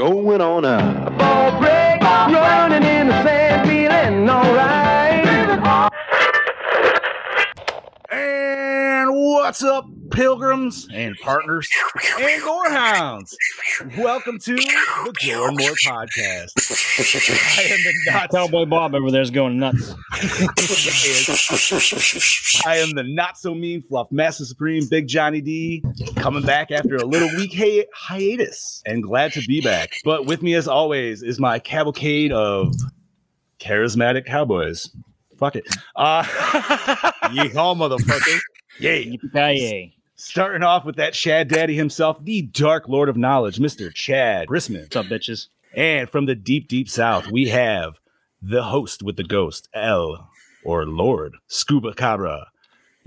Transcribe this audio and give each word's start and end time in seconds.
We're 0.00 0.08
going 0.08 0.40
on 0.40 0.62
now. 0.62 1.06
A 1.06 1.10
ball 1.10 1.60
break, 1.60 2.00
running 2.00 2.82
in 2.88 3.08
the 3.08 3.22
sand, 3.22 3.68
feeling 3.68 4.30
alright. 4.30 5.26
And 8.10 9.10
what's 9.14 9.62
up, 9.62 9.84
pilgrims 10.10 10.88
and 10.90 11.18
partners 11.18 11.68
and 12.18 12.42
gorehounds? 12.42 13.34
Welcome 13.98 14.38
to 14.38 14.56
the 14.56 15.12
Gore 15.22 15.48
and 15.48 15.58
More 15.58 15.74
podcast. 15.84 16.52
I 17.00 17.62
am 17.62 17.78
the 17.82 17.92
not 18.12 18.30
Cowboy 18.34 18.66
Bob 18.66 18.94
over 18.94 19.10
there's 19.10 19.30
going 19.30 19.58
nuts. 19.58 19.94
I 22.66 22.76
am 22.76 22.90
the 22.92 23.04
not 23.06 23.38
so 23.38 23.54
mean 23.54 23.80
fluff 23.82 24.12
master 24.12 24.44
supreme 24.44 24.86
Big 24.88 25.06
Johnny 25.06 25.40
D 25.40 25.82
coming 26.16 26.42
back 26.42 26.70
after 26.70 26.96
a 26.96 27.04
little 27.06 27.28
week 27.36 27.52
hi- 27.56 27.86
hiatus 27.94 28.82
and 28.84 29.02
glad 29.02 29.32
to 29.32 29.40
be 29.46 29.60
back. 29.60 29.92
But 30.04 30.26
with 30.26 30.42
me 30.42 30.54
as 30.54 30.68
always 30.68 31.22
is 31.22 31.40
my 31.40 31.58
cavalcade 31.58 32.32
of 32.32 32.74
charismatic 33.58 34.26
cowboys. 34.26 34.90
Fuck 35.38 35.56
it. 35.56 35.64
Uh 35.96 36.22
Yeehaw, 37.32 37.76
motherfucker. 37.76 38.38
Yay. 38.78 39.06
Yippee-ki-yay. 39.16 39.94
Starting 40.16 40.62
off 40.62 40.84
with 40.84 40.96
that 40.96 41.14
Chad 41.14 41.48
Daddy 41.48 41.74
himself, 41.74 42.22
the 42.24 42.42
Dark 42.42 42.88
Lord 42.88 43.08
of 43.08 43.16
Knowledge, 43.16 43.58
Mr. 43.58 43.92
Chad 43.94 44.48
Grisman. 44.48 44.82
What's 44.82 44.96
up, 44.96 45.06
bitches? 45.06 45.48
And 45.74 46.08
from 46.10 46.26
the 46.26 46.34
deep, 46.34 46.68
deep 46.68 46.88
south, 46.88 47.28
we 47.30 47.48
have 47.48 48.00
the 48.42 48.64
host 48.64 49.02
with 49.02 49.16
the 49.16 49.24
ghost, 49.24 49.68
L 49.74 50.30
or 50.64 50.84
Lord 50.86 51.34
Scuba 51.46 51.94
Cabra, 51.94 52.48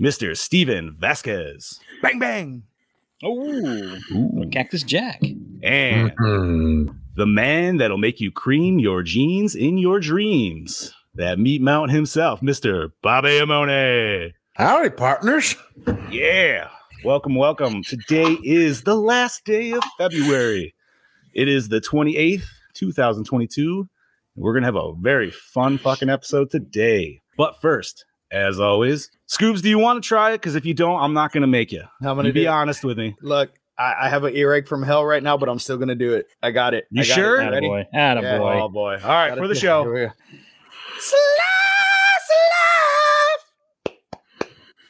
Mr. 0.00 0.36
Steven 0.36 0.96
Vasquez. 0.98 1.78
Bang 2.02 2.18
bang. 2.18 2.62
Oh, 3.22 3.98
Cactus 4.52 4.82
Jack. 4.82 5.22
And 5.62 6.12
Hmm. 6.18 6.88
the 7.16 7.26
man 7.26 7.76
that'll 7.78 7.96
make 7.98 8.20
you 8.20 8.30
cream 8.30 8.78
your 8.78 9.02
jeans 9.02 9.54
in 9.54 9.78
your 9.78 10.00
dreams. 10.00 10.92
That 11.14 11.38
meat 11.38 11.62
mount 11.62 11.90
himself, 11.92 12.40
Mr. 12.40 12.90
Bobby 13.02 13.28
Amone. 13.38 14.32
Howdy, 14.54 14.90
partners. 14.90 15.56
Yeah. 16.10 16.68
Welcome, 17.04 17.34
welcome. 17.34 17.82
Today 17.84 18.36
is 18.42 18.82
the 18.82 18.94
last 18.96 19.44
day 19.44 19.72
of 19.72 19.82
February. 19.96 20.74
It 21.32 21.48
is 21.48 21.68
the 21.68 21.80
28th, 21.80 22.46
2022. 22.74 23.88
We're 24.36 24.52
going 24.52 24.62
to 24.62 24.66
have 24.66 24.76
a 24.76 24.92
very 25.00 25.30
fun 25.30 25.78
fucking 25.78 26.10
episode 26.10 26.50
today. 26.50 27.20
But 27.36 27.60
first, 27.60 28.04
as 28.32 28.58
always, 28.60 29.10
Scoobs, 29.28 29.62
do 29.62 29.68
you 29.68 29.78
want 29.78 30.02
to 30.02 30.06
try 30.06 30.32
it? 30.32 30.38
Because 30.38 30.54
if 30.56 30.64
you 30.66 30.74
don't, 30.74 31.00
I'm 31.00 31.14
not 31.14 31.32
going 31.32 31.42
to 31.42 31.46
make 31.46 31.70
you. 31.72 31.82
I'm 32.02 32.14
going 32.16 32.26
to 32.26 32.32
be 32.32 32.42
do- 32.42 32.48
honest 32.48 32.84
with 32.84 32.98
me. 32.98 33.14
Look, 33.22 33.50
I, 33.78 33.94
I 34.02 34.08
have 34.08 34.24
an 34.24 34.36
earache 34.36 34.66
from 34.68 34.82
hell 34.82 35.04
right 35.04 35.22
now, 35.22 35.36
but 35.36 35.48
I'm 35.48 35.58
still 35.58 35.76
gonna 35.76 35.96
do 35.96 36.14
it. 36.14 36.26
I 36.40 36.52
got 36.52 36.74
it. 36.74 36.84
You 36.90 37.02
I 37.02 37.06
got 37.06 37.14
sure? 37.14 37.40
It. 37.40 37.50
Ready? 37.50 37.66
Attaboy. 37.68 37.86
Attaboy. 37.92 38.60
Oh, 38.62 38.68
boy. 38.68 39.00
All 39.02 39.08
right, 39.08 39.30
Got 39.30 39.38
for 39.38 39.48
the 39.48 39.54
show. 39.56 39.82
we 39.90 40.00
go. 40.06 40.10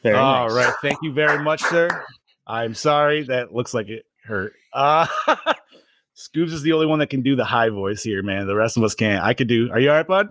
Very 0.03 0.17
All 0.17 0.47
nice. 0.49 0.53
right. 0.65 0.73
Thank 0.83 0.99
you 1.01 1.13
very 1.13 1.43
much, 1.43 1.63
sir. 1.63 1.89
I'm 2.45 2.75
sorry. 2.75 3.23
That 3.23 3.53
looks 3.53 3.73
like 3.73 3.89
it 3.89 4.05
hurt. 4.23 4.53
Uh, 4.75 5.07
Scoobs 6.15 6.51
is 6.53 6.61
the 6.61 6.71
only 6.73 6.85
one 6.85 6.99
that 6.99 7.09
can 7.09 7.21
do 7.21 7.35
the 7.35 7.43
high 7.45 7.69
voice 7.69 8.01
here, 8.03 8.23
man. 8.23 8.47
The 8.47 8.55
rest 8.55 8.77
of 8.77 8.83
us 8.83 8.95
can't. 8.95 9.23
I 9.23 9.33
could 9.33 9.47
do. 9.47 9.69
Are 9.71 9.79
you 9.79 9.89
all 9.89 9.97
right, 9.97 10.07
bud? 10.07 10.29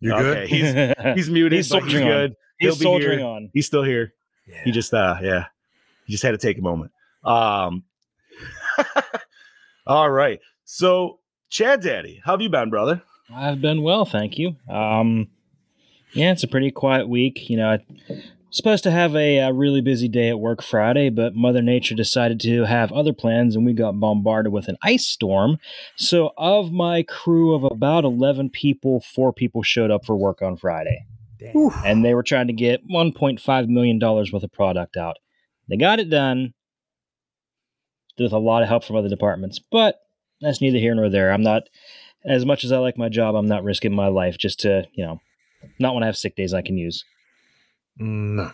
You're 0.00 0.16
okay, 0.16 0.46
he's 0.46 1.14
he's 1.16 1.30
muted. 1.30 1.56
He's 1.56 1.68
but 1.68 1.82
he's 1.84 1.92
soldiering 1.92 2.04
on. 2.04 2.10
good. 2.10 2.36
He'll 2.58 2.70
He's 2.70 2.78
be 2.78 2.84
soldiering 2.84 3.18
here. 3.20 3.28
on. 3.28 3.50
He's 3.52 3.66
still 3.66 3.82
here. 3.84 4.12
He 4.64 4.70
just 4.72 4.92
uh 4.94 5.16
yeah. 5.22 5.44
He 6.06 6.12
just 6.12 6.22
had 6.24 6.32
to 6.32 6.38
take 6.38 6.58
a 6.58 6.62
moment. 6.62 6.90
Um 7.24 7.84
all 9.86 10.10
right. 10.10 10.40
So 10.64 11.20
Chad 11.50 11.80
Daddy, 11.82 12.20
how 12.24 12.32
have 12.32 12.40
you 12.40 12.48
been, 12.48 12.70
brother? 12.70 13.02
I've 13.34 13.60
been 13.60 13.82
well, 13.82 14.04
thank 14.04 14.38
you. 14.38 14.56
Um, 14.70 15.28
yeah, 16.12 16.32
it's 16.32 16.42
a 16.44 16.48
pretty 16.48 16.70
quiet 16.70 17.08
week. 17.08 17.48
You 17.50 17.56
know, 17.58 17.70
I 17.70 17.84
supposed 18.50 18.82
to 18.84 18.90
have 18.90 19.14
a, 19.14 19.40
uh 19.40 19.52
really 19.52 19.80
busy 19.80 20.08
day 20.08 20.28
at 20.28 20.40
work 20.40 20.62
Friday, 20.62 21.10
but 21.10 21.34
Mother 21.34 21.62
Nature 21.62 21.94
decided 21.94 22.40
to 22.40 22.64
have 22.64 22.92
other 22.92 23.12
plans, 23.12 23.54
and 23.56 23.64
we 23.66 23.72
got 23.72 23.98
bombarded 24.00 24.52
with 24.52 24.68
an 24.68 24.76
ice 24.82 25.06
storm. 25.06 25.58
So, 25.96 26.32
of 26.36 26.72
my 26.72 27.02
crew 27.02 27.54
of 27.54 27.64
about 27.64 28.04
eleven 28.04 28.50
people, 28.50 29.00
four 29.00 29.32
people 29.32 29.62
showed 29.62 29.90
up 29.90 30.04
for 30.04 30.16
work 30.16 30.42
on 30.42 30.56
Friday, 30.56 31.04
and 31.84 32.04
they 32.04 32.14
were 32.14 32.22
trying 32.22 32.46
to 32.48 32.52
get 32.52 32.80
one 32.86 33.12
point 33.12 33.40
five 33.40 33.68
million 33.68 33.98
dollars 33.98 34.32
worth 34.32 34.42
of 34.42 34.52
product 34.52 34.96
out. 34.96 35.16
They 35.68 35.76
got 35.76 36.00
it 36.00 36.08
done 36.10 36.54
with 38.18 38.32
a 38.32 38.38
lot 38.38 38.62
of 38.62 38.68
help 38.68 38.84
from 38.84 38.96
other 38.96 39.08
departments, 39.08 39.60
but 39.70 40.00
that's 40.40 40.60
neither 40.60 40.78
here 40.78 40.94
nor 40.94 41.08
there. 41.08 41.30
I'm 41.32 41.42
not 41.42 41.64
as 42.24 42.44
much 42.44 42.64
as 42.64 42.72
I 42.72 42.78
like 42.78 42.98
my 42.98 43.08
job, 43.08 43.34
I'm 43.34 43.46
not 43.46 43.64
risking 43.64 43.94
my 43.94 44.08
life 44.08 44.38
just 44.38 44.60
to, 44.60 44.86
you 44.92 45.04
know, 45.04 45.20
not 45.78 45.92
want 45.92 46.02
to 46.02 46.06
have 46.06 46.16
sick 46.16 46.34
days 46.36 46.52
I 46.54 46.62
can 46.62 46.76
use. 46.76 47.04
No. 47.98 48.50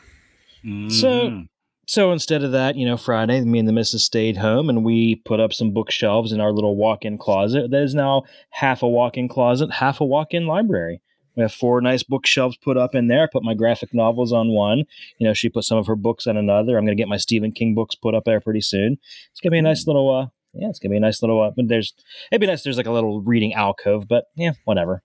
So- 0.88 1.28
Mhm. 1.30 1.48
So 1.86 2.12
instead 2.12 2.42
of 2.42 2.52
that, 2.52 2.76
you 2.76 2.86
know, 2.86 2.96
Friday, 2.96 3.42
me 3.42 3.58
and 3.58 3.68
the 3.68 3.72
missus 3.72 4.02
stayed 4.02 4.38
home 4.38 4.70
and 4.70 4.82
we 4.86 5.16
put 5.16 5.38
up 5.38 5.52
some 5.52 5.72
bookshelves 5.72 6.32
in 6.32 6.40
our 6.40 6.50
little 6.50 6.76
walk 6.76 7.04
in 7.04 7.18
closet. 7.18 7.70
That 7.70 7.82
is 7.82 7.94
now 7.94 8.22
half 8.48 8.82
a 8.82 8.88
walk 8.88 9.18
in 9.18 9.28
closet, 9.28 9.70
half 9.70 10.00
a 10.00 10.04
walk 10.06 10.32
in 10.32 10.46
library. 10.46 11.02
We 11.36 11.42
have 11.42 11.52
four 11.52 11.82
nice 11.82 12.02
bookshelves 12.02 12.56
put 12.56 12.78
up 12.78 12.94
in 12.94 13.08
there. 13.08 13.24
I 13.24 13.28
put 13.30 13.42
my 13.42 13.52
graphic 13.52 13.92
novels 13.92 14.32
on 14.32 14.48
one. 14.54 14.84
You 15.18 15.26
know, 15.26 15.34
she 15.34 15.50
put 15.50 15.64
some 15.64 15.76
of 15.76 15.86
her 15.86 15.96
books 15.96 16.26
on 16.26 16.38
another. 16.38 16.78
I'm 16.78 16.86
going 16.86 16.96
to 16.96 17.00
get 17.00 17.08
my 17.08 17.18
Stephen 17.18 17.52
King 17.52 17.74
books 17.74 17.94
put 17.94 18.14
up 18.14 18.24
there 18.24 18.40
pretty 18.40 18.62
soon. 18.62 18.96
It's 19.32 19.40
going 19.42 19.50
to 19.50 19.54
be 19.54 19.58
a 19.58 19.62
nice 19.62 19.86
little, 19.86 20.10
uh, 20.10 20.26
yeah, 20.54 20.70
it's 20.70 20.78
going 20.78 20.88
to 20.90 20.94
be 20.94 20.96
a 20.96 21.00
nice 21.00 21.20
little, 21.20 21.42
uh, 21.42 21.50
but 21.54 21.68
there's, 21.68 21.92
it'd 22.32 22.40
be 22.40 22.46
nice. 22.46 22.60
if 22.60 22.64
There's 22.64 22.76
like 22.78 22.86
a 22.86 22.92
little 22.92 23.20
reading 23.20 23.52
alcove, 23.52 24.08
but 24.08 24.24
yeah, 24.36 24.52
whatever. 24.64 25.02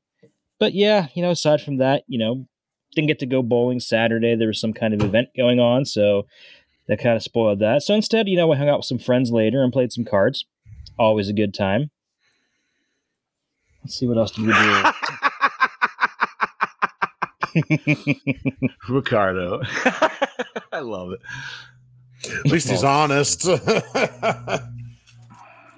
But 0.59 0.73
yeah, 0.75 1.07
you 1.13 1.23
know, 1.23 1.31
aside 1.31 1.59
from 1.61 1.77
that, 1.77 2.03
you 2.07 2.19
know, 2.19 2.45
didn't 2.99 3.07
get 3.07 3.19
to 3.19 3.25
go 3.25 3.41
bowling 3.41 3.79
Saturday. 3.79 4.35
There 4.35 4.47
was 4.47 4.61
some 4.61 4.73
kind 4.73 4.93
of 4.93 5.01
event 5.01 5.29
going 5.35 5.59
on. 5.59 5.85
So, 5.85 6.25
that 6.89 6.99
kind 6.99 7.15
of 7.15 7.23
spoiled 7.23 7.59
that. 7.59 7.83
So 7.83 7.93
instead, 7.93 8.27
you 8.27 8.35
know, 8.35 8.51
I 8.51 8.57
hung 8.57 8.67
out 8.67 8.79
with 8.79 8.87
some 8.87 8.97
friends 8.97 9.31
later 9.31 9.63
and 9.63 9.71
played 9.71 9.93
some 9.93 10.03
cards. 10.05 10.45
Always 10.97 11.29
a 11.29 11.33
good 11.33 11.53
time. 11.53 11.91
Let's 13.83 13.93
see 13.95 14.07
what 14.07 14.17
else 14.17 14.31
did 14.31 14.47
we 14.47 14.53
do. 14.53 14.83
Ricardo. 18.89 19.61
I 20.73 20.79
love 20.79 21.11
it. 21.11 21.19
At 22.39 22.47
least 22.47 22.69
he's 22.69 22.83
honest. 22.83 23.43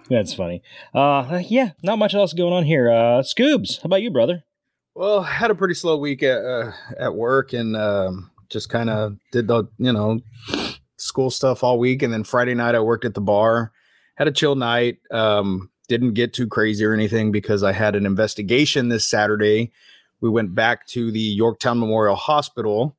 That's 0.10 0.34
funny. 0.34 0.64
Uh, 0.94 1.42
yeah, 1.46 1.72
not 1.84 2.00
much 2.00 2.16
else 2.16 2.32
going 2.34 2.54
on 2.54 2.64
here. 2.64 2.90
Uh, 2.90 3.22
Scoobs, 3.22 3.82
how 3.82 3.88
about 3.88 4.02
you, 4.02 4.12
brother? 4.12 4.44
Well, 4.94 5.22
had 5.22 5.52
a 5.52 5.56
pretty 5.56 5.74
slow 5.74 5.98
week 5.98 6.22
at 6.22 6.44
uh, 6.44 6.72
at 7.00 7.16
work, 7.16 7.54
and 7.54 7.78
um, 7.78 8.30
just 8.50 8.70
kind 8.70 8.90
of 8.90 9.16
did 9.32 9.48
the 9.48 9.66
you 9.78 9.94
know 9.94 10.20
school 10.98 11.30
stuff 11.30 11.64
all 11.64 11.80
week, 11.80 12.02
and 12.02 12.14
then 12.14 12.24
Friday 12.24 12.54
night 12.54 12.76
I 12.76 12.80
worked 12.82 13.06
at 13.06 13.14
the 13.14 13.22
bar. 13.22 13.72
Had 14.16 14.28
a 14.28 14.32
chill 14.32 14.56
night. 14.56 15.00
Um, 15.10 15.70
didn't 15.88 16.14
get 16.14 16.34
too 16.34 16.48
crazy 16.48 16.86
or 16.86 16.94
anything 16.94 17.32
because 17.32 17.64
I 17.64 17.72
had 17.72 17.96
an 17.96 18.06
investigation 18.06 18.90
this 18.90 19.10
Saturday. 19.10 19.72
We 20.20 20.30
went 20.30 20.54
back 20.54 20.88
to 20.88 21.12
the 21.12 21.20
Yorktown 21.20 21.80
Memorial 21.80 22.16
Hospital. 22.16 22.96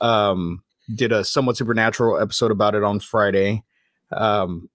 Um, 0.00 0.62
did 0.94 1.12
a 1.12 1.24
somewhat 1.24 1.56
supernatural 1.56 2.20
episode 2.20 2.50
about 2.50 2.74
it 2.74 2.84
on 2.84 3.00
Friday. 3.00 3.64
Um, 4.12 4.68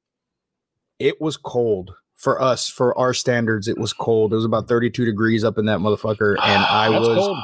it 0.99 1.21
was 1.21 1.37
cold 1.37 1.95
for 2.21 2.39
us, 2.39 2.69
for 2.69 2.95
our 2.97 3.13
standards. 3.15 3.67
It 3.67 3.79
was 3.79 3.93
cold. 3.93 4.31
It 4.31 4.35
was 4.35 4.45
about 4.45 4.67
32 4.67 5.05
degrees 5.05 5.43
up 5.43 5.57
in 5.57 5.65
that 5.65 5.79
motherfucker, 5.79 6.37
and 6.39 6.39
I 6.69 6.89
That's 6.89 7.07
was 7.07 7.17
cold. 7.17 7.37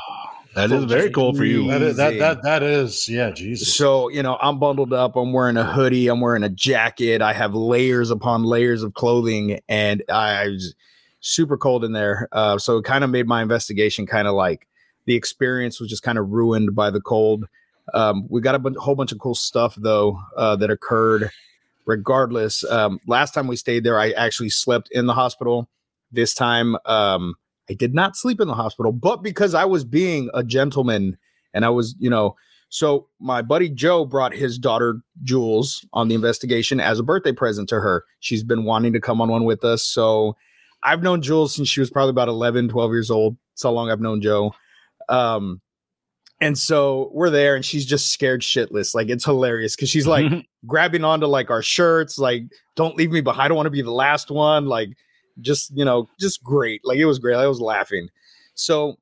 That 0.56 0.71
is 0.71 0.85
very 0.85 1.12
cool 1.12 1.35
for 1.35 1.45
you. 1.45 1.68
that, 1.68 1.83
is, 1.83 1.97
that, 1.97 2.18
that, 2.18 2.41
that 2.41 2.63
is, 2.63 3.07
yeah, 3.07 3.29
Jesus. 3.29 3.75
So, 3.75 4.09
you 4.09 4.24
know, 4.24 4.39
I'm 4.41 4.57
bundled 4.57 4.91
up. 4.91 5.15
I'm 5.15 5.31
wearing 5.31 5.56
a 5.56 5.63
hoodie. 5.63 6.07
I'm 6.07 6.19
wearing 6.19 6.41
a 6.41 6.50
jacket. 6.50 7.21
I 7.21 7.33
have 7.33 7.53
layers 7.53 8.09
upon 8.09 8.44
layers 8.44 8.81
of 8.81 8.95
clothing, 8.95 9.59
and 9.69 10.01
I 10.09 10.47
was 10.47 10.74
super 11.19 11.57
cold 11.57 11.83
in 11.83 11.91
there. 11.91 12.27
Uh, 12.31 12.57
so 12.57 12.77
it 12.77 12.85
kind 12.85 13.03
of 13.03 13.12
made 13.12 13.27
my 13.27 13.44
investigation 13.44 14.07
kind 14.07 14.27
of 14.27 14.33
like 14.33 14.68
the 15.06 15.15
experience 15.15 15.80
was 15.80 15.89
just 15.89 16.01
kind 16.01 16.18
of 16.18 16.30
ruined 16.30 16.75
by 16.75 16.89
the 16.89 17.01
cold. 17.01 17.45
Um, 17.94 18.25
we 18.30 18.41
got 18.41 18.56
a 18.56 18.59
bun- 18.59 18.75
whole 18.80 18.95
bunch 18.95 19.12
of 19.12 19.19
cool 19.19 19.35
stuff 19.35 19.75
though 19.75 20.19
uh, 20.35 20.56
that 20.56 20.69
occurred. 20.71 21.30
Regardless, 21.88 22.63
um, 22.66 23.00
last 23.07 23.34
time 23.34 23.48
we 23.48 23.56
stayed 23.56 23.84
there, 23.84 24.00
I 24.00 24.12
actually 24.12 24.50
slept 24.50 24.89
in 24.92 25.07
the 25.07 25.13
hospital. 25.13 25.69
This 26.12 26.34
time, 26.34 26.75
um, 26.86 27.36
I 27.69 27.74
did 27.74 27.94
not 27.95 28.16
sleep 28.16 28.39
in 28.39 28.48
the 28.48 28.54
hospital, 28.54 28.92
but 28.92 29.24
because 29.24 29.54
I 29.54 29.66
was 29.66 29.84
being 29.84 30.30
a 30.34 30.44
gentleman 30.44 31.18
and 31.54 31.66
I 31.66 31.69
was, 31.69 31.95
you 31.98 32.10
know, 32.10 32.36
so 32.69 33.07
my 33.19 33.42
buddy 33.42 33.69
Joe 33.69 34.06
brought 34.06 34.34
his 34.34 34.57
daughter 34.60 35.00
Jules 35.24 35.86
on 35.94 36.10
the 36.10 36.16
investigation 36.16 36.80
as 36.80 37.00
a 37.00 37.04
birthday 37.04 37.31
present 37.31 37.69
to 37.69 37.80
her. 37.80 38.04
She's 38.19 38.44
been 38.44 38.66
wanting 38.66 38.94
to 38.94 39.00
come 39.00 39.22
on 39.22 39.30
one 39.30 39.45
with 39.45 39.63
us. 39.63 39.83
So 39.83 40.36
I've 40.83 41.01
known 41.01 41.22
Jules 41.22 41.56
since 41.56 41.69
she 41.69 41.80
was 41.80 41.90
probably 41.90 42.10
about 42.10 42.28
11, 42.28 42.69
12 42.69 42.92
years 42.92 43.10
old. 43.10 43.38
so 43.56 43.72
long 43.72 43.90
I've 43.90 44.01
known 44.01 44.22
Joe. 44.22 44.54
Um, 45.10 45.62
and 46.39 46.57
so 46.57 47.10
we're 47.13 47.31
there 47.31 47.56
and 47.56 47.66
she's 47.66 47.86
just 47.86 48.12
scared 48.12 48.42
shitless. 48.42 48.94
Like 48.94 49.10
it's 49.10 49.25
hilarious 49.25 49.75
because 49.75 49.89
she's 49.89 50.06
like 50.06 50.31
grabbing 50.68 51.04
onto 51.04 51.25
like 51.25 51.50
our 51.50 51.63
shirts, 51.63 52.19
like, 52.19 52.44
don't 52.75 52.95
leave 52.95 53.12
me 53.12 53.22
behind. 53.22 53.45
I 53.45 53.48
don't 53.48 53.57
want 53.57 53.66
to 53.66 53.72
be 53.72 53.81
the 53.81 53.92
last 53.92 54.30
one. 54.30 54.68
Like, 54.68 54.89
just, 55.42 55.75
you 55.75 55.84
know, 55.84 56.07
just 56.19 56.44
great. 56.44 56.81
Like 56.84 57.00
it 57.00 57.06
was 57.06 57.18
great. 57.18 57.36
I 57.36 57.48
was 57.48 57.60
laughing. 57.60 58.10
So 58.54 58.98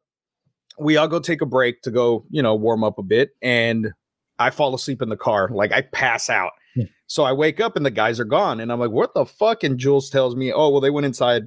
we 0.80 0.96
all 0.98 1.08
go 1.08 1.20
take 1.20 1.42
a 1.42 1.46
break 1.46 1.82
to 1.82 1.92
go, 1.92 2.26
you 2.30 2.42
know, 2.42 2.56
warm 2.56 2.84
up 2.84 2.98
a 2.98 3.04
bit. 3.04 3.32
And 3.42 3.92
I 4.40 4.50
fall 4.50 4.74
asleep 4.74 5.02
in 5.02 5.10
the 5.10 5.18
car. 5.18 5.50
Like 5.50 5.74
I 5.74 5.82
pass 5.82 6.30
out. 6.30 6.52
Yeah. 6.76 6.86
So 7.08 7.24
I 7.24 7.34
wake 7.34 7.60
up 7.60 7.76
and 7.76 7.86
the 7.86 7.92
guys 7.92 8.20
are 8.20 8.26
gone. 8.26 8.62
And 8.62 8.72
I'm 8.72 8.80
like, 8.80 8.92
what 8.92 9.14
the 9.14 9.26
fuck? 9.26 9.64
And 9.64 9.78
Jules 9.78 10.10
tells 10.10 10.36
me, 10.36 10.54
oh, 10.54 10.70
well, 10.70 10.82
they 10.82 10.90
went 10.90 11.06
inside. 11.06 11.44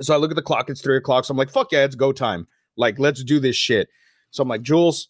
So 0.00 0.14
I 0.14 0.18
look 0.18 0.30
at 0.30 0.36
the 0.36 0.42
clock. 0.42 0.70
It's 0.70 0.80
three 0.80 0.96
o'clock. 0.96 1.24
So 1.24 1.32
I'm 1.32 1.38
like, 1.38 1.50
fuck 1.50 1.72
yeah, 1.72 1.84
it's 1.84 1.96
go 1.96 2.12
time. 2.12 2.46
Like, 2.76 2.98
let's 2.98 3.24
do 3.24 3.40
this 3.40 3.56
shit. 3.56 3.88
So 4.30 4.42
I'm 4.42 4.48
like, 4.48 4.62
Jules, 4.62 5.08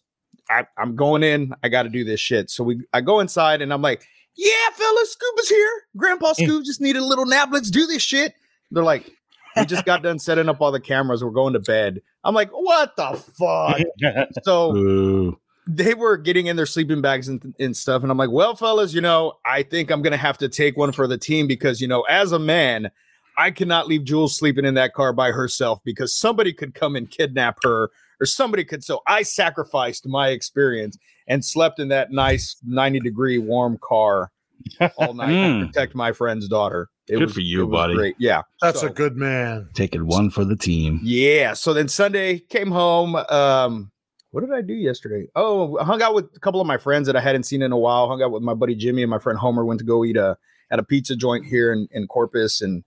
I, 0.49 0.65
I'm 0.77 0.95
going 0.95 1.23
in. 1.23 1.53
I 1.63 1.69
got 1.69 1.83
to 1.83 1.89
do 1.89 2.03
this 2.03 2.19
shit. 2.19 2.49
So 2.49 2.63
we, 2.63 2.81
I 2.93 3.01
go 3.01 3.19
inside 3.19 3.61
and 3.61 3.73
I'm 3.73 3.81
like, 3.81 4.07
yeah, 4.35 4.69
fellas, 4.73 5.11
Scuba's 5.11 5.49
here. 5.49 5.83
Grandpa. 5.97 6.33
Scoob 6.33 6.63
just 6.63 6.81
needed 6.81 7.01
a 7.01 7.05
little 7.05 7.25
nap. 7.25 7.49
Let's 7.51 7.69
do 7.69 7.85
this 7.85 8.01
shit. 8.01 8.33
They're 8.71 8.83
like, 8.83 9.11
we 9.55 9.65
just 9.65 9.85
got 9.85 10.03
done 10.03 10.19
setting 10.19 10.47
up 10.47 10.61
all 10.61 10.71
the 10.71 10.79
cameras. 10.79 11.23
We're 11.23 11.31
going 11.31 11.53
to 11.53 11.59
bed. 11.59 12.01
I'm 12.23 12.33
like, 12.33 12.49
what 12.51 12.95
the 12.95 13.21
fuck? 13.37 14.27
So 14.43 14.75
Ooh. 14.75 15.39
they 15.67 15.93
were 15.93 16.17
getting 16.17 16.47
in 16.47 16.55
their 16.55 16.65
sleeping 16.65 17.01
bags 17.01 17.27
and, 17.27 17.53
and 17.59 17.75
stuff. 17.75 18.03
And 18.03 18.11
I'm 18.11 18.17
like, 18.17 18.31
well, 18.31 18.55
fellas, 18.55 18.93
you 18.93 19.01
know, 19.01 19.33
I 19.45 19.63
think 19.63 19.91
I'm 19.91 20.01
going 20.01 20.11
to 20.11 20.17
have 20.17 20.37
to 20.39 20.49
take 20.49 20.77
one 20.77 20.91
for 20.91 21.07
the 21.07 21.17
team 21.17 21.47
because, 21.47 21.81
you 21.81 21.87
know, 21.87 22.01
as 22.03 22.31
a 22.31 22.39
man, 22.39 22.91
I 23.37 23.51
cannot 23.51 23.87
leave 23.87 24.05
Jules 24.05 24.35
sleeping 24.35 24.65
in 24.65 24.75
that 24.75 24.93
car 24.93 25.13
by 25.13 25.31
herself 25.31 25.79
because 25.83 26.13
somebody 26.13 26.53
could 26.53 26.73
come 26.73 26.95
and 26.95 27.09
kidnap 27.09 27.59
her 27.63 27.89
or 28.21 28.25
somebody 28.25 28.63
could. 28.63 28.83
So 28.83 29.01
I 29.07 29.23
sacrificed 29.23 30.07
my 30.07 30.29
experience 30.29 30.97
and 31.27 31.43
slept 31.43 31.79
in 31.79 31.87
that 31.89 32.11
nice 32.11 32.55
90 32.65 32.99
degree 33.01 33.37
warm 33.39 33.77
car 33.83 34.31
all 34.97 35.13
night 35.13 35.27
to 35.27 35.33
Mm. 35.33 35.67
protect 35.67 35.95
my 35.95 36.11
friend's 36.11 36.47
daughter. 36.47 36.87
It 37.07 37.13
Good 37.15 37.23
was, 37.25 37.33
for 37.33 37.39
you, 37.41 37.63
it 37.63 37.71
buddy. 37.71 37.95
Great. 37.95 38.15
Yeah. 38.19 38.43
That's 38.61 38.81
So- 38.81 38.87
a 38.87 38.91
good 38.91 39.17
man. 39.17 39.67
Taking 39.73 40.05
one 40.05 40.29
for 40.29 40.45
the 40.45 40.55
team. 40.55 40.99
yeah. 41.03 41.53
So 41.53 41.73
then 41.73 41.87
Sunday 41.87 42.39
came 42.39 42.69
home. 42.71 43.15
Um, 43.15 43.91
what 44.29 44.41
did 44.41 44.53
I 44.53 44.61
do 44.61 44.73
yesterday? 44.73 45.27
Oh, 45.35 45.77
I 45.79 45.83
hung 45.83 46.01
out 46.01 46.13
with 46.13 46.29
a 46.35 46.39
couple 46.39 46.61
of 46.61 46.67
my 46.67 46.77
friends 46.77 47.07
that 47.07 47.15
I 47.17 47.21
hadn't 47.21 47.43
seen 47.43 47.61
in 47.63 47.71
a 47.73 47.77
while. 47.77 48.07
Hung 48.07 48.21
out 48.21 48.31
with 48.31 48.43
my 48.43 48.53
buddy 48.53 48.75
Jimmy 48.75 49.01
and 49.03 49.09
my 49.09 49.19
friend 49.19 49.37
Homer. 49.37 49.65
Went 49.65 49.79
to 49.81 49.85
go 49.85 50.05
eat 50.05 50.15
a 50.15 50.37
at 50.69 50.79
a 50.79 50.83
pizza 50.83 51.17
joint 51.17 51.45
here 51.45 51.73
in, 51.73 51.87
in 51.91 52.07
Corpus. 52.07 52.61
And 52.61 52.85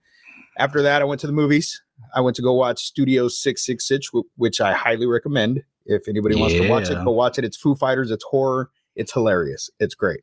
after 0.57 0.81
that, 0.81 1.03
I 1.03 1.05
went 1.05 1.21
to 1.21 1.27
the 1.27 1.33
movies. 1.33 1.83
I 2.13 2.21
went 2.21 2.35
to 2.37 2.41
go 2.41 2.53
watch 2.53 2.83
Studio 2.83 3.27
Six 3.27 3.65
Six 3.65 3.87
Six, 3.87 4.09
which 4.35 4.61
I 4.61 4.73
highly 4.73 5.05
recommend. 5.05 5.63
If 5.85 6.07
anybody 6.07 6.35
wants 6.35 6.55
to 6.55 6.67
watch 6.67 6.89
it, 6.89 6.93
Yeah. 6.93 7.03
go 7.03 7.11
watch 7.11 7.37
it. 7.37 7.45
It's 7.45 7.57
Foo 7.57 7.75
Fighters. 7.75 8.11
It's 8.11 8.23
horror. 8.23 8.69
It's 8.95 9.11
hilarious. 9.13 9.69
It's 9.79 9.93
great. 9.95 10.21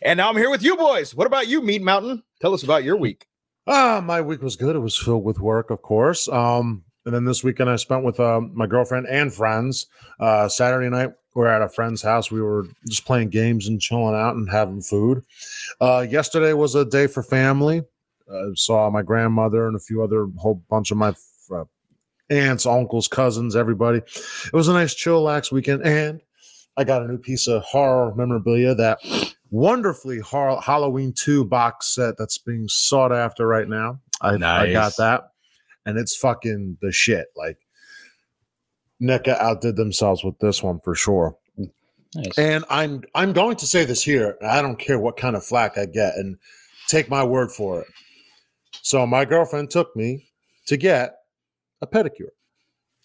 And 0.00 0.16
now 0.16 0.28
I'm 0.30 0.36
here 0.36 0.50
with 0.50 0.62
you 0.62 0.76
boys. 0.76 1.14
What 1.14 1.26
about 1.26 1.48
you, 1.48 1.60
Meat 1.62 1.82
Mountain? 1.82 2.22
Tell 2.40 2.54
us 2.54 2.62
about 2.62 2.82
your 2.84 2.96
week. 2.96 3.26
Ah, 3.66 4.02
my 4.04 4.20
week 4.20 4.42
was 4.42 4.56
good. 4.56 4.74
It 4.74 4.80
was 4.80 4.96
filled 4.96 5.22
with 5.24 5.38
work, 5.38 5.70
of 5.70 5.82
course. 5.82 6.28
Um, 6.28 6.82
and 7.04 7.14
then 7.14 7.24
this 7.24 7.44
weekend 7.44 7.68
I 7.70 7.76
spent 7.76 8.04
with 8.04 8.18
uh, 8.18 8.40
my 8.40 8.66
girlfriend 8.66 9.06
and 9.08 9.32
friends. 9.32 9.86
Uh, 10.18 10.48
Saturday 10.48 10.88
night 10.88 11.10
we 11.34 11.42
are 11.42 11.48
at 11.48 11.62
a 11.62 11.68
friend's 11.68 12.02
house. 12.02 12.30
We 12.30 12.42
were 12.42 12.66
just 12.88 13.04
playing 13.06 13.30
games 13.30 13.66
and 13.68 13.80
chilling 13.80 14.14
out 14.14 14.34
and 14.36 14.50
having 14.50 14.82
food. 14.82 15.22
Uh, 15.80 16.06
yesterday 16.08 16.52
was 16.52 16.74
a 16.74 16.84
day 16.84 17.06
for 17.06 17.22
family. 17.22 17.82
Uh, 18.32 18.54
saw 18.54 18.90
my 18.90 19.02
grandmother 19.02 19.66
and 19.66 19.76
a 19.76 19.80
few 19.80 20.02
other 20.02 20.26
whole 20.38 20.62
bunch 20.70 20.90
of 20.90 20.96
my 20.96 21.14
uh, 21.54 21.64
aunts, 22.30 22.66
uncles, 22.66 23.08
cousins, 23.08 23.54
everybody. 23.54 23.98
It 23.98 24.52
was 24.52 24.68
a 24.68 24.72
nice, 24.72 24.94
chill, 24.94 25.22
lax 25.22 25.52
weekend. 25.52 25.82
And 25.84 26.20
I 26.76 26.84
got 26.84 27.02
a 27.02 27.08
new 27.08 27.18
piece 27.18 27.46
of 27.46 27.62
horror 27.62 28.14
memorabilia 28.14 28.74
that 28.74 28.98
wonderfully 29.50 30.20
horror, 30.20 30.60
Halloween 30.60 31.12
2 31.12 31.44
box 31.44 31.94
set 31.94 32.14
that's 32.16 32.38
being 32.38 32.68
sought 32.68 33.12
after 33.12 33.46
right 33.46 33.68
now. 33.68 34.00
I, 34.20 34.38
I 34.70 34.72
got 34.72 34.96
that. 34.98 35.24
And 35.84 35.98
it's 35.98 36.16
fucking 36.16 36.78
the 36.80 36.92
shit. 36.92 37.26
Like, 37.36 37.58
NECA 39.02 39.36
outdid 39.38 39.76
themselves 39.76 40.22
with 40.22 40.38
this 40.38 40.62
one 40.62 40.78
for 40.80 40.94
sure. 40.94 41.36
Nice. 42.14 42.38
And 42.38 42.64
I'm 42.68 43.02
I'm 43.14 43.32
going 43.32 43.56
to 43.56 43.66
say 43.66 43.84
this 43.84 44.02
here. 44.02 44.36
I 44.42 44.60
don't 44.60 44.78
care 44.78 44.98
what 44.98 45.16
kind 45.16 45.34
of 45.34 45.44
flack 45.44 45.78
I 45.78 45.86
get, 45.86 46.14
and 46.16 46.36
take 46.86 47.08
my 47.08 47.24
word 47.24 47.50
for 47.50 47.80
it. 47.80 47.86
So 48.80 49.06
my 49.06 49.24
girlfriend 49.24 49.70
took 49.70 49.94
me 49.94 50.28
to 50.66 50.76
get 50.76 51.16
a 51.82 51.86
pedicure, 51.86 52.30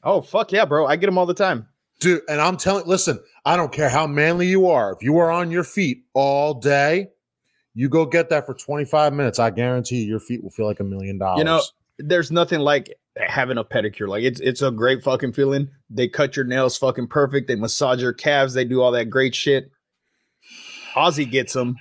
Oh 0.04 0.22
fuck 0.22 0.52
yeah, 0.52 0.66
bro! 0.66 0.86
I 0.86 0.96
get 0.96 1.08
them 1.08 1.18
all 1.18 1.25
the 1.25 1.34
time. 1.34 1.68
dude. 2.00 2.22
And 2.30 2.40
I'm 2.40 2.56
telling, 2.58 2.86
listen, 2.86 3.19
I 3.46 3.58
don't 3.58 3.72
care 3.72 3.90
how 3.90 4.08
manly 4.08 4.48
you 4.48 4.68
are. 4.68 4.94
If 4.94 5.02
you 5.04 5.18
are 5.18 5.31
on 5.31 5.52
your 5.52 5.64
feet 5.64 6.04
all 6.14 6.54
day, 6.54 7.10
you 7.74 7.90
go 7.90 8.06
get 8.06 8.30
that 8.30 8.46
for 8.46 8.54
25 8.54 9.14
minutes. 9.14 9.40
I 9.40 9.50
guarantee 9.50 10.04
you, 10.04 10.08
your 10.08 10.19
feet 10.19 10.44
will 10.44 10.52
feel 10.52 10.66
like 10.68 10.80
a 10.80 10.84
million 10.84 11.18
dollars. 11.18 11.40
You 11.40 11.44
know, 11.46 11.62
there's 11.98 12.31
nothing 12.31 12.60
like 12.60 12.94
having 13.18 13.58
a 13.58 13.64
pedicure. 13.64 14.08
Like 14.08 14.24
it's 14.24 14.40
it's 14.40 14.62
a 14.62 14.69
great 14.72 15.04
fucking 15.04 15.34
feeling. 15.34 15.69
They 15.90 16.08
cut 16.08 16.36
your 16.36 16.46
nails 16.46 16.78
fucking 16.78 17.08
perfect. 17.08 17.48
They 17.48 17.56
massage 17.56 18.02
your 18.02 18.14
calves. 18.14 18.54
They 18.54 18.66
do 18.66 18.81
all 18.81 18.92
that 18.92 19.10
great 19.10 19.34
shit. 19.34 19.72
Ozzy 20.96 21.30
gets 21.30 21.54
them. 21.54 21.78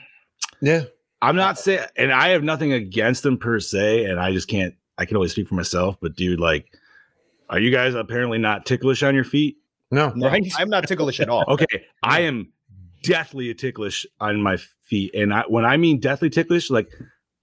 yeah. 0.61 0.85
I'm 1.27 1.37
not 1.37 1.59
saying, 1.59 1.85
and 1.97 2.13
I 2.13 2.29
have 2.29 2.45
nothing 2.45 2.73
against 2.73 3.23
them 3.23 3.37
per 3.37 3.59
se, 3.59 4.05
and 4.05 4.21
I 4.21 4.33
just 4.33 4.49
can't. 4.49 4.75
I 4.97 5.05
can 5.07 5.17
only 5.17 5.29
speak 5.29 5.49
for 5.49 5.57
myself, 5.57 5.97
but 6.01 6.15
dude, 6.15 6.39
like, 6.41 6.67
are 7.51 7.59
you 7.59 7.71
guys 7.71 7.95
apparently 7.95 8.39
not 8.39 8.65
ticklish 8.65 9.03
on 9.03 9.15
your 9.15 9.25
feet? 9.25 9.57
No, 9.91 10.13
No, 10.15 10.29
Right. 10.29 10.51
I'm 10.57 10.71
not 10.71 10.87
ticklish 10.87 11.21
at 11.21 11.29
all. 11.29 11.45
Okay, 11.49 11.85
I 12.03 12.21
am 12.21 12.53
deathly 13.03 13.53
ticklish 13.55 14.07
on 14.21 14.41
my 14.41 14.57
feet, 14.85 15.15
and 15.15 15.35
I 15.35 15.43
when 15.49 15.65
I 15.65 15.77
mean 15.77 15.99
deathly 15.99 16.31
ticklish, 16.31 16.71
like 16.71 16.91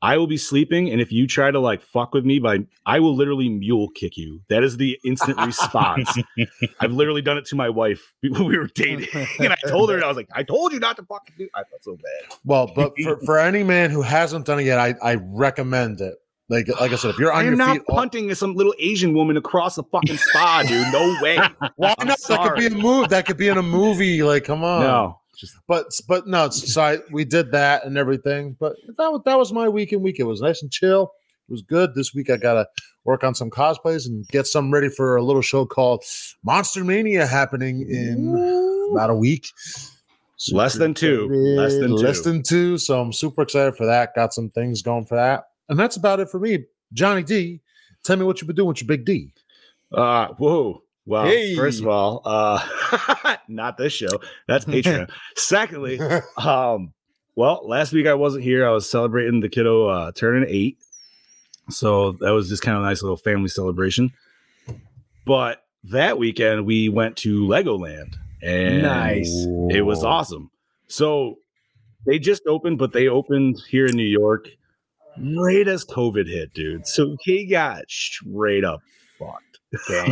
I 0.03 0.17
will 0.17 0.27
be 0.27 0.35
sleeping, 0.35 0.91
and 0.91 1.00
if 1.00 1.13
you 1.13 1.25
try 1.27 1.50
to 1.50 1.59
like 1.61 1.81
fuck 1.81 2.13
with 2.13 2.25
me, 2.25 2.38
by 2.38 2.59
I 2.85 3.00
will 3.00 3.15
literally 3.15 3.47
mule 3.47 3.88
kick 3.95 4.17
you. 4.17 4.41
That 4.50 4.61
is 4.61 4.75
the 4.75 5.00
instant 5.05 5.39
response. 5.39 6.13
I've 6.81 6.92
literally 6.92 7.21
done 7.21 7.37
it 7.37 7.45
to 7.45 7.56
my 7.56 7.69
wife 7.69 8.13
when 8.21 8.44
we 8.45 8.57
were 8.57 8.68
dating, 8.68 9.07
and 9.39 9.54
I 9.54 9.57
told 9.68 9.89
her, 9.92 10.04
I 10.04 10.07
was 10.09 10.18
like, 10.18 10.28
I 10.35 10.44
told 10.44 10.73
you 10.73 10.80
not 10.80 10.97
to 10.97 11.04
fucking 11.04 11.35
do. 11.37 11.47
I 11.56 11.63
felt 11.63 11.83
so 11.83 11.95
bad. 11.95 12.37
Well, 12.44 12.69
but 12.75 12.94
for, 13.01 13.18
for 13.25 13.39
any 13.39 13.63
man 13.63 13.92
who 13.92 14.01
hasn't 14.01 14.45
done 14.45 14.59
it 14.59 14.63
yet, 14.66 14.78
I, 14.78 14.94
I 15.01 15.16
recommend 15.16 16.01
it. 16.01 16.16
Like 16.49 16.68
like 16.81 16.92
I 16.92 16.95
said, 16.95 17.11
if 17.11 17.18
you're 17.18 17.31
I 17.31 17.37
on 17.39 17.45
am 17.45 17.47
your 17.47 17.56
not 17.56 17.73
feet, 17.78 17.83
all- 17.87 17.95
punting 17.95 18.35
some 18.35 18.56
little 18.56 18.75
Asian 18.80 19.13
woman 19.13 19.37
across 19.37 19.75
the 19.75 19.83
fucking 19.83 20.18
spa, 20.18 20.63
dude. 20.68 20.92
No 20.92 21.16
way. 21.21 21.37
why 21.78 21.95
I'm 21.97 22.07
not? 22.07 22.19
That 22.28 22.42
could 22.44 22.57
be 22.57 22.68
a 22.68 22.69
move. 22.71 23.07
That 23.07 23.25
could 23.25 23.37
be 23.37 23.47
in 23.47 23.57
a 23.57 23.63
movie. 23.63 24.21
Like, 24.21 24.44
come 24.44 24.66
on. 24.66 24.81
no, 24.81 25.19
just 25.44 25.57
But 25.68 25.88
but 26.07 26.28
no, 26.28 26.50
so 26.50 26.81
I, 26.81 27.00
we 27.12 27.26
did 27.26 27.52
that 27.52 27.85
and 27.85 27.97
everything. 27.97 28.56
But 28.59 28.76
that 28.97 29.12
was 29.12 29.21
that 29.26 29.38
was 29.38 29.52
my 29.52 29.68
weekend 29.68 30.02
week. 30.02 30.19
It 30.19 30.23
was 30.23 30.42
nice 30.42 30.62
and 30.62 30.71
chill. 30.71 31.12
It 31.50 31.52
was 31.52 31.62
good. 31.62 31.94
This 31.95 32.14
week 32.14 32.30
I 32.30 32.38
gotta 32.38 32.68
work 33.04 33.23
on 33.23 33.35
some 33.35 33.50
cosplays 33.50 34.07
and 34.07 34.28
get 34.30 34.47
some 34.47 34.71
ready 34.71 34.90
for 34.90 35.18
a 35.18 35.23
little 35.23 35.42
show 35.42 35.66
called 35.66 36.04
Monster 36.44 36.83
Mania 36.83 37.28
happening 37.28 37.81
in 37.90 38.90
about 38.92 39.09
a 39.09 39.16
week. 39.16 39.47
Less 40.52 40.73
than 40.73 40.94
two. 40.94 41.26
excited. 41.26 41.57
Less 41.57 41.78
than 41.80 41.92
Less 41.92 42.21
two. 42.21 42.31
than 42.31 42.44
two. 42.44 42.78
So 42.78 43.00
I'm 43.00 43.14
super 43.14 43.42
excited 43.42 43.76
for 43.76 43.85
that. 43.85 44.16
Got 44.16 44.33
some 44.33 44.50
things 44.50 44.81
going 44.81 45.06
for 45.06 45.16
that. 45.16 45.45
And 45.69 45.80
that's 45.80 45.95
about 45.95 46.19
it 46.19 46.30
for 46.30 46.40
me. 46.40 46.66
Johnny 46.94 47.23
D, 47.23 47.62
tell 48.04 48.18
me 48.18 48.26
what 48.26 48.40
you've 48.42 48.47
been 48.47 48.56
doing 48.56 48.68
with 48.69 48.81
your 48.81 48.88
big 48.88 49.06
D. 49.06 49.33
uh 49.92 50.28
whoa. 50.38 50.83
Well, 51.06 51.26
Hey. 51.26 51.56
first 51.56 51.81
of 51.81 51.88
all, 51.88 52.22
uh 52.26 53.38
not 53.48 53.78
this 53.78 53.94
show. 53.94 54.07
That's 54.48 54.66
Patreon. 54.66 55.10
Secondly, 55.36 56.00
um, 56.38 56.94
well, 57.36 57.62
last 57.68 57.92
week 57.94 58.07
I 58.07 58.14
wasn't 58.14 58.44
here. 58.44 58.66
I 58.66 58.72
was 58.72 58.90
celebrating 58.90 59.40
the 59.42 59.50
kiddo 59.50 59.88
uh 59.88 60.12
turning 60.14 60.45
eight. 60.50 60.78
So 61.69 62.14
that 62.19 62.31
was 62.31 62.50
just 62.50 62.62
kind 62.64 62.78
of 62.78 62.83
a 62.83 62.86
nice 62.86 63.02
little 63.02 63.18
family 63.18 63.48
celebration. 63.50 64.12
But 65.26 65.64
that 65.86 66.18
weekend 66.18 66.66
we 66.66 66.90
went 66.90 67.18
to 67.18 67.42
Legoland 67.45 68.16
and 68.42 68.81
Nice. 68.83 69.30
It 69.69 69.86
was 69.86 70.04
awesome. 70.04 70.52
So 70.88 71.38
they 72.06 72.19
just 72.19 72.44
opened, 72.48 72.78
but 72.78 72.92
they 72.94 73.07
opened 73.07 73.62
here 73.69 73.86
in 73.86 73.95
New 73.95 74.04
York 74.04 74.48
right 75.18 75.68
as 75.68 75.86
COVID 75.86 76.28
hit, 76.28 76.54
dude. 76.54 76.86
So 76.88 77.16
he 77.22 77.45
got 77.45 77.90
straight 77.90 78.66
up 78.66 78.81
fucked. 79.18 79.53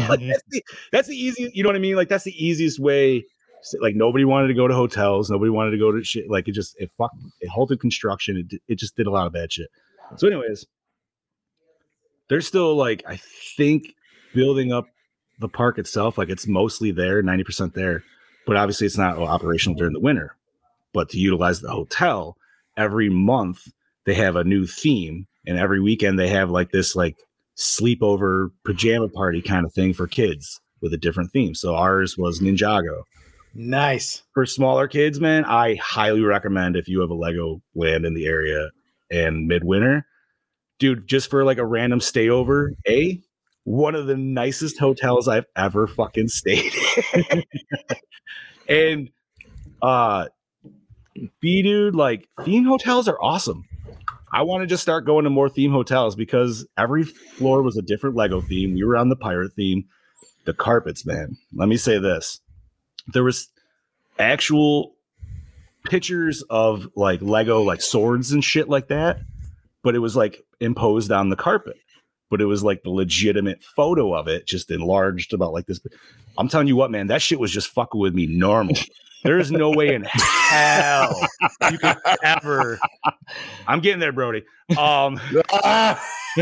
Like, 0.09 0.19
that's, 0.19 0.43
the, 0.49 0.63
that's 0.91 1.07
the 1.07 1.15
easiest, 1.15 1.55
you 1.55 1.63
know 1.63 1.69
what 1.69 1.75
I 1.75 1.79
mean? 1.79 1.95
Like 1.95 2.09
that's 2.09 2.23
the 2.23 2.45
easiest 2.45 2.79
way. 2.79 3.25
Like 3.79 3.95
nobody 3.95 4.25
wanted 4.25 4.47
to 4.47 4.53
go 4.55 4.67
to 4.67 4.73
hotels, 4.73 5.29
nobody 5.29 5.51
wanted 5.51 5.71
to 5.71 5.77
go 5.77 5.91
to 5.91 6.03
shit. 6.03 6.29
Like 6.29 6.47
it 6.47 6.53
just 6.53 6.75
it 6.79 6.89
fucked, 6.97 7.17
it 7.41 7.49
halted 7.49 7.79
construction. 7.79 8.37
It 8.49 8.59
it 8.67 8.79
just 8.79 8.95
did 8.95 9.05
a 9.05 9.11
lot 9.11 9.27
of 9.27 9.33
bad 9.33 9.51
shit. 9.53 9.69
So, 10.15 10.27
anyways, 10.27 10.65
they're 12.27 12.41
still 12.41 12.75
like 12.75 13.03
I 13.07 13.19
think 13.57 13.93
building 14.33 14.71
up 14.71 14.87
the 15.39 15.49
park 15.49 15.77
itself, 15.77 16.17
like 16.17 16.29
it's 16.29 16.47
mostly 16.47 16.91
there, 16.91 17.21
90% 17.21 17.73
there, 17.73 18.03
but 18.45 18.55
obviously 18.55 18.87
it's 18.87 18.97
not 18.97 19.17
operational 19.17 19.77
during 19.77 19.93
the 19.93 19.99
winter. 19.99 20.35
But 20.93 21.09
to 21.09 21.17
utilize 21.17 21.61
the 21.61 21.71
hotel, 21.71 22.37
every 22.77 23.09
month 23.09 23.67
they 24.05 24.13
have 24.13 24.35
a 24.35 24.43
new 24.43 24.65
theme, 24.65 25.27
and 25.45 25.57
every 25.57 25.81
weekend 25.81 26.17
they 26.17 26.29
have 26.29 26.49
like 26.49 26.71
this 26.71 26.95
like 26.95 27.17
sleepover 27.61 28.49
pajama 28.65 29.07
party 29.07 29.41
kind 29.41 29.65
of 29.65 29.73
thing 29.73 29.93
for 29.93 30.07
kids 30.07 30.59
with 30.81 30.93
a 30.93 30.97
different 30.97 31.31
theme. 31.31 31.53
So 31.53 31.75
ours 31.75 32.17
was 32.17 32.39
Ninjago. 32.39 33.03
Nice. 33.53 34.23
For 34.33 34.45
smaller 34.45 34.87
kids, 34.87 35.19
man, 35.19 35.45
I 35.45 35.75
highly 35.75 36.21
recommend 36.21 36.75
if 36.75 36.87
you 36.87 37.01
have 37.01 37.11
a 37.11 37.15
Lego 37.15 37.61
land 37.75 38.05
in 38.05 38.15
the 38.15 38.25
area 38.25 38.69
and 39.11 39.47
midwinter, 39.47 40.07
dude, 40.79 41.07
just 41.07 41.29
for 41.29 41.43
like 41.43 41.59
a 41.59 41.65
random 41.65 41.99
stayover, 41.99 42.71
A, 42.87 43.21
one 43.63 43.93
of 43.93 44.07
the 44.07 44.17
nicest 44.17 44.79
hotels 44.79 45.27
I've 45.27 45.45
ever 45.55 45.85
fucking 45.85 46.29
stayed 46.29 46.73
in. 47.13 47.43
and 48.67 49.09
uh 49.83 50.27
B 51.41 51.61
dude, 51.61 51.93
like 51.93 52.27
theme 52.43 52.63
hotels 52.63 53.07
are 53.07 53.21
awesome. 53.21 53.65
I 54.33 54.43
want 54.43 54.61
to 54.61 54.67
just 54.67 54.83
start 54.83 55.05
going 55.05 55.25
to 55.25 55.29
more 55.29 55.49
theme 55.49 55.71
hotels 55.71 56.15
because 56.15 56.65
every 56.77 57.03
floor 57.03 57.61
was 57.61 57.77
a 57.77 57.81
different 57.81 58.15
Lego 58.15 58.41
theme. 58.41 58.73
We 58.73 58.83
were 58.83 58.95
on 58.95 59.09
the 59.09 59.15
pirate 59.15 59.53
theme. 59.53 59.85
The 60.45 60.53
carpets, 60.53 61.05
man. 61.05 61.37
Let 61.53 61.67
me 61.67 61.77
say 61.77 61.99
this. 61.99 62.39
There 63.13 63.23
was 63.23 63.49
actual 64.17 64.95
pictures 65.85 66.43
of 66.49 66.87
like 66.95 67.21
Lego 67.21 67.61
like 67.61 67.81
swords 67.81 68.31
and 68.31 68.43
shit 68.43 68.69
like 68.69 68.87
that, 68.87 69.19
but 69.83 69.95
it 69.95 69.99
was 69.99 70.15
like 70.15 70.43
imposed 70.59 71.11
on 71.11 71.29
the 71.29 71.35
carpet. 71.35 71.77
But 72.31 72.41
it 72.41 72.45
was 72.45 72.63
like 72.63 72.81
the 72.81 72.89
legitimate 72.89 73.61
photo 73.61 74.15
of 74.15 74.27
it, 74.27 74.47
just 74.47 74.71
enlarged 74.71 75.33
about 75.33 75.53
like 75.53 75.67
this. 75.67 75.79
I'm 76.37 76.47
telling 76.47 76.67
you 76.67 76.75
what, 76.75 76.89
man, 76.89 77.07
that 77.07 77.21
shit 77.21 77.39
was 77.39 77.51
just 77.51 77.67
fucking 77.67 77.99
with 77.99 78.15
me 78.15 78.25
normal. 78.25 78.75
There 79.23 79.37
is 79.37 79.51
no 79.51 79.69
way 79.69 79.93
in 79.93 80.03
hell 80.03 81.15
you 81.69 81.77
could 81.77 81.97
ever. 82.23 82.79
I'm 83.67 83.79
getting 83.79 83.99
there, 83.99 84.11
Brody. 84.11 84.43
Um, 84.77 85.19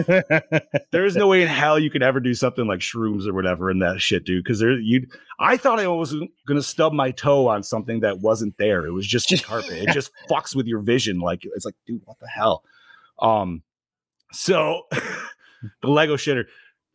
there 0.92 1.06
is 1.06 1.16
no 1.16 1.28
way 1.28 1.42
in 1.42 1.50
hell 1.50 1.78
you 1.78 1.90
could 1.90 2.04
ever 2.04 2.22
do 2.22 2.34
something 2.34 2.68
like 2.68 2.80
shrooms 2.80 3.28
or 3.28 3.34
whatever 3.34 3.70
in 3.70 3.80
that 3.80 4.00
shit, 4.00 4.24
dude. 4.24 4.44
Because 4.44 4.60
there, 4.60 4.80
you, 4.80 5.06
I 5.40 5.58
thought 5.58 5.80
I 5.80 5.88
was 5.88 6.16
gonna 6.48 6.62
stub 6.62 6.94
my 6.94 7.12
toe 7.12 7.48
on 7.50 7.64
something 7.64 8.00
that 8.00 8.20
wasn't 8.20 8.56
there. 8.58 8.86
It 8.86 8.92
was 8.92 9.06
just 9.06 9.30
carpet. 9.44 9.72
It 9.74 9.90
just 9.90 10.12
fucks 10.30 10.56
with 10.56 10.68
your 10.68 10.80
vision. 10.80 11.20
Like 11.20 11.42
it's 11.44 11.66
like, 11.66 11.76
dude, 11.86 12.02
what 12.06 12.20
the 12.20 12.28
hell? 12.28 12.64
Um, 13.20 13.64
so 14.32 14.84
the 15.82 15.90
Lego 15.90 16.16
shitter. 16.16 16.46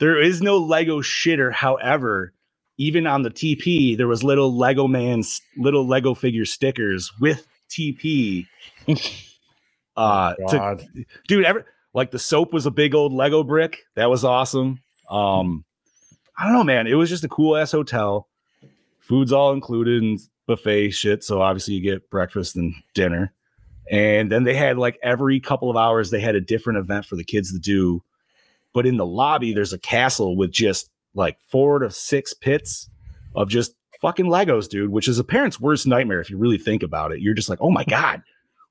There 0.00 0.20
is 0.20 0.42
no 0.42 0.58
Lego 0.58 1.00
shitter. 1.00 1.52
However, 1.52 2.32
even 2.76 3.06
on 3.06 3.22
the 3.22 3.30
TP, 3.30 3.96
there 3.96 4.08
was 4.08 4.24
little 4.24 4.56
Lego 4.56 4.88
man's 4.88 5.40
little 5.56 5.86
Lego 5.86 6.14
figure 6.14 6.44
stickers 6.44 7.12
with 7.20 7.46
TP. 7.70 8.46
uh, 9.96 10.34
to, 10.48 10.84
dude, 11.28 11.44
ever 11.44 11.66
like 11.92 12.10
the 12.10 12.18
soap 12.18 12.52
was 12.52 12.66
a 12.66 12.70
big 12.70 12.94
old 12.94 13.12
Lego 13.12 13.42
brick. 13.42 13.78
That 13.94 14.10
was 14.10 14.24
awesome. 14.24 14.80
Um, 15.08 15.64
I 16.36 16.44
don't 16.44 16.54
know, 16.54 16.64
man. 16.64 16.86
It 16.86 16.94
was 16.94 17.08
just 17.08 17.24
a 17.24 17.28
cool 17.28 17.56
ass 17.56 17.72
hotel. 17.72 18.28
Food's 19.00 19.32
all 19.32 19.52
included 19.52 20.02
and 20.02 20.18
buffet 20.46 20.90
shit. 20.90 21.22
So 21.22 21.40
obviously 21.40 21.74
you 21.74 21.82
get 21.82 22.10
breakfast 22.10 22.56
and 22.56 22.74
dinner. 22.94 23.32
And 23.90 24.32
then 24.32 24.44
they 24.44 24.54
had 24.54 24.78
like 24.78 24.98
every 25.02 25.40
couple 25.40 25.70
of 25.70 25.76
hours, 25.76 26.10
they 26.10 26.20
had 26.20 26.34
a 26.34 26.40
different 26.40 26.78
event 26.78 27.04
for 27.04 27.16
the 27.16 27.24
kids 27.24 27.52
to 27.52 27.58
do. 27.58 28.02
But 28.74 28.86
in 28.86 28.98
the 28.98 29.06
lobby, 29.06 29.54
there's 29.54 29.72
a 29.72 29.78
castle 29.78 30.36
with 30.36 30.50
just 30.50 30.90
like 31.14 31.38
four 31.48 31.78
to 31.78 31.90
six 31.90 32.34
pits 32.34 32.90
of 33.34 33.48
just 33.48 33.74
fucking 34.02 34.26
Legos, 34.26 34.68
dude, 34.68 34.90
which 34.90 35.08
is 35.08 35.18
a 35.18 35.24
parent's 35.24 35.58
worst 35.58 35.86
nightmare 35.86 36.20
if 36.20 36.28
you 36.28 36.36
really 36.36 36.58
think 36.58 36.82
about 36.82 37.12
it. 37.12 37.20
You're 37.20 37.34
just 37.34 37.48
like, 37.48 37.60
oh 37.62 37.70
my 37.70 37.84
God, 37.84 38.22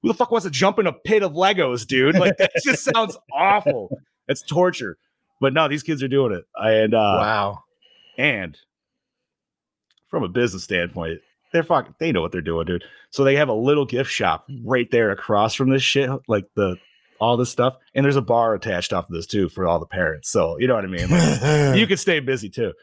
who 0.04 0.10
the 0.10 0.14
fuck 0.14 0.30
wants 0.30 0.46
to 0.46 0.52
jump 0.52 0.78
in 0.78 0.86
a 0.86 0.94
pit 0.94 1.24
of 1.24 1.32
Legos, 1.32 1.88
dude? 1.88 2.16
Like 2.16 2.38
that 2.38 2.52
just 2.64 2.84
sounds 2.94 3.18
awful. 3.32 3.98
It's 4.28 4.44
torture. 4.44 4.98
But 5.42 5.54
no, 5.54 5.68
these 5.68 5.84
kids 5.84 6.04
are 6.04 6.08
doing 6.08 6.34
it. 6.34 6.46
And 6.56 6.94
uh 6.94 7.18
wow. 7.20 7.64
and 8.18 8.58
from 10.10 10.24
a 10.24 10.30
business 10.30 10.64
standpoint, 10.64 11.22
they're 11.52 11.64
fucking 11.64 11.96
they 12.00 12.12
know 12.12 12.22
what 12.22 12.32
they're 12.32 12.42
doing, 12.42 12.66
dude. 12.66 12.84
So 13.10 13.24
they 13.24 13.36
have 13.38 13.50
a 13.50 13.54
little 13.54 13.86
gift 13.86 14.12
shop 14.12 14.48
right 14.64 14.90
there 14.92 15.12
across 15.12 15.56
from 15.56 15.70
this 15.70 15.84
shit, 15.84 16.10
like 16.28 16.46
the 16.56 16.78
all 17.24 17.38
this 17.38 17.50
stuff. 17.50 17.78
And 17.96 18.04
there's 18.04 18.18
a 18.18 18.22
bar 18.22 18.54
attached 18.54 18.92
off 18.92 19.10
of 19.10 19.16
this 19.16 19.26
too 19.26 19.48
for 19.48 19.66
all 19.66 19.80
the 19.80 19.86
parents. 19.86 20.30
So 20.30 20.58
you 20.60 20.68
know 20.68 20.76
what 20.76 20.84
I 20.84 20.88
mean? 20.88 21.10
Like, 21.10 21.78
you 21.80 21.88
can 21.88 21.98
stay 21.98 22.20
busy 22.20 22.50
too. 22.50 22.74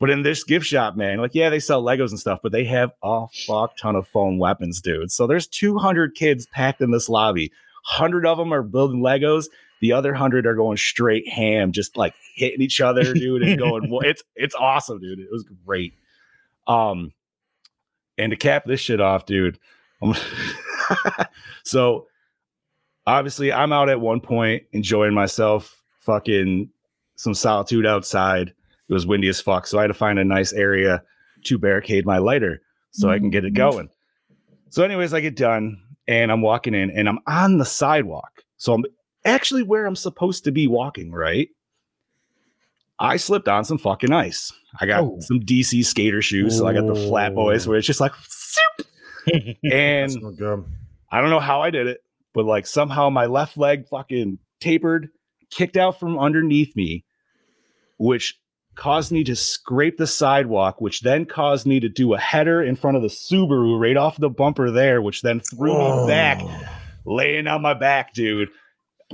But 0.00 0.10
in 0.10 0.22
this 0.22 0.44
gift 0.44 0.66
shop, 0.66 0.96
man, 0.96 1.18
like, 1.18 1.34
yeah, 1.34 1.50
they 1.50 1.60
sell 1.60 1.82
Legos 1.82 2.10
and 2.10 2.18
stuff, 2.18 2.40
but 2.42 2.52
they 2.52 2.64
have 2.64 2.92
a 3.02 3.26
fuck 3.46 3.76
ton 3.76 3.96
of 3.96 4.06
foam 4.08 4.38
weapons, 4.38 4.80
dude. 4.80 5.10
So 5.10 5.26
there's 5.26 5.46
200 5.46 6.14
kids 6.14 6.46
packed 6.46 6.80
in 6.80 6.90
this 6.90 7.08
lobby. 7.08 7.52
100 7.90 8.26
of 8.26 8.38
them 8.38 8.52
are 8.52 8.62
building 8.62 9.00
Legos. 9.00 9.46
The 9.80 9.92
other 9.92 10.12
100 10.12 10.46
are 10.46 10.54
going 10.54 10.76
straight 10.76 11.28
ham, 11.28 11.72
just 11.72 11.96
like 11.96 12.14
hitting 12.34 12.62
each 12.62 12.80
other, 12.80 13.12
dude, 13.14 13.42
and 13.42 13.58
going, 13.58 13.90
well, 13.90 14.00
it's 14.00 14.22
it's 14.34 14.54
awesome, 14.54 15.00
dude. 15.00 15.18
It 15.18 15.28
was 15.30 15.44
great. 15.66 15.94
Um, 16.66 17.12
and 18.16 18.30
to 18.30 18.36
cap 18.36 18.64
this 18.66 18.80
shit 18.80 19.00
off, 19.00 19.26
dude, 19.26 19.58
so 21.64 22.06
obviously 23.06 23.52
I'm 23.52 23.72
out 23.72 23.88
at 23.88 24.00
one 24.00 24.20
point 24.20 24.64
enjoying 24.72 25.14
myself, 25.14 25.82
fucking 26.00 26.68
some 27.16 27.34
solitude 27.34 27.86
outside. 27.86 28.48
It 28.88 28.92
was 28.92 29.06
windy 29.06 29.28
as 29.28 29.40
fuck, 29.40 29.66
so 29.66 29.78
I 29.78 29.82
had 29.82 29.88
to 29.88 29.94
find 29.94 30.18
a 30.18 30.24
nice 30.24 30.52
area 30.52 31.02
to 31.44 31.58
barricade 31.58 32.04
my 32.06 32.18
lighter 32.18 32.60
so 32.90 33.10
I 33.10 33.18
can 33.18 33.30
get 33.30 33.44
it 33.44 33.54
going. 33.54 33.88
So, 34.70 34.82
anyways, 34.84 35.14
I 35.14 35.20
get 35.20 35.36
done 35.36 35.78
and 36.06 36.30
I'm 36.30 36.42
walking 36.42 36.74
in 36.74 36.90
and 36.90 37.08
I'm 37.08 37.18
on 37.26 37.58
the 37.58 37.64
sidewalk. 37.64 38.42
So 38.56 38.74
I'm 38.74 38.84
actually 39.24 39.62
where 39.62 39.86
I'm 39.86 39.96
supposed 39.96 40.44
to 40.44 40.52
be 40.52 40.66
walking, 40.66 41.12
right? 41.12 41.48
I 42.98 43.16
slipped 43.16 43.48
on 43.48 43.64
some 43.64 43.78
fucking 43.78 44.12
ice. 44.12 44.52
I 44.80 44.86
got 44.86 45.02
Oh. 45.02 45.18
some 45.20 45.40
DC 45.40 45.84
skater 45.84 46.22
shoes, 46.22 46.56
so 46.56 46.66
I 46.66 46.72
got 46.72 46.86
the 46.86 46.94
flat 46.94 47.34
boys 47.34 47.66
where 47.66 47.76
it's 47.78 47.86
just 47.86 48.00
like, 48.00 48.12
and 49.32 49.56
That's 49.62 50.16
not 50.16 50.36
good. 50.36 50.64
I 51.10 51.20
don't 51.20 51.30
know 51.30 51.40
how 51.40 51.62
I 51.62 51.70
did 51.70 51.86
it, 51.86 52.03
but 52.34 52.44
like 52.44 52.66
somehow 52.66 53.08
my 53.08 53.26
left 53.26 53.56
leg 53.56 53.86
fucking 53.88 54.38
tapered, 54.60 55.08
kicked 55.50 55.76
out 55.76 55.98
from 55.98 56.18
underneath 56.18 56.74
me, 56.76 57.04
which 57.98 58.38
caused 58.74 59.12
me 59.12 59.22
to 59.24 59.36
scrape 59.36 59.96
the 59.96 60.06
sidewalk, 60.06 60.80
which 60.80 61.02
then 61.02 61.24
caused 61.24 61.66
me 61.66 61.80
to 61.80 61.88
do 61.88 62.12
a 62.12 62.18
header 62.18 62.62
in 62.62 62.76
front 62.76 62.96
of 62.96 63.02
the 63.02 63.08
Subaru 63.08 63.78
right 63.78 63.96
off 63.96 64.18
the 64.18 64.28
bumper 64.28 64.70
there, 64.70 65.00
which 65.00 65.22
then 65.22 65.40
threw 65.40 65.78
me 65.78 66.08
back, 66.08 66.42
laying 67.06 67.46
on 67.46 67.62
my 67.62 67.74
back, 67.74 68.12
dude. 68.12 68.48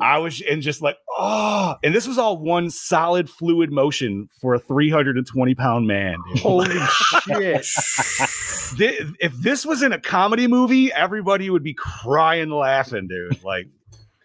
I 0.01 0.19
was 0.19 0.41
and 0.41 0.63
just 0.63 0.83
like, 0.83 0.97
oh, 1.17 1.77
and 1.83 1.95
this 1.95 2.07
was 2.07 2.19
all 2.19 2.39
one 2.39 2.71
solid 2.71 3.29
fluid 3.29 3.73
motion 3.73 4.29
for 4.41 4.55
a 4.55 4.59
320 4.59 5.55
pound 5.55 5.87
man. 5.87 6.17
dude. 6.29 6.43
Holy 6.43 6.69
shit. 7.27 7.67
If 9.21 9.33
this 9.35 9.67
was 9.67 9.83
in 9.83 9.93
a 9.93 10.01
comedy 10.01 10.47
movie, 10.47 10.93
everybody 10.93 11.51
would 11.51 11.63
be 11.63 11.75
crying, 11.75 12.51
laughing, 12.51 13.09
dude. 13.09 13.43
Like, 13.45 13.67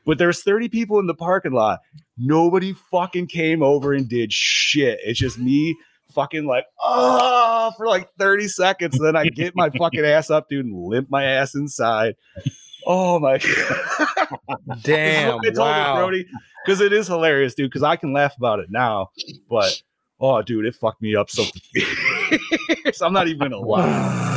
but 0.06 0.18
there's 0.18 0.44
30 0.44 0.70
people 0.70 1.00
in 1.00 1.08
the 1.08 1.16
parking 1.16 1.54
lot. 1.54 1.80
Nobody 2.18 2.74
fucking 2.92 3.28
came 3.28 3.62
over 3.64 3.94
and 3.94 4.08
did 4.08 4.32
shit. 4.32 5.00
It's 5.04 5.20
just 5.20 5.38
me 5.38 5.76
fucking 6.14 6.46
like, 6.46 6.66
oh, 6.82 7.72
for 7.78 7.88
like 7.88 8.10
30 8.18 8.48
seconds. 8.48 8.98
Then 9.00 9.16
I 9.16 9.26
get 9.26 9.56
my 9.56 9.70
fucking 9.70 10.06
ass 10.06 10.30
up, 10.30 10.48
dude, 10.50 10.66
and 10.66 10.88
limp 10.88 11.10
my 11.10 11.26
ass 11.26 11.56
inside. 11.56 12.16
Oh 12.86 13.20
my 13.20 13.38
god! 13.38 14.38
Damn. 14.82 15.40
I 15.40 15.44
told 15.44 15.58
wow. 15.58 15.96
Brody, 15.96 16.26
because 16.66 16.82
it 16.82 16.94
is 16.94 17.08
hilarious, 17.08 17.56
dude. 17.56 17.70
Because 17.70 17.84
I 17.84 17.96
can 17.96 18.14
laugh 18.14 18.36
about 18.38 18.60
it 18.60 18.70
now, 18.70 19.10
but 19.50 19.82
oh, 20.20 20.42
dude, 20.42 20.66
it 20.66 20.76
fucked 20.76 21.02
me 21.02 21.16
up 21.16 21.30
so. 21.30 21.44
I'm 23.02 23.14
not 23.14 23.28
even 23.28 23.40
gonna 23.40 23.60
lie. 23.60 24.22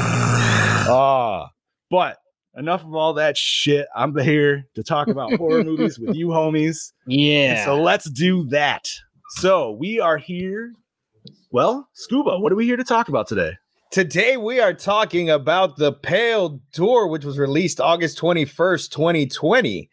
Ah, 0.90 1.50
but 1.90 2.16
enough 2.56 2.82
of 2.82 2.94
all 2.94 3.14
that 3.14 3.36
shit. 3.36 3.86
I'm 3.94 4.16
here 4.18 4.66
to 4.74 4.82
talk 4.82 5.08
about 5.08 5.34
horror 5.34 5.62
movies 5.64 5.98
with 5.98 6.16
you, 6.16 6.28
homies. 6.28 6.92
Yeah. 7.06 7.64
So 7.64 7.80
let's 7.80 8.08
do 8.10 8.46
that. 8.48 8.88
So 9.36 9.72
we 9.72 10.00
are 10.00 10.16
here. 10.16 10.72
Well, 11.50 11.88
Scuba, 11.92 12.38
what 12.38 12.52
are 12.52 12.56
we 12.56 12.64
here 12.64 12.76
to 12.76 12.84
talk 12.84 13.08
about 13.08 13.28
today? 13.28 13.52
Today 13.90 14.36
we 14.36 14.60
are 14.60 14.74
talking 14.74 15.30
about 15.30 15.76
The 15.76 15.94
Pale 15.94 16.60
Door, 16.74 17.08
which 17.08 17.24
was 17.24 17.38
released 17.38 17.80
August 17.80 18.18
21st, 18.18 18.90
2020. 18.90 19.88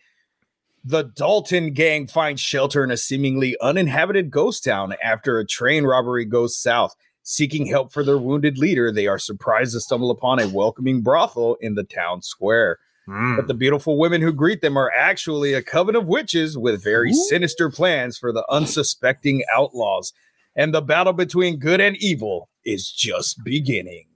The 0.83 1.03
Dalton 1.03 1.71
gang 1.71 2.05
finds 2.05 2.41
shelter 2.41 2.83
in 2.83 2.91
a 2.91 2.97
seemingly 2.97 3.55
uninhabited 3.61 4.31
ghost 4.31 4.65
town 4.65 4.95
after 5.01 5.39
a 5.39 5.47
train 5.47 5.85
robbery 5.85 6.25
goes 6.25 6.57
south. 6.57 6.93
Seeking 7.23 7.67
help 7.67 7.93
for 7.93 8.03
their 8.03 8.17
wounded 8.17 8.57
leader, 8.57 8.91
they 8.91 9.07
are 9.07 9.17
surprised 9.17 9.71
to 9.71 9.79
stumble 9.79 10.11
upon 10.11 10.41
a 10.41 10.49
welcoming 10.49 11.01
brothel 11.01 11.55
in 11.61 11.75
the 11.75 11.85
town 11.85 12.21
square. 12.21 12.79
Hmm. 13.05 13.37
But 13.37 13.47
the 13.47 13.53
beautiful 13.53 13.97
women 13.97 14.21
who 14.21 14.33
greet 14.33 14.59
them 14.59 14.75
are 14.75 14.91
actually 14.91 15.53
a 15.53 15.63
coven 15.63 15.95
of 15.95 16.09
witches 16.09 16.57
with 16.57 16.83
very 16.83 17.11
Ooh. 17.11 17.27
sinister 17.29 17.69
plans 17.69 18.17
for 18.17 18.33
the 18.33 18.45
unsuspecting 18.49 19.45
outlaws. 19.55 20.11
And 20.55 20.73
the 20.73 20.81
battle 20.81 21.13
between 21.13 21.57
good 21.59 21.81
and 21.81 21.97
evil 21.97 22.49
is 22.63 22.91
just 22.91 23.43
beginning. 23.43 24.07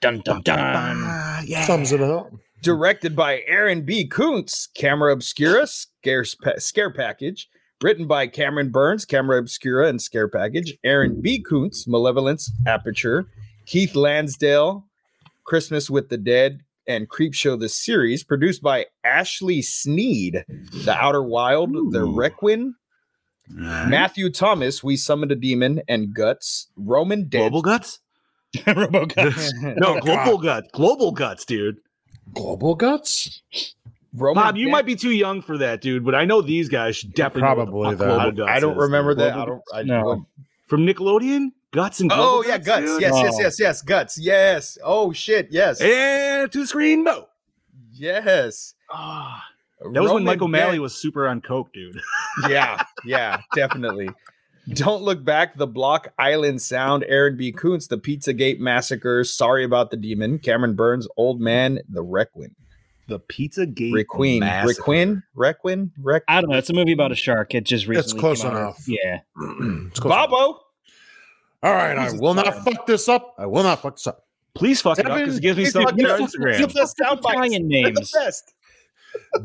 Dun 0.00 0.20
dun 0.24 0.42
dun. 0.42 0.58
Ah, 0.60 1.42
yeah. 1.44 1.64
Sums 1.64 1.92
it 1.92 2.00
up. 2.00 2.30
Directed 2.62 3.16
by 3.16 3.42
Aaron 3.46 3.82
B. 3.82 4.06
Koontz, 4.06 4.68
Camera 4.74 5.12
Obscura, 5.12 5.66
Scare, 5.66 6.24
Scare 6.24 6.92
Package. 6.92 7.48
Written 7.82 8.06
by 8.06 8.28
Cameron 8.28 8.70
Burns, 8.70 9.04
Camera 9.04 9.38
Obscura, 9.38 9.88
and 9.88 10.00
Scare 10.00 10.28
Package. 10.28 10.78
Aaron 10.84 11.20
B. 11.20 11.40
Koontz, 11.42 11.88
Malevolence, 11.88 12.52
Aperture. 12.64 13.26
Keith 13.66 13.96
Lansdale, 13.96 14.86
Christmas 15.44 15.90
with 15.90 16.08
the 16.08 16.18
Dead, 16.18 16.60
and 16.86 17.08
Creepshow 17.08 17.58
the 17.58 17.68
series. 17.68 18.22
Produced 18.22 18.62
by 18.62 18.86
Ashley 19.04 19.62
Sneed, 19.62 20.44
The 20.84 20.94
Outer 20.94 21.22
Wild, 21.22 21.72
The 21.92 22.02
Ooh. 22.02 22.14
Requin. 22.14 22.74
Alright. 23.50 23.88
Matthew 23.88 24.30
Thomas, 24.30 24.82
We 24.82 24.96
Summoned 24.96 25.32
a 25.32 25.36
Demon, 25.36 25.82
and 25.88 26.14
Guts. 26.14 26.68
Roman 26.76 27.24
Dead. 27.28 27.38
Global 27.50 27.62
guts? 27.62 28.00
Robocuts. 28.56 29.52
no, 29.78 30.00
global 30.00 30.38
guts. 30.38 30.68
Global 30.72 31.12
guts, 31.12 31.44
dude. 31.44 31.78
Global 32.34 32.74
guts? 32.74 33.42
Roman 34.14 34.42
Bob, 34.42 34.56
you 34.56 34.66
Dead- 34.66 34.72
might 34.72 34.86
be 34.86 34.94
too 34.96 35.10
young 35.10 35.40
for 35.42 35.58
that, 35.58 35.80
dude, 35.80 36.04
but 36.04 36.14
I 36.14 36.24
know 36.24 36.42
these 36.42 36.68
guys 36.68 36.96
should 36.96 37.14
definitely 37.14 37.42
know 37.64 37.72
what 37.72 37.90
the 37.90 37.96
Probably 37.96 37.96
fuck 37.96 37.98
that. 37.98 38.06
global 38.06 38.20
I, 38.44 38.46
guts 38.46 38.56
I 38.56 38.60
don't 38.60 38.76
is, 38.76 38.82
remember 38.82 39.10
dude. 39.14 39.18
that. 39.20 39.36
I 39.38 39.44
don't. 39.46 39.62
I, 39.74 39.82
No. 39.82 40.04
what- 40.04 40.18
From 40.68 40.86
Nickelodeon? 40.86 41.48
Guts 41.72 42.00
and 42.00 42.10
global 42.10 42.24
Oh 42.26 42.44
yeah, 42.46 42.58
guts. 42.58 42.84
dude? 42.86 43.00
Yes, 43.00 43.12
yes, 43.16 43.34
Oh. 43.34 43.40
yes, 43.40 43.60
yes. 43.60 43.82
Guts. 43.82 44.18
Yes. 44.20 44.76
Oh 44.84 45.12
shit. 45.14 45.48
Yes. 45.50 45.80
And 45.80 46.52
to 46.52 46.58
the 46.60 46.66
screen, 46.66 47.02
no. 47.02 47.28
Yes. 47.94 48.74
Ah, 48.90 49.42
that 49.92 50.00
was 50.00 50.10
when 50.10 50.24
Roman 50.24 50.24
Mike 50.24 50.42
O'Malley 50.42 50.72
Dead- 50.76 50.80
was 50.80 50.94
super 50.94 51.26
on 51.28 51.40
coke, 51.40 51.72
dude. 51.72 52.00
yeah, 52.48 52.82
yeah, 53.04 53.40
definitely. 53.54 54.08
Don't 54.68 55.02
look 55.02 55.24
back. 55.24 55.56
The 55.56 55.66
Block 55.66 56.12
Island 56.18 56.62
Sound. 56.62 57.04
Aaron 57.08 57.36
B. 57.36 57.50
Koontz. 57.50 57.88
The 57.88 57.98
Pizzagate 57.98 58.60
Massacre. 58.60 59.24
Sorry 59.24 59.64
about 59.64 59.90
the 59.90 59.96
demon. 59.96 60.38
Cameron 60.38 60.74
Burns. 60.74 61.08
Old 61.16 61.40
Man. 61.40 61.80
The 61.88 62.00
Requin. 62.02 62.54
The 63.08 63.18
Pizza 63.18 63.66
Gate 63.66 63.92
Requin. 63.92 64.38
Massacre. 64.38 64.80
Requin. 64.82 65.22
Requin. 65.34 65.90
Rec. 66.00 66.22
I 66.28 66.40
don't 66.40 66.50
know. 66.50 66.58
It's 66.58 66.70
a 66.70 66.74
movie 66.74 66.92
about 66.92 67.10
a 67.10 67.16
shark. 67.16 67.54
It 67.56 67.64
just 67.64 67.88
recently 67.88 68.12
It's 68.12 68.12
close 68.20 68.42
came 68.42 68.52
out. 68.52 68.56
enough. 68.56 68.84
Yeah. 68.86 69.20
It's 69.88 69.98
close 69.98 70.14
enough. 70.14 70.30
Babo. 70.30 70.60
All 71.64 71.72
right, 71.72 71.98
I 71.98 72.04
Jesus 72.06 72.20
will 72.20 72.34
not 72.34 72.46
Christ. 72.46 72.64
fuck 72.64 72.86
this 72.86 73.08
up. 73.08 73.34
I 73.38 73.46
will 73.46 73.62
not 73.64 73.82
fuck 73.82 73.96
this 73.96 74.06
up. 74.06 74.24
Please 74.54 74.80
fuck 74.80 74.98
it 74.98 75.06
up 75.10 75.18
because 75.18 75.38
it 75.38 75.40
gives 75.42 75.56
me 75.56 75.64
Please 75.64 75.70
stuff 75.70 75.84
fuck 75.84 75.96
to 75.96 76.12
on. 76.14 76.20
Instagram. 76.20 76.58
Give 76.58 76.76
us 76.76 76.94
sound 76.96 77.20
bites. 77.20 77.34
Italian 77.36 77.68
They're 77.68 77.82
the 77.84 77.90
names. 77.92 78.12
best. 78.12 78.54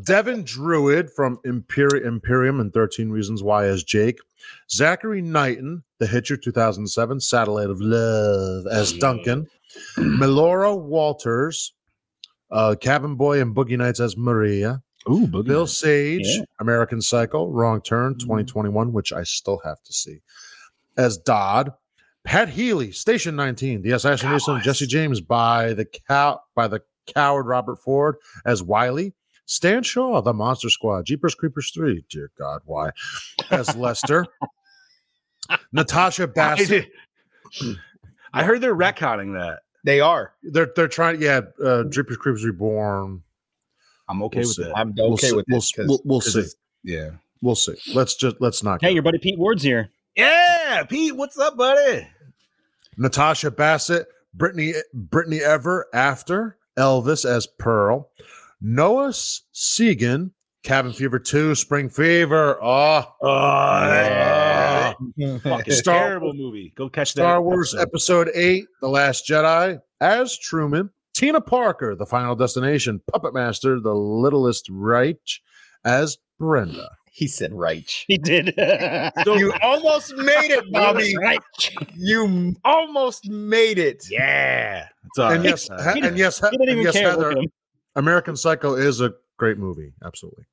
Devin 0.03 0.43
Druid 0.43 1.09
from 1.11 1.37
Imperi- 1.45 2.05
Imperium 2.05 2.59
and 2.59 2.73
13 2.73 3.09
Reasons 3.09 3.41
Why 3.43 3.65
as 3.65 3.83
Jake. 3.83 4.19
Zachary 4.71 5.21
Knighton, 5.21 5.83
The 5.99 6.07
Hitcher 6.07 6.37
2007, 6.37 7.19
Satellite 7.19 7.69
of 7.69 7.81
Love 7.81 8.65
as 8.71 8.93
Duncan. 8.93 9.47
Melora 9.97 10.79
Walters, 10.79 11.73
uh, 12.51 12.75
Cabin 12.79 13.15
Boy 13.15 13.41
and 13.41 13.55
Boogie 13.55 13.77
Nights 13.77 13.99
as 13.99 14.15
Maria. 14.17 14.81
Ooh, 15.09 15.27
Boogie 15.27 15.47
Bill 15.47 15.59
Nights. 15.61 15.77
Sage, 15.77 16.21
Yeah. 16.25 16.43
American 16.59 17.01
Psycho, 17.01 17.47
Wrong 17.47 17.81
Turn 17.81 18.15
Mm. 18.15 18.19
2021, 18.19 18.93
which 18.93 19.11
I 19.13 19.23
still 19.23 19.59
have 19.63 19.81
to 19.83 19.93
see, 19.93 20.21
as 20.97 21.17
Dodd. 21.17 21.73
Pat 22.25 22.49
Healy, 22.49 22.91
Station 22.91 23.35
19, 23.37 23.81
The 23.83 23.91
Assassination 23.91 24.57
of 24.57 24.61
Jesse 24.61 24.85
James 24.87 25.21
by 25.21 25.73
the 25.73 25.85
cow 25.85 26.41
by 26.55 26.67
the 26.67 26.81
coward 27.05 27.45
Robert 27.47 27.77
Ford 27.77 28.15
as 28.45 28.61
Wiley. 28.61 29.13
Stan 29.47 29.81
Shaw, 29.81 30.21
The 30.21 30.33
Monster 30.33 30.69
Squad, 30.69 31.05
Jeepers 31.05 31.33
Creepers 31.33 31.71
3, 31.71 32.03
dear 32.09 32.29
God, 32.37 32.61
why? 32.65 32.91
As 33.49 33.75
Lester. 33.75 34.25
Natasha 35.71 36.27
Bassett. 36.35 36.91
did- 37.59 37.77
I 38.33 38.43
heard 38.43 38.59
they're 38.61 38.75
retconning 38.75 39.33
that. 39.39 39.61
They 39.85 40.01
are. 40.01 40.33
They're 40.43 40.69
they're 40.75 40.89
trying, 40.89 41.21
yeah, 41.21 41.41
uh, 41.63 41.85
Jeepers 41.85 42.17
Creepers 42.17 42.43
Reborn. 42.43 43.23
I'm 44.09 44.21
okay 44.23 44.39
We'll 44.39 44.47
with 44.49 44.59
it. 44.67 44.73
I'm 44.75 44.93
We'll 44.97 45.13
okay 45.13 45.27
see. 45.29 45.35
with 45.35 45.45
we'll, 45.47 45.59
this. 45.59 45.73
we'll, 45.77 46.01
we'll 46.03 46.19
'Cause 46.21 46.33
see. 46.33 46.57
Yeah. 46.83 47.11
We'll 47.41 47.55
see. 47.55 47.75
Let's 47.95 48.15
just 48.15 48.35
let's 48.41 48.63
not. 48.63 48.81
Hey, 48.81 48.89
get 48.89 48.93
your 48.95 49.03
buddy 49.03 49.17
Pete 49.19 49.39
Ward's 49.39 49.63
here. 49.63 49.89
Yeah, 50.15 50.83
Pete, 50.89 51.15
what's 51.15 51.37
up, 51.39 51.55
buddy? 51.55 52.05
Natasha 52.97 53.49
Bassett, 53.51 54.07
Britney 54.35 54.73
Britney 54.93 55.39
Ever 55.39 55.85
after 55.93 56.57
Elvis 56.77 57.23
as 57.29 57.47
Pearl, 57.47 58.09
Noah 58.61 59.09
Segan, 59.53 60.31
Cabin 60.63 60.91
Fever 60.91 61.19
2, 61.19 61.55
Spring 61.55 61.89
Fever, 61.89 62.57
oh, 62.61 63.03
Oh, 63.21 63.27
yeah. 63.87 64.93
fucking 65.43 65.73
Star- 65.73 66.07
terrible 66.07 66.33
movie. 66.33 66.73
Go 66.75 66.89
catch 66.89 67.13
that. 67.13 67.21
Star 67.21 67.41
Wars 67.41 67.73
episode. 67.75 68.27
Episode 68.27 68.29
8, 68.35 68.65
The 68.81 68.89
Last 68.89 69.27
Jedi 69.27 69.79
as 70.01 70.37
Truman, 70.37 70.89
Tina 71.13 71.39
Parker, 71.41 71.95
The 71.95 72.05
Final 72.05 72.35
Destination, 72.35 73.01
Puppet 73.11 73.33
Master, 73.33 73.79
The 73.79 73.93
Littlest 73.93 74.67
Reich 74.69 75.19
as 75.85 76.17
Brenda. 76.39 76.89
he 77.11 77.27
said 77.27 77.51
Reich. 77.53 77.89
He 78.07 78.17
did. 78.17 78.53
You 79.25 79.53
almost 79.61 80.15
made 80.17 80.51
it, 80.51 80.63
Bobby. 80.71 81.15
right. 81.17 81.39
You 81.95 82.53
almost 82.65 83.27
made 83.29 83.77
it. 83.79 84.03
Yeah. 84.09 84.87
It's 85.05 85.17
all 85.19 85.31
And 85.31 85.41
right. 85.43 85.49
yes, 85.49 85.69
Uh, 85.69 85.93
he- 85.93 86.01
and 86.01 86.17
yes, 86.17 86.39
He 86.39 86.57
didn't 86.57 86.69
and 86.75 86.83
yes, 86.83 86.93
care. 86.93 87.09
Heather, 87.11 87.31
at 87.31 87.37
him. 87.37 87.51
American 87.97 88.35
Psycho 88.37 88.75
is 88.75 89.01
a 89.01 89.13
great 89.37 89.57
movie. 89.57 89.93
Absolutely. 90.05 90.45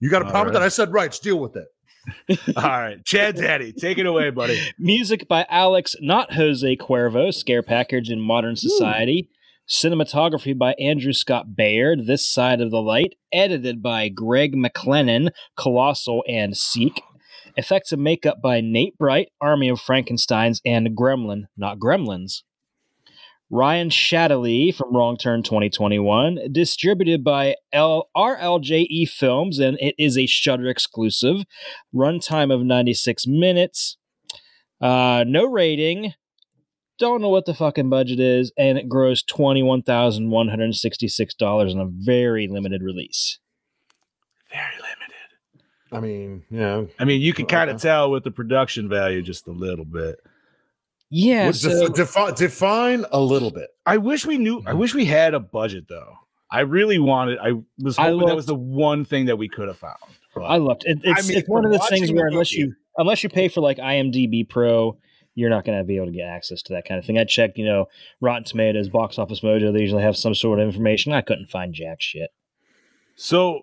You 0.00 0.08
got 0.08 0.22
a 0.22 0.24
All 0.24 0.30
problem 0.30 0.52
with 0.52 0.54
right. 0.54 0.60
that? 0.60 0.66
I 0.66 0.68
said 0.70 0.92
rights. 0.92 1.18
Deal 1.18 1.38
with 1.38 1.56
it. 1.56 1.68
all 2.56 2.62
right. 2.62 3.04
Chad 3.04 3.36
Daddy, 3.36 3.72
take 3.72 3.98
it 3.98 4.06
away, 4.06 4.30
buddy. 4.30 4.60
Music 4.78 5.26
by 5.26 5.46
Alex, 5.48 5.96
not 6.00 6.34
Jose 6.34 6.76
Cuervo, 6.76 7.32
Scare 7.32 7.62
Package 7.62 8.10
in 8.10 8.20
Modern 8.20 8.56
Society. 8.56 9.28
Cinematography 9.68 10.56
by 10.56 10.74
Andrew 10.74 11.14
Scott 11.14 11.56
Baird, 11.56 12.06
This 12.06 12.26
Side 12.30 12.60
of 12.60 12.70
the 12.70 12.82
Light. 12.82 13.14
Edited 13.32 13.82
by 13.82 14.08
Greg 14.10 14.54
McLennan, 14.54 15.30
Colossal 15.56 16.22
and 16.28 16.56
Seek. 16.56 17.00
Effects 17.56 17.90
and 17.92 18.02
makeup 18.02 18.42
by 18.42 18.60
Nate 18.60 18.98
Bright, 18.98 19.28
Army 19.40 19.68
of 19.70 19.80
Frankensteins, 19.80 20.60
and 20.66 20.88
Gremlin, 20.96 21.44
not 21.56 21.78
Gremlins. 21.78 22.42
Ryan 23.54 23.88
Shadley 23.88 24.74
from 24.74 24.96
Wrong 24.96 25.16
Turn 25.16 25.44
2021, 25.44 26.48
distributed 26.50 27.22
by 27.22 27.54
L- 27.72 28.08
RLJE 28.16 28.86
E 28.90 29.06
Films, 29.06 29.60
and 29.60 29.78
it 29.80 29.94
is 29.96 30.18
a 30.18 30.26
Shudder 30.26 30.66
exclusive. 30.66 31.44
Runtime 31.94 32.52
of 32.52 32.62
96 32.64 33.28
minutes. 33.28 33.96
Uh, 34.80 35.22
no 35.28 35.44
rating. 35.44 36.14
Don't 36.98 37.22
know 37.22 37.28
what 37.28 37.46
the 37.46 37.54
fucking 37.54 37.88
budget 37.90 38.18
is, 38.18 38.50
and 38.58 38.76
it 38.76 38.88
grows 38.88 39.22
twenty-one 39.22 39.82
thousand 39.82 40.30
one 40.30 40.48
hundred 40.48 40.74
sixty-six 40.74 41.32
dollars 41.34 41.72
on 41.76 41.80
a 41.80 41.86
very 41.88 42.48
limited 42.48 42.82
release. 42.82 43.38
Very 44.52 44.64
limited. 44.74 45.64
I 45.92 46.00
mean, 46.00 46.42
yeah. 46.50 46.82
I 46.98 47.04
mean, 47.04 47.20
you 47.20 47.32
can 47.32 47.46
kind 47.46 47.70
of 47.70 47.76
Okay. 47.76 47.82
tell 47.82 48.10
with 48.10 48.24
the 48.24 48.30
production 48.32 48.88
value 48.88 49.22
just 49.22 49.46
a 49.46 49.52
little 49.52 49.84
bit. 49.84 50.16
Yeah, 51.10 51.46
What- 51.46 51.56
so 51.56 51.88
defi- 51.88 51.94
defi- 51.94 52.34
define 52.36 53.04
a 53.12 53.20
little 53.20 53.50
bit. 53.50 53.68
I 53.86 53.98
wish 53.98 54.26
we 54.26 54.38
knew. 54.38 54.58
I 54.60 54.70
mm-hmm. 54.70 54.78
wish 54.78 54.94
we 54.94 55.04
had 55.04 55.34
a 55.34 55.40
budget 55.40 55.86
though. 55.88 56.14
I 56.50 56.60
really 56.60 56.98
wanted. 56.98 57.38
I 57.38 57.52
was 57.78 57.98
I 57.98 58.04
hoping 58.04 58.28
that 58.28 58.36
was 58.36 58.46
the 58.46 58.54
one 58.54 59.04
thing 59.04 59.26
that 59.26 59.36
we 59.36 59.48
could 59.48 59.68
have 59.68 59.78
found. 59.78 59.96
But 60.34 60.42
I 60.42 60.56
looked. 60.58 60.84
It, 60.84 60.98
it's, 61.02 61.28
mean, 61.28 61.38
it's 61.38 61.48
one 61.48 61.64
of 61.64 61.70
from 61.70 61.78
those 61.78 61.88
things 61.88 62.12
where 62.12 62.26
unless 62.26 62.52
movie- 62.52 62.68
you 62.68 62.74
unless 62.96 63.22
you 63.22 63.28
pay 63.28 63.48
for 63.48 63.60
like 63.60 63.78
IMDb 63.78 64.48
Pro, 64.48 64.98
you're 65.34 65.50
not 65.50 65.64
going 65.64 65.78
to 65.78 65.84
be 65.84 65.96
able 65.96 66.06
to 66.06 66.12
get 66.12 66.28
access 66.28 66.62
to 66.62 66.72
that 66.74 66.86
kind 66.86 66.98
of 66.98 67.04
thing. 67.04 67.18
I 67.18 67.24
checked, 67.24 67.58
you 67.58 67.64
know, 67.64 67.86
Rotten 68.20 68.44
Tomatoes, 68.44 68.88
Box 68.88 69.18
Office 69.18 69.40
Mojo. 69.40 69.72
They 69.72 69.80
usually 69.80 70.02
have 70.02 70.16
some 70.16 70.34
sort 70.34 70.60
of 70.60 70.66
information. 70.66 71.12
I 71.12 71.22
couldn't 71.22 71.50
find 71.50 71.74
jack 71.74 72.00
shit. 72.00 72.30
so, 73.16 73.62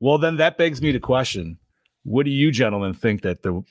well, 0.00 0.18
then 0.18 0.36
that 0.36 0.58
begs 0.58 0.82
me 0.82 0.92
to 0.92 1.00
question: 1.00 1.58
What 2.04 2.24
do 2.24 2.30
you 2.30 2.50
gentlemen 2.50 2.94
think 2.94 3.22
that 3.22 3.42
the 3.42 3.62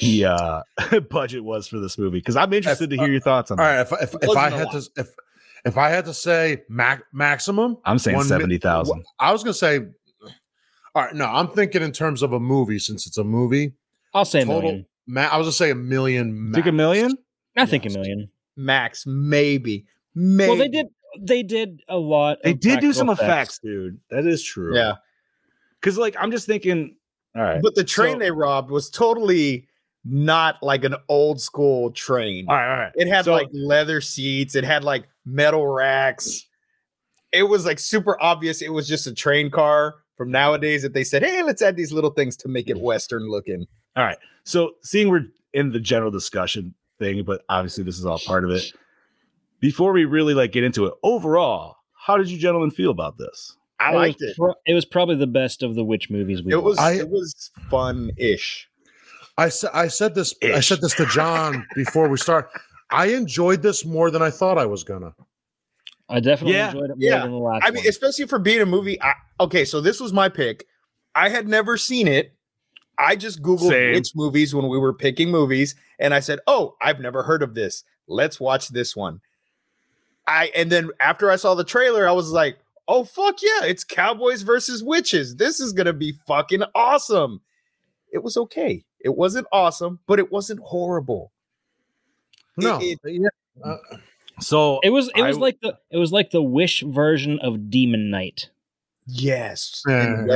the 0.00 0.24
uh, 0.26 0.62
budget 1.10 1.42
was 1.44 1.66
for 1.68 1.78
this 1.78 1.96
movie? 1.98 2.18
Because 2.18 2.36
I'm 2.36 2.52
interested 2.52 2.90
to 2.90 2.96
hear 2.96 3.08
your 3.10 3.20
thoughts 3.20 3.50
on 3.50 3.58
All 3.58 3.64
that. 3.66 3.90
right. 3.90 4.02
If, 4.02 4.14
if, 4.14 4.22
if 4.22 4.28
wasn't 4.28 4.38
I 4.44 4.48
a 4.48 4.50
had 4.50 4.64
lot. 4.72 4.82
to, 4.82 4.90
if 4.96 5.08
if 5.64 5.76
I 5.76 5.88
had 5.88 6.04
to 6.04 6.14
say 6.14 6.62
mac, 6.68 7.02
maximum, 7.12 7.78
I'm 7.84 7.98
saying 7.98 8.16
one 8.16 8.26
mi- 8.26 8.28
seventy 8.28 8.58
thousand. 8.58 9.04
I 9.18 9.32
was 9.32 9.42
gonna 9.42 9.54
say. 9.54 9.80
All 10.94 11.04
right. 11.04 11.14
No, 11.14 11.26
I'm 11.26 11.48
thinking 11.48 11.82
in 11.82 11.92
terms 11.92 12.22
of 12.22 12.32
a 12.32 12.40
movie 12.40 12.78
since 12.78 13.06
it's 13.06 13.18
a 13.18 13.24
movie. 13.24 13.74
I'll 14.14 14.24
say 14.24 14.40
a 14.40 14.44
Total. 14.44 14.62
million. 14.62 14.86
Ma- 15.06 15.22
I 15.30 15.36
was 15.36 15.44
gonna 15.46 15.52
say 15.52 15.70
a 15.70 15.74
million. 15.74 16.52
Think 16.54 16.66
a 16.66 16.72
million? 16.72 17.16
I 17.56 17.66
think 17.66 17.86
a 17.86 17.90
million. 17.90 18.28
Max, 18.56 19.04
maybe. 19.06 19.86
Maybe. 20.14 20.48
Well, 20.48 20.58
they 20.58 20.68
did. 20.68 20.86
They 21.20 21.42
did 21.42 21.80
a 21.88 21.96
lot. 21.96 22.38
They 22.44 22.52
of 22.52 22.60
did 22.60 22.80
do 22.80 22.92
some 22.92 23.08
effects. 23.08 23.22
effects, 23.22 23.58
dude. 23.60 24.00
That 24.10 24.26
is 24.26 24.42
true. 24.42 24.76
Yeah. 24.76 24.94
Because 25.80 25.96
like 25.98 26.16
I'm 26.18 26.30
just 26.30 26.46
thinking. 26.46 26.96
All 27.36 27.42
right. 27.42 27.60
But 27.62 27.74
the 27.74 27.84
train 27.84 28.14
So- 28.14 28.18
they 28.20 28.30
robbed 28.30 28.70
was 28.70 28.90
totally 28.90 29.67
not 30.08 30.56
like 30.62 30.84
an 30.84 30.94
old 31.08 31.40
school 31.40 31.90
train. 31.90 32.46
All 32.48 32.54
right. 32.56 32.70
All 32.72 32.78
right. 32.78 32.92
It 32.94 33.08
had 33.08 33.24
So- 33.26 33.32
like 33.32 33.48
leather 33.52 34.00
seats, 34.00 34.54
it 34.54 34.64
had 34.64 34.84
like 34.84 35.04
metal 35.26 35.66
racks. 35.66 36.46
It 37.32 37.42
was 37.44 37.66
like 37.66 37.78
super 37.78 38.16
obvious 38.22 38.62
it 38.62 38.72
was 38.72 38.88
just 38.88 39.06
a 39.06 39.14
train 39.14 39.50
car 39.50 39.96
from 40.16 40.30
nowadays 40.30 40.82
that 40.82 40.94
they 40.94 41.04
said, 41.04 41.22
hey, 41.22 41.42
let's 41.42 41.60
add 41.62 41.76
these 41.76 41.92
little 41.92 42.10
things 42.10 42.36
to 42.38 42.48
make 42.48 42.70
it 42.70 42.76
mm. 42.76 42.80
Western 42.82 43.28
looking. 43.28 43.66
All 43.96 44.04
right. 44.04 44.16
So 44.44 44.72
seeing 44.82 45.10
we're 45.10 45.26
in 45.52 45.70
the 45.72 45.80
general 45.80 46.10
discussion 46.10 46.74
thing, 46.98 47.22
but 47.24 47.42
obviously 47.48 47.84
this 47.84 47.98
is 47.98 48.06
all 48.06 48.18
part 48.18 48.44
of 48.44 48.50
it. 48.50 48.72
Before 49.60 49.92
we 49.92 50.04
really 50.04 50.34
like 50.34 50.52
get 50.52 50.64
into 50.64 50.86
it, 50.86 50.94
overall, 51.02 51.76
how 51.92 52.16
did 52.16 52.28
you 52.30 52.38
gentlemen 52.38 52.70
feel 52.70 52.90
about 52.90 53.18
this? 53.18 53.56
I 53.80 53.90
It 53.90 53.94
was 53.94 54.00
liked 54.08 54.22
it. 54.22 54.36
pro- 54.36 54.54
it 54.66 54.74
was 54.74 54.84
probably 54.84 55.16
the 55.16 55.26
best 55.26 55.62
of 55.62 55.74
the 55.74 55.84
witch 55.84 56.10
movies 56.10 56.42
we 56.42 56.52
It 56.52 56.62
was 56.62 56.78
I- 56.78 56.94
it 56.94 57.10
was 57.10 57.50
fun 57.70 58.10
ish. 58.16 58.68
I 59.38 59.48
said 59.48 59.70
I 59.72 59.88
said 59.88 60.14
this 60.14 60.34
I 60.42 60.60
said 60.60 60.80
this 60.80 60.94
to 60.96 61.06
John 61.06 61.66
before 61.74 62.08
we 62.08 62.18
start. 62.18 62.50
I 62.90 63.06
enjoyed 63.08 63.62
this 63.62 63.84
more 63.84 64.10
than 64.10 64.20
I 64.20 64.30
thought 64.30 64.58
I 64.58 64.66
was 64.66 64.84
gonna. 64.84 65.14
I 66.08 66.20
definitely 66.20 66.54
Yeah, 66.54 66.68
enjoyed 66.70 66.90
it 66.90 66.98
more 66.98 67.08
yeah. 67.10 67.20
than 67.22 67.30
the 67.30 67.36
last 67.38 67.64
I 67.64 67.70
mean, 67.70 67.86
especially 67.86 68.26
for 68.26 68.38
being 68.38 68.60
a 68.60 68.66
movie. 68.66 69.00
I, 69.00 69.12
okay, 69.40 69.64
so 69.64 69.80
this 69.80 70.00
was 70.00 70.12
my 70.12 70.28
pick. 70.28 70.64
I 71.14 71.28
had 71.28 71.46
never 71.46 71.76
seen 71.76 72.08
it. 72.08 72.34
I 72.98 73.14
just 73.14 73.42
Googled 73.42 73.68
Same. 73.68 73.94
which 73.94 74.10
movies 74.16 74.54
when 74.54 74.68
we 74.68 74.78
were 74.78 74.92
picking 74.92 75.30
movies, 75.30 75.76
and 76.00 76.12
I 76.12 76.20
said, 76.20 76.40
"Oh, 76.46 76.74
I've 76.80 76.98
never 76.98 77.22
heard 77.22 77.42
of 77.42 77.54
this. 77.54 77.84
Let's 78.08 78.40
watch 78.40 78.68
this 78.70 78.96
one." 78.96 79.20
I 80.26 80.50
and 80.56 80.72
then 80.72 80.90
after 80.98 81.30
I 81.30 81.36
saw 81.36 81.54
the 81.54 81.62
trailer, 81.64 82.08
I 82.08 82.12
was 82.12 82.32
like, 82.32 82.58
"Oh 82.88 83.04
fuck 83.04 83.36
yeah! 83.40 83.66
It's 83.66 83.84
cowboys 83.84 84.42
versus 84.42 84.82
witches. 84.82 85.36
This 85.36 85.60
is 85.60 85.72
gonna 85.72 85.92
be 85.92 86.12
fucking 86.26 86.64
awesome." 86.74 87.40
It 88.10 88.22
was 88.24 88.36
okay. 88.36 88.84
It 89.00 89.16
wasn't 89.16 89.46
awesome, 89.52 90.00
but 90.06 90.18
it 90.18 90.30
wasn't 90.32 90.60
horrible. 90.60 91.32
No, 92.56 92.78
it- 92.82 92.98
yeah, 93.04 93.28
uh, 93.64 93.76
So 94.40 94.80
it 94.82 94.90
was 94.90 95.08
it 95.16 95.22
was 95.22 95.36
w- 95.36 95.42
like 95.42 95.60
the 95.60 95.78
it 95.90 95.96
was 95.98 96.12
like 96.12 96.30
the 96.30 96.42
wish 96.42 96.82
version 96.82 97.38
of 97.40 97.70
Demon 97.70 98.10
Knight. 98.10 98.50
Yes, 99.06 99.82
Yeah. 99.88 100.02
and 100.02 100.30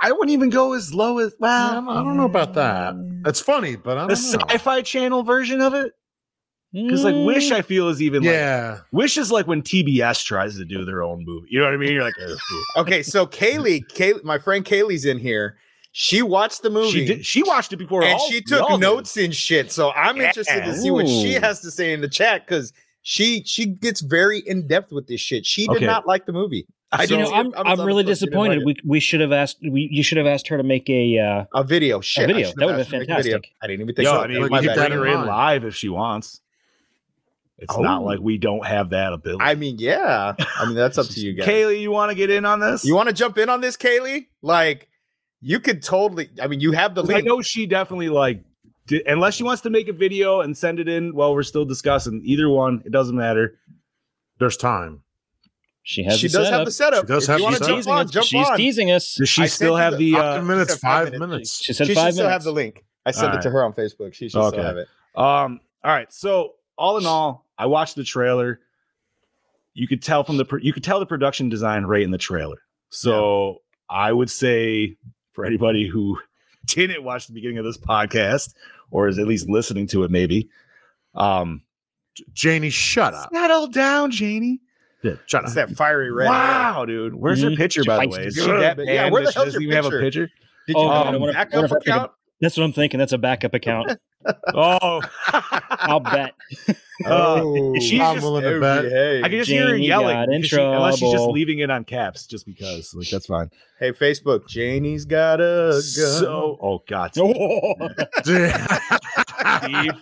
I 0.00 0.10
wouldn't 0.10 0.30
even 0.30 0.50
go 0.50 0.72
as 0.74 0.92
low 0.92 1.18
as 1.18 1.32
I 1.34 1.36
well. 1.38 1.74
don't, 1.74 1.88
I 1.88 2.02
don't 2.02 2.16
know 2.16 2.24
about 2.24 2.54
that. 2.54 2.94
It's 3.26 3.40
funny, 3.40 3.76
but 3.76 3.96
I 3.96 4.06
The 4.06 4.14
don't 4.14 4.32
know. 4.32 4.46
sci-fi 4.50 4.82
channel 4.82 5.22
version 5.22 5.60
of 5.60 5.72
it, 5.72 5.92
because 6.72 7.04
like 7.04 7.14
Wish, 7.14 7.50
Mm, 7.50 7.56
I 7.56 7.62
feel 7.62 7.88
is 7.88 8.02
even 8.02 8.22
like 8.22 8.32
Yeah, 8.32 8.80
Wish 8.92 9.16
is 9.18 9.30
like 9.30 9.46
when 9.46 9.62
TBS 9.62 10.24
tries 10.24 10.56
to 10.56 10.64
do 10.64 10.84
their 10.84 11.02
own 11.02 11.24
movie. 11.24 11.46
You 11.50 11.60
know 11.60 11.66
what 11.66 11.74
I 11.74 11.76
mean? 11.76 11.92
You're 11.92 12.02
like, 12.02 12.14
"Ugh." 12.26 12.36
Okay, 12.78 13.02
so 13.02 13.26
Kaylee, 13.26 13.86
Kay, 13.88 14.14
my 14.24 14.38
friend 14.38 14.64
Kaylee's 14.64 15.04
in 15.04 15.18
here. 15.18 15.56
She 15.96 16.22
watched 16.22 16.62
the 16.62 16.70
movie 16.70 16.90
she 16.90 17.04
did. 17.04 17.24
She 17.24 17.44
watched 17.44 17.72
it 17.72 17.76
before, 17.76 18.02
and 18.02 18.14
all- 18.14 18.28
she 18.28 18.40
took 18.40 18.60
all 18.62 18.78
did. 18.78 18.82
notes 18.84 19.16
and 19.16 19.32
shit. 19.32 19.70
So 19.70 19.92
I'm 19.92 20.20
interested 20.20 20.64
to 20.64 20.76
see 20.76 20.90
what 20.90 21.06
she 21.06 21.34
has 21.34 21.60
to 21.60 21.70
say 21.70 21.92
in 21.92 22.00
the 22.00 22.08
chat 22.08 22.44
because 22.44 22.72
she 23.02 23.44
she 23.44 23.66
gets 23.66 24.00
very 24.00 24.40
in 24.40 24.66
depth 24.66 24.90
with 24.90 25.06
this 25.06 25.20
shit. 25.20 25.46
She 25.46 25.68
did 25.68 25.76
Okay. 25.76 25.86
not 25.86 26.04
like 26.04 26.26
the 26.26 26.32
movie. 26.32 26.66
I 26.90 27.06
so, 27.06 27.16
you 27.16 27.22
know, 27.22 27.32
I'm, 27.32 27.54
I 27.54 27.62
was 27.70 27.78
I'm 27.78 27.86
really 27.86 28.02
phone. 28.02 28.06
Like 28.06 28.06
disappointed. 28.06 28.62
We 28.64 28.76
we 28.84 28.98
should 28.98 29.20
have 29.20 29.30
asked 29.30 29.58
we 29.62 29.88
you 29.92 30.02
should 30.02 30.18
have 30.18 30.26
asked 30.26 30.48
her 30.48 30.56
to 30.56 30.64
make 30.64 30.90
a 30.90 31.16
uh, 31.16 31.44
a 31.54 31.62
video. 31.62 32.00
Shit, 32.00 32.24
I 32.24 32.26
video. 32.32 32.52
That 32.56 32.66
would've 32.66 32.90
been 32.90 33.00
her 33.00 33.06
to 33.06 33.12
make 33.12 33.18
a 33.20 33.22
video. 33.22 33.32
fantastic. 33.36 33.52
I 33.62 33.66
didn't 33.68 33.80
even 33.82 33.94
think. 33.94 34.06
Yo, 34.06 34.12
so. 34.14 34.20
I 34.20 34.26
mean, 34.26 34.42
we 34.42 34.48
keep 34.48 34.62
can 34.72 34.76
bring 34.76 34.92
her 34.92 35.06
in 35.06 35.20
in 35.20 35.26
live 35.26 35.64
if 35.64 35.76
she 35.76 35.88
wants. 35.88 36.40
It's 37.58 37.76
not 37.78 38.02
Oh. 38.02 38.04
like 38.04 38.18
we 38.18 38.36
don't 38.36 38.66
have 38.66 38.90
that 38.90 39.12
ability. 39.12 39.44
I 39.44 39.54
mean, 39.54 39.76
yeah. 39.78 40.34
I 40.56 40.66
mean, 40.66 40.74
that's 40.74 40.98
up 40.98 41.06
to 41.06 41.20
you 41.20 41.32
guys. 41.36 41.46
Kaylee, 41.46 41.80
you 41.80 41.92
want 41.92 42.10
to 42.10 42.16
get 42.16 42.30
in 42.30 42.44
on 42.44 42.58
this? 42.58 42.84
you 42.84 42.96
want 42.96 43.08
to 43.08 43.14
jump 43.14 43.38
in 43.38 43.48
on 43.48 43.60
this, 43.60 43.76
Kaylee? 43.76 44.26
Like, 44.42 44.88
you 45.46 45.60
could 45.60 45.82
totally. 45.82 46.30
I 46.42 46.46
mean, 46.46 46.60
you 46.60 46.72
have 46.72 46.94
the 46.94 47.02
'Cause 47.02 47.10
I 47.14 47.20
know 47.20 47.42
she 47.42 47.66
definitely 47.66 48.08
like, 48.08 48.42
di- 48.86 49.02
unless 49.06 49.34
she 49.34 49.44
wants 49.44 49.60
to 49.62 49.70
make 49.70 49.88
a 49.88 49.92
video 49.92 50.40
and 50.40 50.56
send 50.56 50.80
it 50.80 50.88
in 50.88 51.14
while 51.14 51.34
we're 51.34 51.42
still 51.42 51.66
discussing. 51.66 52.22
Either 52.24 52.48
one, 52.48 52.82
it 52.86 52.90
doesn't 52.92 53.16
matter. 53.16 53.58
there's 54.40 54.56
time. 54.56 55.00
she 55.86 56.02
has 56.02 56.18
She 56.18 56.28
the 56.28 56.38
does 56.38 56.48
have 56.48 56.64
the 56.64 56.70
setup. 56.72 57.04
She 57.06 57.12
does 57.12 57.24
If 57.24 57.28
have 57.28 57.40
you 57.40 57.46
the 57.50 57.52
setup. 57.56 57.66
jump 57.68 57.76
teasing 57.76 57.92
on, 57.92 58.04
us. 58.06 58.10
jump 58.10 58.26
She's 58.26 58.48
on. 58.48 58.56
teasing 58.56 58.90
us. 58.90 59.14
Does 59.16 59.28
she 59.28 59.42
I 59.42 59.46
still 59.46 59.76
have 59.76 59.92
the- 59.98 60.12
the? 60.12 60.12
Five 60.18 60.40
Uh, 60.40 60.44
minutes, 60.44 60.70
said 60.72 60.80
five 60.80 61.04
five 61.04 61.12
minutes. 61.12 61.28
minutes. 61.30 61.62
She 61.62 61.72
said 61.74 61.86
She 61.86 61.92
should 61.94 62.00
five 62.00 62.14
still 62.14 62.28
have 62.28 62.42
the 62.42 62.52
link. 62.52 62.84
I 63.04 63.10
sent 63.10 63.32
All 63.32 63.38
it 63.38 63.42
to 63.42 63.50
her 63.50 63.62
on 63.62 63.74
Facebook. 63.74 64.14
She 64.14 64.28
should 64.30 64.38
Okay. 64.40 64.56
still 64.56 64.64
have 64.64 64.76
it. 64.78 64.88
Um. 65.14 65.60
All 65.84 65.92
right. 65.92 66.10
So 66.10 66.54
all 66.78 66.96
in 66.96 67.04
all, 67.06 67.46
I 67.58 67.66
watched 67.66 67.96
the 67.96 68.02
trailer. 68.04 68.60
You 69.74 69.86
could 69.86 70.02
tell 70.02 70.24
from 70.24 70.36
the 70.38 70.44
pro- 70.46 70.60
you 70.60 70.72
could 70.72 70.82
tell 70.84 70.98
the 71.00 71.06
production 71.06 71.48
design 71.50 71.84
right 71.84 72.02
in 72.02 72.10
the 72.10 72.18
trailer. 72.18 72.58
So 72.90 73.60
I 73.90 74.10
would 74.12 74.30
say 74.30 74.96
for 75.34 75.44
anybody 75.44 75.86
who 75.86 76.18
didn't 76.66 77.04
watch 77.04 77.26
the 77.26 77.34
beginning 77.34 77.58
of 77.58 77.64
this 77.66 77.76
podcast 77.76 78.54
or 78.90 79.06
is 79.08 79.18
at 79.18 79.26
least 79.26 79.48
listening 79.48 79.86
to 79.88 80.04
it, 80.04 80.10
maybe. 80.10 80.48
Um, 81.14 81.62
Janie, 82.32 82.70
shut 82.70 83.12
up. 83.12 83.30
settle 83.32 83.66
down, 83.66 84.10
Janie. 84.10 84.60
Yeah, 85.02 85.14
shut 85.26 85.42
It's 85.44 85.56
up. 85.56 85.68
that 85.68 85.76
fiery 85.76 86.10
red. 86.10 86.28
hair. 86.28 86.32
Wow, 86.32 86.84
dude. 86.86 87.14
Where's 87.14 87.42
her 87.42 87.50
Mhm. 87.50 87.56
picture, 87.58 87.84
by 87.84 88.06
the 88.06 88.08
way? 88.08 88.26
Is 88.26 88.34
she 88.36 88.46
that 88.46 88.78
yeah, 88.78 89.10
where 89.10 89.22
the 89.24 89.32
hell's 89.32 89.52
your 89.52 89.62
even 89.62 89.74
have 89.76 89.84
a 89.86 89.90
picture? 89.90 90.00
picture? 90.28 90.30
Did 90.66 90.76
Oh, 90.76 90.82
you 91.12 91.18
man, 91.20 91.28
um, 91.28 91.32
back 91.34 91.54
up 91.54 91.64
if 91.64 91.72
I 91.72 91.74
could- 91.74 91.82
account? 91.88 92.12
That's 92.40 92.56
what 92.56 92.64
I'm 92.64 92.72
thinking. 92.72 92.98
That's 92.98 93.12
a 93.12 93.18
backup 93.18 93.54
account. 93.54 93.98
Oh, 94.52 95.00
I'll 95.70 96.00
bet. 96.00 96.34
oh, 97.06 97.74
she's 97.78 98.00
I'm 98.00 98.16
just 98.16 98.24
willing 98.24 98.42
to 98.44 98.60
bet. 98.60 98.84
Hey, 98.86 99.18
I 99.22 99.28
can 99.28 99.38
just 99.38 99.50
hear 99.50 99.68
her 99.68 99.76
yelling 99.76 100.14
got 100.16 100.28
in 100.32 100.40
because 100.42 100.48
she- 100.50 100.60
unless 100.62 100.98
she's 100.98 101.12
just 101.12 101.28
leaving 101.28 101.58
it 101.60 101.70
on 101.70 101.84
caps, 101.84 102.26
just 102.26 102.44
because. 102.46 102.92
Like 102.94 103.08
that's 103.08 103.26
fine. 103.26 103.50
hey, 103.78 103.92
Facebook. 103.92 104.46
Janie's 104.48 105.04
got 105.04 105.40
a 105.40 105.72
gun. 105.72 105.82
So, 105.82 106.58
oh 106.60 106.82
god, 106.88 107.12
Oh. 107.18 107.88
Steve. 108.22 109.92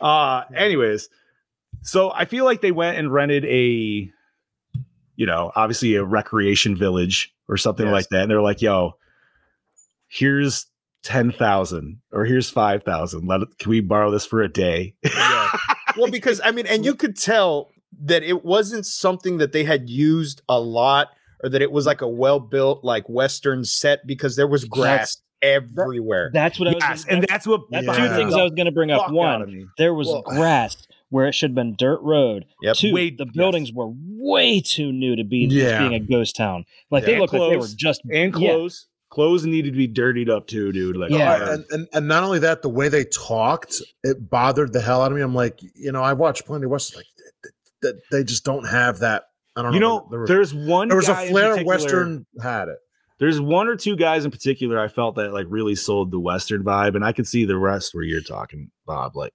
Uh, 0.00 0.42
anyways, 0.54 1.08
so 1.82 2.10
I 2.10 2.24
feel 2.24 2.44
like 2.44 2.60
they 2.62 2.72
went 2.72 2.96
and 2.98 3.12
rented 3.12 3.44
a, 3.44 4.10
you 5.16 5.26
know, 5.26 5.52
obviously 5.54 5.94
a 5.96 6.04
recreation 6.04 6.76
village 6.76 7.34
or 7.48 7.56
something 7.56 7.86
Yes. 7.86 7.92
like 7.92 8.08
that, 8.10 8.22
and 8.22 8.30
they're 8.30 8.40
like, 8.40 8.62
"Yo, 8.62 8.92
here's 10.08 10.66
ten 11.02 11.32
thousand 11.32 12.00
or 12.12 12.24
here's 12.24 12.50
five 12.50 12.82
thousand. 12.82 13.26
Let 13.26 13.42
it, 13.42 13.58
can 13.58 13.70
we 13.70 13.80
borrow 13.80 14.10
this 14.10 14.26
for 14.26 14.42
a 14.42 14.48
day?" 14.48 14.94
Yeah. 15.04 15.50
well, 15.96 16.10
because 16.10 16.40
I 16.44 16.50
mean, 16.50 16.66
and 16.66 16.84
you 16.84 16.94
could 16.94 17.16
tell 17.16 17.68
that 18.04 18.22
it 18.22 18.44
wasn't 18.44 18.86
something 18.86 19.38
that 19.38 19.52
they 19.52 19.64
had 19.64 19.88
used 19.90 20.42
a 20.48 20.60
lot, 20.60 21.08
or 21.42 21.48
that 21.50 21.60
it 21.62 21.72
was 21.72 21.86
like 21.86 22.00
a 22.02 22.08
well-built 22.08 22.84
like 22.84 23.08
Western 23.08 23.64
set 23.64 24.06
because 24.06 24.36
there 24.36 24.46
was 24.46 24.64
grass 24.64 25.16
everywhere. 25.42 26.30
That's 26.32 26.58
what 26.58 26.68
I 26.68 26.74
was. 26.74 26.82
yes, 26.82 27.04
gonna- 27.04 27.16
and 27.18 27.26
that's 27.28 27.46
what 27.46 27.62
that's 27.70 27.86
Yeah. 27.86 28.08
two 28.08 28.14
things 28.14 28.34
I 28.34 28.42
was 28.42 28.52
going 28.52 28.66
to 28.66 28.72
bring 28.72 28.90
up. 28.90 29.04
out 29.08 29.12
One, 29.12 29.70
there 29.78 29.94
was 29.94 30.06
Well- 30.08 30.22
grass 30.22 30.76
where 31.08 31.26
it 31.26 31.34
should 31.34 31.50
have 31.50 31.54
been 31.56 31.74
dirt 31.76 32.00
road. 32.02 32.44
Yep. 32.62 32.76
Two, 32.76 32.92
Way- 32.94 33.10
the 33.10 33.24
yes. 33.24 33.34
buildings 33.34 33.72
were 33.72 33.90
way 33.90 34.60
too 34.60 34.92
new 34.92 35.16
to 35.16 35.24
be 35.24 35.46
just 35.48 35.56
Yeah. 35.56 35.78
being 35.80 35.94
a 35.94 35.98
ghost 36.00 36.36
town. 36.36 36.64
Like 36.90 37.02
Yeah. 37.02 37.14
they 37.14 37.18
looked 37.20 37.32
like 37.32 37.50
they 37.50 37.56
were 37.56 37.62
Close. 37.62 37.74
just 37.74 38.02
and 38.12 38.36
yeah. 38.38 38.52
Clothes. 39.10 39.42
Clothes 39.42 39.46
needed 39.46 39.72
to 39.72 39.76
be 39.76 39.86
dirtied 39.86 40.30
up 40.30 40.46
too, 40.46 40.72
dude. 40.72 40.96
Like, 40.96 41.10
Yeah. 41.10 41.38
oh, 41.40 41.52
and, 41.54 41.64
and 41.70 41.88
and 41.92 42.08
not 42.08 42.22
only 42.22 42.38
that, 42.40 42.62
the 42.62 42.68
way 42.68 42.88
they 42.88 43.04
talked, 43.04 43.74
it 44.04 44.30
bothered 44.30 44.72
the 44.72 44.80
hell 44.80 45.02
out 45.02 45.10
of 45.12 45.16
me. 45.16 45.22
I'm 45.22 45.34
like, 45.34 45.60
you 45.74 45.92
know, 45.92 46.02
I've 46.02 46.18
watched 46.18 46.46
plenty 46.46 46.64
of 46.64 46.70
westerns, 46.70 46.96
like 46.98 47.06
th- 47.16 47.54
th- 47.82 47.94
th- 47.94 48.04
they 48.10 48.24
just 48.24 48.44
don't 48.44 48.64
have 48.66 49.00
that. 49.00 49.24
I 49.56 49.62
don't 49.62 49.74
you 49.74 49.80
know. 49.80 49.98
know, 49.98 50.08
there, 50.10 50.20
was- 50.20 50.28
there's 50.28 50.54
one. 50.54 50.88
there 50.88 50.96
was 50.96 51.08
a 51.08 51.12
guy 51.12 51.22
in 51.24 51.30
flair 51.30 51.64
western 51.64 52.26
had 52.42 52.68
it. 52.68 52.78
There's 53.18 53.38
one 53.40 53.68
or 53.68 53.76
two 53.76 53.96
guys 53.96 54.24
in 54.24 54.30
particular 54.30 54.80
I 54.80 54.88
felt 54.88 55.16
that 55.16 55.34
like 55.34 55.44
really 55.50 55.74
sold 55.74 56.10
the 56.10 56.18
Western 56.18 56.62
vibe, 56.64 56.94
and 56.94 57.04
I 57.04 57.12
could 57.12 57.26
see 57.26 57.44
the 57.44 57.58
rest 57.58 57.92
where 57.94 58.02
you're 58.04 58.22
talking, 58.22 58.70
Bob, 58.86 59.14
like 59.14 59.34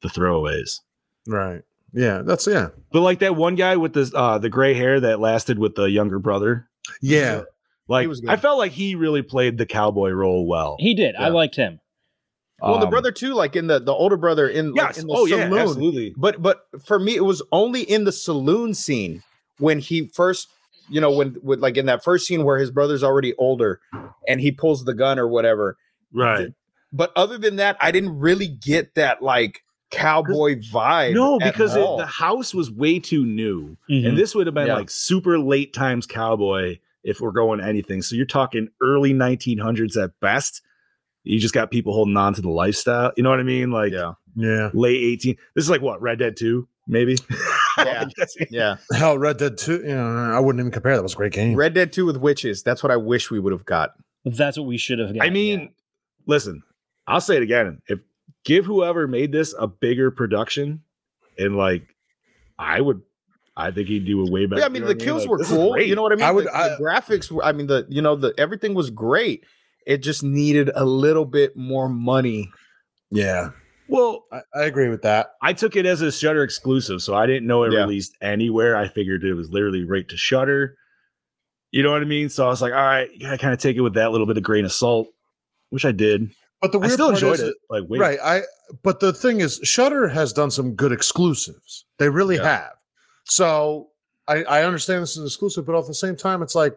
the 0.00 0.08
throwaways. 0.08 0.80
Right. 1.28 1.62
Yeah. 1.92 2.22
That's 2.22 2.48
yeah. 2.48 2.70
But 2.90 3.02
like 3.02 3.20
that 3.20 3.36
one 3.36 3.54
guy 3.54 3.76
with 3.76 3.92
the 3.92 4.10
uh 4.16 4.38
the 4.38 4.48
gray 4.48 4.74
hair 4.74 4.98
that 4.98 5.20
lasted 5.20 5.58
with 5.58 5.76
the 5.76 5.84
younger 5.84 6.18
brother. 6.18 6.68
Yeah. 7.00 7.42
Like. 7.92 8.08
I 8.28 8.36
felt 8.36 8.58
like 8.58 8.72
he 8.72 8.94
really 8.94 9.22
played 9.22 9.58
the 9.58 9.66
cowboy 9.66 10.10
role 10.10 10.46
well. 10.46 10.76
He 10.80 10.94
did. 10.94 11.14
I 11.16 11.28
liked 11.28 11.56
him. 11.56 11.78
well, 12.60 12.78
the 12.78 12.84
Um, 12.86 12.90
brother 12.90 13.12
too, 13.12 13.34
like 13.34 13.54
in 13.56 13.66
the 13.66 13.78
the 13.80 13.92
older 13.92 14.16
brother 14.16 14.48
in, 14.48 14.72
like, 14.74 14.96
in 14.96 15.06
the 15.06 15.14
oh 15.14 15.24
yeah, 15.26 15.44
saloon. 15.44 15.58
absolutely. 15.58 16.14
But 16.16 16.40
but 16.40 16.64
for 16.84 16.98
me, 16.98 17.14
it 17.16 17.24
was 17.24 17.42
only 17.52 17.82
in 17.82 18.04
the 18.04 18.12
saloon 18.12 18.74
scene 18.74 19.22
when 19.58 19.78
he 19.80 20.08
first, 20.14 20.48
you 20.88 21.00
know, 21.00 21.10
when 21.10 21.36
with 21.42 21.60
like 21.60 21.76
in 21.76 21.86
that 21.86 22.02
first 22.04 22.26
scene 22.26 22.44
where 22.44 22.58
his 22.58 22.70
brother's 22.70 23.02
already 23.02 23.34
older 23.36 23.80
and 24.28 24.40
he 24.40 24.52
pulls 24.52 24.84
the 24.84 24.94
gun 24.94 25.18
or 25.18 25.26
whatever. 25.28 25.76
Right. 26.12 26.52
But 26.92 27.10
other 27.16 27.38
than 27.38 27.56
that, 27.56 27.76
I 27.80 27.90
didn't 27.90 28.18
really 28.18 28.46
get 28.48 28.94
that 28.94 29.22
like 29.22 29.62
cowboy 29.90 30.56
vibe. 30.60 31.14
No, 31.14 31.38
at 31.40 31.52
because 31.52 31.74
it, 31.74 31.80
the 31.98 32.06
house 32.06 32.54
was 32.54 32.70
way 32.70 32.98
too 32.98 33.26
new. 33.26 33.76
Mhm. 33.90 34.08
And 34.08 34.18
this 34.18 34.34
would 34.34 34.46
have 34.46 34.54
been 34.54 34.66
Yeah. 34.68 34.76
like 34.76 34.90
super 34.90 35.38
late 35.38 35.72
times 35.74 36.06
cowboy 36.06 36.78
if 37.04 37.20
we're 37.20 37.32
going 37.32 37.60
anything. 37.60 38.02
So 38.02 38.14
you're 38.16 38.26
talking 38.26 38.68
early 38.82 39.12
1900s 39.12 40.02
at 40.02 40.10
best. 40.20 40.62
You 41.24 41.38
just 41.38 41.54
got 41.54 41.70
people 41.70 41.92
holding 41.92 42.16
on 42.16 42.34
to 42.34 42.42
the 42.42 42.50
lifestyle. 42.50 43.12
You 43.16 43.22
know 43.22 43.30
what 43.30 43.40
I 43.40 43.44
mean? 43.44 43.70
Like 43.70 43.92
yeah, 43.92 44.12
Yeah. 44.34 44.70
late 44.74 45.00
18. 45.02 45.36
This 45.54 45.64
is 45.64 45.70
like 45.70 45.80
what 45.82 46.02
Red 46.02 46.18
Dead 46.18 46.36
2, 46.36 46.66
maybe. 46.86 47.16
Yeah. 47.78 48.04
yeah. 48.50 48.76
Hell, 48.92 49.16
Red 49.16 49.38
Dead 49.38 49.56
2, 49.56 49.72
you 49.78 49.94
know, 49.94 50.32
I 50.32 50.38
wouldn't 50.38 50.60
even 50.60 50.70
compare. 50.70 50.94
That 50.94 51.02
was 51.02 51.14
a 51.14 51.16
great 51.16 51.32
game. 51.32 51.56
Red 51.56 51.72
Dead 51.72 51.90
Two 51.90 52.04
with 52.04 52.18
witches. 52.18 52.62
That's 52.62 52.82
what 52.82 52.92
I 52.92 52.96
wish 52.96 53.30
we 53.30 53.38
would 53.40 53.52
have 53.52 53.64
got. 53.64 53.94
That's 54.26 54.58
what 54.58 54.66
we 54.66 54.76
should 54.76 54.98
have. 54.98 55.16
I 55.18 55.30
mean, 55.30 55.60
yeah. 55.60 55.66
listen, 56.26 56.62
I'll 57.06 57.22
say 57.22 57.36
it 57.36 57.42
again. 57.42 57.80
If 57.88 58.00
give 58.44 58.66
whoever 58.66 59.08
made 59.08 59.32
this 59.32 59.54
a 59.58 59.66
bigger 59.66 60.10
production, 60.10 60.82
and 61.38 61.56
like, 61.56 61.96
I 62.58 62.82
would, 62.82 63.00
I 63.56 63.70
think 63.70 63.88
he'd 63.88 64.06
do 64.06 64.26
a 64.26 64.30
way 64.30 64.46
better. 64.46 64.60
Yeah, 64.60 64.66
I 64.66 64.68
mean 64.70 64.82
you 64.82 64.88
the 64.88 64.94
know 64.94 64.98
what 64.98 65.04
kills 65.04 65.22
Like, 65.22 65.30
were 65.30 65.38
this 65.38 65.48
cool. 65.48 65.78
You 65.78 65.94
know 65.94 66.02
what 66.02 66.12
I 66.12 66.16
mean? 66.16 66.24
I 66.24 66.30
would- 66.30 66.46
the, 66.46 66.56
I- 66.56 66.68
the 66.70 66.76
graphics. 66.76 67.30
Were, 67.30 67.44
I 67.44 67.52
mean 67.52 67.66
the 67.66 67.86
you 67.88 68.00
know 68.02 68.16
the 68.16 68.32
everything 68.38 68.74
was 68.74 68.90
great. 68.90 69.44
It 69.86 69.98
just 69.98 70.22
needed 70.22 70.70
a 70.74 70.84
little 70.84 71.24
bit 71.24 71.56
more 71.56 71.88
money 71.88 72.48
Yeah, 73.10 73.50
Well, 73.88 74.24
I, 74.32 74.40
I 74.54 74.62
agree 74.64 74.88
with 74.88 75.02
that. 75.02 75.32
I 75.42 75.52
took 75.52 75.74
it 75.76 75.84
as 75.86 76.00
a 76.00 76.10
Shudder 76.12 76.42
exclusive, 76.44 77.02
so 77.02 77.14
I 77.14 77.26
didn't 77.26 77.46
know 77.46 77.64
it 77.64 77.72
Yeah. 77.72 77.80
released 77.80 78.16
anywhere. 78.22 78.74
I 78.76 78.88
figured 78.88 79.22
it 79.24 79.34
was 79.34 79.50
literally 79.50 79.84
right 79.84 80.08
to 80.08 80.16
Shudder. 80.16 80.76
You 81.72 81.82
know 81.82 81.90
what 81.90 82.00
I 82.00 82.04
mean? 82.06 82.28
So 82.28 82.44
I 82.46 82.48
was 82.48 82.62
like, 82.62 82.72
all 82.72 82.78
right, 82.78 83.10
you 83.12 83.20
gotta 83.20 83.38
kind 83.38 83.52
of 83.52 83.58
take 83.58 83.76
it 83.76 83.80
with 83.80 83.94
that 83.94 84.12
little 84.12 84.26
bit 84.26 84.36
of 84.36 84.42
grain 84.44 84.64
of 84.64 84.72
salt, 84.72 85.08
which 85.70 85.84
I 85.84 85.92
did. 85.92 86.30
But 86.62 86.70
the 86.72 86.78
I 86.80 86.88
still 86.88 87.06
part 87.08 87.16
enjoyed 87.16 87.34
is, 87.34 87.40
it. 87.40 87.54
Like, 87.68 87.82
wait, 87.88 88.00
right? 88.00 88.18
I. 88.22 88.42
But 88.84 89.00
the 89.00 89.12
thing 89.12 89.40
is, 89.40 89.58
Shudder 89.64 90.06
has 90.08 90.32
done 90.32 90.50
some 90.50 90.74
good 90.74 90.92
exclusives. 90.92 91.84
They 91.98 92.08
really 92.08 92.36
Yeah. 92.36 92.44
have. 92.44 92.72
So 93.24 93.88
I, 94.28 94.42
I 94.44 94.64
understand 94.64 95.02
this 95.02 95.16
is 95.16 95.24
exclusive, 95.24 95.66
but 95.66 95.76
at 95.78 95.86
the 95.86 95.94
same 95.94 96.16
time, 96.16 96.42
it's 96.42 96.54
like, 96.54 96.76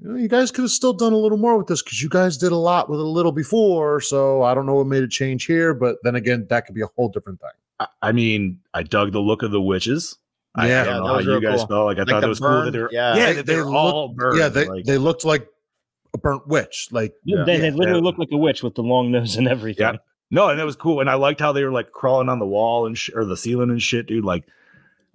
you 0.00 0.08
know, 0.10 0.16
you 0.16 0.28
guys 0.28 0.50
could 0.50 0.62
have 0.62 0.70
still 0.70 0.92
done 0.92 1.12
a 1.12 1.16
little 1.16 1.38
more 1.38 1.56
with 1.56 1.66
this 1.68 1.82
because 1.82 2.02
you 2.02 2.08
guys 2.08 2.36
did 2.36 2.52
a 2.52 2.56
lot 2.56 2.90
with 2.90 3.00
a 3.00 3.04
little 3.04 3.32
before. 3.32 4.00
So 4.00 4.42
I 4.42 4.54
don't 4.54 4.66
know 4.66 4.74
what 4.74 4.86
made 4.86 5.02
it 5.02 5.10
change 5.10 5.46
here, 5.46 5.72
but 5.74 5.96
then 6.02 6.14
again, 6.14 6.46
that 6.50 6.66
could 6.66 6.74
be 6.74 6.82
a 6.82 6.88
whole 6.96 7.08
different 7.08 7.40
thing. 7.40 7.50
I, 7.80 7.86
I 8.02 8.12
mean, 8.12 8.60
I 8.74 8.82
dug 8.82 9.12
the 9.12 9.20
look 9.20 9.42
of 9.42 9.50
the 9.52 9.60
witches. 9.60 10.18
I, 10.54 10.68
Yeah. 10.68 10.82
I 10.82 10.84
don't 10.84 10.96
know 11.04 11.06
how 11.14 11.18
you 11.20 11.40
guys 11.40 11.60
cool. 11.60 11.66
felt. 11.66 11.86
Like 11.86 11.96
I 11.96 12.00
Like 12.00 12.08
thought 12.08 12.24
it 12.24 12.28
was 12.28 12.40
cool 12.40 12.64
that 12.64 12.70
they 12.72 12.78
were, 12.78 12.90
Yeah. 12.92 13.16
yeah, 13.16 13.26
They- 13.26 13.32
that 13.34 13.46
they 13.46 13.54
they 13.54 13.58
were 13.60 13.66
look- 13.70 13.94
all 13.94 14.08
burned. 14.08 14.38
yeah, 14.38 14.48
they 14.48 14.68
like, 14.68 14.84
they 14.84 14.98
looked 14.98 15.24
like 15.24 15.48
a 16.14 16.18
burnt 16.18 16.46
witch. 16.46 16.88
Like 16.90 17.14
Yeah, 17.24 17.38
Yeah. 17.38 17.44
they, 17.44 17.58
they 17.58 17.68
Yeah. 17.68 17.74
literally 17.74 18.00
look 18.02 18.18
like 18.18 18.28
a 18.32 18.36
witch 18.38 18.62
with 18.62 18.74
the 18.74 18.82
long 18.82 19.10
nose 19.12 19.36
and 19.36 19.48
everything. 19.48 19.86
Yeah. 19.94 19.96
no, 20.30 20.48
and 20.50 20.58
that 20.58 20.66
was 20.66 20.76
cool. 20.76 21.00
And 21.00 21.08
I 21.08 21.14
liked 21.14 21.40
how 21.40 21.52
they 21.52 21.64
were 21.64 21.72
like 21.72 21.92
crawling 21.92 22.28
on 22.28 22.38
the 22.38 22.46
wall 22.46 22.86
and 22.86 22.96
sh- 22.98 23.10
or 23.14 23.24
the 23.24 23.36
ceiling 23.36 23.70
and 23.70 23.80
shit, 23.80 24.06
dude. 24.06 24.24
Like, 24.26 24.44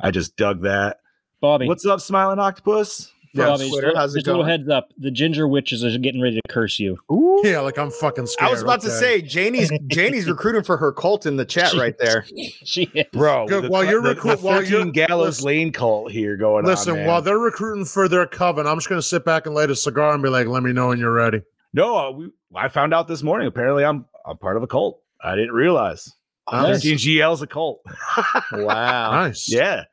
I 0.02 0.12
just 0.12 0.36
dug 0.36 0.62
that. 0.62 0.98
Bobby, 1.42 1.68
What's 1.68 1.86
up, 1.86 2.02
smiling 2.02 2.40
octopus? 2.40 3.12
Yeah, 3.34 3.46
Bobby, 3.46 3.70
Twitter, 3.70 3.88
just, 3.88 3.98
how's 3.98 4.14
it 4.16 4.20
just 4.20 4.28
a 4.28 4.32
little 4.32 4.46
heads 4.46 4.68
up. 4.70 4.90
The 4.98 5.10
ginger 5.10 5.48
witches 5.48 5.86
are 5.86 5.98
getting 5.98 6.22
ready 6.22 6.36
to 6.36 6.42
curse 6.54 6.80
you. 6.80 6.98
Ooh. 7.10 7.40
yeah, 7.46 7.62
like 7.62 7.78
I'm 7.80 7.90
fucking 7.90 8.28
scared. 8.28 8.50
I 8.50 8.52
was 8.52 8.62
about 8.62 8.82
to 8.82 8.90
say 8.92 9.22
Janie's 9.22 9.72
Janie's 9.88 10.28
recruiting 10.28 10.64
for 10.64 10.76
her 10.78 10.92
cult 10.92 11.26
in 11.26 11.38
the 11.38 11.46
chat 11.46 11.74
right 11.74 11.98
there. 11.98 12.26
She 12.64 12.84
is. 12.94 13.06
Bro, 13.14 13.48
Good, 13.48 13.64
the, 13.64 13.70
while 13.70 13.86
you're 13.86 14.02
recruiting, 14.02 14.32
recruit- 14.32 14.40
the 14.42 14.46
while 14.46 14.64
you're- 14.64 14.92
gallows 14.92 15.28
listen- 15.38 15.46
lane 15.48 15.72
cult 15.72 16.12
here 16.12 16.36
going 16.38 16.66
Listen, 16.66 16.92
on. 16.92 16.98
man. 17.00 17.08
while 17.08 17.22
they're 17.22 17.40
recruiting 17.40 17.86
for 17.86 18.08
their 18.10 18.28
coven, 18.28 18.68
I'm 18.68 18.78
just 18.78 18.90
gonna 18.90 19.02
sit 19.02 19.24
back 19.24 19.46
and 19.46 19.56
light 19.56 19.70
a 19.72 19.76
cigar 19.78 20.14
and 20.14 20.22
be 20.22 20.30
like, 20.30 20.48
"Let 20.48 20.62
me 20.64 20.74
know 20.74 20.90
when 20.90 21.00
you're 21.00 21.12
ready." 21.14 21.42
No, 21.74 21.96
uh, 21.98 22.12
we, 22.12 22.30
I 22.54 22.68
found 22.68 22.94
out 22.94 23.08
this 23.08 23.24
morning. 23.24 23.48
Apparently, 23.48 23.86
I'm 23.86 24.06
I'm 24.26 24.38
part 24.38 24.58
of 24.58 24.64
a 24.64 24.68
cult. 24.68 25.02
I 25.24 25.36
didn't 25.36 25.54
realize. 25.54 26.12
Nice. 26.52 26.84
13 26.84 26.98
GL's 26.98 27.42
a 27.42 27.48
cult. 27.48 27.82
Wow. 28.52 29.12
Nice. 29.12 29.50
yeah. 29.52 29.86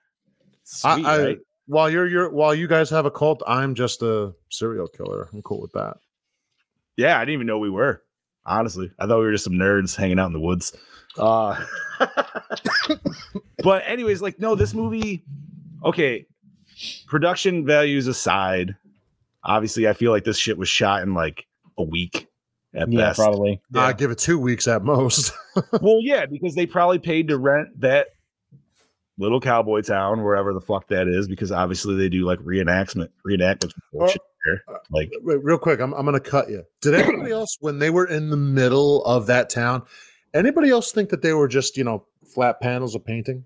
Sweet, 0.71 1.07
I, 1.07 1.15
I 1.15 1.23
right? 1.25 1.39
while 1.67 1.89
you're 1.89 2.07
you're 2.07 2.29
while 2.31 2.55
you 2.55 2.69
guys 2.69 2.91
have 2.91 3.07
a 3.07 3.11
cult, 3.11 3.43
I'm 3.47 3.75
just 3.75 4.03
a 4.03 4.35
serial 4.51 4.87
killer. 4.87 5.31
I'm 5.33 5.41
cool 5.41 5.63
with 5.63 5.73
that. 5.73 5.97
Yeah, 6.99 7.17
I 7.17 7.21
didn't 7.21 7.35
even 7.35 7.47
know 7.47 7.59
we 7.59 7.71
were. 7.71 8.03
Honestly, 8.45 8.91
I 8.99 9.07
thought 9.07 9.19
we 9.21 9.25
were 9.25 9.33
just 9.33 9.45
some 9.45 9.55
nerds 9.55 9.97
hanging 9.97 10.19
out 10.19 10.27
in 10.27 10.35
the 10.35 10.41
woods. 10.41 10.77
Uh, 11.17 11.59
but 13.63 13.83
anyways, 13.87 14.21
like 14.21 14.39
no, 14.39 14.55
this 14.55 14.75
movie. 14.75 15.25
Okay, 15.85 16.27
production 17.07 17.65
values 17.65 18.07
aside, 18.07 18.77
obviously, 19.45 19.89
I 19.89 19.95
feel 19.95 20.13
like 20.13 20.25
this 20.25 20.37
shit 20.39 20.59
was 20.59 20.69
shot 20.69 21.03
in 21.03 21.15
like 21.15 21.47
a 21.79 21.83
week 21.83 22.27
at 22.75 22.93
Yeah, 22.93 23.09
best. 23.09 23.19
probably. 23.19 23.63
I 23.75 23.95
give 23.95 24.11
it 24.11 24.19
two 24.19 24.39
weeks 24.39 24.69
at 24.69 24.83
most. 24.85 25.33
Well, 25.81 25.99
yeah, 26.01 26.25
because 26.27 26.55
they 26.55 26.67
probably 26.67 26.99
paid 27.01 27.27
to 27.29 27.39
rent 27.39 27.81
that 27.81 28.09
little 29.19 29.41
cowboy 29.41 29.83
town, 29.83 30.23
wherever 30.23 30.55
the 30.55 30.61
fuck 30.61 30.89
that 30.89 31.09
is, 31.09 31.29
because 31.29 31.51
obviously 31.53 31.97
they 31.97 32.09
do 32.09 32.25
like 32.25 32.39
reenactment, 32.41 33.09
reenactment 33.27 33.73
bullshit. 33.93 34.23
Like, 34.91 35.11
Wait, 35.23 35.43
real 35.45 35.59
quick, 35.59 35.81
I'm 35.81 35.93
I'm 35.95 36.05
gonna 36.07 36.21
cut 36.21 36.49
you. 36.49 36.65
Did 36.81 36.95
anybody 36.95 37.33
else 37.33 37.59
when 37.61 37.79
they 37.79 37.91
were 37.91 38.07
in 38.07 38.31
the 38.31 38.37
middle 38.37 39.05
of 39.05 39.27
that 39.27 39.51
town? 39.51 39.83
Anybody 40.33 40.71
else 40.71 40.93
think 40.93 41.11
that 41.11 41.21
they 41.23 41.33
were 41.35 41.49
just 41.49 41.77
you 41.77 41.85
know 41.85 42.07
flat 42.35 42.61
panels 42.61 42.95
of 42.95 43.05
painting? 43.05 43.45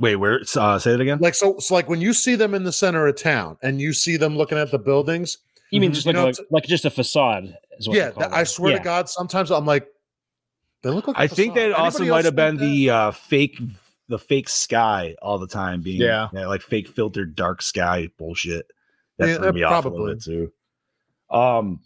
wait, 0.00 0.16
where? 0.16 0.40
Uh, 0.56 0.78
say 0.78 0.92
it 0.94 1.00
again. 1.00 1.18
Like 1.20 1.34
so, 1.34 1.54
it's 1.56 1.70
like 1.70 1.88
when 1.88 2.00
you 2.00 2.12
see 2.12 2.34
them 2.34 2.54
in 2.54 2.64
the 2.64 2.72
center 2.72 3.06
of 3.06 3.16
town 3.16 3.56
and 3.62 3.80
you 3.80 3.92
see 3.92 4.16
them 4.16 4.36
looking 4.36 4.58
at 4.58 4.70
the 4.70 4.78
buildings. 4.78 5.38
You 5.70 5.80
mean 5.80 5.92
just 5.92 6.06
You 6.06 6.12
like, 6.12 6.16
know, 6.20 6.26
like, 6.26 6.36
like 6.50 6.64
just 6.64 6.84
a 6.84 6.90
facade? 6.90 7.56
Is 7.78 7.88
what 7.88 7.96
yeah, 7.96 8.06
they 8.06 8.12
call 8.12 8.22
th- 8.24 8.32
I 8.32 8.42
it. 8.42 8.46
swear 8.46 8.72
Yeah. 8.72 8.78
to 8.78 8.84
God, 8.84 9.08
sometimes 9.08 9.50
I'm 9.50 9.66
like, 9.66 9.88
they 10.84 10.90
look 10.90 11.08
like. 11.08 11.16
a 11.16 11.20
I 11.20 11.26
think 11.26 11.54
facade. 11.54 11.72
that 11.72 11.76
also 11.78 12.04
might 12.04 12.24
have 12.24 12.36
been 12.36 12.58
think 12.58 12.70
the 12.70 12.90
uh, 12.90 13.10
fake, 13.10 13.58
the 14.08 14.18
fake 14.18 14.48
sky 14.48 15.16
all 15.20 15.38
the 15.38 15.46
time 15.48 15.80
being, 15.82 16.00
Yeah. 16.00 16.28
like 16.32 16.62
fake 16.62 16.86
filtered 16.88 17.34
dark 17.34 17.60
sky 17.62 18.08
bullshit. 18.18 18.66
That 19.18 19.28
Yeah, 19.28 19.34
threw 19.36 19.44
that 19.46 19.54
me 19.54 19.62
off 19.64 19.84
a 19.84 19.88
little 19.88 20.06
probably. 20.06 20.14
bit 20.14 20.22
too. 20.24 20.52
Um, 21.36 21.80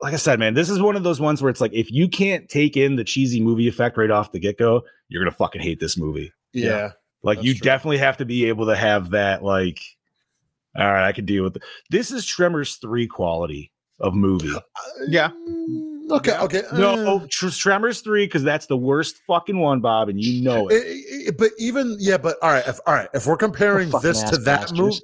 like 0.00 0.12
I 0.12 0.16
said, 0.16 0.38
man, 0.38 0.54
this 0.54 0.68
is 0.68 0.80
one 0.80 0.96
of 0.96 1.02
those 1.04 1.20
ones 1.20 1.40
where 1.42 1.50
it's 1.50 1.60
like 1.60 1.72
if 1.72 1.90
you 1.90 2.08
can't 2.08 2.48
take 2.48 2.76
in 2.76 2.96
the 2.96 3.04
cheesy 3.04 3.40
movie 3.40 3.68
effect 3.68 3.96
right 3.96 4.10
off 4.10 4.32
the 4.32 4.38
get 4.40 4.58
go, 4.58 4.82
you're 5.08 5.22
gonna 5.22 5.30
fucking 5.36 5.60
hate 5.62 5.80
this 5.80 5.96
movie. 5.96 6.32
that? 6.54 6.60
yeah. 6.60 6.90
Like 7.22 7.42
you 7.42 7.54
true. 7.54 7.64
definitely 7.64 7.98
have 7.98 8.18
to 8.18 8.24
be 8.24 8.44
able 8.46 8.66
to 8.66 8.76
have 8.76 9.10
that. 9.10 9.42
Like, 9.42 9.80
all 10.76 10.84
right, 10.86 11.06
I 11.08 11.12
can 11.12 11.24
deal 11.24 11.44
with 11.44 11.56
it. 11.56 11.62
This 11.90 12.10
is 12.12 12.24
Tremors 12.26 12.76
three 12.76 13.06
quality 13.06 13.72
of 13.98 14.14
movie. 14.14 14.52
Yeah. 15.08 15.30
Okay. 16.10 16.36
Okay. 16.36 16.62
No, 16.72 16.94
uh, 17.16 17.26
Tr- 17.28 17.48
Tremors 17.48 18.00
three 18.00 18.26
because 18.26 18.42
that's 18.42 18.66
the 18.66 18.76
worst 18.76 19.16
fucking 19.26 19.58
one, 19.58 19.80
Bob, 19.80 20.08
and 20.08 20.20
you 20.22 20.42
know 20.42 20.68
it. 20.68 20.74
i- 20.82 21.28
i- 21.28 21.30
but 21.32 21.50
even 21.58 21.96
yeah, 21.98 22.16
but 22.16 22.36
all 22.42 22.50
right, 22.50 22.66
if, 22.66 22.78
all 22.86 22.94
right. 22.94 23.08
If 23.14 23.26
we're 23.26 23.36
comparing 23.36 23.90
this 24.02 24.22
to 24.30 24.36
that 24.38 24.60
movie, 24.72 25.00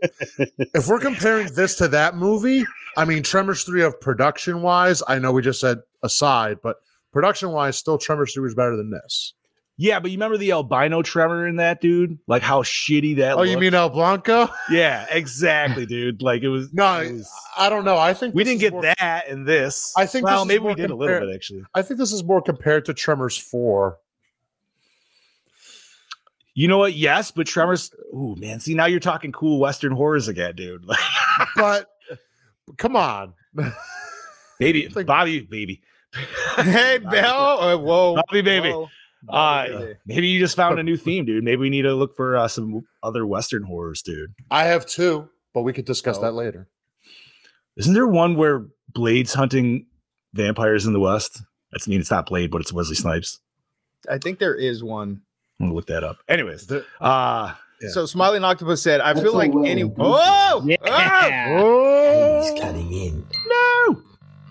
if 0.74 0.86
we're 0.88 1.00
comparing 1.00 1.52
this 1.54 1.74
to 1.76 1.88
that 1.88 2.16
movie, 2.16 2.64
I 2.96 3.04
mean, 3.04 3.22
Tremors 3.22 3.64
three 3.64 3.82
of 3.82 4.00
production 4.00 4.62
wise, 4.62 5.02
I 5.08 5.18
know 5.18 5.32
we 5.32 5.42
just 5.42 5.60
said 5.60 5.78
aside, 6.02 6.58
but 6.62 6.76
production 7.12 7.50
wise, 7.50 7.76
still 7.76 7.98
Tremors 7.98 8.34
three 8.34 8.42
was 8.44 8.54
better 8.54 8.76
than 8.76 8.90
this. 8.90 9.34
Yeah, 9.78 10.00
but 10.00 10.10
you 10.10 10.16
remember 10.16 10.36
the 10.36 10.52
albino 10.52 11.02
tremor 11.02 11.46
in 11.46 11.56
that 11.56 11.80
dude? 11.80 12.18
Like 12.28 12.42
how 12.42 12.62
shitty 12.62 13.16
that. 13.16 13.36
Oh, 13.36 13.42
you 13.42 13.58
mean 13.58 13.74
El 13.74 13.88
Blanco? 13.88 14.48
Yeah, 14.70 15.06
exactly, 15.10 15.86
dude. 15.86 16.22
Like 16.22 16.42
it 16.42 16.48
was. 16.48 16.72
No, 16.72 17.00
it 17.00 17.12
was- 17.12 17.30
I 17.56 17.68
don't 17.68 17.84
know. 17.84 17.96
I 17.98 18.14
think 18.14 18.34
we 18.34 18.44
didn't 18.44 18.60
get 18.60 18.72
more- 18.72 18.82
that 18.82 19.28
in 19.28 19.44
this. 19.44 19.92
I 19.96 20.06
think 20.06 20.24
Well, 20.26 20.44
maybe 20.44 20.64
we 20.64 20.74
did 20.74 20.90
a 20.90 20.94
little 20.94 21.20
bit 21.20 21.34
actually. 21.34 21.64
I 21.74 21.82
think 21.82 21.98
this 21.98 22.12
is 22.12 22.22
more 22.22 22.40
compared 22.42 22.84
to 22.86 22.94
Tremors 22.94 23.36
four. 23.36 23.98
You 26.54 26.68
know 26.68 26.78
what? 26.78 26.92
Yes, 26.94 27.30
but 27.30 27.46
Tremors. 27.46 27.90
Ooh, 28.14 28.36
man. 28.38 28.60
See, 28.60 28.74
now 28.74 28.84
you're 28.86 29.00
talking 29.00 29.32
cool 29.32 29.58
Western 29.58 29.92
horrors 29.92 30.28
again, 30.28 30.54
dude. 30.54 30.84
But 31.56 31.88
come 32.76 32.94
on, 32.94 33.32
baby, 34.58 34.86
Think- 34.92 35.06
Bobby, 35.06 35.40
baby. 35.40 35.80
hey, 36.56 36.98
Bell. 36.98 37.58
Uh, 37.60 37.76
whoa. 37.78 38.14
Bobby, 38.16 38.42
baby. 38.42 38.70
Whoa. 38.70 38.88
Uh, 39.28 39.68
Bobby, 39.68 39.94
maybe 40.06 40.26
you 40.28 40.40
just 40.40 40.56
found 40.56 40.78
a 40.78 40.82
new 40.82 40.96
theme, 41.06 41.24
dude. 41.24 41.44
Maybe 41.44 41.60
we 41.60 41.70
need 41.70 41.82
to 41.82 41.94
look 41.94 42.16
for 42.16 42.36
uh, 42.36 42.48
some 42.48 42.82
other 43.02 43.24
Western 43.26 43.62
horrors, 43.62 44.02
dude. 44.02 44.34
I 44.50 44.64
have 44.64 44.84
two, 44.86 45.28
but 45.54 45.62
we 45.62 45.72
could 45.72 45.84
discuss 45.84 46.18
Oh. 46.18 46.22
that 46.22 46.32
later. 46.32 46.68
Isn't 47.76 47.94
there 47.94 48.06
one 48.06 48.36
where 48.36 48.66
Blade's 48.92 49.32
hunting 49.34 49.86
vampires 50.34 50.86
in 50.86 50.92
the 50.92 51.00
West? 51.00 51.42
That's 51.70 51.88
I 51.88 51.90
mean 51.90 52.00
it's 52.00 52.10
not 52.10 52.26
Blade, 52.26 52.50
but 52.50 52.60
it's 52.60 52.72
Wesley 52.72 52.96
Snipes. 52.96 53.38
I 54.10 54.18
think 54.18 54.38
there 54.40 54.54
is 54.54 54.82
one. 54.84 55.22
I'm 55.60 55.66
gonna 55.66 55.74
look 55.74 55.86
that 55.86 56.04
up. 56.04 56.18
Anyways, 56.28 56.66
The- 56.66 56.84
uh 57.00 57.54
Yeah. 57.80 57.88
So 57.90 58.04
Smiling 58.06 58.44
Octopus 58.44 58.82
said, 58.82 59.00
I 59.00 59.12
That's 59.12 59.24
feel 59.24 59.34
like 59.34 59.52
any. 59.52 59.82
and 59.82 59.94
good. 59.94 60.02
Whoa! 60.04 60.62
Yeah. 60.66 60.76
Ah! 60.86 62.42
He's 62.42 62.60
cutting 62.60 62.92
in. 62.92 63.26
no. 63.46 64.02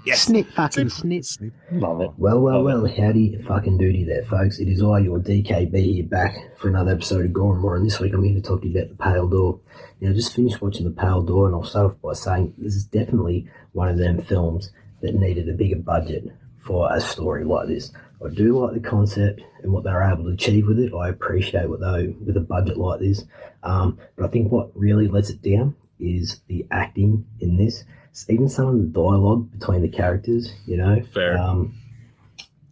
Yes. 0.04 0.24
Snip 0.24 0.48
fucking 0.54 0.90
snip. 0.90 1.24
Love 1.72 2.02
it. 2.02 2.12
Well, 2.18 2.40
well, 2.40 2.64
well, 2.64 2.88
howdy 2.88 3.38
fucking 3.48 3.78
duty 3.78 4.04
there, 4.04 4.24
folks. 4.24 4.60
It 4.60 4.68
is 4.68 4.82
I, 4.82 5.00
your 5.00 5.20
DKB, 5.20 5.76
here 5.76 6.04
back 6.04 6.58
for 6.58 6.70
another 6.70 6.94
episode 6.94 7.26
of 7.26 7.34
Gore 7.34 7.54
and 7.54 7.62
More, 7.62 7.76
and 7.76 7.86
this 7.86 8.00
week 8.00 8.14
I'm 8.14 8.24
here 8.24 8.34
to 8.34 8.42
talk 8.42 8.62
to 8.62 8.68
you 8.68 8.80
about 8.80 8.90
The 8.90 9.04
Pale 9.04 9.28
Door. 9.28 9.60
Now, 10.00 10.10
I 10.10 10.14
just 10.14 10.36
finished 10.36 10.60
watching 10.60 10.86
The 10.86 11.00
Pale 11.00 11.24
Door, 11.24 11.48
and 11.48 11.56
I'll 11.56 11.64
start 11.64 11.92
off 11.92 12.02
by 12.02 12.14
saying 12.14 12.56
this 12.58 12.74
is 12.74 12.86
definitely 12.86 13.48
one 13.74 13.90
of 13.90 14.00
them 14.00 14.20
films 14.22 14.72
that 15.04 15.14
needed 15.14 15.48
a 15.48 15.54
bigger 15.54 15.76
budget 15.76 16.26
for 16.66 16.92
a 16.92 17.00
story 17.00 17.44
like 17.44 17.68
this. 17.68 17.92
I 18.26 18.30
do 18.30 18.60
like 18.60 18.74
the 18.74 18.88
concept 18.88 19.42
and 19.62 19.72
what 19.72 19.84
they 19.84 19.92
were 19.92 20.04
able 20.04 20.24
to 20.24 20.32
achieve 20.32 20.68
with 20.68 20.80
it. 20.80 20.94
I 20.94 21.10
appreciate 21.10 21.70
what 21.70 21.80
they 21.80 22.08
with 22.08 22.38
a 22.38 22.42
budget 22.42 22.78
like 22.78 23.00
this. 23.00 23.24
Um, 23.64 24.00
but 24.16 24.26
I 24.26 24.30
think 24.30 24.52
what 24.52 24.72
really 24.76 25.08
lets 25.08 25.30
it 25.30 25.42
down 25.42 25.76
is 26.00 26.42
the 26.48 26.66
acting 26.72 27.26
in 27.40 27.58
this. 27.58 27.84
Even 28.30 28.50
some 28.50 28.68
of 28.68 28.78
the 28.78 28.84
dialogue 28.88 29.52
between 29.52 29.82
the 29.82 29.88
characters, 29.90 30.52
you 30.66 30.78
know. 30.78 31.02
Fair. 31.14 31.38
Um, 31.38 31.74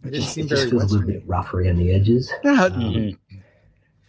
It 0.04 0.10
didn't 0.12 0.26
seem 0.26 0.46
it 0.46 0.48
just 0.48 0.62
very 0.62 0.70
feels 0.70 0.92
a 0.92 0.94
little 0.96 1.06
bit 1.10 1.22
rough 1.26 1.52
around 1.54 1.78
the 1.78 1.92
edges. 1.92 2.30
Yeah, 2.44 2.64
Um, 2.64 2.72
Mhm. 2.72 3.16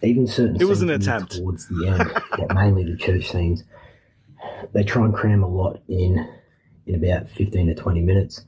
Even 0.04 0.26
certain 0.28 0.56
It 0.60 0.64
was 0.66 0.82
an 0.82 0.88
scenes 0.88 1.06
near 1.06 1.16
attempt. 1.16 1.38
towards 1.38 1.68
the 1.68 1.88
end, 1.88 2.12
yeah, 2.40 2.54
mainly 2.54 2.84
the 2.86 2.98
church 2.98 3.30
scenes. 3.30 3.64
They 4.74 4.84
try 4.84 5.06
and 5.06 5.14
cram 5.14 5.44
a 5.44 5.48
lot 5.48 5.80
in 5.88 6.28
in 6.88 6.96
about 6.96 7.30
fifteen 7.30 7.68
to 7.68 7.76
twenty 7.76 8.02
minutes. 8.02 8.44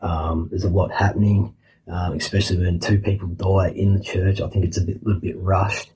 Um, 0.00 0.48
there's 0.50 0.64
a 0.64 0.68
lot 0.68 0.90
happening, 0.90 1.54
um, 1.86 2.14
especially 2.14 2.58
when 2.58 2.80
two 2.80 2.98
people 2.98 3.28
die 3.28 3.68
in 3.70 3.94
the 3.94 4.00
church. 4.00 4.40
I 4.40 4.48
think 4.48 4.64
it's 4.64 4.78
a 4.78 4.82
bit, 4.84 5.06
little 5.06 5.20
bit 5.20 5.38
rushed. 5.38 5.92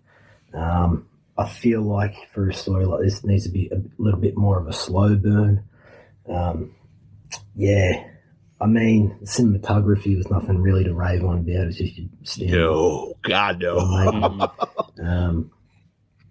Um, 0.54 1.06
I 1.36 1.48
feel 1.48 1.82
like 1.82 2.14
for 2.32 2.48
a 2.48 2.54
story 2.54 2.84
like 2.86 3.00
this, 3.02 3.18
it 3.18 3.24
needs 3.26 3.44
to 3.44 3.50
be 3.50 3.68
a 3.72 3.82
little 3.98 4.20
bit 4.20 4.36
more 4.36 4.60
of 4.60 4.68
a 4.68 4.72
slow 4.72 5.16
burn. 5.16 5.64
Um, 6.28 6.74
yeah, 7.54 8.04
I 8.60 8.66
mean, 8.66 9.16
the 9.20 9.26
cinematography 9.26 10.16
was 10.16 10.30
nothing 10.30 10.58
really 10.60 10.84
to 10.84 10.94
rave 10.94 11.24
on 11.24 11.38
about. 11.38 11.68
It's 11.68 11.78
just 11.78 11.96
your 11.96 12.08
standard 12.22 12.56
No, 12.58 13.14
God 13.22 13.60
no. 13.60 14.52
um, 15.02 15.50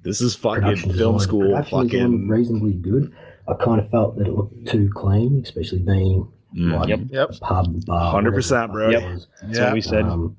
this 0.03 0.21
is 0.21 0.35
fucking 0.35 0.75
film 0.75 0.91
design- 1.17 1.19
school. 1.19 1.41
production 1.41 1.87
design 1.87 2.01
Fucking 2.01 2.27
reasonably 2.29 2.73
good. 2.73 3.13
I 3.47 3.53
kind 3.55 3.79
of 3.81 3.89
felt 3.89 4.17
that 4.17 4.27
it 4.27 4.33
looked 4.33 4.67
too 4.67 4.89
clean, 4.93 5.41
especially 5.43 5.79
being 5.79 6.31
Mm. 6.55 6.79
like 6.79 6.89
Yep. 6.89 6.99
Yep. 7.11 7.29
a 7.29 7.33
pub 7.41 7.85
bar. 7.85 8.13
100%, 8.13 8.71
bro. 8.71 8.87
whatever 8.87 8.91
the 8.91 8.91
Yep. 8.91 9.11
it 9.11 9.13
was. 9.13 9.27
That's 9.43 9.59
what 9.59 9.73
we 9.73 9.81
said. 9.81 10.05
Um, 10.05 10.35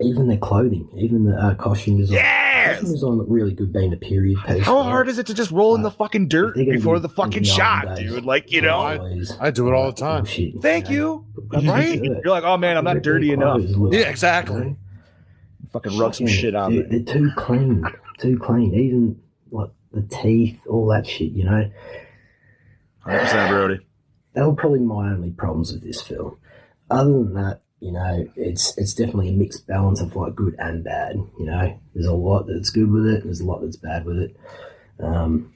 even 0.00 0.28
the 0.28 0.36
clothing, 0.36 0.88
even 0.96 1.24
the 1.24 1.36
uh, 1.36 1.54
costume 1.54 1.96
design. 1.98 2.18
Yes! 2.76 2.80
Costume 2.82 2.92
design 2.94 3.10
looked 3.18 3.30
really 3.30 3.52
good 3.54 3.72
being 3.72 3.92
a 3.92 3.96
period 3.96 4.38
piece. 4.46 4.64
How 4.64 4.82
hard 4.82 5.08
is 5.08 5.18
it 5.18 5.26
to 5.26 5.34
just 5.34 5.50
roll 5.50 5.74
in 5.74 5.82
the 5.82 5.90
fucking 5.90 6.28
dirt 6.28 6.54
before 6.56 6.96
be 6.96 7.00
the 7.00 7.08
fucking 7.08 7.42
shot, 7.44 7.96
days. 7.96 8.10
dude? 8.10 8.24
Like, 8.24 8.50
you 8.52 8.60
know, 8.62 8.76
Always 8.76 9.36
I 9.40 9.50
do 9.50 9.68
it 9.68 9.72
all 9.74 9.86
the 9.92 9.96
time. 10.00 10.22
bullshit, 10.24 10.60
thank 10.62 10.86
know? 10.90 10.92
you. 10.92 11.26
Right? 11.70 12.02
You're 12.02 12.22
like, 12.26 12.44
oh 12.44 12.56
man, 12.56 12.76
I'm 12.76 12.84
not 12.84 13.02
dirty 13.02 13.32
enough. 13.32 13.60
look, 13.62 13.92
Yeah, 13.92 14.00
you 14.00 14.04
exactly. 14.06 14.60
know? 14.60 14.76
Fucking 15.72 15.98
rub 15.98 16.14
some 16.14 16.26
shit 16.26 16.54
on 16.54 16.72
they're, 16.74 16.84
it. 16.84 17.06
they're 17.06 17.14
too 17.14 17.30
clean, 17.36 17.84
too 18.18 18.38
clean. 18.38 18.72
Even 18.74 19.20
like 19.50 19.70
the 19.92 20.02
teeth, 20.02 20.58
all 20.68 20.86
that 20.86 21.06
shit. 21.06 21.32
You 21.32 21.44
know, 21.44 21.70
100% 23.06 23.48
Brody. 23.48 23.86
that 24.34 24.46
were 24.46 24.54
probably 24.54 24.80
my 24.80 25.10
only 25.12 25.30
problems 25.30 25.72
with 25.72 25.82
this 25.82 26.00
film. 26.00 26.38
Other 26.90 27.12
than 27.12 27.34
that, 27.34 27.60
you 27.80 27.92
know, 27.92 28.26
it's 28.36 28.76
it's 28.78 28.94
definitely 28.94 29.28
a 29.28 29.32
mixed 29.32 29.66
balance 29.66 30.00
of 30.00 30.16
like 30.16 30.34
good 30.34 30.54
and 30.58 30.82
bad. 30.82 31.16
You 31.38 31.46
know, 31.46 31.78
there's 31.94 32.06
a 32.06 32.14
lot 32.14 32.46
that's 32.46 32.70
good 32.70 32.90
with 32.90 33.06
it. 33.06 33.24
There's 33.24 33.40
a 33.40 33.44
lot 33.44 33.60
that's 33.60 33.76
bad 33.76 34.04
with 34.04 34.18
it. 34.18 34.36
Um, 34.98 35.52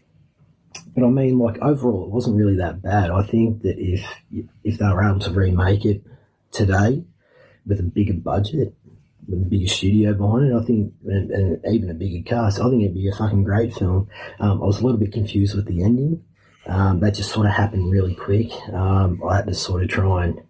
but 0.94 1.04
I 1.04 1.08
mean, 1.08 1.38
like 1.38 1.58
overall, 1.62 2.04
it 2.04 2.10
wasn't 2.10 2.36
really 2.36 2.56
that 2.56 2.82
bad. 2.82 3.10
I 3.10 3.22
think 3.22 3.62
that 3.62 3.78
if 3.78 4.04
if 4.62 4.78
they 4.78 4.86
were 4.86 5.08
able 5.08 5.20
to 5.20 5.30
remake 5.30 5.84
it 5.84 6.02
today 6.52 7.04
with 7.66 7.80
a 7.80 7.84
bigger 7.84 8.14
budget, 8.14 8.74
with 9.26 9.42
a 9.42 9.46
bigger 9.46 9.68
studio 9.68 10.12
behind 10.12 10.50
it, 10.50 10.54
I 10.54 10.62
think, 10.64 10.92
and, 11.06 11.30
and 11.30 11.74
even 11.74 11.90
a 11.90 11.94
bigger 11.94 12.22
cast, 12.28 12.60
I 12.60 12.68
think 12.68 12.82
it'd 12.82 12.94
be 12.94 13.08
a 13.08 13.14
fucking 13.14 13.44
great 13.44 13.74
film. 13.74 14.08
Um, 14.40 14.62
I 14.62 14.66
was 14.66 14.80
a 14.80 14.84
little 14.84 15.00
bit 15.00 15.12
confused 15.12 15.54
with 15.54 15.66
the 15.66 15.82
ending. 15.82 16.24
Um, 16.66 17.00
that 17.00 17.14
just 17.14 17.32
sort 17.32 17.46
of 17.46 17.52
happened 17.52 17.90
really 17.90 18.14
quick. 18.14 18.52
Um, 18.72 19.22
I 19.26 19.36
had 19.36 19.46
to 19.46 19.54
sort 19.54 19.82
of 19.82 19.88
try 19.88 20.26
and 20.26 20.40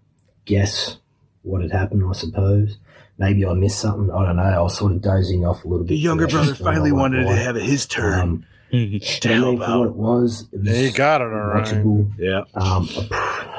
guess 0.45 0.99
what 1.43 1.63
had 1.63 1.73
happened, 1.73 2.03
I 2.09 2.13
suppose. 2.13 2.77
Maybe 3.19 3.45
I 3.45 3.53
missed 3.53 3.79
something. 3.81 4.11
I 4.15 4.25
don't 4.25 4.37
know. 4.37 4.43
I 4.43 4.61
was 4.61 4.79
sort 4.79 4.93
of 4.93 5.03
dozing 5.03 5.45
off 5.45 5.65
a 5.65 5.69
little 5.69 5.85
bit. 5.85 5.89
The 5.95 5.97
younger 5.99 6.27
brother 6.27 6.51
the 6.51 6.55
film. 6.57 6.69
I 6.69 6.73
finally 6.73 6.93
won't 6.93 7.13
wanted 7.15 7.25
to 7.29 7.37
have 7.37 7.57
his 7.57 7.87
turn. 7.87 8.19
Um, 8.21 8.45
to 8.71 8.99
but 9.23 9.27
I 9.27 9.39
mean, 9.41 9.59
help 9.59 9.59
for 9.69 9.79
what 9.81 9.89
it 9.89 9.95
was, 9.97 10.49
it 10.53 10.59
was 10.61 10.69
Yeah, 10.69 10.81
you 10.87 10.93
got 10.93 11.21
it 11.21 11.25
all 11.25 11.31
right. 11.31 12.11
Yeah. 12.19 12.43
Um, 12.55 12.87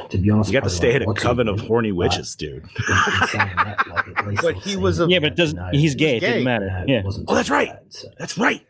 to 0.10 0.17
be 0.17 0.30
honest, 0.32 0.50
You 0.52 0.54
got 0.60 0.67
to 0.67 0.74
I 0.74 0.76
stay 0.76 0.94
at 0.96 1.02
a 1.04 1.06
watched 1.06 1.22
coven 1.22 1.48
of 1.48 1.56
again, 1.56 1.67
horny 1.67 1.91
but 1.91 1.98
witches, 1.98 2.36
dude. 2.36 2.54
in- 2.54 2.60
in 2.63 3.28
saying 3.28 3.50
that, 3.56 3.86
like, 4.26 4.26
But 4.41 4.56
he 4.56 4.78
was 4.78 5.00
a- 5.00 5.08
Yeah, 5.10 5.20
but 5.20 5.34
it 5.34 5.36
doesn't. 5.36 5.58
you 5.58 5.63
know, 5.63 5.70
He's 5.74 5.96
gay. 5.96 6.17
It 6.17 6.22
gay. 6.22 6.28
didn't 6.30 6.44
matter. 6.46 6.67
know, 6.67 6.84
it 6.84 6.89
Yeah. 6.89 7.04
Oh, 7.28 7.36
that's 7.36 7.50
right. 7.50 7.67
bad, 7.70 7.82
so. 7.89 8.08
That's 8.17 8.38
right. 8.38 8.65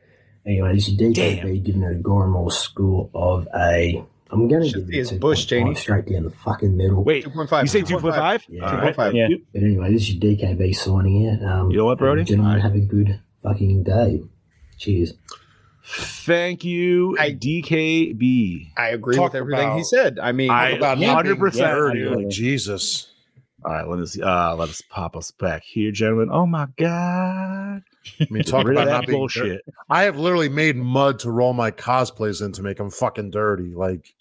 Anyway, 0.46 0.74
this 0.74 0.88
is 0.88 0.96
DKB 0.98 1.14
Damn. 1.14 1.64
giving 1.64 1.84
it 1.84 1.96
a 1.96 2.00
Gormore 2.00 2.52
School 2.52 3.10
of 3.14 3.48
a. 3.56 4.04
I'm 4.32 4.48
going 4.48 4.62
to 4.64 4.70
Should 4.70 4.76
give 4.82 4.88
be 4.88 4.96
it 4.98 5.10
his 5.10 5.12
Bush, 5.12 5.46
2.5 5.46 5.48
Janie. 5.50 5.76
straight 5.76 6.06
down 6.06 6.24
the 6.24 6.30
fucking 6.32 6.76
middle. 6.78 7.04
Wait, 7.04 7.26
2.5. 7.26 7.62
you 7.64 7.68
say 7.68 7.82
2.5? 7.82 8.44
Yeah. 8.48 8.64
All 8.66 8.78
right. 8.78 8.96
2.5. 8.96 9.14
Yeah. 9.14 9.28
But 9.54 9.64
anyway, 9.64 9.92
this 9.92 10.04
is 10.04 10.14
your 10.16 10.22
DKB 10.22 10.74
signing 10.76 11.28
out. 11.30 11.44
Um, 11.44 11.72
You 11.72 11.78
know 11.78 11.86
what, 11.86 11.98
Brody? 11.98 12.24
Gentlemen, 12.24 12.60
have 12.62 12.74
a 12.76 12.80
good 12.80 13.20
fucking 13.44 13.84
day. 13.84 14.22
Cheers. 14.78 15.14
Thank 15.84 16.64
you, 16.64 17.18
I- 17.20 17.32
DKB. 17.34 18.72
I 18.78 18.90
agree 18.90 19.16
Talk 19.16 19.34
with 19.34 19.40
everything 19.42 19.78
he 19.78 19.84
said. 19.84 20.20
I 20.20 20.32
mean, 20.32 20.50
I 20.50 20.70
about 20.72 21.02
hundred 21.02 21.40
percent. 21.40 21.72
dirty, 21.74 22.02
absolutely. 22.04 22.32
Jesus. 22.32 23.08
All 23.66 23.72
right, 23.72 23.88
let 23.88 24.00
us 24.00 24.18
uh 24.20 24.56
let 24.56 24.70
us 24.70 24.82
pop 24.90 25.16
us 25.16 25.32
back 25.32 25.64
here, 25.64 25.92
gentlemen. 25.92 26.30
Oh 26.32 26.46
my 26.46 26.68
god. 26.78 27.82
I 28.20 28.28
mean, 28.30 28.44
talk 28.44 28.68
about 28.68 28.86
that 28.86 28.92
not 28.92 29.08
bullshit. 29.08 29.44
dirty. 29.44 29.62
I 29.90 30.04
have 30.04 30.18
literally 30.18 30.50
made 30.50 30.76
mud 30.78 31.20
to 31.20 31.32
roll 31.32 31.54
my 31.54 31.70
cosplays 31.72 32.44
in 32.44 32.52
to 32.54 32.64
make 32.64 32.78
them 32.78 32.90
fucking 32.90 33.30
dirty. 33.32 33.74
Like, 33.76 34.14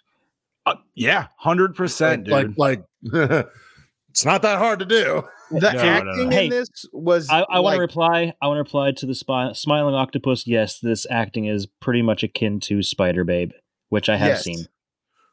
Uh, 0.71 0.81
yeah, 0.95 1.27
hundred 1.37 1.75
percent, 1.75 2.29
like, 2.29 2.47
dude. 2.49 2.59
like, 2.59 2.83
like 3.03 3.47
it's 4.11 4.25
not 4.25 4.43
that 4.43 4.59
hard 4.59 4.79
to 4.81 4.85
do. 4.85 5.23
the 5.51 5.61
No, 5.61 5.71
no, 5.73 5.83
no. 6.03 6.11
acting 6.11 6.31
Hey, 6.31 6.45
in 6.45 6.51
this 6.51 6.69
was. 6.93 7.29
I, 7.31 7.41
I 7.51 7.61
want 7.61 7.77
to 7.77 7.81
reply. 7.81 8.33
I 8.41 8.47
want 8.47 8.57
to 8.57 8.61
reply 8.63 8.93
to 8.93 9.07
the 9.07 9.15
spy, 9.15 9.53
smiling 9.53 9.95
octopus. 9.95 10.47
Yes, 10.47 10.79
this 10.79 11.07
acting 11.11 11.47
is 11.47 11.67
pretty 11.67 12.03
much 12.03 12.23
akin 12.23 12.61
to 12.61 12.83
Spider 12.83 13.25
Babe, 13.25 13.53
which 13.89 14.09
I 14.09 14.17
have 14.17 14.29
Yes. 14.29 14.45
seen. 14.45 14.67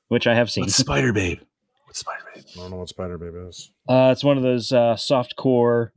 Which 0.09 0.25
I 0.27 0.35
have 0.35 0.49
seen. 0.49 0.63
What's 0.63 0.75
Spider 0.75 1.11
Babe? 1.13 1.39
What's 1.85 1.99
Spider 1.99 2.23
Babe? 2.33 2.43
I 2.55 2.59
don't 2.59 2.71
know 2.71 2.77
what 2.77 2.89
Spider 2.89 3.17
Babe 3.17 3.33
is. 3.49 3.71
Uh, 3.89 4.09
it's 4.13 4.23
one 4.23 4.37
of 4.37 4.43
those 4.43 4.71
uh, 4.71 4.95
soft 4.95 5.35
core. 5.35 5.91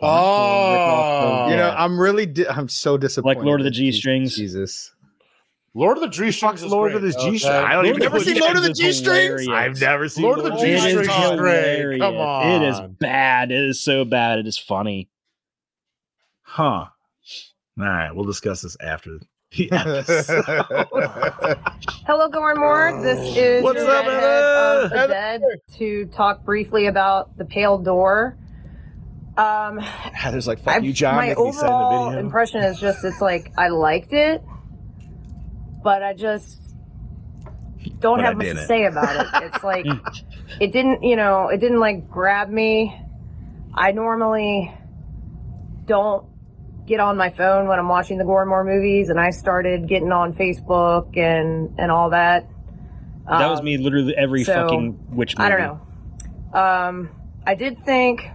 Oh, 0.00 1.48
You 1.50 1.56
know, 1.56 1.70
I'm 1.76 1.98
really, 1.98 2.26
di- 2.26 2.46
I'm 2.48 2.68
so 2.68 2.96
disappointed. 2.98 3.38
Like 3.38 3.44
Lord 3.46 3.60
of 3.60 3.64
the 3.64 3.70
G-strings. 3.70 4.36
Jesus. 4.36 4.93
Lord 5.74 5.96
of 5.96 6.02
the 6.02 6.08
G 6.08 6.30
Fuck's 6.30 6.60
Strings. 6.60 6.72
Lord 6.72 6.94
of 6.94 7.02
the 7.02 7.12
G 7.12 7.38
String. 7.38 7.52
I 7.52 7.72
don't 7.72 7.84
Lord 7.84 7.86
even 7.86 8.02
of 8.02 8.02
the 8.02 8.04
know 8.04 8.12
Never 8.12 8.24
seen 8.24 8.40
Lord 8.40 8.56
of 8.56 8.62
the 8.62 8.72
G-Strings? 8.72 9.48
I've 9.48 9.80
never 9.80 10.08
seen 10.08 10.24
Lord 10.24 10.38
of 10.38 10.44
the 10.44 10.50
G-Strings. 10.52 10.84
is 11.00 11.06
G-Strings. 11.08 11.30
hilarious. 11.30 12.00
Come 12.00 12.14
It 12.16 12.68
is 12.68 12.80
bad. 13.00 13.50
It 13.50 13.60
is 13.64 13.82
so 13.82 14.04
bad. 14.04 14.38
It 14.38 14.46
is 14.46 14.56
funny. 14.56 15.08
Huh. 16.42 16.62
All 17.76 17.84
right, 17.84 18.12
we'll 18.14 18.24
discuss 18.24 18.60
this 18.62 18.76
after 18.80 19.18
the 19.56 19.68
episode. 19.72 20.44
Hello, 22.06 22.28
Gorn 22.28 22.58
Moore. 22.60 23.00
This 23.02 23.36
is 23.36 23.62
What's 23.64 23.80
your 23.80 23.90
up, 23.90 24.06
redhead 24.06 24.22
Heather? 24.22 24.84
of 24.84 24.90
the 24.90 25.06
dead 25.08 25.42
to 25.78 26.06
talk 26.06 26.44
briefly 26.44 26.86
about 26.86 27.36
the 27.36 27.44
Pale 27.44 27.78
Door. 27.78 28.36
Um, 29.36 29.80
There's 30.30 30.46
like 30.46 30.62
fuck 30.62 30.76
I've- 30.76 30.86
you, 30.86 30.92
John. 30.92 31.16
my 31.16 31.28
making 31.30 31.44
me 31.46 31.52
send 31.52 31.62
the 31.68 31.72
overall 31.72 32.10
video. 32.10 32.24
impression 32.24 32.60
is 32.62 32.78
just 32.78 33.04
it's 33.04 33.20
like 33.20 33.52
I 33.58 33.68
liked 33.68 34.12
it, 34.12 34.40
but 35.84 36.02
I 36.02 36.14
just 36.14 36.60
don't 38.00 38.16
But 38.18 38.24
have 38.24 38.36
much 38.38 38.46
to 38.46 38.66
say 38.66 38.86
about 38.86 39.14
it. 39.14 39.44
It's 39.44 39.62
like 39.72 39.86
it 40.58 40.72
didn't, 40.72 41.04
you 41.04 41.14
know, 41.14 41.48
it 41.48 41.58
didn't 41.58 41.78
like 41.78 42.10
grab 42.10 42.48
me. 42.48 42.98
I 43.74 43.92
normally 43.92 44.72
don't 45.84 46.26
get 46.86 47.00
on 47.00 47.16
my 47.16 47.30
phone 47.30 47.68
when 47.68 47.78
I'm 47.78 47.88
watching 47.88 48.18
the 48.18 48.24
Gormore 48.24 48.64
movies, 48.64 49.10
and 49.10 49.20
I 49.20 49.30
started 49.30 49.86
getting 49.86 50.10
on 50.10 50.32
Facebook 50.32 51.16
and 51.16 51.78
and 51.78 51.92
all 51.92 52.10
that. 52.10 52.48
That 53.28 53.50
was 53.50 53.60
Um, 53.60 53.64
me 53.64 53.78
literally 53.78 54.16
every 54.16 54.44
so, 54.44 54.54
fucking 54.54 54.98
witch 55.10 55.36
movie. 55.36 55.52
I 55.52 55.56
don't 55.56 55.60
know. 55.60 56.58
Um, 56.58 57.10
I 57.46 57.54
did 57.54 57.84
think 57.84 58.28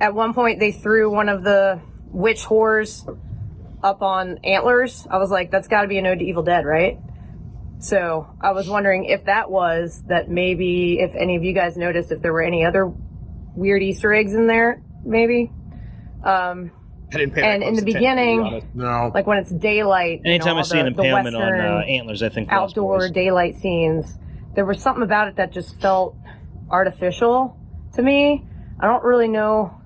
at 0.00 0.14
one 0.14 0.34
point 0.34 0.58
they 0.60 0.72
threw 0.72 1.10
one 1.10 1.28
of 1.28 1.42
the 1.42 1.80
witch 2.10 2.44
whores 2.44 3.04
up 3.86 4.02
on 4.02 4.38
antlers. 4.44 5.06
I 5.10 5.18
was 5.18 5.30
like, 5.30 5.50
that's 5.50 5.68
got 5.68 5.82
to 5.82 5.88
be 5.88 5.98
an 5.98 6.06
ode 6.06 6.18
to 6.18 6.24
Evil 6.24 6.42
Dead, 6.42 6.64
right? 6.66 6.98
So 7.78 8.26
I 8.40 8.52
was 8.52 8.68
wondering 8.68 9.04
if 9.04 9.24
that 9.26 9.50
was 9.50 10.02
that 10.08 10.28
maybe 10.28 10.98
if 10.98 11.14
any 11.14 11.36
of 11.36 11.44
you 11.44 11.52
guys 11.52 11.76
noticed 11.76 12.10
if 12.10 12.20
there 12.22 12.32
were 12.32 12.42
any 12.42 12.64
other 12.64 12.90
weird 13.54 13.82
Easter 13.82 14.12
eggs 14.12 14.34
in 14.34 14.46
there, 14.46 14.82
maybe. 15.04 15.52
Um, 16.24 16.72
I 17.12 17.18
didn't 17.18 17.34
pay 17.34 17.42
that 17.42 17.46
and 17.54 17.62
in 17.62 17.74
the 17.74 17.80
attention, 17.82 17.84
to 17.84 17.84
be 17.84 17.92
beginning. 17.92 18.70
No. 18.74 19.12
like 19.14 19.26
when 19.26 19.38
it's 19.38 19.52
daylight. 19.52 20.22
you 20.24 20.32
Anytime 20.32 20.54
know, 20.56 20.60
I 20.60 20.62
see 20.62 20.78
the- 20.80 20.86
an 20.86 20.94
the 20.94 21.02
impalement 21.02 21.36
on 21.36 21.60
uh, 21.60 21.78
antlers, 21.86 22.22
I 22.22 22.28
think 22.30 22.50
outdoor 22.50 22.98
Boys. 22.98 23.10
daylight 23.12 23.54
scenes. 23.56 24.18
There 24.56 24.64
was 24.64 24.80
something 24.82 25.02
about 25.04 25.28
it 25.28 25.36
that 25.36 25.52
just 25.52 25.80
felt 25.80 26.16
artificial 26.70 27.56
to 27.94 28.02
me. 28.02 28.44
I 28.80 28.86
don't 28.86 29.04
really 29.04 29.28
know 29.28 29.78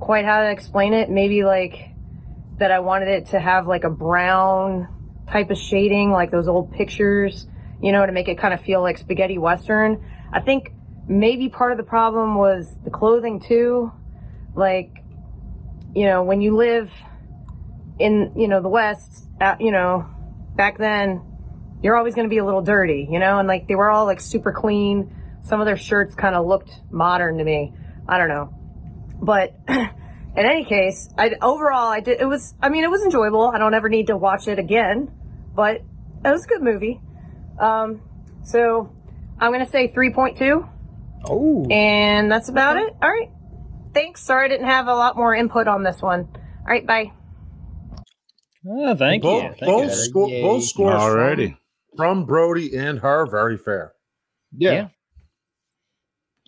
quite 0.00 0.24
how 0.24 0.40
to 0.42 0.50
explain 0.50 0.92
it. 0.92 1.08
Maybe 1.08 1.44
like 1.44 1.90
that 2.58 2.70
I 2.70 2.80
wanted 2.80 3.08
it 3.08 3.26
to 3.26 3.40
have 3.40 3.66
like 3.66 3.84
a 3.84 3.90
brown 3.90 4.88
type 5.30 5.50
of 5.50 5.58
shading, 5.58 6.10
like 6.10 6.30
those 6.30 6.48
old 6.48 6.72
pictures, 6.72 7.46
you 7.82 7.92
know, 7.92 8.04
to 8.04 8.12
make 8.12 8.28
it 8.28 8.38
kind 8.38 8.54
of 8.54 8.60
feel 8.60 8.82
like 8.82 8.98
spaghetti 8.98 9.38
western. 9.38 10.04
I 10.32 10.40
think 10.40 10.72
maybe 11.06 11.48
part 11.48 11.72
of 11.72 11.78
the 11.78 11.84
problem 11.84 12.36
was 12.36 12.66
the 12.84 12.90
clothing 12.90 13.40
too. 13.40 13.92
Like, 14.54 15.04
you 15.94 16.06
know, 16.06 16.22
when 16.22 16.40
you 16.40 16.56
live 16.56 16.92
in, 17.98 18.32
you 18.36 18.48
know, 18.48 18.60
the 18.60 18.68
West, 18.68 19.28
uh, 19.40 19.56
you 19.60 19.70
know, 19.70 20.06
back 20.56 20.78
then, 20.78 21.22
you're 21.82 21.96
always 21.96 22.14
going 22.14 22.26
to 22.26 22.30
be 22.30 22.38
a 22.38 22.44
little 22.44 22.62
dirty, 22.62 23.08
you 23.10 23.18
know? 23.18 23.38
And 23.38 23.46
like 23.46 23.68
they 23.68 23.74
were 23.74 23.90
all 23.90 24.04
like 24.04 24.20
super 24.20 24.52
clean. 24.52 25.14
Some 25.42 25.60
of 25.60 25.66
their 25.66 25.76
shirts 25.76 26.14
kind 26.14 26.34
of 26.34 26.46
looked 26.46 26.72
modern 26.90 27.38
to 27.38 27.44
me. 27.44 27.72
I 28.08 28.18
don't 28.18 28.28
know. 28.28 28.52
But 29.22 29.54
in 30.38 30.46
any 30.46 30.64
case, 30.64 31.08
I 31.18 31.32
overall 31.42 31.88
I 31.88 32.00
did 32.00 32.20
it 32.20 32.26
was 32.26 32.54
I 32.62 32.68
mean 32.68 32.84
it 32.84 32.90
was 32.90 33.02
enjoyable. 33.02 33.48
I 33.48 33.58
don't 33.58 33.74
ever 33.74 33.88
need 33.88 34.06
to 34.06 34.16
watch 34.16 34.48
it 34.48 34.58
again, 34.58 35.10
but 35.54 35.76
it 36.24 36.30
was 36.30 36.44
a 36.44 36.48
good 36.48 36.62
movie. 36.62 37.00
Um 37.60 38.00
so 38.44 38.92
I'm 39.40 39.52
going 39.52 39.64
to 39.64 39.70
say 39.70 39.88
3.2 39.88 40.68
Oh, 41.26 41.66
and 41.70 42.30
that's 42.30 42.48
about 42.48 42.76
it. 42.76 42.92
All 43.02 43.08
right. 43.10 43.30
Thanks. 43.94 44.22
Sorry 44.22 44.46
I 44.46 44.48
didn't 44.48 44.66
have 44.66 44.86
a 44.86 44.94
lot 44.94 45.16
more 45.16 45.34
input 45.34 45.68
on 45.68 45.82
this 45.82 46.00
one. 46.00 46.28
All 46.32 46.64
right, 46.66 46.86
bye. 46.86 47.12
Oh, 48.66 48.94
thank 48.96 49.22
both, 49.22 49.42
you. 49.42 49.48
Thank 49.50 49.60
both, 49.60 49.84
you. 49.84 49.90
sco- 49.90 50.42
both 50.42 50.64
scores 50.64 50.94
Alrighty. 50.94 51.56
from, 51.96 52.18
from 52.20 52.24
Brody 52.26 52.76
and 52.76 52.98
her 53.00 53.26
very 53.26 53.56
fair. 53.56 53.92
Yeah. 54.56 54.72
Yeah. 54.72 54.88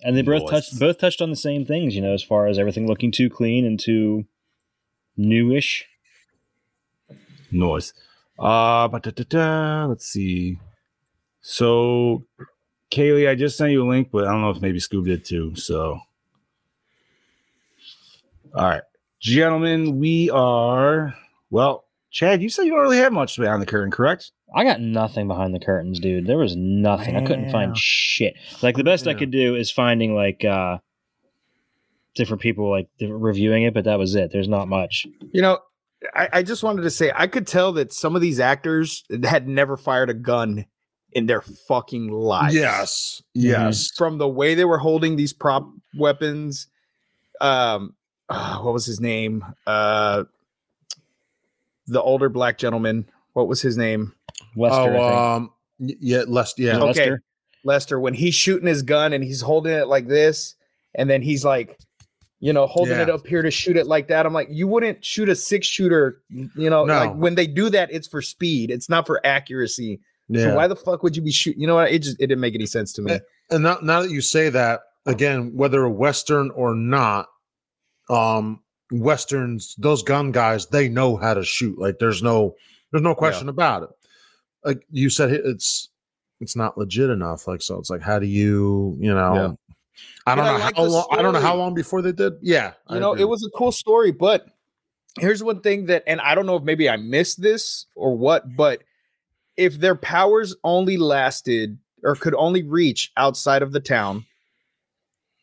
And 0.02 0.16
they 0.16 0.22
both 0.22 0.48
touched 0.48 0.78
both 0.78 0.98
touched 0.98 1.20
on 1.20 1.30
the 1.30 1.36
same 1.36 1.64
things, 1.66 1.94
you 1.94 2.00
know, 2.00 2.14
as 2.14 2.22
far 2.22 2.46
as 2.46 2.58
everything 2.58 2.86
looking 2.86 3.12
too 3.12 3.28
clean 3.28 3.64
and 3.66 3.78
too 3.78 4.24
newish. 5.16 5.86
Noise. 7.50 7.92
Uh, 8.38 8.88
but 8.88 9.02
da, 9.02 9.10
da, 9.10 9.24
da, 9.28 9.86
let's 9.86 10.06
see. 10.06 10.58
So, 11.42 12.24
Kaylee, 12.90 13.28
I 13.28 13.34
just 13.34 13.58
sent 13.58 13.72
you 13.72 13.86
a 13.86 13.88
link, 13.88 14.10
but 14.10 14.26
I 14.26 14.32
don't 14.32 14.40
know 14.40 14.50
if 14.50 14.62
maybe 14.62 14.78
Scoob 14.78 15.04
did 15.04 15.24
too. 15.24 15.54
So, 15.56 16.00
all 18.54 18.68
right, 18.68 18.82
gentlemen, 19.20 19.98
we 19.98 20.30
are 20.30 21.14
well. 21.50 21.84
Chad, 22.10 22.42
you 22.42 22.48
said 22.48 22.64
you 22.64 22.72
don't 22.72 22.80
really 22.80 22.98
have 22.98 23.12
much 23.12 23.36
behind 23.36 23.62
the 23.62 23.66
curtain, 23.66 23.90
correct? 23.90 24.32
I 24.54 24.64
got 24.64 24.80
nothing 24.80 25.28
behind 25.28 25.54
the 25.54 25.60
curtains, 25.60 26.00
dude. 26.00 26.26
There 26.26 26.38
was 26.38 26.56
nothing. 26.56 27.16
I 27.16 27.24
couldn't 27.24 27.50
find 27.50 27.76
shit. 27.76 28.34
Like 28.62 28.76
the 28.76 28.84
best 28.84 29.06
I 29.06 29.14
could 29.14 29.30
do 29.30 29.54
is 29.54 29.70
finding 29.70 30.14
like 30.14 30.44
uh 30.44 30.78
different 32.16 32.42
people 32.42 32.68
like 32.68 32.88
reviewing 33.00 33.62
it, 33.62 33.74
but 33.74 33.84
that 33.84 33.98
was 33.98 34.16
it. 34.16 34.32
There's 34.32 34.48
not 34.48 34.66
much. 34.66 35.06
You 35.32 35.42
know, 35.42 35.58
I, 36.14 36.28
I 36.32 36.42
just 36.42 36.64
wanted 36.64 36.82
to 36.82 36.90
say 36.90 37.12
I 37.14 37.28
could 37.28 37.46
tell 37.46 37.72
that 37.74 37.92
some 37.92 38.16
of 38.16 38.22
these 38.22 38.40
actors 38.40 39.04
had 39.22 39.46
never 39.46 39.76
fired 39.76 40.10
a 40.10 40.14
gun 40.14 40.66
in 41.12 41.26
their 41.26 41.42
fucking 41.42 42.08
lives. 42.08 42.54
Yes. 42.54 43.22
Yes. 43.34 43.90
From 43.96 44.18
the 44.18 44.28
way 44.28 44.56
they 44.56 44.64
were 44.64 44.78
holding 44.78 45.14
these 45.14 45.32
prop 45.32 45.68
weapons. 45.96 46.66
Um 47.40 47.94
uh, 48.28 48.58
what 48.58 48.74
was 48.74 48.86
his 48.86 49.00
name? 49.00 49.44
Uh 49.66 50.24
the 51.90 52.02
older 52.02 52.28
black 52.28 52.58
gentleman. 52.58 53.08
What 53.34 53.48
was 53.48 53.60
his 53.62 53.76
name? 53.76 54.12
Lester, 54.56 54.96
Oh, 54.96 55.34
um, 55.36 55.50
yeah, 55.78 56.24
less, 56.26 56.54
yeah. 56.58 56.78
Was 56.78 56.96
it 56.96 57.00
okay. 57.00 57.10
Lester? 57.10 57.22
Lester, 57.64 58.00
when 58.00 58.14
he's 58.14 58.34
shooting 58.34 58.66
his 58.66 58.82
gun 58.82 59.12
and 59.12 59.22
he's 59.22 59.40
holding 59.40 59.72
it 59.72 59.86
like 59.86 60.08
this, 60.08 60.54
and 60.94 61.08
then 61.10 61.22
he's 61.22 61.44
like, 61.44 61.78
you 62.40 62.52
know, 62.52 62.66
holding 62.66 62.96
Yeah. 62.96 63.02
it 63.02 63.10
up 63.10 63.26
here 63.26 63.42
to 63.42 63.50
shoot 63.50 63.76
it 63.76 63.86
like 63.86 64.08
that. 64.08 64.24
I'm 64.26 64.32
like, 64.32 64.48
you 64.50 64.66
wouldn't 64.66 65.04
shoot 65.04 65.28
a 65.28 65.34
six 65.34 65.66
shooter, 65.66 66.22
you 66.30 66.70
know, 66.70 66.84
No. 66.86 66.94
like 66.94 67.14
when 67.14 67.34
they 67.34 67.46
do 67.46 67.68
that, 67.70 67.92
it's 67.92 68.08
for 68.08 68.22
speed, 68.22 68.70
it's 68.70 68.88
not 68.88 69.06
for 69.06 69.24
accuracy. 69.26 70.00
yeah. 70.28 70.44
So 70.44 70.54
why 70.56 70.66
the 70.66 70.76
fuck 70.76 71.02
would 71.02 71.14
you 71.16 71.22
be 71.22 71.30
shooting? 71.32 71.60
You 71.60 71.66
know 71.66 71.74
what? 71.74 71.92
It 71.92 72.00
just 72.02 72.16
it 72.18 72.28
didn't 72.28 72.40
make 72.40 72.54
any 72.54 72.66
sense 72.66 72.92
to 72.94 73.02
me. 73.02 73.20
And 73.50 73.62
now, 73.62 73.78
now 73.82 74.00
that 74.02 74.10
you 74.10 74.20
say 74.22 74.48
that 74.48 74.80
again, 75.06 75.52
whether 75.54 75.82
a 75.84 75.90
western 75.90 76.50
or 76.52 76.74
not, 76.74 77.28
um, 78.08 78.60
westerns, 78.90 79.74
those 79.78 80.02
gun 80.02 80.32
guys, 80.32 80.66
they 80.66 80.88
know 80.88 81.16
how 81.16 81.34
to 81.34 81.44
shoot. 81.44 81.78
Like 81.78 81.98
there's 81.98 82.22
no, 82.22 82.54
there's 82.90 83.02
no 83.02 83.14
question 83.14 83.48
about 83.48 83.84
it. 83.84 83.90
Like 84.64 84.86
you 84.90 85.10
said, 85.10 85.30
it's 85.30 85.88
it's 86.40 86.56
not 86.56 86.76
legit 86.78 87.10
enough. 87.10 87.46
Like 87.46 87.62
so, 87.62 87.78
it's 87.78 87.90
like 87.90 88.02
how 88.02 88.18
do 88.18 88.26
you, 88.26 88.96
you 89.00 89.14
know? 89.14 89.34
Yeah. 89.34 89.52
I 90.26 90.34
don't 90.34 90.44
I 90.44 90.52
know 90.52 90.64
like 90.64 90.76
how 90.76 90.84
long. 90.84 91.06
I 91.10 91.22
don't 91.22 91.32
know 91.32 91.40
how 91.40 91.56
long 91.56 91.74
before 91.74 92.02
they 92.02 92.12
did. 92.12 92.34
Yeah, 92.40 92.72
I 92.86 92.94
you 92.94 93.00
know, 93.00 93.12
agree. 93.12 93.22
it 93.22 93.26
was 93.26 93.44
a 93.44 93.50
cool 93.56 93.72
story, 93.72 94.12
but 94.12 94.46
here's 95.18 95.42
one 95.42 95.60
thing 95.60 95.86
that, 95.86 96.04
and 96.06 96.20
I 96.20 96.34
don't 96.34 96.46
know 96.46 96.56
if 96.56 96.62
maybe 96.62 96.88
I 96.88 96.96
missed 96.96 97.42
this 97.42 97.86
or 97.94 98.16
what, 98.16 98.56
but 98.56 98.82
if 99.56 99.78
their 99.78 99.96
powers 99.96 100.54
only 100.64 100.96
lasted 100.96 101.78
or 102.02 102.14
could 102.14 102.34
only 102.34 102.62
reach 102.62 103.12
outside 103.16 103.62
of 103.62 103.72
the 103.72 103.80
town 103.80 104.24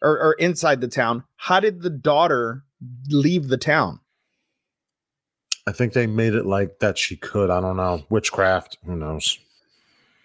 or, 0.01 0.11
or 0.19 0.33
inside 0.33 0.81
the 0.81 0.87
town, 0.87 1.23
how 1.35 1.59
did 1.59 1.81
the 1.81 1.89
daughter 1.89 2.63
leave 3.09 3.47
the 3.47 3.57
town? 3.57 3.99
I 5.67 5.71
think 5.73 5.93
they 5.93 6.07
made 6.07 6.34
it 6.34 6.45
like 6.45 6.80
that. 6.80 6.97
She 6.97 7.15
could. 7.17 7.49
I 7.49 7.59
don't 7.59 7.78
know 7.78 8.03
witchcraft. 8.09 8.78
Who 8.86 8.95
knows? 8.95 9.38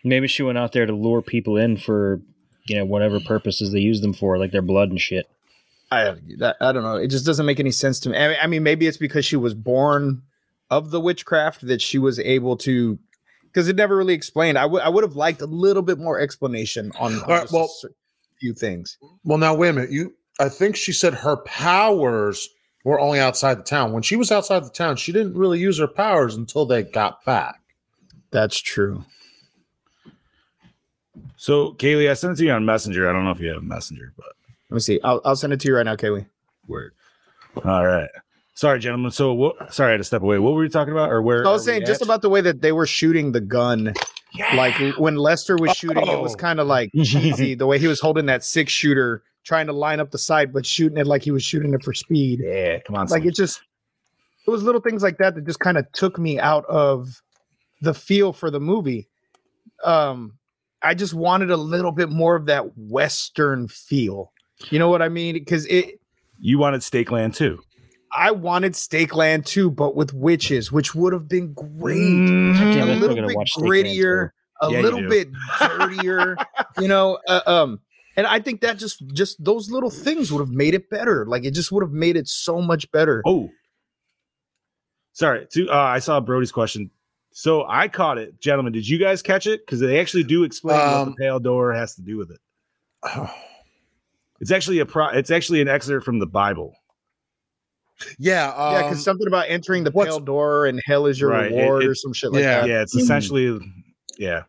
Maybe 0.05 0.27
she 0.29 0.43
went 0.43 0.59
out 0.59 0.73
there 0.73 0.87
to 0.87 0.93
lure 0.93 1.23
people 1.23 1.57
in 1.57 1.77
for, 1.77 2.21
you 2.67 2.77
know, 2.77 2.85
whatever 2.85 3.21
purposes 3.21 3.73
they 3.73 3.81
use 3.81 4.01
them 4.01 4.13
for, 4.13 4.39
like 4.39 4.53
their 4.53 4.63
blood 4.63 4.91
and 4.91 5.01
shit. 5.01 5.29
I 5.91 6.15
that, 6.39 6.57
I 6.61 6.73
don't 6.73 6.83
know. 6.85 6.97
It 6.97 7.09
just 7.09 7.27
doesn't 7.27 7.45
make 7.47 7.61
any 7.61 7.71
sense 7.71 8.01
to 8.01 8.11
me. 8.11 8.17
I 8.17 8.47
mean, 8.47 8.63
maybe 8.63 8.87
it's 8.87 8.97
because 8.97 9.25
she 9.25 9.37
was 9.37 9.53
born 9.55 10.23
of 10.71 10.91
the 10.91 11.01
witchcraft 11.01 11.67
that 11.67 11.83
she 11.83 11.99
was 11.99 12.19
able 12.19 12.57
to. 12.59 12.99
Because 13.45 13.69
it 13.69 13.77
never 13.77 13.97
really 13.97 14.15
explained. 14.15 14.57
I 14.57 14.65
would 14.65 14.81
I 14.83 14.89
would 14.89 15.05
have 15.05 15.15
liked 15.17 15.43
a 15.43 15.47
little 15.47 15.83
bit 15.83 15.99
more 15.99 16.19
explanation 16.19 16.91
on, 16.99 17.15
on 17.17 17.21
All 17.23 17.29
right, 17.29 17.41
just 17.43 17.53
a 17.53 17.57
well- 17.57 17.71
few 18.41 18.55
things. 18.55 18.97
Well, 19.25 19.39
now 19.39 19.55
wait 19.55 19.69
a 19.69 19.73
minute. 19.75 19.91
You, 19.91 20.15
I 20.41 20.49
think 20.49 20.77
she 20.77 20.93
said 20.93 21.15
her 21.15 21.37
powers 21.39 22.49
were 22.85 22.99
only 23.01 23.21
outside 23.21 23.59
the 23.59 23.63
town. 23.63 23.93
When 23.93 24.03
she 24.03 24.17
was 24.17 24.33
outside 24.33 24.65
the 24.65 24.71
town, 24.71 24.97
she 24.97 25.13
didn't 25.13 25.35
really 25.37 25.59
use 25.61 25.79
her 25.79 25.87
powers 25.87 26.35
until 26.35 26.67
they 26.67 26.83
got 26.83 27.25
back. 27.25 27.61
That's 28.31 28.59
true. 28.61 29.05
So, 31.37 31.73
Kaylee, 31.75 32.11
I 32.11 32.15
sent 32.15 32.35
it 32.35 32.37
to 32.37 32.45
you 32.45 32.53
on 32.53 32.65
Messenger. 32.65 33.09
I 33.09 33.13
don't 33.13 33.25
know 33.25 33.31
if 33.31 33.41
you 33.41 33.49
have 33.53 33.63
Messenger, 33.63 34.13
but 34.17 34.27
Let 34.71 34.75
me 34.77 34.81
see. 34.81 35.01
I'll, 35.05 35.21
I'll 35.25 35.37
send 35.37 35.53
it 35.53 35.61
to 35.61 35.69
you 35.69 35.77
right 35.77 35.85
now, 35.85 35.97
Kaylee. 35.97 36.27
word. 36.67 36.93
All 37.65 37.87
right. 37.87 38.09
Sorry, 38.55 38.79
gentlemen. 38.79 39.11
So, 39.11 39.33
what? 39.35 39.73
Sorry, 39.75 39.89
I 39.89 39.93
had 39.93 39.99
to 39.99 40.05
step 40.05 40.23
away. 40.23 40.39
What 40.39 40.55
were 40.55 40.63
you 40.63 40.71
talking 40.71 40.93
about, 40.93 41.11
or 41.11 41.21
where? 41.21 41.47
I 41.47 41.51
was 41.51 41.65
saying 41.65 41.85
just 41.87 42.03
about 42.03 42.23
the 42.23 42.29
way 42.29 42.41
that 42.43 42.63
they 42.63 42.73
were 42.73 42.87
shooting 42.87 43.33
the 43.33 43.41
gun. 43.41 43.93
Yeah. 44.35 44.55
Like 44.57 44.75
when 44.97 45.17
Lester 45.17 45.57
was 45.57 45.73
shooting, 45.73 46.07
it 46.07 46.21
was 46.21 46.33
Oh. 46.35 46.37
kind 46.39 46.61
of 46.61 46.67
like 46.67 46.91
cheesy. 47.05 47.55
the 47.55 47.67
way 47.67 47.79
he 47.79 47.87
was 47.87 48.01
holding 48.01 48.27
that 48.27 48.45
six 48.45 48.73
shooter, 48.73 49.23
trying 49.45 49.67
to 49.67 49.73
line 49.73 50.01
up 50.01 50.11
the 50.11 50.19
sight, 50.19 50.53
but 50.53 50.65
shooting 50.65 50.99
it 50.99 51.07
like 51.07 51.23
he 51.23 51.31
was 51.31 51.43
shooting 51.43 51.75
it 51.75 51.83
for 51.83 51.93
speed. 51.93 52.41
Yeah, 52.45 52.79
come 52.81 52.97
on. 52.97 53.07
like 53.09 53.23
Steve. 53.23 53.31
it 53.33 53.35
just 53.37 53.61
it 54.47 54.51
was 54.51 54.63
little 54.63 54.81
things 54.81 55.03
like 55.03 55.19
that 55.19 55.35
that 55.35 55.45
just 55.47 55.61
kind 55.61 55.77
of 55.79 55.91
took 55.93 56.19
me 56.19 56.39
out 56.41 56.65
of 56.67 57.23
the 57.81 57.95
feel 57.95 58.33
for 58.33 58.51
the 58.51 58.61
movie 58.61 59.09
um 59.85 60.35
i 60.83 60.95
just 60.95 61.15
wanted 61.15 61.51
a 61.51 61.57
little 61.57 61.93
bit 61.93 62.09
more 62.11 62.37
of 62.37 62.47
that 62.47 62.77
western 62.77 63.67
feel 63.69 64.33
you 64.71 64.79
know 64.79 64.89
what 64.89 65.03
i 65.03 65.09
mean 65.09 65.35
because 65.35 65.67
it 65.67 66.01
you 66.41 66.59
wanted 66.59 66.83
Stake 66.83 67.11
Land 67.11 67.35
too. 67.35 67.61
i 68.13 68.31
wanted 68.31 68.77
Stake 68.77 69.15
Land 69.17 69.47
too 69.47 69.71
but 69.71 69.95
with 69.97 70.13
witches 70.15 70.71
which 70.71 70.95
would 70.95 71.13
have 71.13 71.29
been 71.29 71.53
great 71.55 72.27
Damn, 72.29 72.89
a 72.89 72.93
I 72.93 72.97
still 72.97 72.99
little 73.01 73.17
gotta 73.17 73.27
bit 73.29 73.37
watch 73.37 73.53
grittier 73.57 74.31
a 74.61 74.71
Yeah, 74.71 74.81
little 74.81 75.09
bit 75.09 75.29
dirtier 75.61 76.37
you 76.79 76.87
know 76.89 77.19
uh, 77.29 77.41
um 77.47 77.81
and 78.17 78.27
i 78.27 78.39
think 78.41 78.61
that 78.61 78.79
just 78.79 79.07
just 79.09 79.43
those 79.43 79.71
little 79.71 79.91
things 79.91 80.31
would 80.33 80.41
have 80.41 80.51
made 80.51 80.75
it 80.75 80.89
better 80.91 81.25
like 81.27 81.45
it 81.45 81.53
just 81.53 81.71
would 81.73 81.83
have 81.83 81.93
made 81.93 82.17
it 82.17 82.29
so 82.29 82.61
much 82.61 82.91
better 82.93 83.23
Oh, 83.27 83.51
sorry. 85.13 85.47
To, 85.53 85.69
uh, 85.69 85.75
I 85.77 85.99
saw 85.99 86.21
Brody's 86.21 86.53
question. 86.53 86.91
So 87.33 87.65
I 87.69 87.89
caught 87.89 88.19
it, 88.19 88.41
gentlemen. 88.41 88.73
Did 88.73 88.89
you 88.89 88.99
guys 88.99 89.23
catch 89.23 89.47
it? 89.47 89.65
Because 89.65 89.81
they 89.81 89.99
actually 90.01 90.23
do 90.25 90.45
explain 90.45 90.77
what 90.79 90.87
Um, 90.87 91.09
the 91.11 91.17
pale 91.17 91.39
door 91.41 91.73
has 91.73 91.95
to 91.97 92.03
do 92.03 92.17
with 92.19 92.31
it. 92.31 92.41
It's 94.41 94.51
actually 94.51 94.81
a 94.81 94.87
pro. 94.87 95.07
It's 95.11 95.31
actually 95.31 95.61
an 95.61 95.69
excerpt 95.69 96.05
from 96.05 96.19
the 96.19 96.27
Bible. 96.27 96.75
yeah, 98.19 98.53
Yeah, 98.53 98.79
um, 98.81 98.83
because 98.89 99.05
something 99.05 99.29
about 99.29 99.47
entering 99.49 99.85
the 99.85 99.93
pale 99.93 100.19
door 100.19 100.67
and 100.67 100.81
hell 100.85 101.07
is 101.07 101.21
your 101.21 101.31
Right, 101.31 101.53
it- 101.53 101.55
reward 101.57 101.85
or 101.85 101.95
some 101.95 102.13
shit 102.13 102.33
like 102.33 102.43
yeah. 102.43 102.63
that. 102.63 102.69
yeah, 102.69 102.83
it's 102.83 102.97
essentially, 102.97 103.61
yeah. 104.19 104.43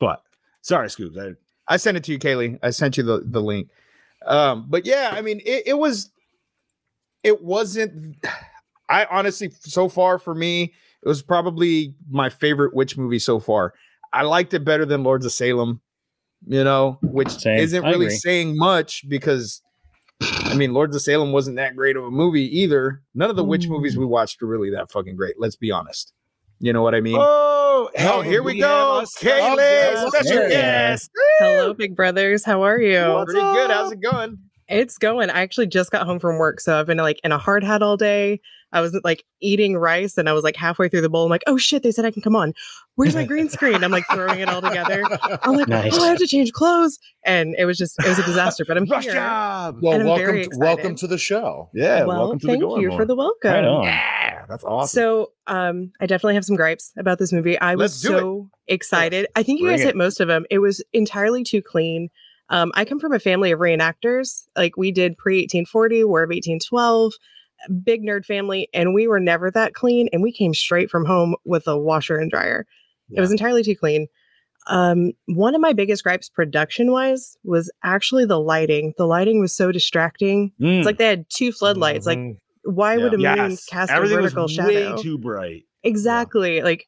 But 0.00 0.22
sorry, 0.62 0.90
Scoops. 0.90 1.16
I, 1.16 1.34
I 1.72 1.78
sent 1.78 1.96
it 1.96 2.04
to 2.04 2.12
you, 2.12 2.18
Kaylee. 2.18 2.58
I 2.62 2.68
sent 2.68 2.98
you 2.98 3.02
the, 3.02 3.22
the 3.24 3.40
link. 3.40 3.70
Um, 4.26 4.66
but 4.68 4.84
yeah, 4.84 5.14
I 5.14 5.22
mean, 5.22 5.40
it, 5.42 5.62
it 5.68 5.78
was, 5.78 6.10
it 7.22 7.42
wasn't. 7.42 8.22
I 8.90 9.06
honestly, 9.06 9.50
so 9.60 9.88
far 9.88 10.18
for 10.18 10.34
me, 10.34 10.74
it 11.02 11.08
was 11.08 11.22
probably 11.22 11.94
my 12.10 12.28
favorite 12.28 12.74
witch 12.74 12.98
movie 12.98 13.18
so 13.18 13.40
far. 13.40 13.72
I 14.12 14.20
liked 14.20 14.52
it 14.52 14.66
better 14.66 14.84
than 14.84 15.02
Lords 15.02 15.24
of 15.24 15.32
Salem, 15.32 15.80
you 16.46 16.62
know, 16.62 16.98
which 17.00 17.30
Same. 17.30 17.58
isn't 17.58 17.84
really 17.84 18.10
saying 18.10 18.54
much 18.58 19.08
because, 19.08 19.62
I 20.20 20.54
mean, 20.54 20.74
Lords 20.74 20.94
of 20.94 21.00
Salem 21.00 21.32
wasn't 21.32 21.56
that 21.56 21.74
great 21.74 21.96
of 21.96 22.04
a 22.04 22.10
movie 22.10 22.54
either. 22.60 23.00
None 23.14 23.30
of 23.30 23.36
the 23.36 23.44
witch 23.44 23.66
movies 23.66 23.96
we 23.96 24.04
watched 24.04 24.42
were 24.42 24.48
really 24.48 24.68
that 24.72 24.92
fucking 24.92 25.16
great. 25.16 25.36
Let's 25.38 25.56
be 25.56 25.70
honest. 25.70 26.12
You 26.60 26.74
know 26.74 26.82
what 26.82 26.94
I 26.94 27.00
mean? 27.00 27.16
oh, 27.18 27.61
Oh, 28.00 28.22
here 28.22 28.42
we 28.42 28.58
go. 28.58 28.96
have 28.96 29.04
a 29.04 29.06
Kaylee, 29.06 29.92
special 29.92 30.10
special 30.10 30.48
guest. 30.48 31.10
Hello, 31.38 31.74
big 31.74 31.96
brothers. 31.96 32.44
How 32.44 32.62
are 32.62 32.80
you? 32.80 33.22
Pretty 33.24 33.40
good. 33.40 33.70
How's 33.70 33.92
it 33.92 34.00
going? 34.00 34.38
It's 34.68 34.98
going. 34.98 35.30
I 35.30 35.40
actually 35.40 35.66
just 35.66 35.90
got 35.90 36.06
home 36.06 36.18
from 36.18 36.38
work, 36.38 36.60
so 36.60 36.78
I've 36.78 36.86
been 36.86 36.98
like 36.98 37.20
in 37.24 37.32
a 37.32 37.38
hard 37.38 37.62
hat 37.64 37.82
all 37.82 37.96
day. 37.96 38.40
I 38.72 38.80
was 38.80 38.98
like 39.04 39.24
eating 39.40 39.76
rice, 39.76 40.16
and 40.16 40.28
I 40.28 40.32
was 40.32 40.44
like 40.44 40.56
halfway 40.56 40.88
through 40.88 41.02
the 41.02 41.08
bowl. 41.10 41.24
I'm 41.24 41.30
like, 41.30 41.42
oh 41.46 41.56
shit! 41.56 41.82
They 41.82 41.90
said 41.92 42.04
I 42.04 42.10
can 42.10 42.22
come 42.22 42.34
on. 42.36 42.54
Where's 42.96 43.14
my 43.14 43.24
green 43.24 43.48
screen? 43.48 43.82
I'm 43.84 43.90
like 43.90 44.04
throwing 44.12 44.40
it 44.40 44.48
all 44.48 44.60
together. 44.62 45.02
I'm 45.42 45.54
like, 45.56 45.68
Nice. 45.68 45.92
oh, 45.98 46.04
I 46.04 46.08
have 46.08 46.18
to 46.18 46.26
change 46.26 46.52
clothes, 46.52 46.98
and 47.24 47.54
it 47.58 47.64
was 47.64 47.78
just 47.78 47.98
it 48.00 48.08
was 48.08 48.18
a 48.18 48.22
disaster. 48.24 48.64
But 48.66 48.76
I'm 48.76 48.84
Rush 48.86 49.04
here. 49.04 49.14
job. 49.14 49.78
well, 49.82 50.00
I'm 50.00 50.06
welcome, 50.06 50.42
to, 50.42 50.48
welcome 50.58 50.94
to 50.96 51.06
the 51.06 51.18
show. 51.18 51.70
Yeah, 51.74 52.04
well, 52.04 52.18
welcome 52.20 52.38
to 52.40 52.46
thank 52.46 52.60
the 52.60 52.66
Going 52.66 52.82
you 52.82 52.88
More. 52.88 52.98
for 52.98 53.04
the 53.04 53.14
welcome. 53.16 53.50
Right 53.50 53.64
on. 53.64 53.84
Yeah, 53.84 54.44
that's 54.48 54.64
awesome. 54.64 54.88
So, 54.98 55.32
um, 55.46 55.92
I 56.00 56.06
definitely 56.06 56.34
have 56.34 56.44
some 56.44 56.56
gripes 56.56 56.92
about 56.98 57.18
this 57.18 57.32
movie. 57.32 57.58
I 57.58 57.74
was 57.74 57.92
Let's 57.92 58.00
do 58.02 58.14
it. 58.16 58.20
so 58.20 58.50
excited. 58.68 59.26
I 59.36 59.42
think 59.42 59.60
you 59.60 59.66
Bring 59.66 59.76
guys 59.76 59.82
it. 59.82 59.86
hit 59.88 59.96
most 59.96 60.20
of 60.20 60.28
them. 60.28 60.44
It 60.50 60.58
was 60.58 60.82
entirely 60.92 61.44
too 61.44 61.62
clean. 61.62 62.08
Um, 62.48 62.70
I 62.74 62.84
come 62.84 63.00
from 63.00 63.12
a 63.14 63.18
family 63.18 63.50
of 63.52 63.60
reenactors. 63.60 64.46
Like 64.56 64.76
we 64.76 64.92
did 64.92 65.16
pre 65.16 65.36
1840, 65.42 66.04
War 66.04 66.22
of 66.24 66.28
1812, 66.28 67.12
big 67.84 68.02
nerd 68.02 68.24
family, 68.24 68.68
and 68.74 68.94
we 68.94 69.06
were 69.06 69.20
never 69.20 69.50
that 69.50 69.74
clean. 69.74 70.08
And 70.12 70.22
we 70.22 70.32
came 70.32 70.54
straight 70.54 70.90
from 70.90 71.04
home 71.04 71.34
with 71.44 71.66
a 71.66 71.76
washer 71.78 72.16
and 72.16 72.30
dryer. 72.30 72.66
It 73.10 73.20
was 73.20 73.30
entirely 73.30 73.62
too 73.62 73.76
clean. 73.76 74.06
Um, 74.68 75.12
one 75.26 75.54
of 75.54 75.60
my 75.60 75.72
biggest 75.72 76.02
gripes 76.04 76.28
production 76.28 76.92
wise 76.92 77.36
was 77.44 77.70
actually 77.82 78.24
the 78.24 78.40
lighting. 78.40 78.94
The 78.96 79.06
lighting 79.06 79.40
was 79.40 79.52
so 79.52 79.72
distracting. 79.72 80.52
Mm. 80.60 80.78
It's 80.78 80.86
like 80.86 80.98
they 80.98 81.06
had 81.08 81.26
two 81.28 81.52
floodlights. 81.52 82.06
Like, 82.06 82.18
Mhm. 82.18 82.38
why 82.64 82.96
would 82.96 83.12
a 83.12 83.18
Yeah. 83.20 83.34
moon 83.36 83.50
Yes. 83.50 83.64
cast 83.66 83.92
a 83.92 84.00
vertical 84.00 84.44
was 84.44 84.52
shadow? 84.52 84.94
way 84.96 85.02
too 85.02 85.18
bright. 85.18 85.64
Exactly. 85.82 86.62
Like 86.62 86.86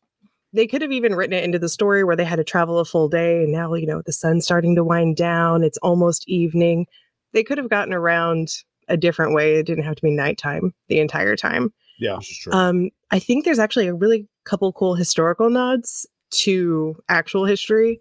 they 0.52 0.66
could 0.68 0.82
have 0.82 0.92
even 0.92 1.14
written 1.16 1.32
it 1.34 1.42
into 1.42 1.58
the 1.58 1.68
story 1.68 2.04
where 2.04 2.14
they 2.14 2.24
had 2.24 2.36
to 2.36 2.44
travel 2.44 2.78
a 2.78 2.84
full 2.84 3.08
day 3.08 3.42
and 3.42 3.50
now, 3.52 3.74
you 3.74 3.86
know, 3.86 4.02
the 4.06 4.12
sun's 4.12 4.44
starting 4.44 4.76
to 4.76 4.84
wind 4.84 5.16
down. 5.16 5.64
It's 5.64 5.78
almost 5.78 6.28
evening. 6.28 6.86
They 7.32 7.42
could 7.42 7.58
have 7.58 7.68
gotten 7.68 7.92
around 7.92 8.50
a 8.88 8.96
different 8.96 9.34
way. 9.34 9.54
It 9.56 9.66
didn't 9.66 9.84
have 9.84 9.96
to 9.96 10.02
be 10.02 10.10
nighttime 10.10 10.74
the 10.88 11.00
entire 11.00 11.36
time. 11.36 11.72
Yeah. 11.98 12.18
Um, 12.50 12.90
I 13.10 13.18
think 13.18 13.44
there's 13.44 13.58
actually 13.58 13.86
a 13.86 13.94
really 13.94 14.26
couple 14.44 14.72
cool 14.72 14.94
historical 14.94 15.48
nods 15.50 16.06
to 16.30 16.96
actual 17.08 17.44
history 17.44 18.00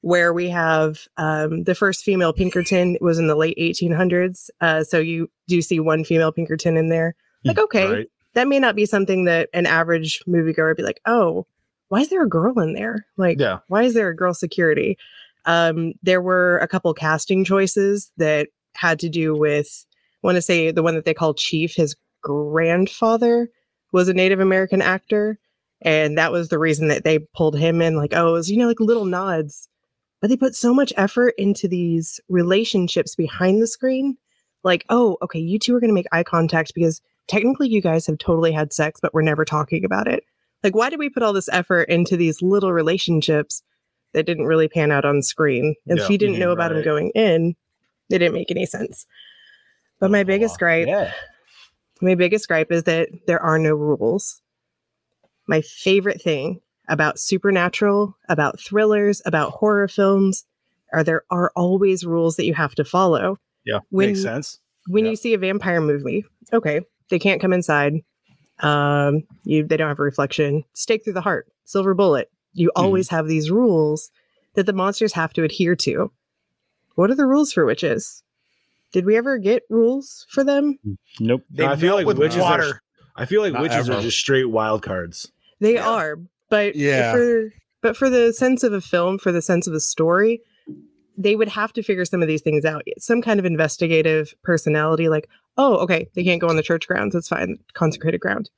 where 0.00 0.32
we 0.32 0.48
have 0.48 1.06
um, 1.16 1.64
the 1.64 1.74
first 1.74 2.04
female 2.04 2.32
Pinkerton 2.32 2.96
was 3.00 3.18
in 3.18 3.26
the 3.26 3.34
late 3.36 3.56
1800s. 3.58 4.48
Uh, 4.60 4.82
so 4.84 4.98
you 4.98 5.30
do 5.48 5.62
see 5.62 5.80
one 5.80 6.04
female 6.04 6.32
Pinkerton 6.32 6.76
in 6.76 6.88
there. 6.88 7.14
Like, 7.44 7.58
okay, 7.58 7.90
Right. 7.90 8.10
that 8.34 8.48
may 8.48 8.58
not 8.58 8.76
be 8.76 8.86
something 8.86 9.24
that 9.24 9.48
an 9.52 9.66
average 9.66 10.22
moviegoer 10.26 10.68
would 10.68 10.76
be 10.76 10.82
like, 10.82 11.00
oh, 11.06 11.46
why 11.88 12.00
is 12.00 12.08
there 12.08 12.22
a 12.22 12.28
girl 12.28 12.58
in 12.60 12.72
there? 12.74 13.06
Like, 13.16 13.38
Yeah. 13.38 13.58
why 13.68 13.82
is 13.84 13.94
there 13.94 14.08
a 14.08 14.16
girl 14.16 14.32
security? 14.34 14.96
Um, 15.46 15.92
there 16.02 16.22
were 16.22 16.58
a 16.58 16.68
couple 16.68 16.92
casting 16.94 17.44
choices 17.44 18.10
that 18.16 18.48
had 18.74 18.98
to 19.00 19.08
do 19.10 19.34
with, 19.36 19.84
want 20.24 20.36
to 20.36 20.42
say 20.42 20.70
the 20.70 20.82
one 20.82 20.94
that 20.94 21.04
they 21.04 21.14
called 21.14 21.36
Chief, 21.36 21.74
his 21.74 21.94
grandfather 22.22 23.48
was 23.92 24.08
a 24.08 24.14
Native 24.14 24.40
American 24.40 24.82
actor. 24.82 25.38
And 25.82 26.16
that 26.16 26.32
was 26.32 26.48
the 26.48 26.58
reason 26.58 26.88
that 26.88 27.04
they 27.04 27.18
pulled 27.36 27.58
him 27.58 27.82
in, 27.82 27.96
like, 27.96 28.14
oh, 28.14 28.30
it 28.30 28.32
was, 28.32 28.50
you 28.50 28.56
know, 28.56 28.66
like 28.66 28.80
little 28.80 29.04
nods. 29.04 29.68
But 30.20 30.30
they 30.30 30.36
put 30.36 30.54
so 30.54 30.72
much 30.72 30.92
effort 30.96 31.34
into 31.36 31.68
these 31.68 32.18
relationships 32.30 33.14
behind 33.14 33.60
the 33.60 33.66
screen. 33.66 34.16
Like, 34.62 34.86
oh, 34.88 35.18
okay, 35.20 35.38
you 35.38 35.58
two 35.58 35.76
are 35.76 35.80
going 35.80 35.90
to 35.90 35.94
make 35.94 36.06
eye 36.10 36.22
contact 36.22 36.72
because 36.74 37.02
technically 37.28 37.68
you 37.68 37.82
guys 37.82 38.06
have 38.06 38.16
totally 38.16 38.50
had 38.50 38.72
sex, 38.72 38.98
but 39.00 39.12
we're 39.12 39.20
never 39.20 39.44
talking 39.44 39.84
about 39.84 40.08
it. 40.08 40.24
Like, 40.62 40.74
why 40.74 40.88
did 40.88 40.98
we 40.98 41.10
put 41.10 41.22
all 41.22 41.34
this 41.34 41.50
effort 41.52 41.90
into 41.90 42.16
these 42.16 42.40
little 42.40 42.72
relationships 42.72 43.62
that 44.14 44.24
didn't 44.24 44.46
really 44.46 44.68
pan 44.68 44.90
out 44.90 45.04
on 45.04 45.20
screen? 45.20 45.74
And 45.86 45.98
if 45.98 46.06
Yeah. 46.06 46.12
you 46.12 46.18
didn't 46.18 46.36
Mhm, 46.36 46.40
know 46.40 46.52
about 46.52 46.70
them 46.72 46.82
going 46.82 47.10
in, 47.10 47.54
it 48.08 48.18
didn't 48.18 48.32
make 48.32 48.50
any 48.50 48.64
sense. 48.64 49.06
But 50.00 50.10
my 50.10 50.22
biggest 50.24 50.58
gripe, 50.58 50.86
Yeah. 50.86 51.12
my 52.00 52.14
biggest 52.14 52.48
gripe 52.48 52.70
is 52.72 52.82
that 52.84 53.08
there 53.26 53.40
are 53.40 53.58
no 53.58 53.74
rules. 53.74 54.42
My 55.46 55.60
favorite 55.60 56.20
thing 56.20 56.60
about 56.88 57.18
supernatural, 57.18 58.16
about 58.28 58.60
thrillers, 58.60 59.22
about 59.24 59.52
horror 59.52 59.88
films, 59.88 60.44
are 60.92 61.02
there 61.04 61.22
are 61.30 61.50
always 61.56 62.04
rules 62.04 62.36
that 62.36 62.44
you 62.44 62.54
have 62.54 62.74
to 62.76 62.84
follow. 62.84 63.38
Yeah. 63.64 63.78
When- 63.90 64.08
Makes 64.08 64.22
sense. 64.22 64.60
when 64.88 65.04
Yeah. 65.04 65.12
you 65.12 65.16
see 65.16 65.34
a 65.34 65.38
vampire 65.38 65.80
movie, 65.80 66.24
okay, 66.52 66.80
they 67.08 67.18
can't 67.18 67.40
come 67.40 67.52
inside. 67.52 67.94
Um, 68.60 69.22
you 69.44 69.66
they 69.66 69.76
don't 69.76 69.88
have 69.88 69.98
a 69.98 70.02
reflection. 70.02 70.64
Stake 70.74 71.04
through 71.04 71.14
the 71.14 71.20
heart, 71.20 71.48
silver 71.64 71.94
bullet. 71.94 72.30
You 72.52 72.68
Mm-hmm. 72.76 72.84
always 72.84 73.08
have 73.08 73.26
these 73.26 73.50
rules 73.50 74.10
that 74.54 74.66
the 74.66 74.72
monsters 74.72 75.14
have 75.14 75.32
to 75.34 75.42
adhere 75.44 75.74
to. 75.76 76.12
What 76.96 77.10
are 77.10 77.14
the 77.16 77.26
rules 77.26 77.52
for 77.52 77.64
witches? 77.64 78.22
Did 78.94 79.04
we 79.06 79.16
ever 79.16 79.38
get 79.38 79.64
rules 79.68 80.24
for 80.30 80.44
them? 80.44 80.78
Mm, 80.86 80.96
nope. 81.18 81.42
They 81.50 81.66
No, 81.66 81.72
I 81.72 81.76
feel 81.76 81.94
like 81.96 82.06
with 82.06 82.16
witches 82.16 82.38
water. 82.38 82.62
are. 82.62 82.80
I 83.16 83.26
feel 83.26 83.42
like 83.42 83.52
Not 83.52 83.62
witches 83.62 83.88
ever. 83.90 83.98
are 83.98 84.02
just 84.02 84.18
straight 84.18 84.44
wild 84.50 84.82
cards. 84.82 85.30
They 85.60 85.74
Yeah. 85.74 85.88
are, 85.88 86.16
but 86.48 86.76
Yeah. 86.76 87.12
for 87.12 87.52
but 87.82 87.96
for 87.96 88.08
the 88.08 88.32
sense 88.32 88.62
of 88.62 88.72
a 88.72 88.80
film, 88.80 89.18
for 89.18 89.30
the 89.32 89.42
sense 89.42 89.66
of 89.66 89.74
a 89.74 89.80
story, 89.80 90.40
they 91.18 91.36
would 91.36 91.48
have 91.48 91.72
to 91.74 91.82
figure 91.82 92.04
some 92.04 92.22
of 92.22 92.28
these 92.28 92.40
things 92.40 92.64
out. 92.64 92.82
Some 92.98 93.20
kind 93.20 93.38
of 93.38 93.44
investigative 93.44 94.32
personality, 94.42 95.08
like, 95.08 95.28
oh, 95.58 95.76
okay, 95.78 96.08
they 96.14 96.24
can't 96.24 96.40
go 96.40 96.46
on 96.48 96.56
the 96.56 96.62
church 96.62 96.86
grounds. 96.88 97.12
That's 97.14 97.28
fine, 97.28 97.58
consecrated 97.74 98.20
ground, 98.20 98.48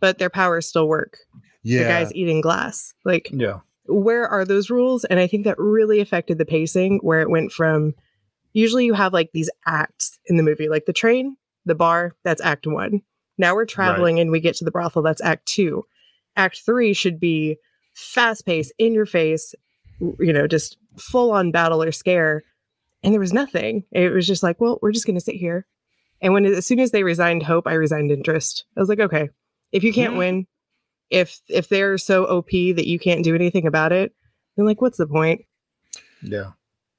but 0.00 0.18
their 0.18 0.28
powers 0.30 0.66
still 0.66 0.88
work. 0.88 1.16
yeah. 1.62 1.78
The 1.84 1.88
guy's 1.88 2.14
eating 2.14 2.40
glass. 2.40 2.92
Like, 3.04 3.30
Yeah. 3.32 3.60
where 3.86 4.28
are 4.28 4.44
those 4.44 4.68
rules? 4.68 5.04
And 5.06 5.18
I 5.20 5.26
think 5.26 5.44
that 5.44 5.58
really 5.58 6.00
affected 6.00 6.38
the 6.38 6.44
pacing, 6.44 6.98
where 7.02 7.20
it 7.22 7.30
went 7.30 7.50
from 7.52 7.94
usually 8.56 8.86
you 8.86 8.94
have 8.94 9.12
like 9.12 9.30
these 9.32 9.50
acts 9.66 10.18
in 10.26 10.36
the 10.38 10.42
movie, 10.42 10.68
like 10.68 10.86
the 10.86 10.92
train, 10.92 11.36
the 11.66 11.74
bar, 11.74 12.14
that's 12.24 12.40
act 12.40 12.66
one. 12.66 13.02
Now 13.36 13.54
we're 13.54 13.66
traveling 13.66 14.18
and 14.18 14.30
we 14.30 14.40
get 14.40 14.56
to 14.56 14.64
the 14.64 14.70
brothel, 14.70 15.02
that's 15.02 15.20
act 15.20 15.44
two. 15.46 15.84
Act 16.36 16.62
three 16.64 16.94
should 16.94 17.20
be 17.20 17.58
fast 17.94 18.46
paced, 18.46 18.72
in 18.78 18.94
your 18.94 19.04
face, 19.04 19.54
you 20.00 20.32
know, 20.32 20.46
just 20.46 20.78
full 20.96 21.32
on 21.32 21.50
battle 21.50 21.82
or 21.82 21.92
scare. 21.92 22.44
And 23.02 23.12
there 23.12 23.20
was 23.20 23.32
nothing. 23.32 23.84
It 23.92 24.10
was 24.10 24.26
just 24.26 24.42
like, 24.42 24.58
well, 24.58 24.78
we're 24.80 24.92
just 24.92 25.06
going 25.06 25.16
to 25.16 25.20
sit 25.24 25.34
here. 25.36 25.66
And 26.22 26.32
when 26.32 26.46
as 26.46 26.66
soon 26.66 26.80
as 26.80 26.92
they 26.92 27.04
resigned 27.04 27.42
hope, 27.42 27.66
I 27.66 27.74
resigned 27.74 28.10
interest. 28.10 28.64
I 28.74 28.80
was 28.80 28.88
like, 28.88 29.00
okay, 29.00 29.28
if 29.70 29.84
you 29.84 29.92
can't 29.92 30.14
Yeah. 30.14 30.18
win, 30.18 30.46
if 31.10 31.40
if 31.48 31.68
they're 31.68 31.98
so 31.98 32.24
OP 32.24 32.50
that 32.50 32.86
you 32.88 32.98
can't 32.98 33.22
do 33.22 33.34
anything 33.34 33.66
about 33.66 33.92
it, 33.92 34.14
then 34.56 34.64
like, 34.64 34.80
what's 34.80 34.96
the 34.98 35.06
point? 35.06 35.42
Yeah. 36.22 36.52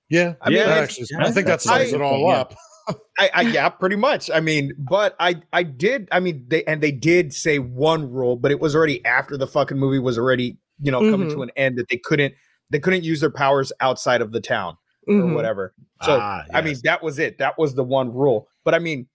Yeah. 0.10 0.34
I 0.42 0.50
mean, 0.50 0.60
actually, 0.60 1.08
yeah, 1.12 1.20
I 1.22 1.26
think 1.26 1.36
that 1.48 1.62
that's 1.62 1.64
sums 1.64 1.94
it 1.94 2.02
all 2.02 2.22
yeah. 2.22 2.42
up. 2.42 2.56
I, 3.20 3.30
I 3.34 3.42
yeah, 3.42 3.68
pretty 3.70 3.98
much. 3.98 4.30
I 4.34 4.40
mean, 4.40 4.72
but 4.78 5.16
I 5.20 5.42
I 5.52 5.64
did. 5.64 6.08
I 6.12 6.20
mean, 6.20 6.46
they 6.48 6.64
and 6.64 6.82
they 6.82 6.92
did 6.92 7.34
say 7.34 7.60
one 7.60 8.12
rule, 8.12 8.36
but 8.38 8.52
it 8.52 8.60
was 8.60 8.76
already 8.76 9.04
after 9.06 9.36
the 9.38 9.48
fucking 9.48 9.78
movie 9.78 10.00
was 10.00 10.18
already 10.18 10.58
you 10.82 10.92
know 10.92 11.00
coming 11.12 11.28
Mhm. 11.30 11.34
to 11.34 11.42
an 11.42 11.52
end 11.58 11.78
that 11.78 11.90
they 11.90 11.98
couldn't 11.98 12.34
they 12.70 12.80
couldn't 12.80 13.04
use 13.04 13.20
their 13.20 13.32
powers 13.32 13.72
outside 13.82 14.22
of 14.22 14.32
the 14.32 14.40
town 14.42 14.78
or 15.08 15.16
Mhm. 15.16 15.36
whatever. 15.36 15.74
So 16.04 16.18
Ah, 16.22 16.44
I 16.54 16.62
mean, 16.62 16.76
that 16.84 17.02
was 17.04 17.20
it. 17.20 17.38
That 17.40 17.58
was 17.58 17.76
the 17.76 17.84
one 17.84 18.14
rule. 18.14 18.48
But 18.64 18.74
I 18.76 18.80
mean, 18.80 19.08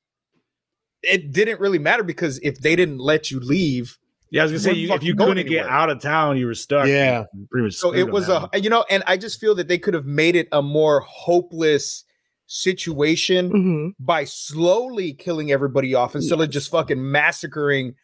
it 1.03 1.33
didn't 1.33 1.61
really 1.61 1.79
matter 1.79 2.03
because 2.03 2.39
if 2.43 2.61
they 2.61 2.77
didn't 2.77 2.99
let 2.99 3.31
you 3.31 3.41
leave, 3.41 3.99
yeah, 4.33 4.41
I 4.41 4.45
was 4.45 4.53
gonna 4.53 4.59
say 4.61 4.73
you, 4.73 4.93
if 4.93 5.03
you 5.05 5.15
couldn't 5.15 5.47
get 5.47 5.67
out 5.69 5.91
of 5.91 6.01
town, 6.01 6.37
you 6.39 6.47
were 6.47 6.55
stuck. 6.55 6.89
Yeah. 6.89 7.25
Pretty 7.51 7.67
much 7.67 7.75
so 7.75 7.95
it 7.95 8.11
was 8.11 8.29
a 8.29 8.49
you 8.55 8.69
know, 8.71 8.85
and 8.91 9.05
I 9.07 9.17
just 9.17 9.39
feel 9.41 9.55
that 9.55 9.69
they 9.69 9.79
could 9.79 9.95
have 9.95 10.07
made 10.07 10.35
it 10.35 10.49
a 10.51 10.61
more 10.63 11.01
hopeless 11.07 12.05
situation 12.47 13.51
Mhm. 13.51 13.95
by 13.99 14.25
slowly 14.25 15.13
killing 15.15 15.51
everybody 15.53 15.95
off 15.95 16.15
instead 16.15 16.41
of 16.41 16.51
just 16.51 16.71
fucking 16.71 17.11
massacring 17.11 17.95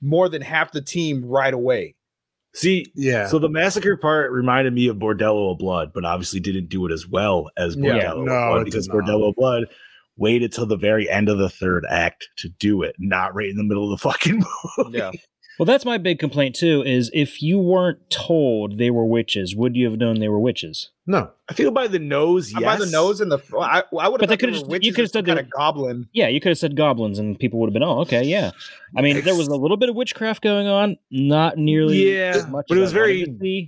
more 0.00 0.28
than 0.28 0.40
half 0.42 0.72
the 0.72 0.80
team 0.80 1.24
right 1.24 1.52
away. 1.52 1.94
See, 2.54 2.86
Yeah. 2.94 3.26
so 3.26 3.38
the 3.38 3.50
massacre 3.50 3.96
part 3.98 4.32
reminded 4.32 4.72
me 4.72 4.88
of 4.88 4.96
Bordello 4.96 5.52
of 5.52 5.58
Blood, 5.58 5.90
but 5.92 6.04
obviously 6.04 6.40
didn't 6.40 6.68
do 6.70 6.86
it 6.86 6.92
as 6.92 7.06
well 7.06 7.50
as 7.58 7.76
Yeah. 7.76 7.92
Bordello 8.14 8.24
No, 8.24 8.32
of 8.32 8.50
Blood 8.54 8.64
because. 8.64 8.88
Bordello 8.88 9.28
of 9.28 9.34
Blood 9.36 9.64
waited 10.16 10.52
till 10.52 10.66
the 10.66 10.76
very 10.76 11.08
end 11.10 11.28
of 11.28 11.38
the 11.38 11.50
third 11.50 11.84
act 11.88 12.28
to 12.38 12.48
do 12.48 12.82
it, 12.82 12.96
not 12.98 13.34
right 13.34 13.48
in 13.50 13.56
the 13.56 13.62
middle 13.64 13.92
of 13.92 13.98
the 14.00 14.02
fucking 14.02 14.42
movie. 14.78 14.98
Yeah. 14.98 15.10
Well, 15.58 15.66
that's 15.66 15.84
my 15.84 15.98
big 15.98 16.18
complaint 16.18 16.54
too. 16.54 16.82
Is 16.86 17.10
if 17.12 17.42
you 17.42 17.58
weren't 17.58 17.98
told 18.10 18.78
they 18.78 18.90
were 18.90 19.04
witches, 19.04 19.56
would 19.56 19.74
you 19.76 19.88
have 19.90 19.98
known 19.98 20.20
they 20.20 20.28
were 20.28 20.38
witches? 20.38 20.90
no. 21.06 21.30
I 21.50 21.54
feel 21.54 21.70
by 21.70 21.86
the 21.88 21.98
nose, 21.98 22.52
yes. 22.52 22.62
By 22.62 22.76
the 22.76 22.90
nose 22.90 23.20
and 23.22 23.32
the 23.32 23.38
I, 23.58 23.82
I 23.98 24.08
would 24.08 24.20
But 24.20 24.28
have 24.28 24.28
they 24.28 24.36
could've 24.36 24.60
they 24.68 24.68
were 24.68 24.78
you 24.82 24.92
could've 24.92 25.10
said 25.10 25.24
they 25.24 25.28
kind 25.34 25.40
of 25.40 25.50
goblin. 25.50 26.06
Yeah, 26.12 26.28
you 26.28 26.40
could 26.40 26.50
have 26.50 26.58
said 26.58 26.76
goblins, 26.76 27.18
and 27.18 27.38
people 27.38 27.58
would 27.60 27.68
have 27.68 27.72
been, 27.72 27.82
oh, 27.82 28.00
okay, 28.00 28.22
yeah. 28.22 28.50
I 28.96 29.00
mean, 29.00 29.22
there 29.24 29.34
was 29.34 29.48
a 29.48 29.56
little 29.56 29.78
bit 29.78 29.88
of 29.88 29.96
witchcraft 29.96 30.42
going 30.42 30.66
on, 30.66 30.96
not 31.10 31.56
nearly 31.56 32.12
Yeah, 32.14 32.32
as 32.36 32.46
much. 32.48 32.66
but 32.68 32.76
it 32.76 32.80
was 32.82 32.92
very- 32.92 33.24
to. 33.24 33.66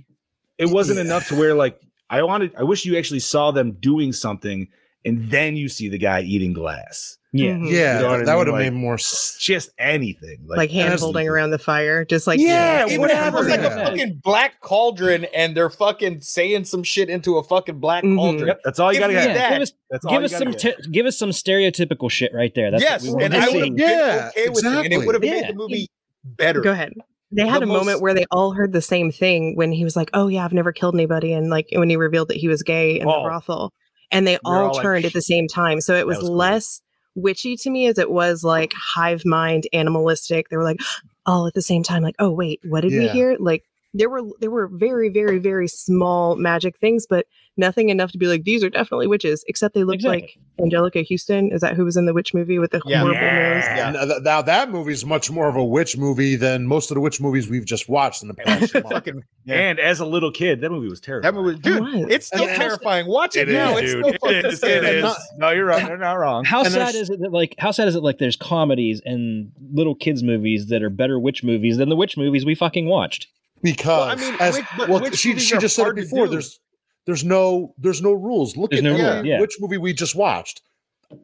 It 0.59 0.69
wasn't 0.69 0.99
enough 0.99 1.27
to 1.29 1.35
where 1.35 1.55
like 1.55 1.79
I 2.09 2.21
wanted. 2.21 2.53
I 2.55 2.63
wish 2.63 2.85
you 2.85 2.95
actually 2.97 3.21
saw 3.21 3.49
them 3.51 3.71
doing 3.79 4.13
something, 4.13 4.67
and 5.05 5.29
then 5.31 5.55
you 5.55 5.69
see 5.69 5.89
the 5.89 5.97
guy 5.97 6.21
eating 6.21 6.53
glass. 6.53 7.17
Yeah, 7.33 7.51
Mhm. 7.53 7.71
Yeah. 7.71 7.95
You 7.97 8.03
know 8.03 8.09
what 8.09 8.19
I 8.21 8.23
that 8.25 8.35
would 8.37 8.47
have 8.47 8.53
Like, 8.55 8.65
made 8.65 8.73
more 8.73 8.97
sense. 8.97 9.37
Just 9.41 9.69
anything, 9.79 10.39
Like, 10.45 10.69
hand 10.69 10.99
holding 10.99 11.29
around 11.29 11.51
the 11.51 11.57
fire, 11.57 12.03
just 12.03 12.27
like 12.27 12.41
Yeah, 12.41 12.85
Even 12.87 12.99
whatever. 12.99 13.27
if 13.29 13.33
it 13.33 13.37
was 13.37 13.47
like 13.47 13.61
Yeah. 13.61 13.79
a 13.79 13.85
fucking 13.85 14.21
black 14.21 14.59
cauldron 14.59 15.25
and 15.33 15.55
they're 15.55 15.69
fucking 15.69 16.19
saying 16.19 16.65
some 16.65 16.83
shit 16.83 17.09
into 17.09 17.37
a 17.37 17.43
fucking 17.43 17.79
black 17.79 18.03
Mhm. 18.03 18.17
cauldron. 18.17 18.47
Yep, 18.47 18.61
that's 18.65 18.79
all 18.79 18.91
you 18.91 18.99
gotta 18.99 19.13
me 19.13 19.19
get. 19.19 19.33
that. 19.35 19.53
Give 19.53 19.61
us, 19.61 19.71
That's 19.89 20.05
give 20.05 20.19
you 20.19 20.25
us 20.25 20.31
some, 20.37 20.51
get. 20.51 20.59
t- 20.59 20.91
give 20.91 21.05
us 21.05 21.17
some 21.17 21.29
stereotypical 21.29 22.11
shit 22.11 22.33
right 22.33 22.53
there. 22.53 22.69
That's 22.69 22.83
yes, 22.83 23.07
what 23.07 23.17
we 23.19 23.23
and 23.23 23.33
want 23.33 23.45
I 23.45 23.47
to 23.47 23.53
would 23.59 23.67
have 23.69 23.79
Yeah, 23.79 24.29
okay 24.37 24.49
with 24.49 24.65
it, 24.65 24.65
and 24.85 24.93
it 24.93 24.97
would 25.05 25.15
have 25.15 25.23
Yeah. 25.23 25.31
made 25.31 25.47
the 25.47 25.53
movie 25.53 25.87
better. 26.25 26.59
Go 26.59 26.71
ahead. 26.73 26.91
They 27.31 27.47
had 27.47 27.61
The 27.61 27.63
a 27.63 27.67
moment 27.67 28.01
where 28.01 28.13
they 28.13 28.25
all 28.29 28.51
heard 28.51 28.73
the 28.73 28.81
same 28.81 29.09
thing 29.09 29.55
when 29.55 29.71
he 29.71 29.85
was 29.85 29.95
like, 29.95 30.09
"Oh 30.13 30.27
yeah, 30.27 30.43
I've 30.43 30.51
never 30.51 30.73
killed 30.73 30.95
anybody," 30.95 31.31
and 31.31 31.49
like 31.49 31.67
when 31.73 31.89
he 31.89 31.95
revealed 31.95 32.27
that 32.27 32.35
he 32.35 32.49
was 32.49 32.61
gay 32.61 32.99
in 32.99 33.07
Oh. 33.07 33.21
the 33.23 33.27
brothel, 33.29 33.71
and 34.11 34.27
they 34.27 34.37
all, 34.43 34.67
all 34.67 34.73
like, 34.73 34.81
turned 34.81 35.05
at 35.05 35.13
the 35.13 35.21
same 35.21 35.47
time. 35.47 35.81
So 35.81 35.95
it 35.95 36.05
was, 36.05 36.17
was 36.17 36.27
cool. 36.27 36.35
less 36.35 36.81
witchy 37.15 37.55
to 37.57 37.69
me 37.69 37.87
as 37.87 37.97
it 37.97 38.11
was 38.11 38.43
like 38.43 38.73
hive 38.73 39.25
mind, 39.25 39.67
animalistic. 39.73 40.49
They 40.49 40.57
were 40.57 40.63
like 40.63 40.79
all 41.25 41.47
at 41.47 41.53
the 41.53 41.61
same 41.61 41.83
time, 41.83 42.03
like, 42.03 42.15
"Oh 42.19 42.31
wait, 42.31 42.59
what 42.63 42.81
did 42.81 42.93
we 42.93 43.07
hear?" 43.07 43.37
Like 43.39 43.63
there 43.93 44.09
were 44.09 44.21
there 44.39 44.51
were 44.51 44.67
very 44.67 45.09
very 45.09 45.37
very 45.39 45.67
small 45.67 46.35
magic 46.35 46.77
things, 46.79 47.05
but 47.09 47.25
nothing 47.57 47.89
enough 47.89 48.11
to 48.13 48.17
be 48.17 48.27
like 48.27 48.43
these 48.45 48.63
are 48.63 48.69
definitely 48.69 49.07
witches. 49.07 49.43
Except 49.47 49.75
they 49.75 49.83
looked 49.83 49.95
Exactly. 50.05 50.39
like 50.59 50.71
Anjelica 50.71 51.05
Huston. 51.09 51.51
Is 51.51 51.59
that 51.61 51.75
who 51.75 51.83
was 51.83 51.97
in 51.97 52.05
the 52.05 52.13
witch 52.13 52.33
movie 52.33 52.57
with 52.57 52.71
the 52.71 52.81
Yeah. 52.85 52.99
horrible 53.01 53.19
nose? 53.19 53.63
Yeah. 53.65 53.91
Now, 53.91 54.05
th- 54.05 54.21
now 54.23 54.41
that 54.43 54.71
movie's 54.71 55.05
much 55.05 55.29
more 55.29 55.49
of 55.49 55.55
a 55.57 55.63
witch 55.63 55.97
movie 55.97 56.35
than 56.37 56.65
most 56.67 56.89
of 56.91 56.95
the 56.95 57.01
witch 57.01 57.19
movies 57.19 57.49
we've 57.49 57.65
just 57.65 57.89
watched 57.89 58.21
in 58.21 58.29
the 58.29 58.33
past 58.35 58.73
month. 58.73 58.87
Fucking 58.89 59.23
And 59.47 59.79
as 59.79 59.99
a 59.99 60.05
little 60.05 60.31
kid, 60.31 60.61
that 60.61 60.69
movie 60.69 60.87
was 60.87 61.01
terrifying. 61.01 61.35
that 61.35 61.41
movie, 61.41 61.59
dude. 61.59 61.81
was. 61.81 62.05
It's 62.09 62.27
still 62.27 62.47
And- 62.47 62.55
terrifying. 62.61 63.07
Watch 63.07 63.35
it, 63.35 63.49
It 63.49 63.53
now. 63.53 63.75
is, 63.77 63.83
It's 63.83 63.93
dude. 63.93 64.03
still 64.05 64.13
fucking 64.21 64.37
It 64.37 64.45
is. 64.45 64.53
It 64.53 64.57
scary. 64.57 64.99
is. 64.99 65.15
No, 65.37 65.49
you're 65.49 65.65
right. 65.65 65.85
You're 65.85 65.97
not 65.97 66.13
wrong. 66.13 66.45
How 66.45 66.63
And 66.63 66.71
sad 66.71 66.95
is 66.95 67.09
it 67.09 67.19
that 67.19 67.33
like 67.33 67.55
how 67.59 67.71
sad 67.71 67.89
is 67.89 67.95
it 67.95 68.03
like 68.03 68.19
there's 68.19 68.37
comedies 68.37 69.01
and 69.03 69.51
little 69.73 69.95
kids 69.95 70.23
movies 70.23 70.67
that 70.67 70.81
are 70.81 70.89
better 70.89 71.19
witch 71.19 71.43
movies 71.43 71.77
than 71.77 71.89
the 71.89 71.95
witch 71.97 72.15
movies 72.15 72.45
we 72.45 72.55
fucking 72.55 72.85
watched? 72.87 73.27
Because 73.61 74.17
Well, 74.19 74.27
I 74.27 74.31
mean, 74.31 74.35
as, 74.39 74.55
witch- 74.55 74.65
but 74.77 74.89
well, 74.89 75.01
witch 75.01 75.15
she 75.17 75.37
she 75.39 75.57
just 75.57 75.75
said 75.75 75.87
it 75.87 75.95
before. 75.95 76.27
There's 76.27 76.59
there's 77.05 77.23
no 77.23 77.73
there's 77.77 78.01
no 78.01 78.11
rules. 78.13 78.55
Look 78.57 78.71
There's 78.71 78.79
at 78.79 78.83
no 78.83 78.93
every 78.95 79.03
rule, 79.17 79.25
yeah. 79.25 79.39
which 79.39 79.55
movie 79.59 79.77
we 79.77 79.93
just 79.93 80.15
watched. 80.15 80.61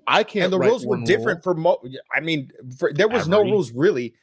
I 0.05 0.23
can't. 0.23 0.45
and 0.45 0.53
the 0.53 0.59
write 0.59 0.67
rules 0.69 0.85
were 0.85 0.97
one 0.97 1.03
different 1.05 1.45
rule. 1.45 1.53
for 1.53 1.53
mo 1.53 1.81
i 2.13 2.19
mean 2.19 2.51
for, 2.77 2.91
there 2.91 3.07
was 3.07 3.25
no 3.27 3.41
rules 3.41 3.71
really 3.71 4.13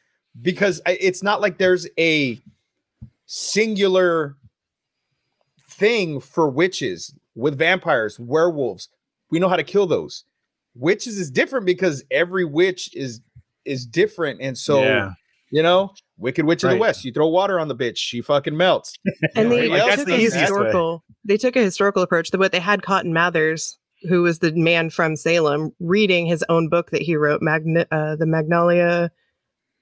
because 0.42 0.82
it's 0.86 1.22
not 1.22 1.40
like 1.40 1.56
there's 1.56 1.88
a 1.98 2.38
singular 3.24 4.36
thing 5.70 6.20
for 6.20 6.48
witches 6.48 7.14
with 7.34 7.56
vampires 7.58 8.18
werewolves 8.20 8.88
we 9.30 9.38
know 9.38 9.48
how 9.48 9.56
to 9.56 9.64
kill 9.64 9.86
those 9.86 10.24
witches 10.74 11.18
is 11.18 11.30
different 11.30 11.64
because 11.66 12.04
every 12.10 12.44
witch 12.44 12.94
is 12.94 13.20
is 13.64 13.86
different 13.86 14.40
and 14.42 14.56
so 14.58 14.82
Yeah. 14.82 15.12
you 15.50 15.62
know 15.62 15.92
wicked 16.16 16.44
witch 16.46 16.62
of 16.64 16.70
the 16.70 16.76
west 16.76 17.04
you 17.04 17.12
throw 17.12 17.26
water 17.26 17.58
on 17.58 17.68
the 17.68 17.74
bitch 17.74 17.96
she 17.96 18.20
fucking 18.20 18.56
melts 18.56 18.94
and 19.34 19.50
they 19.50 19.68
Like, 19.68 19.96
took 19.96 20.06
the 20.06 20.14
a 20.14 20.16
easiest 20.16 20.36
way. 20.36 20.40
historical 20.42 21.04
they 21.24 21.36
took 21.36 21.56
a 21.56 21.60
historical 21.60 22.02
approach 22.02 22.30
but 22.32 22.52
they 22.52 22.60
had 22.60 22.82
cotton 22.82 23.12
mathers 23.12 23.76
who 24.08 24.22
was 24.22 24.38
the 24.40 24.52
man 24.52 24.90
from 24.90 25.16
salem 25.16 25.72
reading 25.80 26.26
his 26.26 26.44
own 26.48 26.68
book 26.68 26.90
that 26.90 27.02
he 27.02 27.16
wrote 27.16 27.40
Magna- 27.42 27.86
uh, 27.90 28.14
the 28.16 28.26
Magnalia 28.26 29.10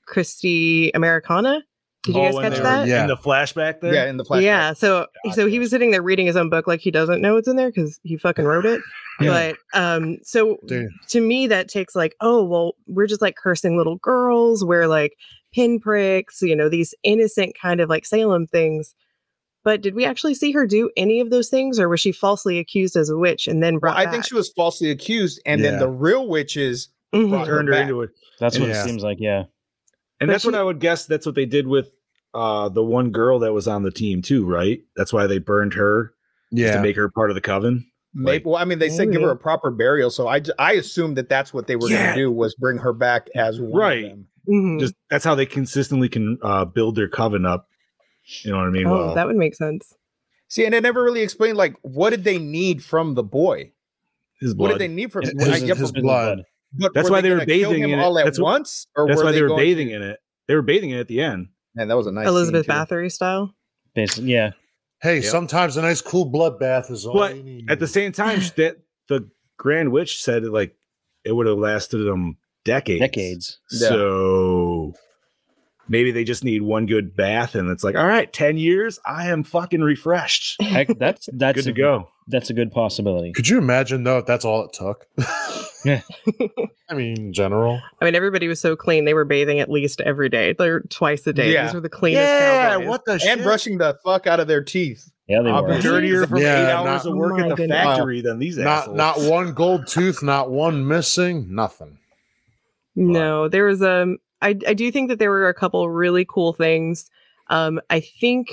Christi 0.07 0.91
Americana 0.95 1.63
did 2.03 2.17
you 2.17 2.21
Oh, 2.21 2.25
guys 2.25 2.35
when 2.35 2.43
catch 2.45 2.53
they 2.55 2.59
were 2.59 2.65
that 2.65 2.89
Yeah. 2.89 3.03
In 3.03 3.07
the 3.09 3.17
flashback 3.17 3.81
there? 3.81 3.95
yeah 3.95 4.07
in 4.09 4.17
the 4.17 4.25
flashback 4.25 4.43
yeah 4.43 4.73
so 4.73 5.07
so 5.35 5.47
he 5.47 5.59
was 5.59 5.71
sitting 5.71 5.91
there 5.93 6.03
reading 6.03 6.27
his 6.27 6.37
own 6.37 6.51
book 6.51 6.67
like 6.67 6.81
he 6.81 6.91
doesn't 6.91 7.21
know 7.21 7.35
what's 7.35 7.47
in 7.49 7.57
there 7.57 7.69
because 7.71 8.01
he 8.03 8.17
fucking 8.17 8.45
wrote 8.45 8.67
it 8.67 8.81
Yeah. 9.21 9.55
but 9.73 9.79
um 9.81 10.19
so 10.23 10.57
Dude. 10.67 10.89
to 11.09 11.21
me 11.21 11.47
that 11.47 11.69
takes 11.69 11.95
like 11.95 12.17
oh 12.21 12.43
well 12.45 12.73
we're 12.89 13.07
just 13.07 13.23
like 13.23 13.37
cursing 13.37 13.77
little 13.77 13.97
girls 13.97 14.65
we're 14.65 14.89
like 14.89 15.15
pinpricks 15.53 16.41
you 16.43 16.57
know 16.57 16.69
these 16.69 16.95
innocent 17.03 17.55
kind 17.61 17.81
of 17.81 17.89
like 17.89 18.05
salem 18.07 18.47
things 18.47 18.95
but 19.65 19.81
did 19.81 19.95
we 19.95 20.05
actually 20.05 20.35
see 20.35 20.51
her 20.53 20.67
do 20.67 20.91
any 20.97 21.21
of 21.21 21.31
those 21.31 21.49
things 21.49 21.79
or 21.79 21.89
was 21.89 22.01
she 22.01 22.11
falsely 22.13 22.59
accused 22.59 22.97
as 22.97 23.09
a 23.11 23.17
witch 23.17 23.47
and 23.47 23.63
then 23.63 23.75
well, 23.75 23.81
brought 23.81 23.97
i 23.97 24.11
think 24.11 24.25
she 24.25 24.35
was 24.35 24.51
falsely 24.51 24.91
accused 24.91 25.41
and 25.47 25.63
then 25.65 25.79
the 25.79 25.89
real 25.89 26.27
witches 26.29 26.89
Mhm. 27.15 27.29
brought 27.29 27.47
Turned 27.47 27.69
her 27.69 27.75
back. 27.75 27.83
into 27.83 28.01
it. 28.01 28.11
That's 28.41 28.59
what 28.59 28.71
Yeah. 28.71 28.81
it 28.83 28.87
seems 28.87 29.03
like. 29.03 29.19
Yeah. 29.21 29.41
And 30.19 30.29
But 30.29 30.29
that's 30.29 30.47
what 30.47 30.55
I 30.55 30.63
would 30.63 30.79
guess. 30.81 31.05
That's 31.05 31.27
what 31.27 31.35
they 31.35 31.45
did 31.45 31.67
with 31.67 31.93
uh 32.33 32.71
the 32.71 32.83
one 32.83 33.11
girl 33.11 33.39
that 33.41 33.53
was 33.53 33.69
on 33.69 33.83
the 33.83 33.91
team 33.91 34.23
too, 34.23 34.47
right? 34.47 34.81
That's 34.97 35.13
why 35.13 35.27
they 35.27 35.37
burned 35.37 35.75
her 35.75 36.15
just 36.55 36.69
Yeah, 36.69 36.77
to 36.77 36.81
make 36.81 36.97
her 36.97 37.11
part 37.11 37.31
of 37.31 37.35
the 37.35 37.43
coven. 37.43 37.85
Maybe. 38.15 38.37
Like- 38.39 38.47
well, 38.47 38.57
I 38.57 38.65
mean, 38.65 38.79
they 38.79 38.89
said 38.89 39.13
give 39.13 39.21
her 39.21 39.31
a 39.31 39.37
proper 39.37 39.71
burial, 39.71 40.09
so 40.09 40.27
I 40.27 40.41
I 40.59 40.73
assumed 40.73 41.19
that 41.19 41.29
that's 41.29 41.53
what 41.53 41.67
they 41.67 41.77
were 41.77 41.91
Yeah. 41.91 41.99
going 42.03 42.17
to 42.17 42.23
do 42.23 42.33
was 42.33 42.55
bring 42.55 42.79
her 42.79 42.95
back 42.95 43.29
as 43.35 43.61
one 43.61 43.73
Right. 43.79 44.15
Of 44.43 44.47
them. 44.47 44.79
Mhm. 44.79 44.81
Just 44.81 44.95
that's 45.11 45.25
how 45.25 45.35
they 45.35 45.47
consistently 45.47 46.09
can 46.09 46.39
uh 46.43 46.65
build 46.65 46.97
their 46.97 47.09
coven 47.09 47.45
up. 47.47 47.69
You 48.43 48.53
know 48.53 48.59
what 48.59 48.67
I 48.69 48.71
mean? 48.71 48.87
oh 48.87 48.93
well, 49.07 49.15
that 49.15 49.27
would 49.27 49.37
make 49.37 49.55
sense 49.55 49.95
See, 50.49 50.65
and 50.67 50.75
it 50.75 50.83
never 50.83 51.03
really 51.03 51.23
explained 51.23 51.57
like 51.57 51.75
what 51.83 52.11
did 52.11 52.25
they 52.25 52.39
need 52.39 52.85
from 52.85 53.15
the 53.15 53.23
boy? 53.23 53.73
his 54.41 54.55
blood. 54.55 54.71
What 54.73 54.79
did 54.79 54.81
they 54.91 54.93
need 54.95 55.11
from 55.13 55.23
His- 55.23 55.33
his- 55.33 55.63
his 55.63 55.79
his 55.79 55.93
blood. 55.93 56.43
but 56.75 56.93
That's 56.95 57.09
why 57.09 57.21
they 57.21 57.31
were 57.31 57.45
bathing 57.47 57.83
him 57.83 57.91
in 57.93 57.99
it. 57.99 58.03
all 58.03 58.19
at 58.19 58.25
That's 58.25 58.39
what- 58.41 58.51
once, 58.53 58.87
or 58.97 59.07
That's 59.07 59.19
were 59.19 59.25
why 59.27 59.33
they 59.33 59.43
were 59.43 59.57
bathing 59.57 59.89
to- 59.89 59.95
in 59.95 60.03
it. 60.03 60.19
They 60.49 60.55
were 60.57 60.63
bathing 60.63 60.91
in 60.91 60.97
it 60.99 61.01
at 61.01 61.09
the 61.09 61.21
end. 61.21 61.49
Man, 61.75 61.89
that 61.89 61.97
was 61.97 62.07
a 62.09 62.13
nice 62.13 62.27
elizabeth 62.27 62.67
scene, 62.67 62.75
bathory 62.75 63.11
style 63.13 63.55
Basically, 63.95 64.33
yeah. 64.33 64.53
Hey, 65.01 65.17
Yep. 65.17 65.25
sometimes 65.25 65.77
a 65.77 65.83
nice 65.83 66.01
cool 66.01 66.31
bloodbath 66.31 66.91
is 66.91 67.07
all 67.07 67.15
But 67.15 67.37
you 67.37 67.43
need. 67.45 67.71
At 67.71 67.79
the 67.81 67.87
same 67.87 68.13
time, 68.13 68.41
that 68.57 68.77
the 69.09 69.29
Grand 69.59 69.91
Witch 69.93 70.23
said 70.23 70.43
it 70.45 70.51
like 70.51 70.77
it 71.25 71.33
would 71.33 71.47
have 71.47 71.59
lasted 71.59 71.99
them 71.99 72.37
decades. 72.65 73.01
Decades. 73.01 73.59
Yeah. 73.71 73.89
So 73.89 74.93
maybe 75.89 76.11
they 76.11 76.25
just 76.25 76.45
need 76.45 76.63
one 76.63 76.87
good 76.87 77.15
bath, 77.17 77.55
and 77.55 77.69
it's 77.71 77.85
like, 77.85 77.97
all 77.97 78.07
right, 78.07 78.33
ten 78.33 78.57
years, 78.57 78.99
I 79.07 79.29
am 79.29 79.43
fucking 79.45 79.81
refreshed, 79.81 80.61
Heck, 80.63 80.89
that's 80.99 81.29
that's 81.33 81.57
good 81.57 81.65
to 81.65 81.71
a, 81.71 81.75
go. 81.75 82.09
That's 82.29 82.51
a 82.51 82.55
good 82.55 82.71
possibility. 82.71 83.33
Could 83.33 83.49
you 83.49 83.59
imagine 83.59 84.05
though 84.05 84.19
if 84.19 84.27
that's 84.27 84.45
all 84.45 84.65
it 84.65 84.73
took? 84.73 85.07
Yeah. 85.85 86.03
I 86.89 86.95
mean, 86.95 87.33
general. 87.33 87.81
i 88.01 88.05
mean 88.05 88.15
everybody 88.15 88.47
was 88.47 88.61
so 88.61 88.77
clean 88.77 89.05
they 89.05 89.15
were 89.15 89.25
bathing 89.25 89.59
at 89.59 89.69
least 89.69 90.01
every 90.03 90.29
day 90.29 90.55
they're 90.57 90.79
twice 90.83 91.27
a 91.27 91.33
day 91.33 91.53
Yeah. 91.53 91.65
these 91.65 91.75
were 91.75 91.81
the 91.81 91.89
cleanest 91.89 92.23
yeah 92.23 92.75
cowboys. 92.75 92.89
What 92.89 93.05
the 93.05 93.21
and 93.29 93.43
brushing 93.43 93.79
the 93.79 93.99
fuck 94.05 94.29
out 94.29 94.39
of 94.39 94.47
their 94.47 94.63
teeth. 94.63 95.11
Yeah, 95.27 95.43
they 95.43 95.51
I'll 95.51 95.65
were. 95.67 95.75
be 95.75 95.81
dirtier 95.81 96.25
from 96.29 96.39
Yeah, 96.39 96.69
eight 96.69 96.71
hours 96.73 97.05
not- 97.05 97.11
of 97.13 97.17
work 97.19 97.33
Oh 97.33 97.39
at 97.43 97.49
the 97.49 97.55
goodness. 97.57 97.83
factory 97.83 98.21
than 98.21 98.39
these 98.39 98.59
Not 98.59 98.83
assholes. 98.83 98.97
not 98.97 99.21
one 99.23 99.55
gold 99.55 99.89
tooth, 99.89 100.23
not 100.23 100.53
one 100.53 100.87
missing, 100.87 101.53
nothing. 101.53 101.99
No, 102.97 103.49
there 103.49 103.65
was 103.65 103.83
um 103.83 104.19
I 104.41 104.49
I 104.67 104.75
do 104.75 104.91
think 104.91 105.09
that 105.09 105.19
there 105.19 105.31
were 105.31 105.49
a 105.49 105.55
couple 105.55 105.89
really 105.91 106.25
cool 106.29 106.53
things. 106.53 107.11
Um 107.49 107.81
I 107.91 108.01
think 108.01 108.49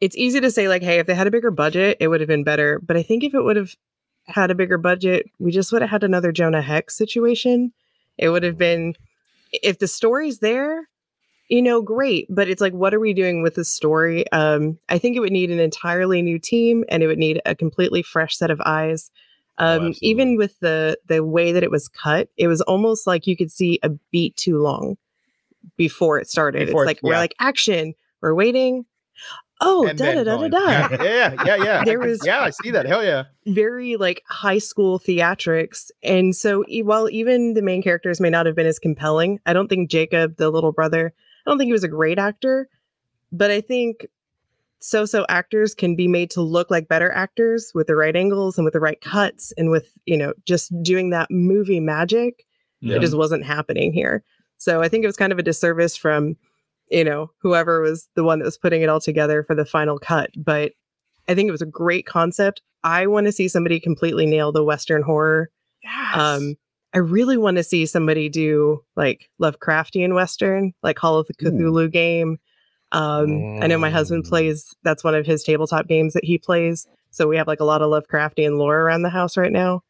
it's 0.00 0.16
easy 0.16 0.40
to 0.40 0.50
say 0.50 0.68
like 0.68 0.82
hey 0.82 0.98
if 1.00 1.06
they 1.06 1.14
had 1.14 1.26
a 1.26 1.32
bigger 1.32 1.50
budget 1.50 1.98
it 2.00 2.08
would 2.08 2.20
have 2.20 2.28
been 2.28 2.44
better, 2.44 2.80
but 2.84 2.96
I 2.96 3.02
think 3.02 3.24
if 3.24 3.34
it 3.34 3.42
would 3.42 3.56
have 3.56 3.74
had 4.26 4.50
a 4.50 4.54
bigger 4.56 4.78
budget, 4.78 5.26
we 5.38 5.52
just 5.52 5.72
would 5.72 5.82
have 5.82 5.90
had 5.90 6.04
another 6.04 6.32
Jonah 6.32 6.62
Hex 6.62 6.96
situation. 6.96 7.72
It 8.18 8.30
would 8.30 8.42
have 8.44 8.58
been 8.58 8.94
if 9.52 9.78
the 9.80 9.88
story's 9.88 10.40
there, 10.40 10.88
you 11.48 11.62
know, 11.62 11.82
great, 11.82 12.26
but 12.30 12.48
it's 12.48 12.60
like 12.62 12.74
what 12.74 12.94
are 12.94 13.00
we 13.00 13.14
doing 13.14 13.42
with 13.42 13.54
the 13.56 13.64
story? 13.66 14.30
Um 14.32 14.78
I 14.88 14.98
think 14.98 15.16
it 15.16 15.20
would 15.20 15.32
need 15.32 15.50
an 15.50 15.60
entirely 15.60 16.22
new 16.22 16.38
team 16.38 16.84
and 16.90 17.02
it 17.02 17.08
would 17.08 17.18
need 17.18 17.40
a 17.46 17.54
completely 17.56 18.02
fresh 18.02 18.36
set 18.38 18.50
of 18.50 18.60
eyes. 18.66 19.10
Um, 19.58 19.88
absolutely. 19.88 20.08
even 20.08 20.36
with 20.36 20.58
the 20.60 20.98
the 21.06 21.24
way 21.24 21.52
that 21.52 21.62
it 21.62 21.70
was 21.70 21.88
cut, 21.88 22.28
it 22.36 22.46
was 22.48 22.60
almost 22.62 23.06
like 23.06 23.26
you 23.26 23.36
could 23.36 23.50
see 23.50 23.78
a 23.82 23.88
beat 23.88 24.36
too 24.36 24.58
long 24.58 24.96
before 25.76 26.18
it 26.18 26.28
started. 26.28 26.66
Before 26.66 26.84
it's 26.84 26.86
it- 26.92 26.94
like 26.94 27.02
we're 27.02 27.16
like 27.16 27.34
action, 27.40 27.94
we're 28.20 28.34
waiting. 28.34 28.84
Oh, 29.60 29.88
and 29.88 29.98
da 29.98 30.14
da 30.14 30.22
da 30.22 30.36
da 30.36 30.48
da. 30.48 31.02
Yeah, 31.02 31.02
yeah, 31.02 31.44
yeah, 31.44 31.56
yeah. 31.64 31.84
There 31.88 31.98
was- 31.98 32.24
yeah, 32.24 32.42
I 32.42 32.50
see 32.50 32.70
that. 32.70 32.86
Hell 32.86 33.04
yeah. 33.04 33.24
Very 33.46 33.96
like 33.96 34.22
high 34.28 34.58
school 34.58 35.00
theatrics, 35.00 35.90
and 36.04 36.36
so 36.36 36.64
e- 36.68 36.82
while 36.84 37.10
even 37.10 37.54
the 37.54 37.62
main 37.62 37.82
characters 37.82 38.20
may 38.20 38.30
not 38.30 38.46
have 38.46 38.54
been 38.54 38.66
as 38.68 38.78
compelling, 38.78 39.40
I 39.46 39.52
don't 39.52 39.66
think 39.66 39.90
Jacob, 39.90 40.36
the 40.36 40.50
little 40.50 40.70
brother, 40.70 41.12
I 41.44 41.50
don't 41.50 41.58
think 41.58 41.66
he 41.66 41.72
was 41.72 41.82
a 41.82 41.88
great 41.88 42.20
actor, 42.20 42.68
but 43.32 43.50
I 43.50 43.60
think 43.60 44.06
so-so 44.80 45.26
actors 45.28 45.74
can 45.74 45.96
be 45.96 46.08
made 46.08 46.30
to 46.30 46.40
look 46.40 46.70
like 46.70 46.88
better 46.88 47.10
actors 47.12 47.72
with 47.74 47.86
the 47.86 47.96
right 47.96 48.14
angles 48.14 48.56
and 48.56 48.64
with 48.64 48.74
the 48.74 48.80
right 48.80 49.00
cuts 49.00 49.52
and 49.56 49.70
with 49.70 49.90
you 50.04 50.16
know 50.16 50.32
just 50.46 50.72
doing 50.82 51.10
that 51.10 51.30
movie 51.30 51.80
magic. 51.80 52.44
Yeah. 52.80 52.96
it 52.96 53.00
just 53.00 53.16
wasn't 53.16 53.44
happening 53.44 53.92
here. 53.92 54.22
So 54.58 54.80
i 54.82 54.88
think 54.88 55.04
it 55.04 55.08
was 55.08 55.16
kind 55.16 55.32
of 55.32 55.38
a 55.38 55.42
disservice 55.42 55.96
from 55.96 56.36
you 56.90 57.04
know 57.04 57.30
whoever 57.40 57.80
was 57.80 58.08
the 58.14 58.24
one 58.24 58.38
that 58.38 58.44
was 58.44 58.58
putting 58.58 58.82
it 58.82 58.88
all 58.88 59.00
together 59.00 59.42
for 59.42 59.54
the 59.54 59.64
final 59.66 59.98
cut. 59.98 60.30
But 60.36 60.72
i 61.28 61.34
think 61.34 61.48
it 61.48 61.52
was 61.52 61.62
a 61.62 61.66
great 61.66 62.06
concept. 62.06 62.62
I 62.84 63.06
want 63.06 63.26
to 63.26 63.32
see 63.32 63.48
somebody 63.48 63.80
completely 63.80 64.26
nail 64.26 64.52
the 64.52 64.64
western 64.64 65.02
horror. 65.02 65.50
Um 66.14 66.56
i 66.94 66.98
really 66.98 67.36
want 67.36 67.56
to 67.56 67.64
see 67.64 67.84
somebody 67.84 68.28
do 68.28 68.82
like 68.96 69.28
lovecraftian 69.40 70.14
western 70.14 70.72
like 70.82 70.96
Call 70.96 71.18
of 71.18 71.26
the 71.26 71.34
Cthulhu 71.34 71.90
game 71.90 72.38
um 72.92 73.58
i 73.62 73.66
know 73.66 73.78
my 73.78 73.90
husband 73.90 74.24
Mm. 74.24 74.28
plays 74.28 74.74
that's 74.82 75.04
one 75.04 75.14
of 75.14 75.26
his 75.26 75.42
tabletop 75.42 75.86
games 75.86 76.14
that 76.14 76.24
he 76.24 76.38
plays 76.38 76.86
so 77.10 77.28
we 77.28 77.36
have 77.36 77.46
like 77.46 77.60
a 77.60 77.64
lot 77.64 77.82
of 77.82 77.90
lovecraftian 77.90 78.56
lore 78.58 78.78
around 78.80 79.02
the 79.02 79.10
house 79.10 79.36
right 79.36 79.52
now 79.52 79.82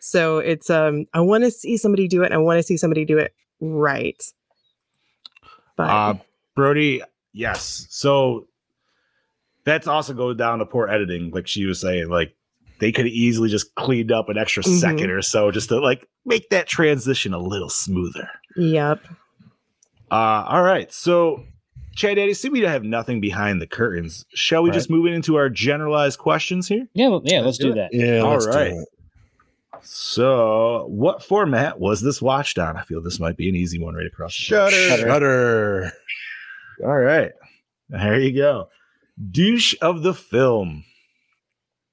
so 0.00 0.38
it's 0.38 0.70
um 0.70 1.04
i 1.12 1.20
want 1.20 1.44
to 1.44 1.50
see 1.50 1.76
somebody 1.76 2.08
do 2.08 2.22
it 2.22 2.26
and 2.26 2.34
i 2.34 2.38
want 2.38 2.58
to 2.58 2.62
see 2.62 2.76
somebody 2.76 3.04
do 3.04 3.18
it 3.18 3.34
right 3.60 4.22
but 5.76 5.90
Uh, 5.90 6.14
Brody, 6.54 7.02
yes. 7.34 7.86
So 7.90 8.46
that's 9.64 9.86
also 9.86 10.14
goes 10.14 10.36
down 10.38 10.60
to 10.60 10.64
poor 10.66 10.88
editing, 10.88 11.30
like 11.32 11.46
she 11.46 11.66
was 11.66 11.80
saying. 11.82 12.08
Like 12.08 12.34
they 12.80 12.92
could 12.92 13.06
easily 13.06 13.50
just 13.50 13.74
cleaned 13.74 14.10
up 14.10 14.30
an 14.30 14.38
extra 14.38 14.62
Mhm. 14.62 14.80
second 14.80 15.10
or 15.10 15.20
so 15.20 15.50
just 15.50 15.68
to 15.68 15.78
like 15.78 16.08
make 16.24 16.48
that 16.48 16.66
transition 16.66 17.34
a 17.34 17.38
little 17.38 17.68
smoother. 17.68 18.30
yep 18.56 19.00
Uh, 20.10 20.44
all 20.48 20.62
right. 20.62 20.90
So, 20.92 21.44
Chad 21.96 22.16
Daddy, 22.16 22.34
see 22.34 22.48
we 22.50 22.60
don't 22.60 22.70
have 22.70 22.84
nothing 22.84 23.20
behind 23.20 23.60
the 23.60 23.66
curtains. 23.66 24.24
Shall 24.34 24.62
we 24.62 24.68
Right. 24.70 24.74
just 24.76 24.90
move 24.90 25.06
into 25.06 25.36
our 25.36 25.48
generalized 25.48 26.18
questions 26.18 26.68
here? 26.68 26.86
Yeah, 26.94 27.08
well, 27.08 27.22
yeah. 27.24 27.40
Let's, 27.40 27.58
do 27.58 27.68
do 27.68 27.74
that. 27.74 27.90
Yeah, 27.92 28.20
All 28.20 28.32
let's 28.32 28.46
do 28.46 28.52
it. 28.52 28.88
So, 29.82 30.86
what 30.88 31.22
format 31.22 31.78
was 31.78 32.00
this 32.02 32.20
watched 32.20 32.58
on? 32.58 32.76
I 32.76 32.82
feel 32.82 33.00
this 33.02 33.20
might 33.20 33.36
be 33.36 33.48
an 33.48 33.54
easy 33.54 33.78
one 33.78 33.94
right 33.94 34.06
across. 34.06 34.36
the 34.36 34.54
board. 34.56 34.72
Shudder. 34.72 35.06
Shudder. 35.06 35.92
All 36.84 36.98
right. 36.98 37.32
There 37.88 38.18
you 38.18 38.34
go. 38.36 38.68
Douche 39.30 39.74
of 39.80 40.02
the 40.02 40.12
film. 40.14 40.84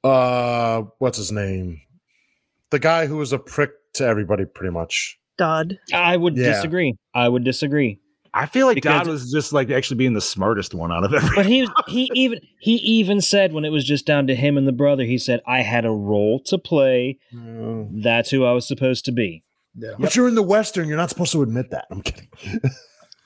Uh, 0.04 0.84
what's 1.00 1.18
his 1.18 1.32
name? 1.32 1.82
The 2.72 2.80
guy 2.80 3.06
who 3.06 3.18
was 3.18 3.32
a 3.32 3.40
prick 3.40 3.72
to 3.94 4.06
everybody, 4.06 4.46
pretty 4.46 4.72
much. 4.74 5.18
Dodd. 5.38 5.78
I 5.94 6.18
would 6.18 6.36
Yeah. 6.36 6.48
disagree. 6.54 6.96
I 7.14 7.30
would 7.30 7.44
disagree. 7.44 8.00
I 8.36 8.48
feel 8.48 8.66
like 8.66 8.76
Because- 8.76 9.06
Dodd 9.06 9.08
was 9.08 9.32
just 9.32 9.54
like 9.54 9.70
actually 9.70 9.98
being 9.98 10.14
the 10.14 10.22
smartest 10.22 10.74
one 10.74 10.92
out 10.92 11.04
of 11.04 11.14
everyone. 11.14 11.36
But 11.36 11.46
he 11.46 11.68
he 11.88 12.10
even 12.16 12.40
he 12.60 12.76
even 12.76 13.22
said 13.22 13.54
when 13.54 13.64
it 13.66 13.70
was 13.70 13.86
just 13.86 14.06
down 14.06 14.26
to 14.28 14.36
him 14.36 14.58
and 14.58 14.68
the 14.68 14.72
brother, 14.72 15.04
he 15.04 15.18
said, 15.20 15.42
"I 15.46 15.62
had 15.62 15.86
a 15.86 15.92
role 15.92 16.40
to 16.46 16.58
play. 16.58 17.20
That's 17.32 18.32
who 18.32 18.44
I 18.46 18.52
was 18.54 18.68
supposed 18.68 19.06
to 19.06 19.12
be." 19.12 19.44
Yeah. 19.76 19.92
But 20.00 20.16
you're 20.16 20.28
in 20.28 20.36
the 20.36 20.44
Western. 20.44 20.88
You're 20.88 20.98
not 20.98 21.10
supposed 21.10 21.32
to 21.34 21.42
admit 21.44 21.70
that. 21.72 21.86
I'm 21.92 22.02
kidding. 22.02 22.30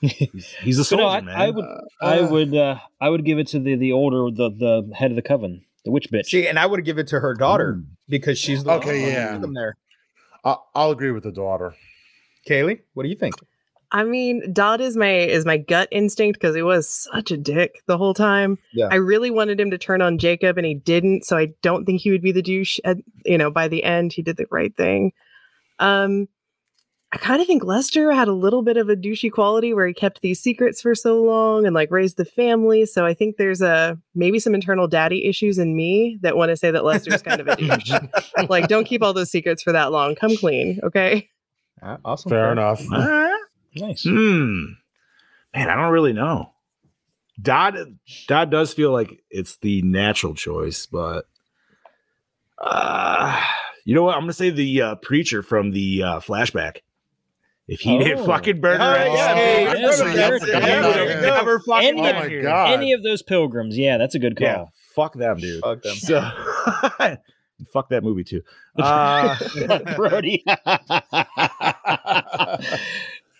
He's 0.00 0.78
a 0.78 0.82
But 0.82 0.86
soldier, 0.86 1.02
no, 1.02 1.08
I, 1.08 1.20
man. 1.22 1.36
I 1.36 1.50
would 1.50 1.64
I 2.00 2.18
Uh, 2.20 2.28
would 2.30 2.54
uh, 2.56 2.78
I 3.00 3.08
would 3.08 3.24
give 3.24 3.38
it 3.38 3.48
to 3.48 3.58
the 3.58 3.74
the 3.76 3.92
older 3.92 4.30
the 4.34 4.50
the 4.50 4.94
head 4.94 5.10
of 5.10 5.16
the 5.16 5.22
coven, 5.22 5.64
the 5.84 5.90
witch 5.90 6.08
bitch. 6.12 6.26
See, 6.26 6.46
and 6.46 6.58
I 6.58 6.66
would 6.66 6.84
give 6.84 6.98
it 6.98 7.08
to 7.08 7.20
her 7.20 7.34
daughter 7.34 7.82
because 8.08 8.38
she's 8.38 8.62
the 8.64 8.72
Okay, 8.72 9.02
one 9.02 9.10
yeah. 9.12 9.38
there. 9.54 9.76
I- 10.44 10.56
I'll 10.74 10.90
agree 10.90 11.10
with 11.10 11.24
the 11.24 11.32
daughter. 11.32 11.74
Kaylee, 12.48 12.80
what 12.94 13.02
do 13.02 13.08
you 13.08 13.16
think? 13.16 13.34
I 13.90 14.04
mean, 14.04 14.52
Dodd 14.52 14.80
is 14.80 14.96
my 14.96 15.10
is 15.10 15.46
my 15.46 15.56
gut 15.56 15.88
instinct 15.90 16.38
because 16.38 16.54
he 16.54 16.62
was 16.62 16.88
such 16.88 17.30
a 17.30 17.36
dick 17.36 17.82
the 17.86 17.96
whole 17.96 18.14
time. 18.14 18.58
Yeah. 18.72 18.88
I 18.90 18.96
really 18.96 19.30
wanted 19.30 19.58
him 19.58 19.70
to 19.70 19.78
turn 19.78 20.02
on 20.02 20.18
Jacob, 20.18 20.58
and 20.58 20.66
he 20.66 20.74
didn't. 20.74 21.24
So 21.24 21.38
I 21.38 21.48
don't 21.62 21.86
think 21.86 22.00
he 22.00 22.10
would 22.10 22.22
be 22.22 22.32
the 22.32 22.42
douche. 22.42 22.78
At, 22.84 22.98
you 23.24 23.38
know, 23.38 23.50
by 23.50 23.68
the 23.68 23.84
end, 23.84 24.12
he 24.12 24.22
did 24.22 24.36
the 24.36 24.46
right 24.50 24.76
thing. 24.76 25.12
Um, 25.78 26.28
I 27.10 27.16
kind 27.16 27.40
of 27.40 27.46
think 27.46 27.64
Lester 27.64 28.12
had 28.12 28.28
a 28.28 28.34
little 28.34 28.62
bit 28.62 28.76
of 28.76 28.90
a 28.90 28.96
douchey 28.96 29.32
quality 29.32 29.72
where 29.72 29.86
he 29.86 29.94
kept 29.94 30.20
these 30.20 30.40
secrets 30.40 30.82
for 30.82 30.94
so 30.94 31.22
long 31.22 31.64
and 31.64 31.74
like 31.74 31.90
raised 31.90 32.18
the 32.18 32.26
family. 32.26 32.84
So 32.84 33.06
I 33.06 33.14
think 33.14 33.38
there's 33.38 33.62
a 33.62 33.98
maybe 34.14 34.38
some 34.38 34.54
internal 34.54 34.86
daddy 34.86 35.24
issues 35.24 35.56
in 35.56 35.74
me 35.74 36.18
that 36.20 36.36
want 36.36 36.50
to 36.50 36.56
say 36.56 36.70
that 36.70 36.84
Lester's 36.84 37.22
kind 37.22 37.40
of 37.40 37.48
a 37.48 37.56
douche. 37.56 37.92
like, 38.50 38.68
don't 38.68 38.84
keep 38.84 39.02
all 39.02 39.14
those 39.14 39.30
secrets 39.30 39.62
for 39.62 39.72
that 39.72 39.90
long. 39.90 40.16
Come 40.16 40.36
clean, 40.36 40.80
okay? 40.82 41.30
Uh, 41.80 41.96
awesome. 42.04 42.28
Fair 42.28 42.52
enough. 42.52 42.82
All 43.80 43.86
right. 43.86 43.90
Nice. 43.90 44.04
Hmm. 44.04 44.64
Man, 45.54 45.70
I 45.70 45.74
don't 45.76 45.92
really 45.92 46.12
know. 46.12 46.52
Dodd 47.40 47.76
Dodd 48.26 48.50
does 48.50 48.72
feel 48.74 48.90
like 48.92 49.22
it's 49.30 49.56
the 49.58 49.80
natural 49.82 50.34
choice, 50.34 50.86
but 50.86 51.26
uh 52.58 53.40
you 53.84 53.94
know 53.94 54.02
what? 54.02 54.14
I'm 54.16 54.22
gonna 54.22 54.32
say 54.34 54.50
the 54.50 54.82
uh, 54.82 54.94
preacher 54.96 55.42
from 55.42 55.70
the 55.70 56.02
uh, 56.02 56.20
flashback. 56.20 56.78
If 57.68 57.80
he 57.80 57.96
didn't 57.98 58.18
Oh. 58.20 58.26
fucking 58.26 58.60
burn 58.60 58.80
her, 58.80 58.86
Oh, 58.86 58.94
at 58.94 59.12
yeah, 59.12 59.32
stake, 59.34 59.66
man. 59.66 59.76
Yes, 59.80 60.00
he 60.00 60.06
yes, 60.14 60.30
would 60.30 60.48
yes. 60.48 60.64
have 61.12 61.22
never 61.22 61.60
fucking 61.60 61.88
Any 61.88 62.00
Oh 62.02 62.08
of- 62.10 62.16
my 62.16 62.28
god. 62.42 62.70
Any 62.72 62.92
of 62.92 63.02
those 63.02 63.22
pilgrims, 63.22 63.78
yeah, 63.78 63.96
that's 63.98 64.14
a 64.14 64.18
good 64.18 64.36
Yeah, 64.40 64.54
call. 64.56 64.72
fuck 64.94 65.14
them, 65.14 65.36
dude. 65.38 65.60
Fuck 65.62 65.82
them. 65.82 65.94
So, 65.96 66.20
fuck 67.72 67.88
that 67.90 68.02
movie 68.02 68.24
too. 68.24 68.42
Uh, 68.78 69.36
Brody. 69.96 70.44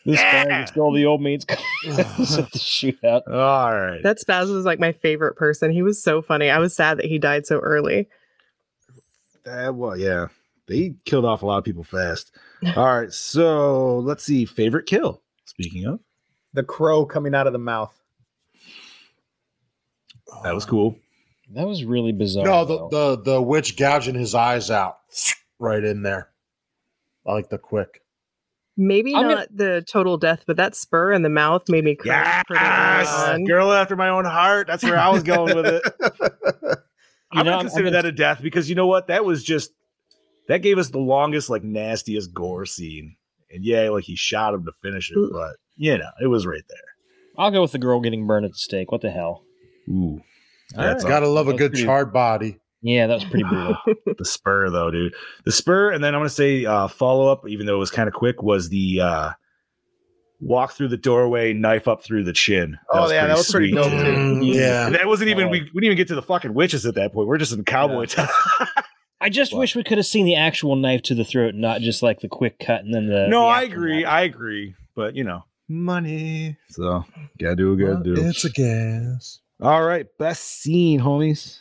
this 0.08 0.20
guy 0.20 0.44
Yeah. 0.46 0.60
who 0.62 0.66
stole 0.66 0.92
the 0.92 1.04
old 1.06 1.20
mate's 1.22 1.44
car 1.44 1.58
at 1.88 1.96
the 1.96 2.58
shootout. 2.58 3.22
all 3.28 3.74
right. 3.74 4.02
That 4.02 4.18
Spaz 4.18 4.52
was 4.52 4.64
like 4.64 4.80
my 4.80 4.92
favorite 4.92 5.36
person. 5.36 5.70
He 5.70 5.82
was 5.82 6.02
so 6.02 6.22
funny. 6.22 6.50
I 6.50 6.58
was 6.58 6.74
sad 6.74 6.98
that 6.98 7.06
he 7.06 7.18
died 7.18 7.46
so 7.46 7.58
early. 7.60 8.08
Uh, 9.46 9.72
well, 9.72 9.96
yeah, 9.96 10.26
they 10.66 10.94
killed 11.04 11.24
off 11.24 11.42
a 11.42 11.46
lot 11.46 11.58
of 11.58 11.64
people 11.64 11.84
fast. 11.84 12.32
All 12.76 12.84
right, 13.00 13.12
so 13.12 13.98
let's 14.00 14.24
see. 14.24 14.44
Favorite 14.44 14.86
kill. 14.86 15.22
Speaking 15.44 15.86
of, 15.86 16.00
The 16.52 16.62
crow 16.64 17.06
coming 17.06 17.34
out 17.34 17.46
of 17.46 17.52
the 17.52 17.58
mouth. 17.58 17.94
that 20.42 20.54
was 20.54 20.64
cool. 20.66 20.96
That 21.54 21.66
was 21.66 21.84
really 21.84 22.12
bizarre. 22.12 22.44
No, 22.44 22.64
the, 22.64 22.76
though. 22.88 23.16
the 23.16 23.22
the 23.32 23.42
witch 23.42 23.76
gouging 23.76 24.14
his 24.14 24.34
eyes 24.34 24.70
out 24.70 24.98
right 25.58 25.82
in 25.82 26.02
there. 26.02 26.28
I 27.26 27.32
like 27.32 27.48
the 27.48 27.58
quick. 27.58 28.02
Maybe 28.80 29.12
I'm 29.14 29.26
not 29.26 29.34
gonna- 29.34 29.46
the 29.50 29.82
total 29.82 30.16
death, 30.16 30.44
but 30.46 30.56
that 30.56 30.76
spur 30.76 31.12
in 31.12 31.22
the 31.22 31.28
mouth 31.28 31.68
made 31.68 31.82
me 31.84 31.96
cringe 31.96 32.16
pretty 32.46 32.64
early 32.64 33.40
Yes, 33.42 33.48
girl 33.48 33.72
after 33.72 33.96
my 33.96 34.08
own 34.08 34.24
heart. 34.24 34.68
That's 34.68 34.84
where 34.84 34.96
I 34.98 35.08
was 35.10 35.24
going 35.24 35.54
with 35.56 35.66
it. 35.66 35.82
I'm 37.32 37.44
know, 37.44 37.52
gonna 37.52 37.62
consider 37.64 37.88
I'm 37.88 37.92
that 37.92 38.02
gonna- 38.02 38.08
a 38.08 38.12
death 38.12 38.40
because 38.40 38.68
you 38.70 38.76
know 38.76 38.86
what? 38.86 39.08
That 39.08 39.24
was 39.24 39.42
just 39.44 39.72
that 40.46 40.62
gave 40.62 40.78
us 40.78 40.90
the 40.90 40.98
longest, 40.98 41.50
like 41.50 41.62
nastiest 41.64 42.32
gore 42.32 42.64
scene. 42.66 43.16
And 43.50 43.64
yeah, 43.64 43.90
like 43.90 44.04
he 44.04 44.14
shot 44.16 44.54
him 44.54 44.64
to 44.64 44.72
finish 44.82 45.10
it, 45.10 45.18
Ugh. 45.18 45.28
but 45.32 45.56
you 45.76 45.98
know, 45.98 46.10
it 46.22 46.28
was 46.28 46.46
right 46.46 46.62
there. 46.68 46.78
I'll 47.36 47.50
go 47.50 47.62
with 47.62 47.72
the 47.72 47.78
girl 47.78 48.00
getting 48.00 48.26
burned 48.26 48.44
at 48.46 48.52
the 48.52 48.58
stake. 48.58 48.90
What 48.92 49.00
the 49.00 49.10
hell? 49.10 49.42
Ooh, 49.88 50.20
That's 50.74 51.04
gotta 51.04 51.28
love 51.28 51.48
a 51.48 51.54
good 51.54 51.72
pretty- 51.72 51.84
charred 51.84 52.12
body. 52.12 52.58
Yeah, 52.82 53.06
that 53.08 53.14
was 53.14 53.24
pretty 53.24 53.42
brutal. 53.44 53.76
the 54.18 54.24
spur 54.24 54.70
though, 54.70 54.90
dude. 54.90 55.14
The 55.44 55.52
spur, 55.52 55.90
and 55.90 56.02
then 56.02 56.14
I'm 56.14 56.20
gonna 56.20 56.28
say 56.30 56.64
uh 56.64 56.86
follow 56.88 57.26
up, 57.30 57.48
even 57.48 57.66
though 57.66 57.74
it 57.74 57.78
was 57.78 57.90
kind 57.90 58.08
of 58.08 58.14
quick, 58.14 58.42
was 58.42 58.68
the 58.68 59.00
uh 59.00 59.30
walk 60.40 60.72
through 60.72 60.88
the 60.88 60.96
doorway, 60.96 61.52
knife 61.52 61.88
up 61.88 62.02
through 62.04 62.22
the 62.24 62.32
chin. 62.32 62.78
Oh, 62.92 63.10
yeah, 63.10 63.26
that 63.26 63.36
was 63.36 63.50
pretty 63.50 63.72
sweet, 63.72 63.82
dope, 63.82 63.90
too. 63.90 63.96
Mm, 63.96 64.54
yeah. 64.54 64.86
And 64.86 64.94
that 64.94 65.06
wasn't 65.08 65.30
even 65.30 65.46
Oh. 65.46 65.50
we, 65.50 65.60
we 65.62 65.66
didn't 65.80 65.84
even 65.84 65.96
get 65.96 66.06
to 66.08 66.14
the 66.14 66.22
fucking 66.22 66.54
witches 66.54 66.86
at 66.86 66.94
that 66.94 67.12
point. 67.12 67.26
We're 67.26 67.38
just 67.38 67.52
in 67.52 67.64
cowboy 67.64 68.04
time. 68.06 68.28
I 69.20 69.30
just 69.30 69.52
What? 69.52 69.58
wish 69.58 69.74
we 69.74 69.82
could 69.82 69.98
have 69.98 70.06
seen 70.06 70.26
the 70.26 70.36
actual 70.36 70.76
knife 70.76 71.02
to 71.02 71.16
the 71.16 71.24
throat, 71.24 71.56
not 71.56 71.80
just 71.80 72.04
like 72.04 72.20
the 72.20 72.28
quick 72.28 72.60
cut 72.60 72.84
and 72.84 72.94
then 72.94 73.06
the. 73.08 73.26
no, 73.26 73.40
the 73.40 73.46
I 73.46 73.64
aftermath. 73.64 73.72
agree. 73.72 74.04
I 74.04 74.20
agree. 74.22 74.74
But 74.94 75.16
you 75.16 75.24
know, 75.24 75.44
money. 75.68 76.56
So 76.70 77.04
gotta 77.40 77.56
do 77.56 77.70
what 77.74 77.80
gotta 77.84 78.04
do. 78.04 78.14
It's 78.16 78.44
a 78.44 78.50
gas. 78.50 79.40
All 79.60 79.82
right, 79.82 80.06
best 80.20 80.44
scene, 80.62 81.00
homies. 81.00 81.58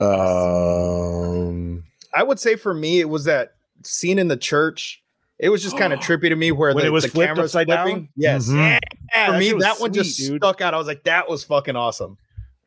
Um 0.00 1.84
I 2.14 2.22
would 2.22 2.38
say 2.38 2.56
for 2.56 2.72
me, 2.74 3.00
it 3.00 3.08
was 3.08 3.24
that 3.24 3.54
scene 3.82 4.18
in 4.18 4.28
the 4.28 4.36
church. 4.36 5.02
It 5.38 5.48
was 5.48 5.62
just 5.62 5.76
kind 5.76 5.92
of 5.92 5.98
trippy 6.00 6.28
to 6.28 6.36
me 6.36 6.52
where 6.52 6.72
When 6.74 6.82
the, 6.82 6.86
it 6.88 6.90
was 6.90 7.04
the 7.04 7.10
flipped 7.10 7.30
camera's 7.30 7.50
upside 7.54 7.66
down? 7.68 7.86
flipping. 7.86 8.08
Yes. 8.16 8.48
Mhm. 8.48 8.78
Yeah, 9.12 9.32
For 9.32 9.38
me, 9.38 9.46
shit 9.46 9.54
was 9.56 9.64
that 9.64 9.80
one 9.80 9.92
just 9.92 10.16
sweet, 10.16 10.28
dude. 10.28 10.42
stuck 10.42 10.60
out. 10.60 10.74
I 10.74 10.78
was 10.78 10.86
like, 10.86 11.04
that 11.04 11.28
was 11.28 11.42
fucking 11.44 11.76
awesome. 11.76 12.16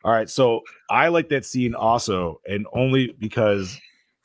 All 0.03 0.11
right, 0.13 0.30
so 0.30 0.61
I 0.89 1.07
like 1.09 1.28
that 1.30 1.43
scene 1.43 1.73
also, 1.75 2.39
and 2.47 2.65
only 2.71 3.13
because 3.19 3.78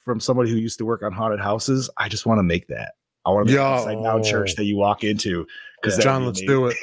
from 0.04 0.20
somebody 0.20 0.50
who 0.50 0.56
used 0.56 0.78
to 0.78 0.84
work 0.84 1.02
on 1.02 1.12
haunted 1.12 1.40
houses, 1.40 1.88
I 1.96 2.08
just 2.08 2.24
want 2.26 2.38
to 2.38 2.42
make 2.44 2.68
that. 2.68 2.92
I 3.24 3.30
want 3.30 3.48
to 3.48 3.52
make 3.52 3.60
an 3.60 3.66
Yo. 3.66 3.72
upside 3.74 4.02
down 4.02 4.22
church 4.22 4.54
that 4.56 4.64
you 4.64 4.76
walk 4.76 5.02
into. 5.02 5.46
Because 5.80 5.98
John, 5.98 6.24
let's 6.26 6.40
do 6.42 6.66
it. 6.66 6.76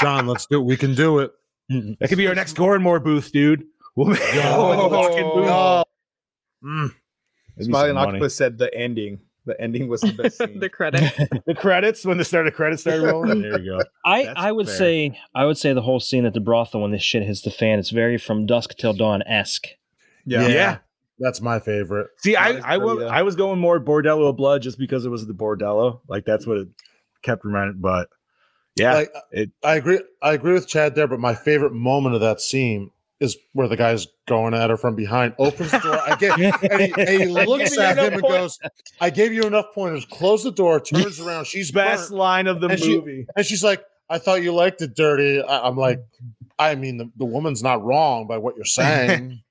John, 0.00 0.26
let's 0.26 0.46
do 0.46 0.60
it. 0.60 0.64
We 0.64 0.76
can 0.76 0.94
do 0.94 1.20
it. 1.20 1.32
That 2.00 2.08
could 2.08 2.16
be 2.18 2.26
our 2.26 2.34
next 2.34 2.56
Gorenmore 2.56 3.02
booth, 3.04 3.30
dude. 3.30 3.64
We'll 3.98 4.06
make 4.08 4.20
we'll 4.32 4.70
make 4.76 4.78
a 4.84 4.88
walk-in 4.88 5.24
booth. 5.24 5.48
Oh, 5.50 5.84
Mm. 6.64 6.88
That'd 6.88 6.94
be 7.58 7.64
Smiling 7.64 7.88
some 7.90 7.94
money. 7.96 8.08
Octopus 8.18 8.34
said 8.36 8.58
the 8.58 8.72
ending. 8.74 9.20
The 9.46 9.60
ending 9.60 9.88
was 9.88 10.02
the 10.02 10.12
best 10.12 10.38
scene. 10.38 10.58
the 10.60 10.68
credit. 10.68 11.02
The 11.46 11.54
credits 11.54 12.04
when 12.04 12.18
the 12.18 12.24
start 12.24 12.46
of 12.46 12.54
credits 12.54 12.82
started 12.82 13.02
rolling. 13.04 13.42
There 13.42 13.58
you 13.58 13.78
go. 13.78 13.84
I, 14.04 14.24
That's 14.24 14.38
I 14.40 14.52
would 14.52 14.66
fair. 14.66 14.76
say 14.76 15.18
I 15.34 15.44
would 15.46 15.56
say 15.58 15.72
the 15.72 15.82
whole 15.82 15.98
scene 16.00 16.24
at 16.26 16.34
the 16.34 16.40
brothel 16.40 16.82
when 16.82 16.90
this 16.92 17.02
shit 17.02 17.22
hits 17.24 17.42
the 17.42 17.50
fan. 17.50 17.78
It's 17.78 17.90
very 17.90 18.18
from 18.18 18.46
dusk 18.46 18.76
till 18.78 18.92
dawn 18.92 19.22
esque. 19.22 19.66
yeah. 20.26 20.46
Yeah. 20.46 20.78
That's 21.20 21.40
my 21.40 21.58
favorite. 21.58 22.08
See, 22.18 22.34
That 22.34 22.64
I 22.64 22.74
I, 22.74 22.76
wa- 22.76 22.94
pretty, 22.94 23.10
uh, 23.10 23.12
I 23.12 23.22
was 23.22 23.34
going 23.34 23.58
more 23.58 23.80
Bordello 23.80 24.28
of 24.28 24.36
Blood 24.36 24.62
just 24.62 24.78
because 24.78 25.04
it 25.04 25.08
was 25.08 25.26
the 25.26 25.32
Bordello. 25.34 26.00
Like 26.08 26.24
that's 26.24 26.46
what 26.46 26.58
it 26.58 26.68
kept 27.22 27.44
reminding. 27.44 27.80
But 27.80 28.08
yeah, 28.76 28.94
Like, 28.94 29.12
it- 29.32 29.50
I 29.64 29.74
agree. 29.76 30.00
I 30.22 30.34
agree 30.34 30.52
with 30.52 30.68
Chad 30.68 30.94
there, 30.94 31.08
but 31.08 31.18
my 31.18 31.34
favorite 31.34 31.72
moment 31.72 32.14
of 32.14 32.20
that 32.20 32.40
scene 32.40 32.90
is 33.20 33.36
where 33.52 33.66
the 33.68 33.76
guy's 33.76 34.06
going 34.28 34.54
at 34.54 34.70
her 34.70 34.76
from 34.76 34.94
behind, 34.94 35.34
opens 35.38 35.70
the 35.72 35.78
door. 35.78 35.98
I 36.00 36.14
get, 36.16 36.38
and 36.70 36.80
he, 36.82 36.92
and 36.96 37.08
he 37.22 37.26
looks 37.26 37.76
at 37.76 37.98
him 37.98 38.12
and 38.14 38.22
goes, 38.22 38.58
"I 39.00 39.10
gave 39.10 39.32
you 39.32 39.42
enough 39.42 39.66
pointers." 39.74 40.04
Close 40.04 40.44
the 40.44 40.52
door. 40.52 40.80
Turns 40.80 41.18
around. 41.26 41.46
She's 41.46 41.70
best 41.72 42.10
burnt, 42.10 42.18
line 42.18 42.46
of 42.46 42.60
the 42.60 42.68
And 42.68 42.78
she- 42.78 42.96
movie. 42.98 43.26
and 43.36 43.44
she's 43.44 43.64
like, 43.64 43.82
"I 44.08 44.18
thought 44.18 44.42
you 44.42 44.52
liked 44.54 44.82
it 44.82 44.94
dirty." 44.94 45.42
I, 45.42 45.66
I'm 45.66 45.76
like, 45.76 46.00
I 46.60 46.74
mean, 46.76 46.96
the, 46.98 47.10
the 47.16 47.24
woman's 47.24 47.62
not 47.62 47.82
wrong 47.84 48.26
by 48.26 48.38
what 48.38 48.54
you're 48.56 48.64
saying. 48.64 49.42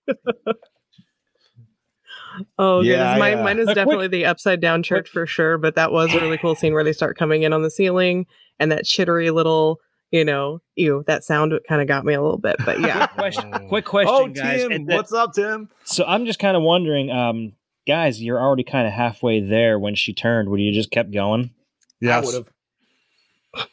Oh, 2.59 2.81
Yeah, 2.81 3.15
goodness. 3.15 3.19
Mine, 3.19 3.43
mine 3.43 3.57
is 3.59 3.63
A 3.63 3.65
quick- 3.65 3.75
definitely 3.75 4.07
the 4.09 4.25
upside 4.25 4.61
down 4.61 4.83
church 4.83 5.09
for 5.09 5.25
sure. 5.25 5.57
But 5.57 5.75
that 5.75 5.91
was 5.91 6.13
a 6.13 6.19
really 6.19 6.37
cool 6.37 6.53
scene 6.55 6.73
where 6.73 6.83
they 6.83 6.93
start 6.93 7.17
coming 7.17 7.43
in 7.43 7.51
on 7.53 7.63
the 7.63 7.71
ceiling 7.71 8.27
and 8.59 8.71
that 8.71 8.85
chittery 8.85 9.31
little, 9.31 9.79
you 10.11 10.23
know, 10.25 10.61
ew, 10.75 11.03
that 11.07 11.23
sound 11.23 11.53
kind 11.67 11.81
of 11.81 11.87
got 11.87 12.05
me 12.05 12.13
a 12.13 12.21
little 12.21 12.37
bit. 12.37 12.55
But 12.65 12.79
yeah. 12.79 13.07
Question, 13.07 13.51
quick 13.67 13.85
question, 13.85 14.13
Oh, 14.15 14.27
guys. 14.27 14.61
Tim, 14.61 14.71
And 14.71 14.87
that- 14.87 14.95
what's 14.95 15.13
up, 15.13 15.33
Tim? 15.33 15.69
so 15.83 16.05
I'm 16.05 16.25
just 16.25 16.39
kind 16.39 16.55
of 16.55 16.63
wondering, 16.63 17.09
um, 17.11 17.53
guys, 17.87 18.21
you're 18.21 18.39
already 18.41 18.63
kind 18.63 18.87
of 18.87 18.93
halfway 18.93 19.39
there 19.41 19.77
when 19.79 19.95
she 19.95 20.13
turned. 20.13 20.49
Would 20.49 20.59
you 20.61 20.71
just 20.71 20.91
kept 20.91 21.11
going? 21.11 21.51
I 22.01 22.05
yes, 22.05 22.25
would 22.25 22.35
have. 22.35 23.67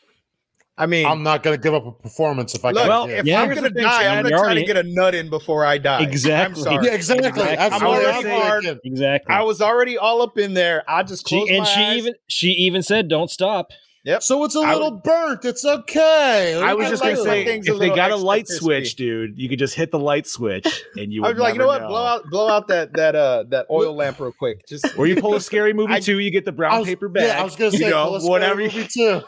I 0.77 0.87
mean, 0.87 1.07
I'm 1.07 1.23
not 1.23 1.45
going 1.45 1.57
to 1.57 1.63
give 1.63 1.73
up 1.73 1.87
a 1.87 1.93
performance 1.93 2.57
if 2.57 2.65
I 2.65 2.71
look, 2.73 2.83
can. 2.83 2.89
well, 2.89 3.09
if 3.09 3.25
yeah, 3.25 3.43
I'm 3.43 3.55
gonna 3.55 3.71
die, 3.71 4.09
I'm 4.17 4.25
gonna 4.25 4.37
try 4.37 4.55
to 4.55 4.65
get 4.65 4.77
a 4.77 4.83
nut 4.83 5.15
in 5.15 5.31
before 5.31 5.65
I 5.65 5.79
die. 5.79 6.03
Exactly. 6.03 6.63
I'm 6.63 6.65
sorry. 6.65 6.87
yeah, 6.87 6.95
exactly. 6.95 7.29
Exactly. 7.29 7.57
I'm 7.79 7.83
already 7.87 8.29
hard. 8.29 8.81
Exactly. 8.83 9.33
I 9.33 9.43
was 9.43 9.61
already 9.61 9.97
all 9.99 10.21
up 10.21 10.37
in 10.37 10.55
there. 10.55 10.83
I 10.91 11.05
just 11.05 11.29
she, 11.29 11.37
closed 11.37 11.53
and 11.53 11.61
my 11.61 11.65
she 11.65 11.81
eyes. 11.81 11.99
even 11.99 12.15
she 12.27 12.49
even 12.49 12.83
said, 12.83 13.07
"Don't 13.07 13.31
stop." 13.31 13.71
Yep. 14.05 14.23
So 14.23 14.45
it's 14.45 14.55
a 14.55 14.61
I 14.61 14.75
little 14.75 14.91
burnt. 14.91 15.47
It's 15.47 15.65
okay. 15.65 16.61
I 16.63 16.75
was 16.75 16.87
I 16.87 16.91
just 16.91 17.03
like 17.03 17.17
gonna 17.17 17.25
say, 17.25 17.45
if 17.59 17.79
they 17.79 17.89
got 17.89 18.11
a 18.11 18.17
light 18.17 18.45
crispy. 18.47 18.63
switch, 18.65 18.97
dude, 18.97 19.39
you 19.39 19.49
could 19.49 19.59
just 19.59 19.75
hit 19.75 19.91
the 19.91 19.99
light 19.99 20.27
switch, 20.27 20.85
and 20.97 21.11
you 21.11 21.23
would 21.23 21.27
I 21.27 21.31
would 21.31 21.37
was 21.37 21.43
like, 21.43 21.55
you 21.55 21.61
know 21.61 21.73
never 21.73 21.85
what? 21.85 21.89
Blow 21.89 22.05
out, 22.05 22.25
blow 22.31 22.49
out 22.49 22.69
that 22.69 22.93
that 22.95 23.17
uh 23.17 23.45
that 23.49 23.67
oil 23.71 23.95
lamp 23.95 24.21
real 24.21 24.33
quick. 24.33 24.67
Just 24.69 24.87
Or 24.99 25.07
you 25.07 25.17
pull 25.21 25.35
a 25.35 25.41
scary 25.41 25.73
movie 25.75 25.95
I- 25.95 26.01
too, 26.01 26.19
you 26.19 26.31
get 26.31 26.45
the 26.45 26.53
brown 26.53 26.81
was, 26.81 26.89
paper 26.89 27.09
bag. 27.09 27.29
Yeah, 27.29 27.41
I 27.41 27.45
was 27.45 27.57
gonna 27.57 27.71
say, 27.71 27.85
you 27.87 27.91
know, 27.91 28.05
pull 28.07 28.17
a 28.17 28.21
scary 28.21 28.31
whatever. 28.31 28.61
you- 28.61 28.71
movie 28.71 28.89
too. 28.89 29.23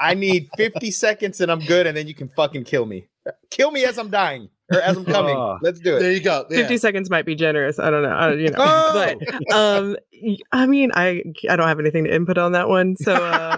I 0.00 0.14
need 0.14 0.48
50 0.56 0.90
seconds 0.90 1.40
and 1.40 1.52
I'm 1.52 1.60
good, 1.60 1.86
and 1.86 1.96
then 1.96 2.08
you 2.08 2.14
can 2.14 2.28
fucking 2.28 2.64
kill 2.64 2.86
me. 2.86 3.06
Kill 3.50 3.70
me 3.70 3.84
as 3.84 3.98
I'm 3.98 4.10
dying 4.10 4.48
or 4.72 4.80
as 4.80 4.96
I'm 4.96 5.04
coming. 5.04 5.34
Oh. 5.36 5.58
Let's 5.62 5.80
do 5.80 5.96
it. 5.96 6.00
There 6.00 6.12
you 6.12 6.20
go. 6.20 6.44
Yeah. 6.50 6.58
50 6.58 6.78
seconds 6.78 7.10
might 7.10 7.24
be 7.24 7.34
generous. 7.34 7.78
I 7.78 7.90
don't 7.90 8.02
know. 8.02 8.08
I, 8.10 8.32
you 8.34 8.50
know. 8.50 8.56
Oh! 8.58 8.92
But 8.92 9.54
um 9.54 9.96
y- 10.22 10.36
I 10.52 10.66
mean, 10.66 10.90
I 10.94 11.22
I 11.48 11.56
don't 11.56 11.68
have 11.68 11.80
anything 11.80 12.04
to 12.04 12.14
input 12.14 12.36
on 12.38 12.52
that 12.52 12.68
one. 12.68 12.96
So 12.96 13.14
uh 13.14 13.56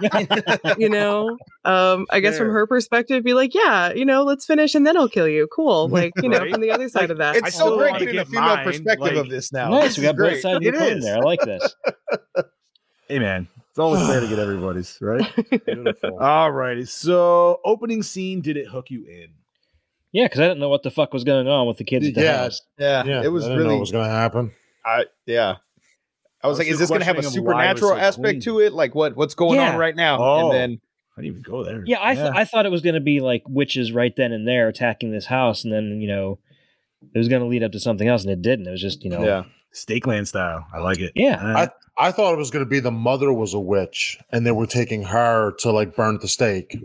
you 0.78 0.88
know, 0.88 1.36
um 1.64 2.06
I 2.10 2.20
guess 2.20 2.38
from 2.38 2.48
her 2.50 2.66
perspective 2.66 3.24
be 3.24 3.34
like, 3.34 3.54
yeah, 3.54 3.92
you 3.92 4.04
know, 4.04 4.22
let's 4.22 4.44
finish 4.46 4.74
and 4.74 4.86
then 4.86 4.96
I'll 4.96 5.08
kill 5.08 5.28
you. 5.28 5.48
Cool. 5.54 5.88
Like, 5.88 6.12
you 6.22 6.28
know, 6.28 6.38
Right. 6.38 6.52
from 6.52 6.60
the 6.60 6.70
other 6.70 6.88
side 6.88 7.10
of 7.10 7.18
that. 7.18 7.36
It's 7.36 7.46
I 7.46 7.50
so 7.50 7.76
great 7.76 7.92
wanna 7.92 8.04
getting 8.04 8.20
a 8.20 8.24
female 8.24 8.42
mine, 8.56 8.64
perspective 8.64 9.00
like- 9.00 9.16
of 9.16 9.28
this 9.28 9.52
now. 9.52 9.70
nice. 9.70 9.82
This 9.88 9.98
We 9.98 10.04
is 10.04 10.08
got 10.08 10.16
both 10.16 10.28
great. 10.30 10.42
sides 10.42 10.56
of 10.56 10.62
the 10.62 10.68
It 10.68 10.74
coin 10.76 11.00
there. 11.00 11.16
I 11.16 11.20
like 11.20 11.40
this. 11.40 11.74
Hey 13.08 13.18
man, 13.18 13.48
it's 13.70 13.78
always 13.80 14.06
fair 14.06 14.20
to 14.20 14.28
get 14.28 14.38
everybody's 14.38 14.96
right. 15.00 15.26
All 16.20 16.52
righty. 16.52 16.84
So, 16.84 17.58
opening 17.64 18.04
scene, 18.04 18.40
did 18.40 18.56
it 18.56 18.68
hook 18.68 18.88
you 18.88 19.04
in? 19.04 19.30
Yeah, 20.12 20.24
because 20.26 20.40
I 20.40 20.44
didn't 20.48 20.58
know 20.60 20.68
what 20.68 20.82
the 20.82 20.90
fuck 20.90 21.12
was 21.12 21.24
going 21.24 21.46
on 21.46 21.66
with 21.68 21.76
the 21.78 21.84
kids 21.84 22.06
at 22.08 22.14
the 22.14 22.22
Yeah. 22.22 22.36
house. 22.38 22.60
Yeah, 22.78 23.04
yeah, 23.04 23.22
it 23.22 23.28
was 23.28 23.44
I 23.44 23.48
didn't 23.48 23.58
know 23.58 23.64
really. 23.64 23.74
what 23.76 23.80
was 23.80 23.92
gonna 23.92 24.08
happen. 24.10 24.52
I 24.84 25.04
yeah. 25.26 25.56
I 26.42 26.46
was 26.48 26.58
was 26.58 26.58
like, 26.60 26.68
is 26.72 26.78
this 26.78 26.88
going 26.88 27.00
to 27.00 27.04
have 27.04 27.18
a 27.18 27.20
questioning 27.20 27.46
of 27.46 27.52
why 27.54 27.66
it 27.66 27.72
was 27.74 27.80
supernatural 27.80 28.00
so 28.00 28.06
aspect 28.06 28.30
clean. 28.32 28.40
to 28.40 28.60
it? 28.60 28.72
Like 28.72 28.94
what 28.94 29.14
what's 29.14 29.34
going 29.34 29.56
Yeah. 29.60 29.72
on 29.72 29.78
right 29.78 29.94
now? 29.94 30.18
Oh. 30.18 30.50
And 30.50 30.54
then 30.54 30.80
I 31.18 31.20
didn't 31.20 31.32
even 31.38 31.42
go 31.42 31.62
there. 31.64 31.82
Yeah, 31.86 31.98
I 32.00 32.14
th- 32.14 32.32
I 32.34 32.44
thought 32.46 32.64
it 32.64 32.70
was 32.72 32.80
going 32.80 32.94
to 32.94 33.00
be 33.00 33.20
like 33.20 33.42
witches 33.46 33.92
right 33.92 34.14
then 34.16 34.32
and 34.32 34.48
there 34.48 34.66
attacking 34.68 35.12
this 35.12 35.26
house, 35.26 35.64
and 35.64 35.72
then 35.72 36.00
you 36.00 36.08
know 36.08 36.38
it 37.14 37.18
was 37.18 37.28
going 37.28 37.42
to 37.42 37.46
lead 37.48 37.62
up 37.62 37.72
to 37.72 37.80
something 37.80 38.08
else, 38.08 38.22
and 38.22 38.32
it 38.32 38.40
didn't. 38.40 38.66
It 38.66 38.70
was 38.70 38.80
just 38.80 39.04
you 39.04 39.10
know 39.10 39.22
yeah, 39.22 39.42
Stakeland 39.74 40.28
style. 40.28 40.64
I 40.72 40.78
like 40.78 40.98
it. 40.98 41.12
Yeah. 41.14 41.36
Uh, 41.44 41.66
I 41.98 42.10
thought 42.10 42.32
it 42.32 42.38
was 42.38 42.50
gonna 42.50 42.64
be 42.64 42.80
the 42.80 42.90
mother 42.90 43.30
was 43.34 43.52
a 43.52 43.60
witch, 43.60 44.18
and 44.32 44.46
they 44.46 44.52
were 44.52 44.66
taking 44.66 45.02
her 45.02 45.52
to 45.58 45.70
like 45.70 45.94
burn 45.94 46.18
the 46.22 46.28
stake. 46.28 46.78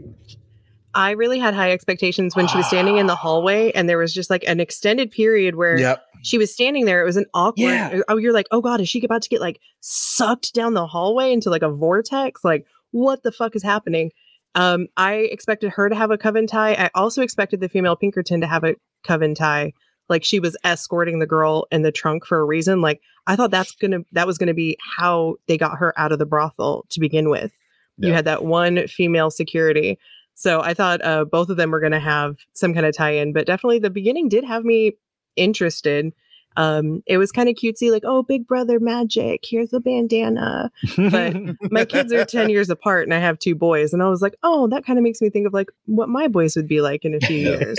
I 0.95 1.11
really 1.11 1.37
had 1.37 1.53
high 1.53 1.71
expectations 1.71 2.35
when 2.35 2.47
she 2.47 2.57
was 2.57 2.65
standing 2.67 2.97
in 2.97 3.05
the 3.07 3.15
hallway 3.15 3.71
and 3.73 3.87
there 3.89 3.97
was 3.97 4.13
just 4.13 4.29
like 4.29 4.43
an 4.47 4.59
extended 4.59 5.11
period 5.11 5.55
where 5.55 5.77
Yep. 5.77 6.03
she 6.23 6.37
was 6.37 6.51
standing 6.51 6.85
there. 6.85 7.01
It 7.01 7.05
was 7.05 7.17
an 7.17 7.25
awkward. 7.33 7.65
Yeah. 7.65 8.01
Oh, 8.07 8.17
you're 8.17 8.33
like, 8.33 8.47
oh 8.51 8.61
god, 8.61 8.79
is 8.81 8.89
she 8.89 9.03
about 9.03 9.21
to 9.23 9.29
get 9.29 9.41
like 9.41 9.59
sucked 9.81 10.53
down 10.53 10.73
the 10.73 10.87
hallway 10.87 11.31
into 11.31 11.49
like 11.49 11.61
a 11.61 11.69
vortex? 11.69 12.43
Like, 12.43 12.65
what 12.91 13.23
the 13.23 13.31
fuck 13.31 13.55
is 13.55 13.63
happening? 13.63 14.11
Um, 14.55 14.87
I 14.95 15.15
expected 15.15 15.71
her 15.71 15.89
to 15.89 15.95
have 15.95 16.11
a 16.11 16.17
coven 16.17 16.47
tie. 16.47 16.73
I 16.75 16.89
also 16.95 17.21
expected 17.21 17.59
the 17.59 17.67
female 17.67 17.97
Pinkerton 17.97 18.39
to 18.39 18.47
have 18.47 18.63
a 18.63 18.75
coven 19.03 19.35
tie. 19.35 19.73
Like 20.07 20.23
she 20.23 20.39
was 20.39 20.55
escorting 20.63 21.19
the 21.19 21.25
girl 21.27 21.67
in 21.71 21.81
the 21.81 21.91
trunk 21.91 22.25
for 22.25 22.39
a 22.39 22.45
reason. 22.45 22.79
Like 22.79 23.01
I 23.27 23.35
thought 23.35 23.51
that's 23.51 23.73
gonna 23.73 23.99
that 24.13 24.27
was 24.27 24.37
gonna 24.37 24.53
be 24.53 24.77
how 24.97 25.35
they 25.47 25.57
got 25.57 25.77
her 25.79 25.93
out 25.99 26.11
of 26.13 26.19
the 26.19 26.25
brothel 26.25 26.85
to 26.91 26.99
begin 27.01 27.29
with. 27.29 27.51
You 27.97 28.11
had 28.11 28.25
that 28.25 28.43
one 28.43 28.87
female 28.87 29.31
security. 29.31 29.97
So 30.35 30.61
I 30.61 30.73
thought 30.73 31.03
uh, 31.03 31.25
both 31.25 31.49
of 31.49 31.57
them 31.57 31.71
were 31.71 31.79
going 31.79 31.91
to 31.93 31.99
have 31.99 32.37
some 32.53 32.73
kind 32.73 32.85
of 32.85 32.95
tie-in, 32.95 33.33
but 33.33 33.47
definitely 33.47 33.79
the 33.79 33.89
beginning 33.89 34.29
did 34.29 34.43
have 34.43 34.63
me 34.65 34.93
interested. 35.35 36.13
Um, 36.57 37.03
it 37.05 37.17
was 37.17 37.33
kind 37.33 37.49
of 37.49 37.55
cutesy, 37.55 37.91
like, 37.91 38.03
oh, 38.05 38.23
Big 38.23 38.47
Brother 38.47 38.79
magic. 38.79 39.41
Here's 39.43 39.73
a 39.73 39.79
bandana. 39.81 40.71
But 40.97 41.35
my 41.71 41.83
kids 41.83 42.13
are 42.13 42.23
10 42.23 42.49
years 42.49 42.69
apart 42.69 43.03
and 43.03 43.13
I 43.13 43.19
have 43.19 43.37
two 43.39 43.55
boys. 43.55 43.91
And 43.93 44.01
I 44.01 44.07
was 44.07 44.21
like, 44.21 44.35
oh, 44.43 44.67
that 44.69 44.85
kind 44.85 44.97
of 44.97 45.03
makes 45.03 45.21
me 45.21 45.29
think 45.29 45.47
of 45.47 45.53
like 45.53 45.69
what 45.85 46.07
my 46.07 46.27
boys 46.29 46.55
would 46.55 46.67
be 46.67 46.79
like 46.79 47.03
in 47.03 47.13
a 47.13 47.19
few 47.19 47.37
years. 47.37 47.77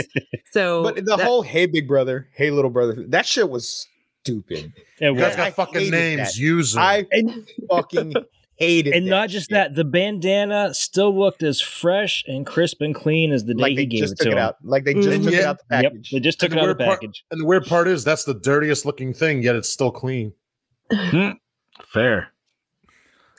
So 0.51 0.83
but 0.83 0.97
the 0.97 1.03
that- 1.17 1.21
whole 1.21 1.43
"Hey, 1.43 1.67
big 1.67 1.87
brother," 1.89 2.29
"Hey, 2.35 2.51
little 2.51 2.71
brother," 2.71 3.05
that 3.09 3.27
shit 3.27 3.51
was 3.51 3.87
stupid. 4.23 4.73
It 5.01 5.05
You 5.07 5.13
was. 5.15 5.21
guys 5.23 5.35
I 5.35 5.37
got 5.51 5.55
fucking 5.57 5.91
names. 5.91 6.33
that. 6.33 6.37
Use 6.37 6.73
them. 6.73 6.83
I 6.83 7.07
fucking 7.71 8.15
hated 8.57 8.95
and 8.95 9.07
that 9.07 9.11
not 9.11 9.29
just 9.29 9.49
shit. 9.51 9.55
that, 9.55 9.75
the 9.75 9.85
bandana 9.85 10.73
still 10.75 11.17
looked 11.17 11.43
as 11.43 11.61
fresh 11.61 12.25
and 12.27 12.47
crisp 12.47 12.81
and 12.81 12.95
clean 12.95 13.31
as 13.33 13.45
the 13.45 13.55
day 13.55 13.63
like 13.63 13.79
he 13.79 13.87
gave 13.87 14.01
just 14.01 14.15
it 14.15 14.17
to 14.17 14.25
mm, 14.25 14.31
took 14.31 14.39
it 14.39 14.43
him. 14.43 14.53
like 14.71 14.85
they 14.85 14.95
just 14.95 15.09
Mhm. 15.09 15.25
took 15.25 15.33
it 15.35 15.45
out 15.45 15.59
the 15.59 15.65
Yep, 15.83 15.83
package. 15.93 16.11
they 16.11 16.21
just 16.21 16.41
took 16.41 16.51
And 16.51 16.59
it 16.61 16.63
out 16.63 16.71
of 16.71 16.79
the 16.79 16.83
weird 16.85 16.89
part- 16.89 17.01
package. 17.01 17.25
and 17.31 17.41
the 17.41 17.45
weird 17.47 17.67
part 17.67 17.89
is 17.89 18.05
that's 18.05 18.25
the 18.25 18.35
dirtiest 18.35 18.85
looking 18.87 19.13
thing, 19.13 19.43
yet 19.43 19.57
it's 19.57 19.69
still 19.69 19.91
clean. 19.91 20.33
Hmm, 20.93 21.31
fair. 21.85 22.29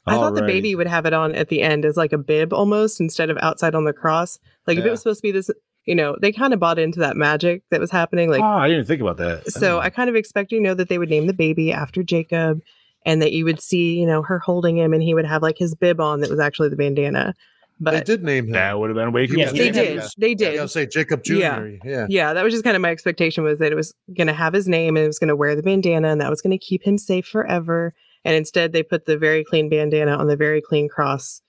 I 0.06 0.14
thought 0.16 0.36
the 0.36 0.42
baby 0.44 0.74
would 0.74 0.88
have 0.88 1.06
it 1.06 1.12
on 1.14 1.36
at 1.36 1.50
the 1.50 1.62
end 1.62 1.84
as 1.84 1.98
like 1.98 2.14
a 2.14 2.18
bib 2.18 2.54
almost 2.54 3.02
instead 3.02 3.30
of 3.30 3.38
outside 3.42 3.76
on 3.76 3.84
the 3.84 3.92
cross. 3.92 4.40
Like 4.66 4.78
if 4.78 4.86
it 4.86 4.90
was 4.90 5.02
supposed 5.02 5.20
to 5.20 5.24
be 5.24 5.32
this, 5.32 5.50
you 5.86 5.96
know, 5.96 6.16
they 6.22 6.32
kind 6.32 6.54
of 6.54 6.62
bought 6.62 6.80
into 6.80 7.00
that 7.02 7.18
magic 7.18 7.64
that 7.72 7.82
was 7.82 7.92
happening. 7.92 8.30
Like 8.30 8.42
oh, 8.42 8.46
I 8.46 8.70
didn't 8.70 8.86
think 8.86 9.02
about 9.02 9.18
that. 9.18 9.52
so 9.52 9.78
hmm. 9.78 9.84
I 9.84 9.90
kind 9.90 10.10
of 10.10 10.16
expect 10.16 10.52
you 10.54 10.62
know 10.62 10.74
that 10.76 10.88
they 10.88 10.98
would 10.98 11.10
name 11.10 11.28
the 11.28 11.34
baby 11.34 11.74
after 11.74 12.04
Jacob 12.04 12.62
and 13.08 13.22
that 13.24 13.32
you 13.32 13.46
would 13.46 13.60
see, 13.62 13.98
you 14.00 14.06
know, 14.06 14.22
her 14.22 14.38
holding 14.38 14.78
him 14.78 14.94
and 14.94 15.02
he 15.02 15.14
would 15.16 15.26
have 15.26 15.42
like 15.42 15.58
his 15.58 15.74
bib 15.74 16.00
on 16.00 16.20
that 16.20 16.30
was 16.30 16.40
actually 16.40 16.68
the 16.70 16.76
bandana. 16.76 17.34
But 17.80 17.92
they 17.92 18.02
did 18.02 18.24
name 18.24 18.46
him. 18.48 18.52
that 18.52 18.78
would 18.78 18.90
have 18.90 18.96
been 18.98 19.12
way 19.14 19.26
Yeah, 19.30 19.46
cooler. 19.46 19.58
they 19.58 19.66
Yeah. 19.68 19.72
did. 19.72 20.04
They 20.18 20.32
I 20.32 20.34
did. 20.34 20.56
gotta 20.56 20.68
say 20.68 20.86
Jacob 20.88 21.24
Jr. 21.24 21.34
Yeah. 21.36 21.68
Yeah. 21.86 22.06
Yeah, 22.10 22.34
that 22.34 22.44
was 22.44 22.54
just 22.54 22.64
kind 22.64 22.76
of 22.76 22.82
my 22.82 22.90
expectation 22.92 23.44
was 23.44 23.60
that 23.60 23.72
it 23.72 23.76
was 23.76 23.94
going 24.16 24.28
to 24.28 24.34
have 24.34 24.52
his 24.54 24.68
name 24.68 24.98
and 24.98 25.04
it 25.04 25.08
was 25.08 25.20
going 25.20 25.28
to 25.30 25.36
wear 25.36 25.56
the 25.56 25.64
bandana 25.64 26.10
and 26.10 26.20
that 26.20 26.30
was 26.30 26.42
going 26.42 26.52
to 26.52 26.64
keep 26.64 26.84
him 26.84 26.98
safe 26.98 27.26
forever. 27.26 27.94
And 28.26 28.36
instead, 28.36 28.74
they 28.74 28.84
put 28.84 29.06
the 29.06 29.18
very 29.18 29.44
clean 29.46 29.70
bandana 29.70 30.18
on 30.18 30.28
the 30.28 30.36
very 30.36 30.60
clean 30.62 30.90
cross 30.90 31.42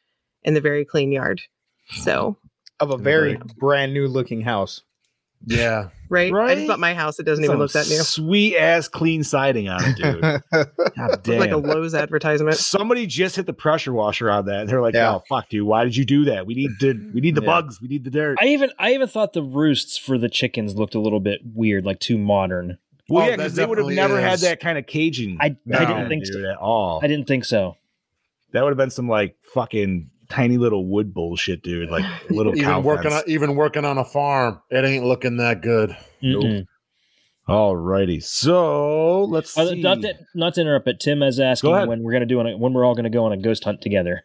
in 0.45 0.55
the 0.55 0.61
very 0.61 0.85
clean 0.85 1.11
yard. 1.11 1.41
So, 1.91 2.37
of 2.79 2.91
a 2.91 2.97
very 2.99 3.37
brand 3.57 3.93
new 3.95 4.07
looking 4.07 4.43
house. 4.43 4.83
Yeah. 5.47 5.89
right? 6.09 6.33
I 6.33 6.37
Right? 6.37 6.57
just 6.57 6.69
bought 6.69 6.81
my 6.81 6.95
house. 6.95 7.19
It 7.19 7.25
doesn't 7.25 7.45
even 7.45 7.59
look 7.59 7.73
that 7.73 7.89
new. 7.89 7.97
Sweet 7.99 8.57
ass 8.57 8.89
clean 8.89 9.23
siding 9.25 9.69
on 9.69 9.81
it, 9.85 9.97
dude. 9.97 10.21
God 10.97 11.23
damn. 11.23 11.39
like 11.41 11.51
a 11.51 11.57
Lowe's 11.57 11.95
advertisement. 11.95 12.57
Somebody 12.57 13.07
just 13.07 13.37
hit 13.37 13.47
the 13.47 13.53
pressure 13.53 13.93
washer 13.93 14.31
on 14.31 14.47
that. 14.47 14.67
They're 14.67 14.81
like, 14.83 14.95
Yeah. 14.95 15.15
"Oh 15.17 15.23
fuck, 15.29 15.49
dude! 15.49 15.67
Why 15.67 15.85
did 15.85 15.97
you 15.97 16.05
do 16.05 16.25
that? 16.27 16.47
We 16.47 16.55
need 16.55 16.71
the 16.81 17.11
we 17.15 17.21
need 17.21 17.35
the 17.35 17.43
Yeah. 17.43 17.47
bugs. 17.47 17.81
We 17.81 17.89
need 17.89 18.05
the 18.05 18.11
dirt." 18.11 18.39
I 18.41 18.47
even 18.47 18.71
I 18.79 18.93
even 18.95 19.09
thought 19.09 19.33
the 19.33 19.43
roosts 19.43 19.97
for 19.97 20.19
the 20.19 20.29
chickens 20.29 20.75
looked 20.77 20.95
a 20.95 21.01
little 21.01 21.21
bit 21.21 21.41
weird, 21.55 21.85
like 21.85 22.01
too 22.01 22.19
modern. 22.19 22.79
well, 23.09 23.25
Oh, 23.25 23.29
yeah, 23.29 23.37
because 23.37 23.55
they 23.55 23.65
would 23.65 23.79
have 23.79 23.87
definitely 23.89 23.95
never 24.17 24.21
had 24.21 24.41
that 24.41 24.61
kind 24.61 24.77
of 24.79 24.87
caging. 24.87 25.39
I, 25.41 25.57
I 25.73 25.85
didn't 25.85 26.09
think 26.09 26.25
dude, 26.25 26.35
so. 26.45 26.51
at 26.51 26.57
all. 26.59 27.01
I 27.03 27.07
didn't 27.07 27.27
think 27.27 27.45
so. 27.45 27.77
That 28.53 28.63
would 28.65 28.71
have 28.71 28.77
been 28.79 28.91
some 28.91 29.09
like 29.09 29.37
fucking 29.55 30.11
tiny 30.29 30.59
little 30.59 30.87
wood 30.87 31.13
bullshit, 31.15 31.63
dude. 31.63 31.91
Like 31.91 32.05
little 32.31 32.53
cow 32.55 32.79
Even 32.79 32.83
working 32.85 33.13
on 33.13 33.23
even 33.27 33.55
working 33.57 33.85
on 33.85 33.99
a 33.99 34.05
farm, 34.05 34.61
it 34.71 34.85
ain't 34.85 35.05
looking 35.05 35.37
that 35.39 35.61
good. 35.63 35.97
Mm-mm. 36.23 36.65
Alrighty, 37.49 38.23
so 38.23 39.25
let's 39.25 39.57
Uh, 39.57 39.73
not, 39.77 40.03
to, 40.03 40.13
not 40.35 40.55
to 40.55 40.61
interrupt, 40.61 40.85
but 40.85 41.01
Tim 41.01 41.23
is 41.23 41.41
asking 41.41 41.71
when 41.87 42.03
we're 42.03 42.13
gonna 42.13 42.27
do 42.27 42.39
on 42.41 42.47
a, 42.47 42.57
when 42.57 42.75
we're 42.75 42.85
all 42.85 42.95
gonna 42.95 43.09
go 43.09 43.25
on 43.25 43.33
a 43.33 43.39
ghost 43.39 43.65
hunt 43.65 43.81
together. 43.81 44.25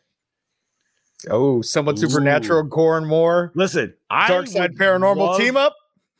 oh, 1.29 1.61
somewhat 1.61 1.97
supernatural, 1.97 2.63
gore 2.63 2.97
and 2.97 3.07
more. 3.07 3.53
Listen, 3.55 3.93
I 4.09 4.27
Dark 4.27 4.47
side 4.47 4.75
paranormal 4.75 5.15
love- 5.17 5.39
team 5.39 5.55
up. 5.55 5.73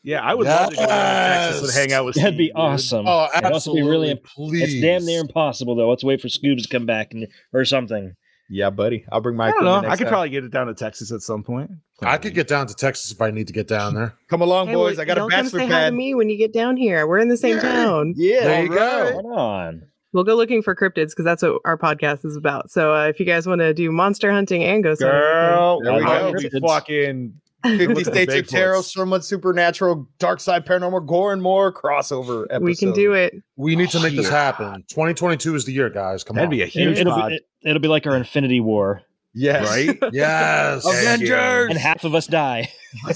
Yeah, 0.05 0.21
I 0.21 0.33
would 0.33 0.47
love 0.47 0.69
to 0.71 0.75
go 0.75 0.81
to 0.81 0.87
Texas 0.87 1.75
and 1.75 1.89
hang 1.91 1.93
out 1.97 2.03
with. 2.05 2.15
That'd 2.15 2.37
be 2.37 2.47
Steve, 2.47 2.55
dude. 2.55 2.61
awesome. 2.61 3.05
Oh, 3.07 3.27
It'd 3.33 3.45
also 3.45 3.73
be 3.73 3.79
absolutely. 3.79 3.89
really 3.89 4.11
imp- 4.11 4.23
please. 4.25 4.61
It's 4.73 4.81
damn 4.81 5.05
near 5.05 5.21
impossible 5.21 5.75
though. 5.75 5.89
Let's 5.89 6.03
wait 6.03 6.19
for 6.21 6.27
Scoobs 6.27 6.63
to 6.63 6.67
come 6.69 6.85
back 6.85 7.13
and 7.13 7.27
or 7.53 7.63
something. 7.63 8.13
Yeah, 8.55 8.69
buddy. 8.69 9.03
I'll 9.11 9.19
bring 9.19 9.35
my. 9.35 9.47
I 9.47 9.51
don't 9.51 9.63
know. 9.63 9.69
equipment 9.77 9.93
I 9.93 9.97
could 9.97 10.03
time. 10.03 10.11
probably 10.11 10.29
get 10.29 10.43
it 10.43 10.51
down 10.51 10.67
to 10.67 10.75
Texas 10.75 11.11
at 11.11 11.21
some 11.21 11.43
point. 11.43 11.71
I 12.03 12.17
could 12.19 12.35
get 12.35 12.47
down 12.47 12.67
to 12.67 12.75
Texas 12.75 13.11
if 13.11 13.19
I 13.19 13.31
need 13.31 13.47
to 13.47 13.53
get 13.53 13.67
down 13.67 13.95
there. 13.95 14.13
come 14.29 14.41
along, 14.41 14.67
Hey, 14.67 14.75
well, 14.75 14.85
boys. 14.85 14.99
I 14.99 15.05
got 15.05 15.17
a 15.17 15.21
y'all 15.21 15.29
come 15.29 15.43
bachelor 15.45 15.59
say 15.61 15.65
hi 15.65 15.71
to 15.71 15.85
pad. 15.85 15.93
me 15.95 16.13
when 16.13 16.29
you 16.29 16.37
get 16.37 16.53
down 16.53 16.77
here. 16.77 17.07
We're 17.07 17.17
in 17.19 17.29
the 17.29 17.37
same 17.37 17.55
Yeah. 17.55 17.61
town. 17.61 18.13
Yeah, 18.15 18.43
There 18.43 18.63
you 18.63 18.69
go. 18.69 18.75
alright. 18.97 19.13
Hold 19.13 19.25
on. 19.37 19.81
We'll 20.11 20.23
go 20.23 20.35
looking 20.35 20.61
for 20.61 20.75
cryptids 20.75 21.09
because 21.09 21.25
that's 21.25 21.41
what 21.41 21.59
our 21.65 21.75
podcast 21.77 22.23
is 22.25 22.35
about. 22.35 22.69
So 22.69 22.93
uh, 22.93 23.07
if 23.07 23.19
you 23.19 23.25
guys 23.25 23.47
want 23.47 23.61
to 23.61 23.73
do 23.73 23.91
monster 23.91 24.31
hunting 24.31 24.63
and 24.63 24.83
ghost 24.83 25.01
hunting, 25.01 25.19
Girl, 25.19 25.81
There 25.81 25.93
we 25.93 26.03
I 26.03 26.19
go. 26.19 26.31
would 26.31 26.37
be 26.51 26.59
fucking. 26.59 27.41
Fifty 27.63 27.87
Look 27.87 27.97
at 27.99 28.05
the 28.05 28.11
States 28.11 28.33
of 28.33 28.43
Bigfoots. 28.45 28.49
Tarot, 28.49 28.81
somewhat 28.81 29.23
supernatural, 29.25 30.07
dark 30.19 30.39
side 30.39 30.65
paranormal, 30.65 31.05
gore 31.07 31.31
and 31.31 31.41
more 31.41 31.71
crossover 31.73 32.43
episode. 32.49 32.63
we 32.63 32.75
can 32.75 32.91
do 32.93 33.13
it. 33.13 33.33
We 33.55 33.75
need 33.75 33.89
to 33.91 33.99
make 34.01 34.15
this 34.15 34.29
happen. 34.29 34.83
2022 34.89 35.55
is 35.55 35.65
the 35.65 35.71
year, 35.71 35.89
guys. 35.89 36.23
Come 36.23 36.35
That'd 36.35 36.47
on. 36.47 36.51
be 36.51 36.61
a 36.61 36.65
It, 36.65 36.71
huge 36.71 37.03
will 37.03 37.11
pod, 37.11 37.29
be, 37.29 37.39
it, 37.69 37.71
will 37.73 37.79
be 37.79 37.87
like 37.87 38.05
our 38.05 38.15
Infinity 38.17 38.59
War, 38.59 39.01
Yes. 39.33 39.67
right? 39.67 39.97
yes. 40.13 40.85
Avengers! 40.85 41.69
and 41.71 41.77
half 41.79 42.03
of 42.03 42.13
us 42.15 42.27
die. 42.27 42.69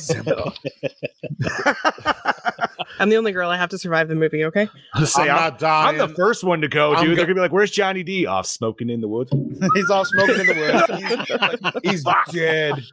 I'm 2.99 3.09
the 3.09 3.17
only 3.17 3.31
girl. 3.31 3.49
I 3.49 3.57
have 3.57 3.69
to 3.69 3.77
survive 3.77 4.07
the 4.07 4.15
movie. 4.15 4.43
Okay. 4.45 4.67
Say, 5.05 5.23
I'm 5.23 5.29
I'm, 5.29 5.35
not 5.35 5.59
dying. 5.59 6.01
I'm 6.01 6.09
the 6.09 6.15
first 6.15 6.43
one 6.43 6.61
to 6.61 6.67
go, 6.67 6.95
I'm 6.95 7.03
dude. 7.05 7.09
go- 7.11 7.15
They're 7.17 7.25
gonna 7.25 7.35
be 7.35 7.41
like, 7.41 7.51
"Where's 7.51 7.69
Johnny 7.71 8.01
D?" 8.03 8.25
Off 8.25 8.47
smoking 8.47 8.89
in 8.89 9.01
the 9.01 9.07
woods. 9.07 9.31
He's 9.75 9.89
off 9.91 10.07
smoking 10.07 10.39
in 10.39 10.47
the 10.47 10.55
woods. 10.55 11.83
He's, 11.83 11.91
he's 11.91 12.03
dead. 12.33 12.83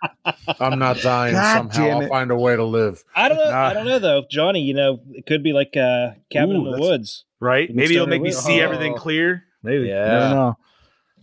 I'm 0.60 0.78
not 0.78 0.98
dying 0.98 1.34
God 1.34 1.72
somehow. 1.72 1.84
damn 2.00 2.02
I'll 2.02 2.08
find 2.08 2.30
a 2.30 2.36
way 2.36 2.54
to 2.56 2.64
live. 2.64 3.02
I 3.16 3.28
don't 3.28 3.38
know. 3.38 3.50
Nah. 3.50 3.66
I 3.68 3.72
don't 3.74 3.86
know 3.86 3.98
though, 3.98 4.24
Johnny. 4.30 4.60
You 4.60 4.74
know, 4.74 5.00
it 5.12 5.24
could 5.26 5.42
be 5.42 5.52
like 5.54 5.74
uh, 5.76 6.10
cabin 6.30 6.56
Ooh, 6.56 6.66
in 6.66 6.72
the 6.72 6.78
woods. 6.80 7.24
Right? 7.40 7.74
Maybe 7.74 7.94
it'll 7.94 8.06
make 8.06 8.22
me 8.22 8.32
see 8.32 8.60
Oh. 8.60 8.64
everything 8.64 8.94
clear. 8.94 9.44
Maybe. 9.62 9.88
Yeah. 9.88 10.52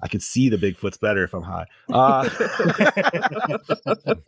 I 0.01 0.07
don't 0.07 0.07
know. 0.07 0.07
I 0.07 0.07
could 0.07 0.23
see 0.23 0.49
the 0.49 0.57
Bigfoots 0.57 0.99
better 0.99 1.23
if 1.23 1.33
I'm 1.33 1.43
high. 1.43 1.65
Uh, 1.91 2.29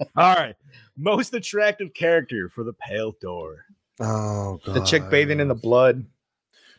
all 0.16 0.36
right. 0.36 0.56
Most 0.98 1.34
attractive 1.34 1.94
character 1.94 2.50
for 2.50 2.64
the 2.64 2.74
Pale 2.74 3.16
Door. 3.22 3.66
Oh 4.00 4.60
god. 4.66 4.76
The 4.76 4.84
chick 4.84 5.10
bathing 5.10 5.40
in 5.40 5.48
the 5.48 5.56
blood. 5.56 6.06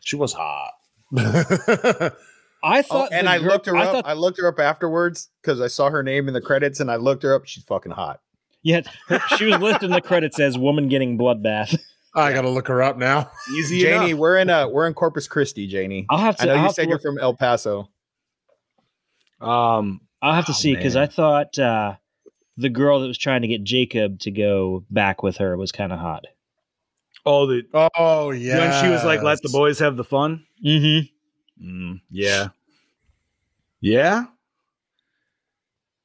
She 0.01 0.15
was 0.15 0.33
hot. 0.33 0.71
I 2.63 2.79
Oh, 2.79 2.81
thought, 2.81 3.09
and 3.13 3.29
I 3.29 3.37
girl- 3.39 3.47
looked 3.49 3.65
her 3.67 3.75
I 3.77 3.85
up. 3.85 3.91
thought- 3.93 4.07
I 4.07 4.13
looked 4.13 4.39
her 4.39 4.47
up 4.47 4.59
afterwards 4.59 5.29
because 5.41 5.61
I 5.61 5.67
saw 5.67 5.89
her 5.91 6.01
name 6.01 6.27
in 6.27 6.33
the 6.33 6.41
credits, 6.41 6.79
and 6.79 6.89
I 6.89 6.95
looked 6.95 7.21
her 7.23 7.33
up. 7.35 7.45
She's 7.45 7.63
fucking 7.63 7.91
hot. 7.91 8.21
yeah, 8.63 8.81
her- 9.07 9.19
she 9.37 9.45
was 9.45 9.59
listed 9.59 9.83
in 9.83 9.91
the 9.91 10.01
credits 10.01 10.39
as 10.39 10.57
"woman 10.57 10.89
getting 10.89 11.17
bloodbath." 11.17 11.77
I 12.15 12.31
gotta 12.33 12.49
look 12.49 12.67
her 12.69 12.81
up 12.81 12.97
now. 12.97 13.29
Easy 13.55 13.81
Janie, 13.81 14.11
enough. 14.11 14.19
we're 14.19 14.37
in 14.37 14.49
uh 14.49 14.67
we're 14.69 14.87
in 14.87 14.93
Corpus 14.93 15.27
Christi, 15.27 15.67
Janie. 15.67 16.05
I'll 16.09 16.17
have 16.17 16.37
to. 16.37 16.43
I 16.43 16.45
know 16.47 16.53
I'll 16.55 16.63
you 16.67 16.73
said 16.73 16.83
you're 16.87 16.93
look- 16.95 17.01
from 17.03 17.19
El 17.19 17.35
Paso. 17.35 17.89
Um, 19.41 20.01
I'll 20.21 20.33
have 20.35 20.45
to 20.45 20.51
Oh, 20.51 20.55
see 20.55 20.75
because. 20.75 20.95
I 20.95 21.05
thought 21.07 21.57
uh, 21.59 21.95
the 22.57 22.69
girl 22.69 22.99
that 23.01 23.07
was 23.07 23.17
trying 23.17 23.41
to 23.41 23.47
get 23.47 23.63
Jacob 23.63 24.19
to 24.21 24.31
go 24.31 24.85
back 24.89 25.21
with 25.23 25.37
her 25.37 25.57
was 25.57 25.71
kind 25.71 25.91
of 25.93 25.99
hot. 25.99 26.25
oh, 27.25 27.45
the 27.47 27.63
Oh 27.95 28.31
yeah. 28.31 28.57
when 28.59 28.83
she 28.83 28.89
was 28.89 29.03
like, 29.03 29.21
"Let 29.23 29.41
the 29.41 29.49
boys 29.49 29.79
have 29.79 29.97
the 29.97 30.03
fun." 30.03 30.45
Mm-hmm. 30.65 31.65
Mm, 31.67 32.01
yeah, 32.09 32.49
yeah. 33.81 34.25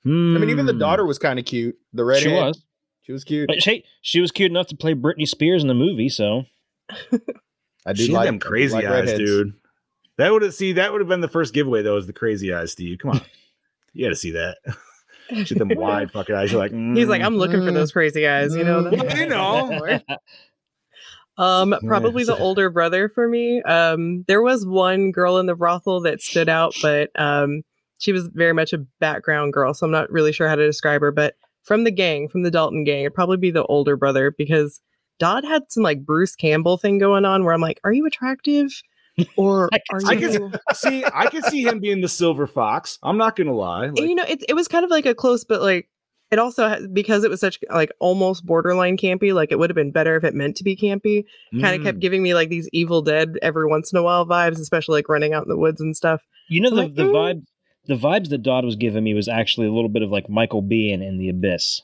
I 0.05 0.09
mean, 0.09 0.49
even 0.49 0.64
the 0.66 0.72
Hmm. 0.72 0.78
daughter 0.78 1.05
was 1.05 1.18
kind 1.18 1.39
of 1.39 1.45
cute. 1.45 1.76
The 1.93 2.05
red 2.05 2.22
She 2.22 2.28
was. 2.28 2.62
She 3.03 3.12
was 3.12 3.22
cute. 3.24 3.49
But 3.49 3.62
she, 3.62 3.85
she 4.03 4.20
was 4.20 4.31
cute 4.31 4.51
enough 4.51 4.68
to 4.68 4.76
play 4.76 4.95
Britney 4.95 5.26
Spears 5.28 5.62
in 5.62 5.68
the 5.68 5.74
movie, 5.74 6.09
so 6.09 6.45
I 7.87 7.93
do 7.93 8.05
She 8.05 8.12
like 8.12 8.26
had 8.26 8.35
them 8.35 8.39
crazy 8.39 8.74
like 8.74 8.85
eyes, 8.87 8.91
redheads. 8.93 9.18
dude. 9.18 9.53
That 10.21 10.33
would 10.33 10.43
have 10.43 10.55
see 10.55 10.73
that 10.75 10.93
would 10.93 11.01
have 11.01 11.09
been 11.09 11.23
the 11.23 11.29
first 11.29 11.55
giveaway 11.55 11.81
though, 11.81 11.97
is 11.97 12.07
the 12.07 12.12
crazy 12.12 12.53
eyes, 12.53 12.73
Steve. 12.73 12.99
Come 12.99 13.12
on, 13.12 13.21
you 13.95 14.05
got 14.05 14.11
to 14.11 14.16
see 14.16 14.33
that. 14.33 14.59
She 15.45 15.55
had 15.55 15.59
them 15.59 15.71
wide 15.77 16.11
fucking 16.11 16.35
eyes. 16.35 16.51
You're 16.51 16.61
like, 16.61 16.73
He's 16.73 17.07
like, 17.07 17.23
mm. 17.23 17.27
I'm 17.27 17.37
looking 17.37 17.64
for 17.64 17.71
those 17.71 17.93
crazy 17.93 18.27
eyes, 18.27 18.53
you 18.57 18.64
know. 18.64 18.91
Well, 18.91 19.16
you 19.16 19.27
know. 19.27 20.01
Um, 21.39 21.75
probably 21.87 22.25
the 22.25 22.37
older 22.37 22.68
brother 22.68 23.09
for 23.09 23.29
me. 23.29 23.62
Um, 23.62 24.25
there 24.27 24.43
was 24.43 24.66
one 24.66 25.12
girl 25.12 25.39
in 25.39 25.47
the 25.47 25.55
brothel 25.55 26.01
that 26.01 26.21
stood 26.21 26.49
out, 26.49 26.75
but 26.83 27.11
um, 27.14 27.62
she 27.99 28.11
was 28.11 28.27
very 28.27 28.53
much 28.53 28.73
a 28.73 28.79
background 28.99 29.53
girl, 29.53 29.73
so 29.73 29.87
I'm 29.87 29.93
not 29.93 30.11
really 30.11 30.33
sure 30.33 30.49
how 30.49 30.57
to 30.57 30.66
describe 30.66 31.01
her. 31.01 31.12
But 31.12 31.37
from 31.62 31.85
the 31.85 31.93
gang, 31.93 32.29
from 32.29 32.43
the 32.43 32.51
Dalton 32.51 32.83
gang, 32.83 33.03
it'd 33.03 33.14
probably 33.14 33.37
be 33.37 33.53
the 33.53 33.64
older 33.66 33.97
brother 33.97 34.35
because 34.37 34.81
Dodd 35.21 35.45
had 35.45 35.62
some 35.68 35.85
like 35.85 36.05
Bruce 36.05 36.35
Campbell 36.35 36.77
thing 36.77 36.99
going 36.99 37.25
on 37.25 37.45
where 37.45 37.55
I'm 37.55 37.61
like, 37.61 37.79
are 37.85 37.93
you 37.93 38.05
attractive? 38.05 38.73
Or 39.37 39.69
I 39.73 39.81
are 39.93 40.01
can 40.01 40.09
I 40.09 40.13
you? 40.13 40.51
can 40.51 40.75
see. 40.75 41.05
I 41.13 41.27
can 41.27 41.43
see 41.43 41.65
him 41.65 41.81
being 41.81 42.01
the 42.01 42.09
silver 42.09 42.47
fox. 42.47 42.99
I'm 43.03 43.19
not 43.19 43.37
gonna 43.37 43.55
lie. 43.55 43.87
And, 43.87 43.99
Like, 43.99 44.09
you 44.09 44.15
know, 44.15 44.25
it, 44.29 44.45
it 44.49 44.55
was 44.55 44.69
kind 44.69 44.85
of 44.85 44.91
like 44.91 45.07
a 45.07 45.15
close, 45.15 45.45
but 45.45 45.61
like 45.61 45.89
it 46.31 46.39
also 46.39 46.69
ha- 46.69 46.87
because 46.93 47.25
it 47.25 47.31
was 47.31 47.41
such 47.41 47.59
like 47.71 47.91
almost 47.99 48.47
borderline 48.47 48.97
campy. 48.97 49.35
Like 49.35 49.51
it 49.51 49.59
would 49.59 49.69
have 49.69 49.75
been 49.75 49.91
better 49.91 50.17
if 50.17 50.25
it 50.25 50.35
meant 50.35 50.57
to 50.57 50.65
be 50.65 50.77
campy. 50.77 51.25
Kind 51.61 51.75
of 51.75 51.81
mm. 51.81 51.85
kept 51.85 51.99
giving 51.99 52.23
me 52.23 52.35
like 52.35 52.49
these 52.49 52.69
Evil 52.73 53.03
Dead 53.03 53.37
every 53.43 53.67
once 53.67 53.93
in 53.93 53.99
a 53.99 54.03
while 54.03 54.27
vibes, 54.27 54.61
especially 54.61 54.99
like 54.99 55.09
running 55.09 55.35
out 55.35 55.43
in 55.43 55.49
the 55.49 55.57
woods 55.57 55.81
and 55.81 55.97
stuff. 55.97 56.23
you 56.49 56.61
know 56.61 56.71
the, 56.71 56.77
like, 56.77 56.95
the 56.95 57.03
mm. 57.03 57.13
vibe, 57.13 57.45
the 57.87 57.97
vibes 57.97 58.29
that 58.29 58.43
Dodd 58.43 58.65
was 58.65 58.77
giving 58.77 59.03
me 59.03 59.15
was 59.15 59.29
actually 59.29 59.67
a 59.67 59.73
little 59.73 59.89
bit 59.89 60.03
of 60.03 60.11
like 60.11 60.29
Michael 60.29 60.63
Biehn 60.63 61.07
in 61.07 61.19
The 61.19 61.29
Abyss. 61.29 61.83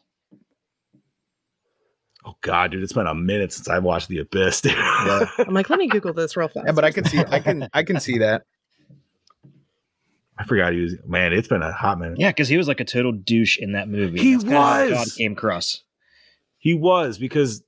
Oh 2.28 2.36
god, 2.40 2.72
dude, 2.72 2.82
it's 2.82 2.92
been 2.92 3.06
a 3.06 3.14
minute 3.14 3.52
since 3.52 3.68
I've 3.68 3.84
watched 3.84 4.08
The 4.08 4.18
Abyss. 4.18 4.60
Dude. 4.62 4.74
I'm 4.76 5.54
like, 5.54 5.70
let 5.70 5.78
me 5.78 5.86
Google 5.86 6.12
this 6.12 6.36
real 6.36 6.48
fast. 6.48 6.66
Yeah, 6.66 6.72
but 6.72 6.84
I 6.84 6.90
can 6.90 7.04
see. 7.04 7.18
I 7.28 7.38
can. 7.38 7.68
I 7.72 7.84
can 7.84 8.00
see 8.00 8.18
that. 8.18 8.42
I 10.38 10.44
forgot 10.44 10.72
he 10.72 10.80
was. 10.80 10.94
Man, 11.06 11.32
it's 11.32 11.48
been 11.48 11.62
a 11.62 11.72
hot 11.72 11.98
minute. 12.00 12.18
Yeah, 12.18 12.30
because 12.30 12.48
he 12.48 12.56
was 12.56 12.68
like 12.68 12.80
a 12.80 12.84
total 12.84 13.12
douche 13.12 13.58
in 13.58 13.72
that 13.72 13.88
movie. 13.88 14.18
He 14.18 14.32
That's 14.34 14.44
was! 14.44 14.90
Dodd 14.90 15.16
came 15.16 15.32
across. 15.32 15.82
He 16.58 16.74
was 16.74 17.16
because 17.16 17.62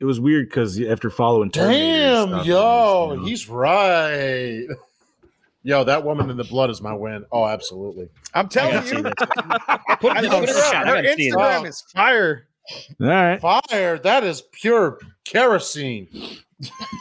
it 0.00 0.04
was 0.04 0.18
weird 0.20 0.48
because 0.48 0.80
after 0.82 1.08
following 1.08 1.50
Terminator 1.50 2.26
Damn, 2.26 2.28
yo, 2.28 2.34
was, 2.34 2.46
you 2.46 2.52
know- 3.22 3.24
he's 3.24 3.48
right. 3.48 4.66
Yo, 5.62 5.82
that 5.84 6.04
woman 6.04 6.28
in 6.30 6.36
the 6.36 6.44
blood 6.44 6.70
is 6.70 6.80
my 6.82 6.92
win. 6.92 7.24
Oh, 7.32 7.44
absolutely. 7.46 8.08
I'm 8.34 8.48
telling 8.48 8.74
gotta 8.74 8.96
you. 8.98 9.12
I 9.68 9.96
Put 10.00 10.16
it 10.16 10.22
know 10.30 10.38
in 10.40 10.46
the 10.46 10.52
her- 10.52 10.74
I 10.76 10.78
her 10.78 10.84
gotta. 11.02 11.08
Instagram 11.08 11.66
is 11.68 11.80
fire. 11.92 12.46
All 13.00 13.06
right, 13.06 13.40
Fire. 13.40 13.98
That 13.98 14.24
is 14.24 14.42
pure 14.52 14.98
kerosene. 15.24 16.08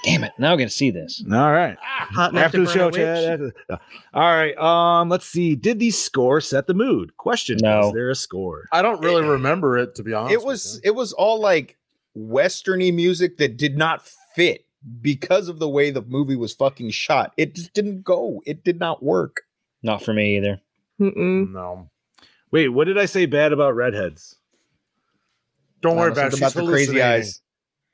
Damn 0.04 0.26
it! 0.26 0.34
Now 0.38 0.54
I 0.54 0.58
got 0.58 0.66
to 0.66 0.70
see 0.70 0.92
this. 0.92 1.24
all 1.32 1.52
right. 1.54 1.78
Hot 1.80 2.36
After 2.36 2.66
the 2.66 2.72
show, 2.72 2.88
witch. 2.88 2.96
Chad. 2.96 3.24
after 3.42 3.54
the- 3.70 3.80
All 4.14 4.22
right. 4.36 4.58
Um, 4.58 5.08
let's 5.10 5.26
see. 5.26 5.56
Did 5.56 5.80
the 5.80 5.92
score 5.92 6.42
set 6.42 6.68
the 6.68 6.74
mood? 6.74 7.16
Question: 7.18 7.58
No. 7.62 7.88
Is 7.88 7.94
there 7.94 8.10
a 8.10 8.16
score? 8.16 8.66
I 8.74 8.82
don't 8.82 9.02
really 9.02 9.24
remember 9.24 9.78
it 9.78 9.96
to 9.96 10.04
be 10.04 10.14
honest. 10.14 10.34
It 10.34 10.44
was. 10.44 10.76
you. 10.84 10.92
It 10.92 10.96
was 10.96 11.14
all 11.14 11.40
like 11.40 11.78
westerny 12.18 12.94
music 12.94 13.38
that 13.38 13.56
did 13.58 13.78
not 13.78 14.06
fit 14.36 14.66
because 15.02 15.48
of 15.48 15.60
the 15.60 15.70
way 15.70 15.90
the 15.90 16.02
movie 16.02 16.36
was 16.36 16.54
fucking 16.54 16.92
shot. 16.92 17.34
It 17.38 17.56
just 17.56 17.74
didn't 17.74 18.04
go. 18.04 18.42
It 18.46 18.64
did 18.66 18.78
not 18.80 19.02
work. 19.02 19.44
Not 19.84 20.04
for 20.04 20.14
me 20.14 20.36
either. 20.38 20.60
Mm-mm. 21.00 21.52
no. 21.52 21.90
Wait, 22.52 22.70
what 22.70 22.86
did 22.88 22.98
I 22.98 23.06
say 23.06 23.26
bad 23.26 23.52
about 23.54 23.76
redheads? 23.76 24.36
Don't 25.86 25.98
worry 25.98 26.10
That 26.12 26.14
about 26.14 26.34
it. 26.34 26.38
something 26.38 26.48
She's 26.48 26.54
the 26.66 26.72
crazy 26.72 27.02
eyes. 27.02 27.42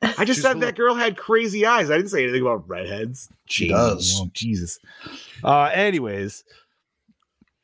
I 0.01 0.25
just 0.25 0.37
She's 0.37 0.41
said 0.41 0.61
that 0.61 0.75
girl 0.75 0.95
had 0.95 1.17
crazy 1.17 1.65
eyes. 1.65 1.91
I 1.91 1.97
didn't 1.97 2.09
say 2.09 2.23
anything 2.23 2.41
about 2.41 2.67
redheads. 2.67 3.29
She 3.47 3.67
does. 3.67 4.19
oh, 4.21 4.29
Jesus. 4.33 4.79
Uh, 5.43 5.69
anyways, 5.73 6.43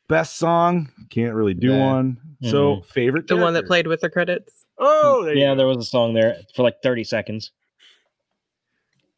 best 0.10 0.38
song 0.38 0.92
can't 1.10 1.34
really 1.34 1.54
do 1.54 1.72
Yeah. 1.72 1.80
one. 1.88 2.18
So 2.44 2.82
favorite, 2.82 3.28
The 3.28 3.38
one 3.38 3.54
that 3.56 3.66
played 3.66 3.88
with 3.88 4.02
the 4.02 4.10
credits. 4.10 4.66
Oh, 4.78 5.24
there 5.24 5.34
you 5.34 5.42
Yeah, 5.42 5.54
go. 5.54 5.58
there 5.58 5.68
was 5.68 5.78
a 5.78 5.84
song 5.90 6.14
there 6.14 6.38
for 6.56 6.62
like 6.64 6.76
30 6.84 7.04
seconds. 7.04 7.52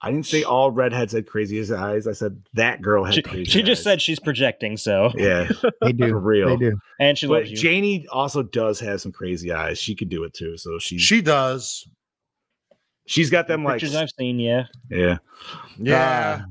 I 0.01 0.11
didn't 0.11 0.27
say 0.27 0.43
all 0.43 0.71
redheads 0.71 1.11
had 1.13 1.27
crazy 1.27 1.61
eyes. 1.73 2.07
I 2.07 2.13
said 2.13 2.41
that 2.53 2.81
girl 2.81 3.03
had 3.03 3.15
She, 3.15 3.21
crazy. 3.21 3.51
she 3.51 3.61
just 3.63 3.83
said 3.83 4.01
she's 4.01 4.19
projecting, 4.19 4.77
so 4.77 5.11
yeah, 5.15 5.49
They 5.81 5.91
do. 5.91 6.09
for 6.11 6.19
real. 6.19 6.49
They 6.49 6.55
do. 6.69 6.79
and 6.99 7.17
she 7.17 7.27
But 7.27 7.39
loves 7.39 7.51
you. 7.51 7.57
Janie 7.57 8.07
also 8.09 8.41
does 8.43 8.79
have 8.79 9.01
some 9.01 9.11
crazy 9.11 9.51
eyes. 9.51 9.77
She 9.77 9.95
could 9.95 10.07
do 10.09 10.23
it 10.23 10.33
too. 10.33 10.55
So 10.57 10.79
she 10.79 10.97
She 10.99 11.21
does. 11.21 11.85
she's 13.07 13.29
got 13.29 13.47
them 13.49 13.63
like 13.65 13.81
Pictures 13.81 13.95
I've 13.95 14.09
seen, 14.17 14.39
yeah. 14.39 14.67
yeah. 14.89 15.17
Yeah. 15.77 16.43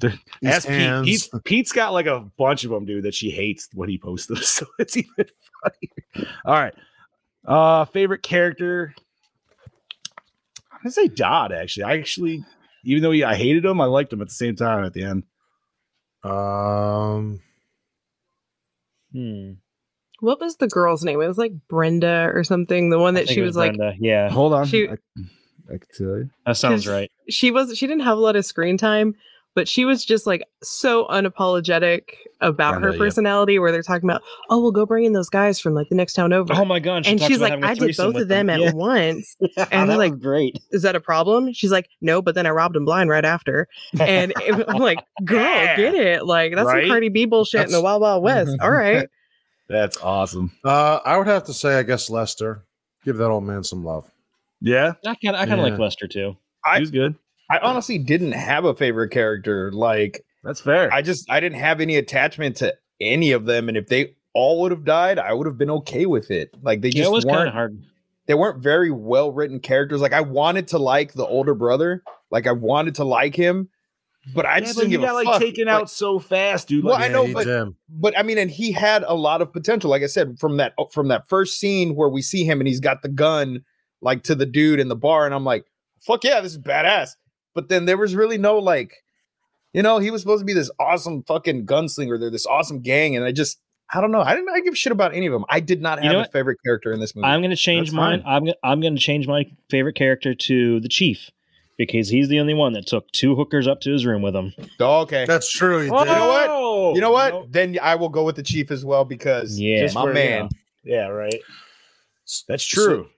the- 0.00 0.18
These 0.42 0.50
Ask 0.50 0.68
Pete. 0.68 1.04
Pete's, 1.04 1.28
Pete's 1.44 1.72
got 1.72 1.92
like 1.94 2.06
a 2.06 2.20
bunch 2.36 2.64
of 2.64 2.70
them, 2.70 2.84
dude, 2.84 3.04
that 3.04 3.14
she 3.14 3.30
hates 3.30 3.68
when 3.72 3.88
he 3.88 3.96
posts 3.98 4.26
them. 4.26 4.36
So 4.42 4.66
it's 4.78 4.96
even 4.96 5.08
funnier. 5.62 6.28
All 6.44 6.54
right. 6.54 6.74
Uh 7.46 7.84
favorite 7.86 8.22
character. 8.22 8.94
I'm 10.84 10.90
say 10.90 11.08
Dodd, 11.08 11.52
actually. 11.52 11.84
I 11.84 11.94
actually, 11.96 12.44
even 12.84 13.02
though 13.02 13.10
he, 13.12 13.24
I 13.24 13.34
hated 13.34 13.64
him, 13.64 13.80
I 13.80 13.86
liked 13.86 14.12
him 14.12 14.20
at 14.20 14.28
the 14.28 14.34
same 14.34 14.54
time 14.56 14.84
at 14.84 14.92
the 14.92 15.04
end. 15.04 15.22
Um. 16.22 17.40
Hmm. 19.12 19.52
What 20.20 20.40
was 20.40 20.56
the 20.56 20.68
girl's 20.68 21.04
name? 21.04 21.20
It 21.20 21.26
was 21.28 21.38
like 21.38 21.52
Brenda 21.68 22.30
or 22.32 22.44
something. 22.44 22.90
The 22.90 22.98
one 22.98 23.14
that 23.14 23.28
she 23.28 23.40
it 23.40 23.44
was, 23.44 23.56
like 23.56 23.76
Brenda. 23.76 23.96
yeah, 24.00 24.30
Hold 24.30 24.52
on. 24.54 24.66
She- 24.66 24.88
I, 24.88 24.92
I 25.68 25.78
can 25.78 25.80
tell 25.96 26.06
you. 26.18 26.30
that 26.46 26.56
sounds 26.56 26.84
'cause 26.84 26.92
right. 26.92 27.10
she 27.28 27.50
was 27.50 27.76
she 27.76 27.86
didn't 27.86 28.02
have 28.04 28.16
a 28.18 28.20
lot 28.20 28.36
of 28.36 28.44
screen 28.46 28.76
time, 28.78 29.14
but 29.54 29.68
she 29.68 29.84
was 29.84 30.04
just 30.04 30.26
like 30.26 30.42
so 30.62 31.06
unapologetic 31.06 32.02
about 32.40 32.72
Brenda, 32.72 32.88
her 32.88 32.92
yeah. 32.94 32.98
personality 32.98 33.58
where 33.58 33.72
they're 33.72 33.82
talking 33.82 34.08
about, 34.08 34.22
oh, 34.50 34.60
we'll 34.60 34.72
go 34.72 34.84
bring 34.84 35.04
in 35.04 35.12
those 35.12 35.28
guys 35.30 35.58
from 35.60 35.74
like 35.74 35.88
the 35.88 35.94
next 35.94 36.12
town 36.14 36.32
over. 36.32 36.52
Oh 36.54 36.64
my 36.64 36.78
god! 36.80 37.06
she 37.06 37.12
and 37.12 37.20
she's 37.20 37.38
like, 37.40 37.62
i 37.64 37.74
did 37.74 37.96
both 37.96 38.16
of 38.16 38.28
them 38.28 38.50
at 38.50 38.60
Yeah. 38.60 38.72
once. 38.72 39.36
and 39.70 39.88
they're 39.88 39.96
like, 39.96 40.18
great. 40.18 40.58
Is 40.70 40.82
that 40.82 40.94
a 40.96 41.00
problem? 41.00 41.52
She's 41.52 41.70
like, 41.72 41.88
no, 42.00 42.20
but 42.20 42.34
then 42.34 42.46
I 42.46 42.50
robbed 42.50 42.76
him 42.76 42.84
blind 42.84 43.10
right 43.10 43.24
after. 43.24 43.68
And 43.98 44.32
it- 44.42 44.64
I'm 44.68 44.78
like, 44.80 44.98
girl, 45.24 45.40
Yeah. 45.40 45.76
get 45.76 45.94
it. 45.94 46.24
Like, 46.26 46.54
that's 46.54 46.66
Right? 46.66 46.82
some 46.84 46.90
Cardi 46.90 47.08
B 47.08 47.24
bullshit 47.24 47.64
in 47.66 47.72
the 47.72 47.80
Wild 47.80 48.02
Wild 48.02 48.22
West. 48.22 48.56
All 48.60 48.70
right. 48.70 49.08
That's 49.68 49.96
awesome. 50.02 50.52
Uh, 50.64 51.00
I 51.04 51.16
would 51.16 51.26
have 51.26 51.44
to 51.44 51.54
say, 51.54 51.78
I 51.78 51.82
guess 51.84 52.10
Lester. 52.10 52.64
Give 53.04 53.16
that 53.16 53.30
old 53.30 53.44
man 53.44 53.64
some 53.64 53.84
love. 53.84 54.10
Yeah. 54.60 54.94
I 55.06 55.14
kind 55.14 55.34
of, 55.36 55.40
I 55.42 55.46
kind 55.46 55.52
of 55.52 55.58
Yeah. 55.66 55.70
like 55.72 55.78
Lester 55.78 56.06
too. 56.08 56.36
I- 56.64 56.76
he 56.76 56.80
was 56.80 56.90
good. 56.90 57.14
I 57.56 57.58
honestly 57.68 57.98
didn't 57.98 58.32
have 58.32 58.64
a 58.64 58.74
favorite 58.74 59.10
character. 59.10 59.70
Like 59.72 60.24
That's 60.42 60.60
fair. 60.60 60.92
I 60.92 61.02
just 61.02 61.30
I 61.30 61.40
didn't 61.40 61.58
have 61.58 61.80
any 61.80 61.96
attachment 61.96 62.56
to 62.56 62.74
any 63.00 63.32
of 63.32 63.44
them, 63.46 63.68
and 63.68 63.76
if 63.76 63.88
they 63.88 64.14
all 64.34 64.62
would 64.62 64.70
have 64.72 64.84
died, 64.84 65.18
I 65.18 65.32
would 65.32 65.46
have 65.46 65.58
been 65.58 65.70
okay 65.70 66.06
with 66.06 66.30
it. 66.30 66.50
Like 66.62 66.80
they 66.80 66.88
Yeah, 66.88 67.02
just 67.04 67.10
it 67.10 67.14
was 67.14 67.24
kind 67.24 67.36
weren't 67.36 67.48
of 67.48 67.54
hard. 67.54 67.82
they 68.26 68.34
weren't 68.34 68.62
very 68.62 68.90
well 68.90 69.32
written 69.32 69.60
characters. 69.60 70.00
Like 70.00 70.12
I 70.12 70.20
wanted 70.22 70.68
to 70.68 70.78
like 70.78 71.12
the 71.14 71.26
older 71.26 71.54
brother, 71.54 72.02
like 72.30 72.46
I 72.46 72.52
wanted 72.52 72.96
to 72.96 73.04
like 73.04 73.36
him, 73.36 73.68
but 74.34 74.44
I 74.46 74.54
yeah, 74.54 74.60
just 74.60 74.74
but 74.76 74.80
didn't 74.82 74.92
you 74.92 74.98
give 74.98 75.06
got 75.06 75.12
a 75.12 75.14
like 75.14 75.26
fuck. 75.26 75.40
taken 75.40 75.66
Like, 75.66 75.74
out 75.82 75.90
so 75.90 76.18
fast, 76.18 76.66
dude. 76.68 76.84
Well, 76.84 76.94
Like, 76.94 77.10
I 77.10 77.12
know, 77.12 77.32
but- 77.32 77.44
did. 77.44 77.68
but 77.88 78.18
I 78.18 78.22
mean, 78.22 78.38
and 78.38 78.50
he 78.50 78.72
had 78.72 79.02
a 79.06 79.14
lot 79.14 79.40
of 79.42 79.52
potential. 79.52 79.90
Like 79.90 80.02
I 80.02 80.06
said, 80.06 80.38
from 80.38 80.56
that 80.56 80.72
uh, 80.78 80.84
from 80.92 81.08
that 81.08 81.28
first 81.28 81.60
scene 81.60 81.94
where 81.94 82.08
we 82.08 82.22
see 82.22 82.44
him 82.44 82.60
and 82.60 82.66
he's 82.68 82.80
got 82.80 83.02
the 83.02 83.08
gun 83.08 83.64
like 84.00 84.22
to 84.24 84.34
the 84.34 84.46
dude 84.46 84.80
in 84.80 84.88
the 84.88 84.96
bar, 84.96 85.26
and 85.26 85.34
I'm 85.34 85.44
like, 85.44 85.64
fuck 86.00 86.24
yeah, 86.24 86.40
this 86.40 86.52
is 86.52 86.58
badass. 86.58 87.10
But 87.54 87.68
then 87.68 87.84
there 87.86 87.96
was 87.96 88.14
really 88.14 88.38
no 88.38 88.58
like 88.58 89.02
You 89.72 89.82
know, 89.82 89.98
he 89.98 90.10
was 90.10 90.20
supposed 90.22 90.40
to 90.40 90.44
be 90.44 90.52
this 90.52 90.70
awesome 90.78 91.22
fucking 91.22 91.66
gunslinger. 91.66 92.18
They're 92.20 92.30
this 92.30 92.46
awesome 92.46 92.80
gang, 92.80 93.16
and 93.16 93.24
I 93.24 93.32
just 93.32 93.58
I 93.92 94.00
don't 94.00 94.10
know. 94.12 94.20
I 94.22 94.34
didn't 94.34 94.48
I 94.50 94.60
give 94.60 94.76
shit 94.78 94.92
about 94.92 95.14
any 95.14 95.26
of 95.26 95.32
them. 95.32 95.44
I 95.48 95.60
did 95.60 95.80
not 95.82 95.98
You 95.98 96.04
have 96.04 96.12
know 96.12 96.18
a 96.18 96.22
what? 96.22 96.32
favorite 96.32 96.58
character 96.64 96.92
in 96.92 97.00
this 97.00 97.14
movie. 97.14 97.26
I'm 97.26 97.40
going 97.40 97.50
to 97.50 97.56
change 97.56 97.88
That's 97.88 97.96
mine. 97.96 98.22
fine. 98.22 98.32
I'm 98.34 98.44
gonna, 98.44 98.56
I'm 98.64 98.80
going 98.80 98.94
to 98.96 99.00
change 99.00 99.26
my 99.28 99.44
favorite 99.70 99.94
character 99.94 100.34
to 100.34 100.80
the 100.80 100.88
chief 100.88 101.30
because 101.76 102.08
he's 102.08 102.28
the 102.28 102.40
only 102.40 102.54
one 102.54 102.72
that 102.72 102.86
took 102.86 103.10
two 103.12 103.34
hookers 103.36 103.66
up 103.68 103.80
to 103.82 103.92
his 103.92 104.06
room 104.06 104.22
with 104.22 104.34
him. 104.34 104.54
Oh, 104.80 105.00
okay. 105.02 105.26
That's 105.26 105.50
true. 105.50 105.82
He 105.82 105.90
Oh, 105.90 106.04
did. 106.04 106.10
You 106.10 106.16
know 106.16 106.28
what? 106.28 106.94
You 106.96 107.00
know 107.02 107.10
what? 107.10 107.32
No, 107.34 107.46
Then 107.50 107.78
I 107.82 107.94
will 107.96 108.08
go 108.08 108.24
with 108.24 108.36
the 108.36 108.42
chief 108.42 108.70
as 108.70 108.84
well 108.84 109.04
because 109.04 109.58
Yeah. 109.60 109.80
just 109.82 109.94
my 109.94 110.02
for, 110.02 110.08
you 110.08 110.14
man. 110.14 110.42
know, 110.44 110.48
Yeah, 110.84 111.06
right. 111.08 111.34
That's 112.48 112.64
So- 112.68 112.84
true. 112.86 113.08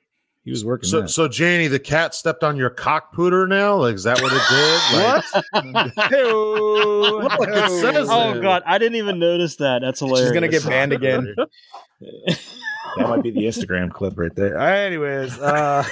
He 0.47 0.51
was 0.53 0.65
working. 0.65 0.89
So, 0.89 1.01
that. 1.03 1.09
so 1.09 1.29
Janie, 1.29 1.67
the 1.67 1.79
cat 1.79 2.15
stepped 2.15 2.43
on 2.43 2.57
your 2.57 2.71
cock 2.71 3.15
pooter 3.15 3.47
now. 3.47 3.75
Like, 3.77 3.97
is 3.97 4.05
that 4.05 4.23
what 4.23 4.33
it 4.33 4.41
did? 4.49 4.81
Like, 5.53 5.93
Look, 7.39 7.49
it 7.51 7.81
says 7.81 8.09
Oh 8.11 8.33
it. 8.33 8.41
god, 8.41 8.63
I 8.65 8.79
didn't 8.79 8.97
even 8.97 9.19
notice 9.19 9.57
that. 9.57 9.81
That's 9.83 9.99
hilarious. 10.01 10.29
She's 10.29 10.33
gonna 10.35 10.49
get 10.49 10.65
banned 10.65 10.93
again. 10.95 11.35
that 12.01 12.39
might 13.09 13.23
be 13.23 13.31
the 13.33 13.43
Instagram 13.45 13.91
clip 13.93 14.15
right 14.17 14.35
there. 14.35 14.59
All 14.59 14.65
right, 14.67 14.87
anyways, 14.87 15.39
uh, 15.39 15.85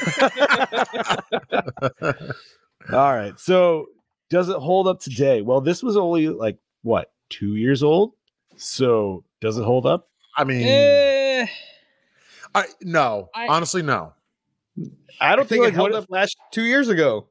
all 2.92 3.14
right. 3.14 3.38
So, 3.38 3.86
does 4.30 4.48
it 4.48 4.56
hold 4.56 4.86
up 4.88 5.00
today? 5.00 5.42
Well, 5.42 5.60
this 5.60 5.82
was 5.82 5.96
only 5.96 6.28
like 6.28 6.58
what 6.82 7.12
two 7.30 7.56
years 7.56 7.82
old. 7.82 8.12
So, 8.56 9.24
does 9.40 9.58
it 9.58 9.64
hold 9.64 9.86
up? 9.86 10.08
I 10.36 10.44
mean, 10.44 10.66
Eh, 10.66 11.46
I 12.54 12.64
no. 12.82 13.30
I- 13.34 13.48
honestly, 13.48 13.82
no. 13.82 14.12
I 15.20 15.36
don't 15.36 15.48
feel 15.48 15.58
think 15.58 15.64
like 15.64 15.72
it 15.72 15.76
held 15.76 15.92
up 15.92 16.06
last 16.10 16.36
two 16.52 16.62
years 16.64 16.88
ago. 16.88 17.28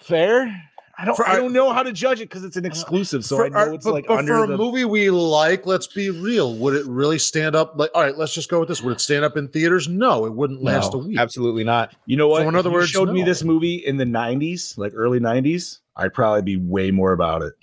Fair. 0.00 0.54
I 0.98 1.04
don't. 1.06 1.16
For- 1.16 1.26
I 1.26 1.36
don't 1.36 1.52
know 1.54 1.72
how 1.72 1.82
to 1.82 1.92
judge 1.92 2.20
it 2.20 2.28
because 2.28 2.44
it's 2.44 2.56
an 2.56 2.66
uh, 2.66 2.68
exclusive. 2.68 3.24
So 3.24 3.42
I 3.42 3.48
know 3.48 3.72
it's 3.74 3.84
but- 3.84 3.94
like 3.94 4.06
but 4.06 4.26
for 4.26 4.44
a 4.44 4.46
the. 4.46 4.56
movie 4.58 4.84
we 4.84 5.08
like. 5.10 5.64
Let's 5.66 5.86
be 5.86 6.10
real. 6.10 6.54
Would 6.56 6.74
it 6.74 6.86
really 6.86 7.18
stand 7.18 7.56
up? 7.56 7.72
Like, 7.76 7.90
all 7.94 8.02
right, 8.02 8.16
let's 8.16 8.34
just 8.34 8.50
go 8.50 8.60
with 8.60 8.68
this. 8.68 8.82
Would 8.82 8.92
it 8.92 9.00
stand 9.00 9.24
up 9.24 9.36
in 9.36 9.48
theaters? 9.48 9.88
No, 9.88 10.26
it 10.26 10.34
wouldn't 10.34 10.62
last 10.62 10.92
No, 10.92 11.00
a 11.00 11.04
week. 11.06 11.18
Absolutely 11.18 11.64
not. 11.64 11.94
You 12.06 12.16
know 12.18 12.28
what? 12.28 12.42
So 12.42 12.48
in 12.48 12.54
If 12.54 12.58
other 12.58 12.68
you 12.70 12.74
words, 12.74 12.90
showed 12.90 13.08
me 13.10 13.22
this 13.22 13.42
movie 13.42 13.76
in 13.76 13.96
the 13.96 14.04
'90s, 14.04 14.76
like 14.76 14.92
early 14.94 15.18
'90s, 15.18 15.78
I'd 15.96 16.12
probably 16.12 16.42
be 16.42 16.56
way 16.56 16.90
more 16.90 17.12
about 17.12 17.42
it. 17.42 17.54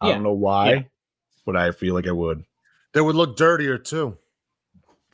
I 0.00 0.08
Yeah. 0.08 0.14
don't 0.14 0.22
know 0.22 0.32
why, 0.32 0.70
Yeah. 0.72 0.82
but 1.44 1.56
I 1.56 1.72
feel 1.72 1.94
like 1.94 2.06
I 2.06 2.12
would. 2.12 2.44
They 2.92 3.00
would 3.00 3.16
look 3.16 3.36
dirtier 3.36 3.76
too. 3.76 4.16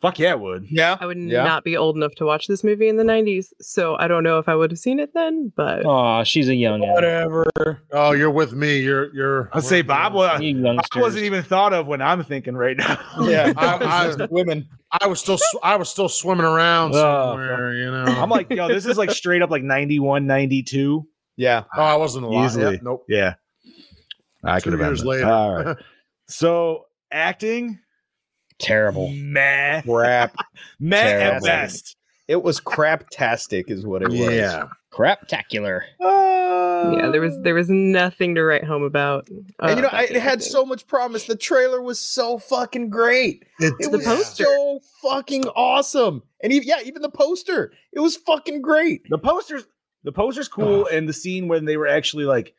Fuck 0.03 0.18
yeah, 0.18 0.30
it 0.32 0.40
would. 0.40 0.66
Yeah. 0.68 0.96
I 1.00 1.07
would 1.07 1.16
Yeah. 1.18 1.44
not 1.44 1.62
be 1.64 1.76
old 1.76 1.96
enough 1.96 2.14
to 2.16 2.26
watch 2.26 2.48
this 2.48 2.62
movie 2.64 2.88
in 2.88 2.96
the 2.96 3.05
90s, 3.05 3.53
so 3.61 3.96
I 4.00 4.09
don't 4.09 4.24
know 4.24 4.38
if 4.40 4.48
I 4.48 4.55
would 4.57 4.70
have 4.72 4.78
seen 4.78 4.98
it 4.98 5.14
then, 5.14 5.53
but 5.57 5.86
Aw, 5.86 6.24
she's 6.24 6.48
a 6.48 6.55
young 6.57 6.80
Whatever. 6.80 7.48
Oh, 7.92 8.11
you're 8.11 8.30
with 8.30 8.53
me. 8.53 8.80
You're 8.80 9.14
you're. 9.14 9.48
I'd 9.53 9.62
say 9.62 9.80
Bob 9.82 10.12
was, 10.14 10.40
I 10.40 10.98
wasn't 11.00 11.24
even 11.24 11.42
thought 11.44 11.72
of 11.72 11.86
when 11.86 12.03
I'm 12.03 12.22
thinking 12.24 12.55
right 12.57 12.76
now. 12.76 12.98
Yeah. 13.22 13.53
I- 13.57 14.14
I- 14.20 14.26
women. 14.30 14.68
I 15.00 15.07
was 15.07 15.20
still 15.20 15.38
sw- 15.38 15.57
I 15.62 15.76
was 15.76 15.88
still 15.88 16.09
swimming 16.09 16.44
around 16.44 16.94
Oh, 16.94 17.30
somewhere. 17.36 17.72
You 17.74 17.90
know. 17.90 18.05
I'm 18.05 18.28
like, 18.28 18.50
yo, 18.50 18.68
this 18.68 18.84
is 18.84 18.98
like 18.98 19.11
straight 19.12 19.40
up 19.40 19.50
like 19.50 19.62
91, 19.62 20.26
92. 20.26 21.07
Yeah. 21.36 21.62
Ah, 21.74 21.78
oh, 21.78 21.82
I 21.84 21.96
wasn't 21.96 22.26
alive. 22.26 22.50
Easily. 22.50 22.72
Yep, 22.74 22.82
nope. 22.82 23.05
Yeah. 23.09 23.34
I 24.44 24.61
could 24.61 24.72
have 24.72 24.80
been 24.80 24.88
years 24.88 25.00
there. 25.03 25.09
later. 25.11 25.26
All 25.26 25.55
right. 25.64 25.76
So 26.28 26.86
acting, 27.12 27.78
terrible. 28.62 29.10
meh, 29.12 29.82
Crap. 29.82 30.34
meh 30.80 30.96
at 30.98 31.42
best. 31.42 31.96
it 32.28 32.42
was 32.42 32.60
craptastic, 32.60 33.70
is 33.70 33.84
what 33.84 34.02
it 34.02 34.08
was. 34.08 34.18
yeah. 34.20 34.68
Craptacular. 34.92 35.80
yeah, 36.00 37.08
there 37.10 37.20
was 37.22 37.38
there 37.42 37.54
was 37.54 37.70
nothing 37.70 38.34
to 38.34 38.42
write 38.42 38.64
home 38.64 38.82
about. 38.82 39.28
uh, 39.58 39.66
And 39.68 39.76
you 39.76 39.82
know, 39.82 39.88
I, 39.90 40.02
it 40.02 40.16
had 40.16 40.42
so 40.42 40.64
much 40.66 40.86
promise. 40.86 41.24
The 41.24 41.36
trailer 41.36 41.80
was 41.80 41.98
so 41.98 42.38
fucking 42.38 42.90
great. 42.90 43.44
It, 43.58 43.72
It 43.80 43.90
The 43.90 43.98
was 43.98 44.06
poster. 44.06 44.44
so 44.44 44.80
fucking 45.02 45.44
awesome. 45.48 46.22
And 46.42 46.52
even, 46.52 46.68
yeah, 46.68 46.80
even 46.84 47.00
the 47.02 47.08
poster, 47.10 47.72
it 47.92 48.00
was 48.00 48.16
fucking 48.16 48.60
great. 48.62 49.02
The 49.08 49.18
posters, 49.18 49.64
the 50.04 50.12
poster's 50.12 50.48
cool, 50.48 50.86
and 50.86 51.08
the 51.08 51.12
scene 51.14 51.48
when 51.48 51.64
they 51.64 51.76
were 51.78 51.86
actually 51.88 52.24
like 52.24 52.54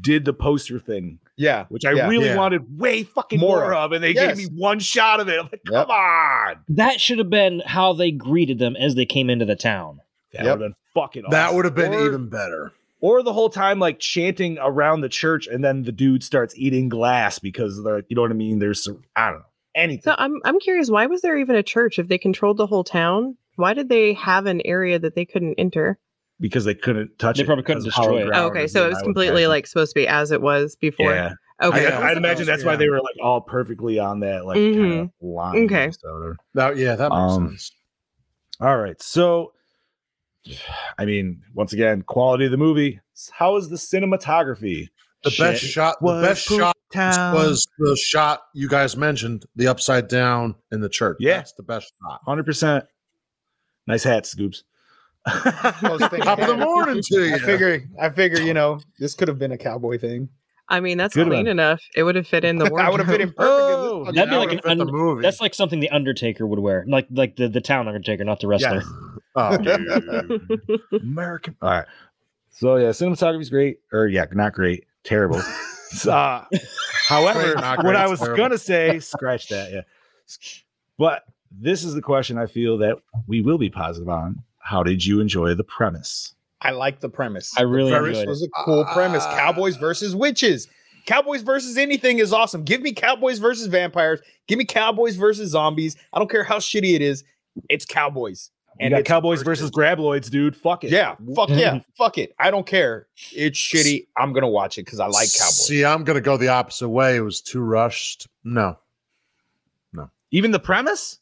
did 0.00 0.24
the 0.24 0.32
poster 0.32 0.78
thing, 0.78 1.18
Yeah. 1.36 1.66
which 1.68 1.84
I 1.84 1.92
Yeah. 1.92 2.08
really 2.08 2.26
Yeah. 2.26 2.36
wanted 2.36 2.78
way 2.78 3.02
fucking 3.02 3.38
More 3.40 3.58
more, 3.58 3.74
of. 3.74 3.84
of, 3.86 3.92
and 3.92 4.02
they 4.02 4.12
Yes. 4.12 4.38
gave 4.38 4.50
me 4.50 4.56
one 4.58 4.78
shot 4.78 5.20
of 5.20 5.28
it. 5.28 5.38
I'm 5.38 5.44
like, 5.52 5.60
Yep. 5.70 5.86
come 5.86 5.90
on, 5.90 6.56
That 6.68 7.00
should 7.00 7.18
have 7.18 7.30
been 7.30 7.62
how 7.66 7.92
they 7.92 8.10
greeted 8.10 8.58
them 8.58 8.74
as 8.76 8.94
they 8.94 9.04
came 9.06 9.28
into 9.30 9.44
the 9.44 9.56
town. 9.56 10.00
that 10.32 10.44
Yep. 10.44 10.44
would 10.44 10.50
have 10.62 10.70
been 10.70 10.74
fucking. 10.94 11.24
that 11.30 11.52
would 11.54 11.66
have 11.66 11.74
been 11.74 11.92
Or- 11.92 12.06
even 12.06 12.28
better. 12.30 12.72
Or 13.02 13.22
the 13.22 13.32
whole 13.34 13.50
time 13.50 13.78
like 13.78 13.98
chanting 13.98 14.56
around 14.60 15.00
the 15.02 15.08
church, 15.10 15.46
and 15.46 15.62
then 15.62 15.82
the 15.82 15.92
dude 15.92 16.22
starts 16.22 16.54
eating 16.56 16.88
glass 16.88 17.38
because 17.38 17.82
they're, 17.84 18.02
you 18.08 18.16
know 18.16 18.22
what 18.22 18.30
I 18.30 18.34
mean. 18.34 18.58
There's 18.58 18.82
some, 18.84 19.02
I 19.14 19.30
don't 19.30 19.40
know 19.40 19.44
anything. 19.74 20.02
So 20.04 20.14
I'm 20.16 20.40
I'm 20.44 20.58
curious, 20.60 20.88
why 20.90 21.04
was 21.06 21.20
there 21.20 21.36
even 21.36 21.54
a 21.56 21.62
church 21.62 21.98
if 21.98 22.08
they 22.08 22.16
controlled 22.16 22.56
the 22.56 22.66
whole 22.68 22.84
town? 22.84 23.36
Why 23.56 23.74
did 23.74 23.88
they 23.90 24.14
have 24.14 24.46
an 24.46 24.62
area 24.64 24.98
that 24.98 25.14
they 25.14 25.24
couldn't 25.26 25.54
enter? 25.58 25.98
Because 26.40 26.64
they 26.64 26.74
couldn't 26.74 27.18
touch 27.18 27.36
They 27.36 27.42
it. 27.42 27.46
probably 27.46 27.64
couldn't 27.64 27.84
destroy 27.84 28.22
it. 28.26 28.30
Oh, 28.34 28.46
okay, 28.46 28.66
so 28.66 28.84
it 28.86 28.90
was 28.90 29.02
completely 29.02 29.46
like 29.46 29.66
supposed 29.66 29.92
to 29.92 30.00
be 30.00 30.08
as 30.08 30.30
it 30.30 30.40
was 30.42 30.74
before. 30.76 31.12
Yeah, 31.12 31.34
Okay. 31.62 31.86
I, 31.92 32.10
I'd 32.10 32.16
imagine 32.16 32.46
that's 32.46 32.64
why 32.64 32.74
they 32.76 32.88
were 32.88 33.00
like 33.00 33.16
all 33.22 33.40
perfectly 33.40 33.98
on 33.98 34.20
that 34.20 34.44
like 34.46 34.56
Mhm. 34.58 34.74
kind 34.74 35.00
of 35.00 35.10
line. 35.20 35.64
Okay. 35.66 35.90
So 35.92 36.20
they're- 36.20 36.36
That, 36.54 36.76
yeah, 36.76 36.96
that 36.96 37.10
makes 37.10 37.32
Um, 37.32 37.48
sense. 37.50 37.72
All 38.60 38.76
right. 38.78 39.00
So, 39.00 39.52
I 40.98 41.04
mean, 41.04 41.42
once 41.54 41.72
again, 41.72 42.02
quality 42.02 42.46
of 42.46 42.50
the 42.50 42.56
movie. 42.56 43.00
How 43.30 43.56
is 43.56 43.68
the 43.68 43.76
cinematography? 43.76 44.88
The 45.22 45.32
best 45.38 45.62
shot. 45.62 45.96
The 46.00 46.04
was 46.06 46.22
best 46.26 46.46
shot 46.48 46.76
Town. 46.92 47.34
was 47.34 47.66
the 47.78 47.96
shot 47.96 48.40
you 48.54 48.68
guys 48.68 48.96
mentioned, 48.96 49.46
the 49.54 49.68
upside 49.68 50.08
down 50.08 50.56
in 50.72 50.80
the 50.80 50.88
church. 50.88 51.18
Yeah. 51.20 51.36
that's 51.36 51.52
the 51.52 51.62
best 51.62 51.92
shot. 52.02 52.20
100%. 52.26 52.84
Nice 53.86 54.02
hat, 54.02 54.26
Scoops. 54.26 54.64
Top 55.28 56.38
of 56.40 56.46
the 56.48 56.56
morning 56.58 57.02
to 57.02 57.24
you. 57.26 57.34
I 57.34 57.38
figure, 57.38 57.82
I 58.00 58.08
figure, 58.10 58.40
you 58.40 58.54
know, 58.54 58.80
this 58.98 59.14
could 59.14 59.28
have 59.28 59.38
been 59.38 59.52
a 59.52 59.58
cowboy 59.58 59.98
thing. 59.98 60.28
I 60.68 60.80
mean, 60.80 60.96
that's 60.96 61.14
Good 61.14 61.26
clean 61.26 61.40
one. 61.40 61.48
enough. 61.48 61.80
It 61.94 62.02
would 62.04 62.14
have 62.16 62.26
fit 62.26 62.44
in 62.44 62.56
the 62.56 62.64
I 62.78 62.88
would 62.88 63.00
have 63.00 63.08
fit 63.08 63.20
in 63.20 63.34
wardrobe. 63.36 64.04
perfect. 64.06 64.08
Oh, 64.08 64.12
That'd 64.12 64.30
be 64.30 64.36
like 64.36 64.48
an 64.50 64.56
would've 64.56 64.64
fit 64.64 64.78
the 64.78 64.84
un- 64.84 64.92
movie. 64.92 65.22
That's 65.22 65.40
like 65.40 65.54
something 65.54 65.80
the 65.80 65.90
Undertaker 65.90 66.46
would 66.46 66.58
wear, 66.60 66.84
like 66.88 67.06
like 67.10 67.36
the, 67.36 67.48
the 67.48 67.60
town 67.60 67.88
Undertaker, 67.88 68.24
not 68.24 68.40
the 68.40 68.46
wrestler. 68.48 68.76
Yes. 68.76 68.86
Oh. 69.34 69.56
American. 71.02 71.56
All 71.62 71.70
right. 71.70 71.86
So, 72.50 72.76
yeah, 72.76 72.88
cinematography's 72.90 73.50
great. 73.50 73.78
Or, 73.92 74.06
yeah, 74.06 74.26
not 74.32 74.52
great. 74.52 74.84
Terrible. 75.04 75.40
uh, 76.08 76.44
however, 77.08 77.54
Great, 77.54 77.84
what 77.84 77.96
I 77.96 78.06
was 78.08 78.20
terrible. 78.20 78.36
going 78.36 78.50
to 78.50 78.58
say, 78.58 78.98
scratch 79.00 79.48
that. 79.48 79.72
Yeah. 79.72 79.80
But 80.98 81.22
this 81.50 81.82
is 81.84 81.94
the 81.94 82.02
question 82.02 82.38
I 82.38 82.46
feel 82.46 82.78
that 82.78 82.96
we 83.26 83.40
will 83.40 83.58
be 83.58 83.70
positive 83.70 84.08
on. 84.08 84.42
How 84.62 84.82
did 84.82 85.04
you 85.04 85.20
enjoy 85.20 85.54
the 85.54 85.64
premise? 85.64 86.34
I 86.60 86.70
like 86.70 87.00
the 87.00 87.08
premise. 87.08 87.52
I 87.58 87.62
really 87.62 87.90
the 87.90 87.98
premise 87.98 88.18
enjoyed 88.18 88.28
it. 88.28 88.30
was 88.30 88.42
a 88.44 88.48
cool 88.64 88.84
premise. 88.92 89.24
Ah. 89.26 89.36
Cowboys 89.36 89.76
versus 89.76 90.14
witches. 90.14 90.68
Cowboys 91.06 91.42
versus 91.42 91.76
anything 91.76 92.18
is 92.20 92.32
awesome. 92.32 92.62
Give 92.62 92.80
me 92.80 92.92
cowboys 92.92 93.40
versus 93.40 93.66
vampires. 93.66 94.20
Give 94.46 94.58
me 94.58 94.64
cowboys 94.64 95.16
versus 95.16 95.50
zombies. 95.50 95.96
I 96.12 96.18
don't 96.20 96.30
care 96.30 96.44
how 96.44 96.58
shitty 96.58 96.94
it 96.94 97.02
is. 97.02 97.24
It's 97.68 97.84
cowboys. 97.84 98.50
And 98.80 98.90
you 98.90 98.94
got 98.96 99.00
it's 99.00 99.08
Cowboys 99.08 99.38
worth 99.40 99.44
versus 99.44 99.68
it. 99.68 99.74
Graboids, 99.74 100.30
dude. 100.30 100.56
Fuck 100.56 100.84
it. 100.84 100.90
Yeah, 100.90 101.16
fuck 101.36 101.50
yeah, 101.50 101.80
fuck 101.98 102.16
it. 102.16 102.34
I 102.38 102.50
don't 102.50 102.66
care. 102.66 103.06
It's 103.32 103.58
shitty. 103.58 104.06
I'm 104.16 104.32
gonna 104.32 104.48
watch 104.48 104.78
it 104.78 104.86
because 104.86 104.98
I 104.98 105.06
like 105.06 105.28
cowboys. 105.32 105.66
See, 105.66 105.84
I'm 105.84 106.04
gonna 106.04 106.22
go 106.22 106.36
the 106.38 106.48
opposite 106.48 106.88
way. 106.88 107.16
It 107.16 107.20
was 107.20 107.40
too 107.42 107.60
rushed. 107.60 108.28
No, 108.44 108.78
No. 109.92 110.08
Even 110.30 110.52
the 110.52 110.58
premise? 110.58 111.18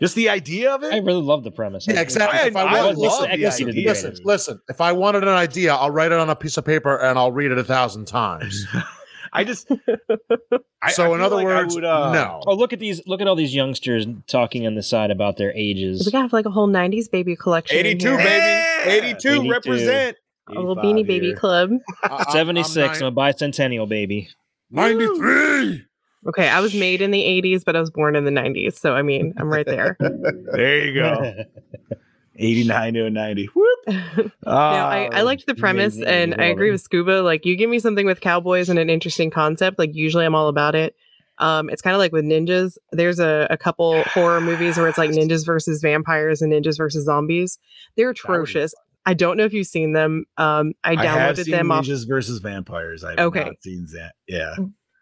Just 0.00 0.14
the 0.14 0.28
idea 0.30 0.72
of 0.74 0.82
it? 0.82 0.92
I 0.94 0.98
really 0.98 1.22
love 1.22 1.44
the 1.44 1.50
premise. 1.50 1.86
Yeah, 1.86 2.00
exactly. 2.00 2.38
I- 2.38 2.46
If 2.46 2.56
I, 2.56 2.62
I 2.62 2.64
want, 2.84 2.96
love 2.98 3.20
listen, 3.20 3.30
the 3.30 3.36
listen, 3.46 3.68
idea. 3.68 3.88
listen, 3.88 4.16
listen. 4.24 4.60
If 4.68 4.80
I 4.80 4.92
wanted 4.92 5.22
an 5.24 5.28
idea, 5.28 5.74
I'll 5.74 5.90
write 5.90 6.10
it 6.12 6.18
on 6.18 6.30
a 6.30 6.36
piece 6.36 6.56
of 6.56 6.64
paper 6.64 6.96
and 6.96 7.18
I'll 7.18 7.32
read 7.32 7.50
it 7.52 7.58
a 7.58 7.64
thousand 7.64 8.06
times. 8.06 8.66
I 9.32 9.44
just. 9.44 9.70
I- 10.82 10.90
so, 10.90 11.12
I 11.12 11.14
in 11.14 11.20
other 11.20 11.36
like 11.36 11.44
words, 11.44 11.74
would, 11.74 11.84
uh, 11.84 12.12
no. 12.12 12.42
Oh, 12.46 12.54
look 12.54 12.72
at 12.72 12.78
these! 12.80 13.00
Look 13.06 13.20
at 13.20 13.28
all 13.28 13.36
these 13.36 13.54
youngsters 13.54 14.06
talking 14.26 14.66
on 14.66 14.74
the 14.74 14.82
side 14.82 15.10
about 15.10 15.36
their 15.36 15.52
ages. 15.52 16.02
We 16.06 16.10
got 16.10 16.32
like 16.32 16.46
a 16.46 16.50
whole 16.50 16.66
'90s 16.68 17.08
baby 17.10 17.36
collection. 17.36 17.76
82, 17.76 18.08
here. 18.08 18.16
baby. 18.18 18.90
82, 18.90 19.28
82. 19.28 19.50
represent. 19.50 20.16
a 20.48 20.52
little 20.54 20.72
85 20.72 20.84
beanie 20.84 21.06
baby 21.06 21.34
club. 21.34 21.70
I- 22.02 22.08
I'm- 22.08 22.24
Seventy 22.32 22.62
six. 22.64 23.00
I'm 23.02 23.06
I'm 23.06 23.12
a 23.12 23.16
bicentennial 23.16 23.88
baby. 23.88 24.28
93. 24.70 25.84
Okay, 26.28 26.48
I 26.48 26.60
was 26.60 26.74
made 26.74 27.00
in 27.00 27.10
the 27.10 27.22
'80s, 27.22 27.64
but 27.64 27.76
I 27.76 27.80
was 27.80 27.90
born 27.90 28.14
in 28.16 28.24
the 28.24 28.30
'90s, 28.30 28.74
so 28.78 28.94
I 28.94 29.02
mean, 29.02 29.32
I'm 29.38 29.48
right 29.48 29.66
there. 29.66 29.96
There 30.52 30.84
you 30.84 30.94
go. 30.94 31.34
89 32.36 32.94
to 32.94 33.10
90. 33.10 33.46
Whoop. 33.54 33.78
no, 33.88 34.30
Ah, 34.46 34.88
I, 34.88 35.08
I 35.12 35.22
liked 35.22 35.46
the 35.46 35.54
premise, 35.54 35.96
amazing. 35.96 36.32
and 36.32 36.40
I 36.40 36.46
agree 36.46 36.70
with 36.70 36.80
Scuba. 36.80 37.20
Like, 37.22 37.44
you 37.44 37.54
give 37.54 37.68
me 37.68 37.78
something 37.78 38.06
with 38.06 38.20
cowboys 38.22 38.70
and 38.70 38.78
an 38.78 38.88
interesting 38.88 39.30
concept. 39.30 39.78
Like, 39.78 39.90
usually 39.94 40.24
I'm 40.24 40.34
all 40.34 40.48
about 40.48 40.74
it. 40.74 40.96
Um, 41.38 41.68
it's 41.68 41.82
kind 41.82 41.94
of 41.94 41.98
like 41.98 42.12
with 42.12 42.24
ninjas. 42.24 42.78
There's 42.92 43.18
a, 43.18 43.46
a 43.50 43.58
couple 43.58 44.02
horror 44.04 44.40
movies 44.40 44.78
where 44.78 44.88
it's 44.88 44.96
like 44.96 45.10
ninjas 45.10 45.44
versus 45.44 45.82
vampires 45.82 46.40
and 46.40 46.50
ninjas 46.52 46.78
versus 46.78 47.04
zombies. 47.04 47.58
They're 47.96 48.10
atrocious. 48.10 48.72
I 49.04 49.12
don't 49.14 49.36
know 49.36 49.44
if 49.44 49.52
you've 49.52 49.66
seen 49.66 49.92
them. 49.92 50.24
Um, 50.38 50.72
I 50.84 50.92
I 50.92 51.06
have 51.06 51.36
downloaded 51.36 51.44
seen 51.44 51.52
them 51.52 51.70
off, 51.70 51.84
Ninjas 51.84 52.06
versus 52.08 52.38
Vampires. 52.40 53.02
I've 53.04 53.18
Okay. 53.18 53.44
not 53.44 53.62
seen 53.62 53.86
that. 53.94 54.12
Yeah. 54.28 54.54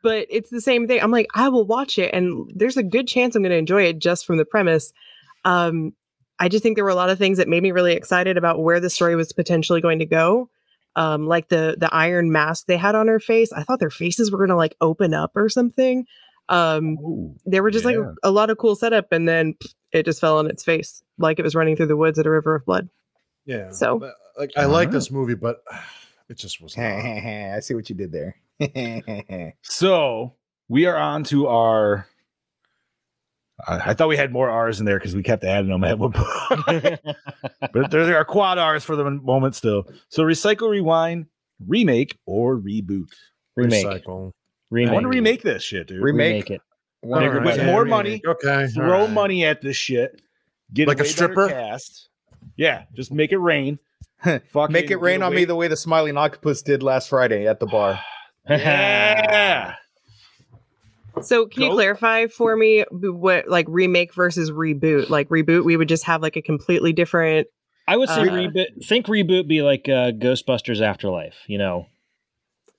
But 0.02 0.26
it's 0.30 0.50
the 0.50 0.60
same 0.60 0.86
thing. 0.86 1.00
I'm 1.00 1.10
like, 1.10 1.26
I 1.34 1.48
will 1.48 1.66
watch 1.66 1.98
it, 1.98 2.12
and 2.14 2.50
there's 2.54 2.76
a 2.76 2.82
good 2.82 3.08
chance 3.08 3.34
I'm 3.34 3.42
going 3.42 3.50
to 3.50 3.56
enjoy 3.56 3.82
it 3.82 3.98
just 3.98 4.26
from 4.26 4.36
the 4.36 4.44
premise. 4.44 4.92
Um, 5.44 5.92
I 6.38 6.48
just 6.48 6.62
think 6.62 6.76
there 6.76 6.84
were 6.84 6.90
a 6.90 6.94
lot 6.94 7.10
of 7.10 7.18
things 7.18 7.38
that 7.38 7.48
made 7.48 7.62
me 7.62 7.72
really 7.72 7.94
excited 7.94 8.36
about 8.36 8.62
where 8.62 8.80
the 8.80 8.90
story 8.90 9.16
was 9.16 9.32
potentially 9.32 9.80
going 9.80 9.98
to 9.98 10.06
go. 10.06 10.50
Um, 10.96 11.26
like 11.26 11.48
the 11.48 11.76
the 11.78 11.92
iron 11.94 12.32
mask 12.32 12.66
they 12.66 12.76
had 12.76 12.94
on 12.94 13.06
her 13.08 13.20
face. 13.20 13.52
I 13.52 13.62
thought 13.62 13.78
their 13.78 13.90
faces 13.90 14.32
were 14.32 14.38
going 14.38 14.50
to 14.50 14.56
like 14.56 14.74
open 14.80 15.14
up 15.14 15.32
or 15.36 15.48
something. 15.48 16.06
Um, 16.48 16.98
Ooh, 16.98 17.36
they 17.46 17.60
were 17.60 17.70
just 17.70 17.84
yeah. 17.84 17.98
like 17.98 18.14
a 18.22 18.30
lot 18.30 18.50
of 18.50 18.58
cool 18.58 18.74
setup, 18.74 19.12
and 19.12 19.28
then 19.28 19.54
pff, 19.54 19.74
it 19.92 20.04
just 20.04 20.20
fell 20.20 20.38
on 20.38 20.48
its 20.48 20.64
face 20.64 21.02
like 21.18 21.38
it 21.38 21.42
was 21.42 21.54
running 21.54 21.76
through 21.76 21.86
the 21.86 21.96
woods 21.96 22.18
at 22.18 22.26
a 22.26 22.30
river 22.30 22.54
of 22.54 22.64
blood. 22.64 22.88
Yeah. 23.44 23.70
So- 23.70 23.98
but, 23.98 24.14
like 24.38 24.52
I 24.56 24.66
like 24.66 24.92
this 24.92 25.10
movie, 25.10 25.34
but 25.34 25.62
it 26.28 26.38
just 26.38 26.60
was 26.60 26.76
not. 26.76 26.84
I 26.86 27.60
see 27.60 27.74
what 27.74 27.88
you 27.88 27.94
did 27.96 28.12
there. 28.12 28.36
So 29.62 30.34
we 30.68 30.86
are 30.86 30.96
on 30.96 31.24
to 31.24 31.46
our. 31.48 32.06
I 33.66 33.90
I 33.90 33.94
thought 33.94 34.09
we 34.09 34.16
had 34.16 34.32
more 34.32 34.48
R's 34.50 34.80
in 34.80 34.86
there 34.86 34.98
because 34.98 35.14
we 35.16 35.22
kept 35.22 35.44
adding 35.44 35.70
them 35.70 35.84
at 35.84 35.98
one 35.98 36.12
point. 36.12 37.00
but 37.72 37.90
there 37.90 38.16
are 38.16 38.24
quad 38.24 38.59
R's 38.59 38.84
for 38.84 38.96
the 38.96 39.10
moment 39.10 39.55
still. 39.55 39.84
So 40.09 40.22
recycle, 40.22 40.68
rewind, 40.70 41.26
remake, 41.66 42.18
or 42.26 42.56
reboot. 42.56 43.09
remake. 43.56 43.86
Recycle. 43.86 44.28
I 44.30 44.32
Remake. 44.70 44.92
want 44.92 45.05
to 45.05 45.09
remake 45.09 45.42
this 45.42 45.62
shit, 45.62 45.86
dude. 45.88 46.02
Remake? 46.02 46.32
Remake 46.32 46.50
it. 46.50 46.60
One 47.00 47.22
Nigga, 47.22 47.26
hundred 47.28 47.44
with 47.44 47.50
percent. 47.55 47.66
more 47.68 47.84
remake. 47.84 47.90
money, 47.90 48.22
Okay. 48.26 48.66
Throw 48.68 48.92
alright. 49.00 49.10
money 49.10 49.44
at 49.46 49.62
this 49.62 49.76
shit. 49.76 50.20
Get 50.74 50.88
Like 50.88 51.00
a 51.00 51.05
stripper? 51.06 51.48
Cast. 51.48 52.10
Yeah, 52.56 52.84
just 52.94 53.10
make 53.10 53.32
it 53.32 53.38
rain. 53.38 53.78
Fucking 54.52 54.72
Make 54.72 54.90
it 54.90 54.96
rain 54.96 55.22
on 55.22 55.34
me 55.34 55.44
the 55.44 55.54
way 55.54 55.68
the 55.68 55.76
smiling 55.76 56.16
octopus 56.16 56.62
did 56.62 56.82
last 56.82 57.08
Friday 57.08 57.46
at 57.46 57.60
the 57.60 57.66
bar. 57.66 58.00
Yeah. 58.48 59.74
So 61.20 61.46
can 61.46 61.62
you 61.64 61.70
clarify 61.72 62.28
for 62.28 62.56
me 62.56 62.84
what 62.90 63.48
like 63.48 63.66
remake 63.68 64.14
versus 64.14 64.50
reboot? 64.50 65.10
Like 65.10 65.28
reboot, 65.28 65.64
we 65.64 65.76
would 65.76 65.88
just 65.88 66.04
have 66.04 66.22
like 66.22 66.36
a 66.36 66.42
completely 66.42 66.92
different. 66.92 67.48
I 67.86 67.96
would 67.96 68.08
say 68.08 68.22
Uh, 68.22 68.24
reboot. 68.24 68.86
Think 68.86 69.06
reboot 69.06 69.48
be 69.48 69.62
like 69.62 69.88
uh, 69.88 70.12
Ghostbusters 70.12 70.80
Afterlife. 70.80 71.36
You 71.46 71.58
know, 71.58 71.86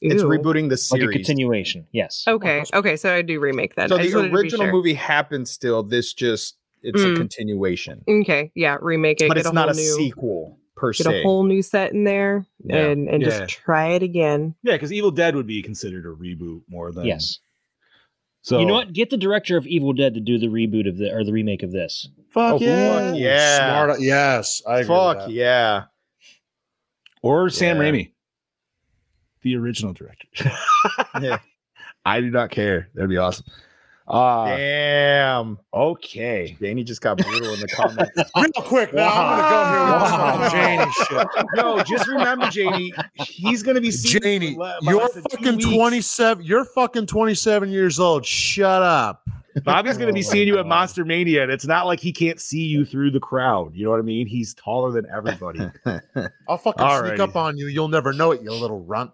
It's 0.01 0.23
Ew. 0.23 0.29
rebooting 0.29 0.69
the 0.69 0.77
series, 0.77 1.05
like 1.07 1.15
a 1.15 1.17
continuation. 1.17 1.87
Yes. 1.91 2.23
Okay, 2.27 2.63
okay, 2.73 2.95
so 2.95 3.13
I 3.13 3.21
do 3.21 3.39
remake 3.39 3.75
that. 3.75 3.89
So 3.89 3.97
I 3.97 4.05
the 4.07 4.15
wanted 4.15 4.27
to 4.29 4.31
be 4.33 4.37
original 4.39 4.65
sure. 4.67 4.71
movie 4.71 4.93
happened 4.93 5.47
still. 5.47 5.83
This 5.83 6.13
just 6.13 6.55
it's 6.81 7.01
a 7.03 7.07
Mm. 7.07 7.17
continuation. 7.17 8.03
Okay, 8.07 8.51
yeah, 8.55 8.77
remake 8.81 9.19
it. 9.21 9.27
But 9.27 9.33
get 9.35 9.41
it's 9.41 9.49
a 9.49 9.53
not 9.53 9.69
whole 9.69 9.77
a 9.77 9.81
new, 9.81 9.95
sequel 9.95 10.59
per 10.80 10.93
Get 10.93 11.03
se. 11.06 11.19
a 11.19 11.23
whole 11.23 11.43
new 11.43 11.61
set 11.61 11.91
in 11.93 12.03
there 12.06 12.45
Yeah. 12.64 12.77
and 12.88 13.10
and 13.10 13.22
Yeah. 13.22 13.30
just 13.30 13.49
try 13.49 13.89
it 13.89 14.01
again. 14.03 14.56
Yeah, 14.64 14.73
because 14.73 14.93
Evil 14.93 15.11
Dead 15.11 15.35
would 15.35 15.47
be 15.47 15.61
considered 15.61 16.06
a 16.06 16.10
reboot 16.10 16.61
more 16.69 16.91
than 16.91 17.06
Yes. 17.06 17.39
So 18.41 18.60
you 18.60 18.65
know 18.65 18.73
what? 18.76 18.93
Get 18.93 19.10
the 19.10 19.18
director 19.18 19.57
of 19.57 19.68
Evil 19.68 19.91
Dead 19.93 20.14
to 20.14 20.19
do 20.22 20.38
the 20.38 20.47
reboot 20.47 20.88
of 20.88 20.97
the 20.97 21.11
or 21.14 21.23
the 21.26 21.34
remake 21.34 21.61
of 21.61 21.72
this. 21.72 22.07
Fuck 22.30 22.53
Oh, 22.53 22.60
fuck 22.60 23.15
yeah. 23.18 23.57
Smart. 23.85 23.99
Yes. 24.01 24.61
I 24.65 24.80
agree 24.80 24.80
with 24.80 24.88
Fuck 24.88 25.18
that. 25.18 25.30
yeah. 25.31 25.84
Or 27.22 27.49
Sam 27.49 27.77
Raimi, 27.77 28.14
the 29.41 29.56
original 29.57 29.93
director. 29.93 30.27
Yeah. 31.22 31.39
I 32.06 32.22
do 32.22 32.31
not 32.31 32.49
care. 32.49 32.89
That'd 32.95 33.10
be 33.10 33.18
awesome. 33.18 33.45
Uh, 34.10 34.45
Damn. 34.57 35.60
okay. 35.73 36.57
Danny 36.60 36.84
just 36.84 37.02
got 37.02 37.18
brutal 37.18 37.53
in 37.53 37.60
the 37.60 37.68
comments. 37.68 38.11
Real 38.36 38.65
quick 38.68 38.94
now, 38.94 39.10
I'm 39.14 39.40
gonna 39.40 40.49
go 40.49 40.77
here 40.77 40.88
with 40.88 41.07
Janie 41.07 41.27
shit. 41.38 41.45
No, 41.56 41.84
just 41.84 42.07
remember, 42.07 42.48
Janie, 42.49 42.91
he's 43.14 43.61
gonna 43.61 43.81
be 43.81 43.91
seeing 43.91 44.22
Janie, 44.23 44.53
for 44.56 44.61
le- 44.61 44.80
by 44.84 44.91
you're 44.91 45.02
less 45.02 45.14
than 45.14 45.23
two 45.30 45.38
fucking 45.38 45.60
27. 45.60 46.44
You're 46.44 46.65
fucking 46.65 47.06
27 47.06 47.69
years 47.69 47.99
old. 47.99 48.26
Shut 48.26 48.81
up. 48.81 49.23
Bobby's 49.64 49.98
gonna 49.98 50.14
be 50.14 50.22
Oh 50.22 50.23
my 50.27 50.31
seeing 50.31 50.48
you 50.48 50.57
at 50.57 50.65
Monster 50.65 51.06
Mania, 51.06 51.44
and 51.44 51.52
it's 51.52 51.65
not 51.65 51.86
like 51.86 51.99
he 51.99 52.11
can't 52.11 52.40
see 52.40 52.64
you 52.64 52.86
through 52.86 53.11
the 53.11 53.19
crowd. 53.19 53.76
You 53.76 53.86
know 53.86 53.91
what 53.91 53.99
I 53.99 54.03
mean? 54.03 54.26
He's 54.27 54.53
taller 54.53 54.91
than 54.91 55.06
everybody. 55.14 55.60
I'll 56.48 56.57
fucking 56.57 56.84
Alrighty. 56.84 57.07
sneak 57.10 57.19
up 57.19 57.36
on 57.36 57.57
you. 57.57 57.68
You'll 57.68 57.88
never 57.90 58.14
know 58.14 58.31
it, 58.31 58.41
you 58.41 58.52
little 58.52 58.84
runt. 58.84 59.11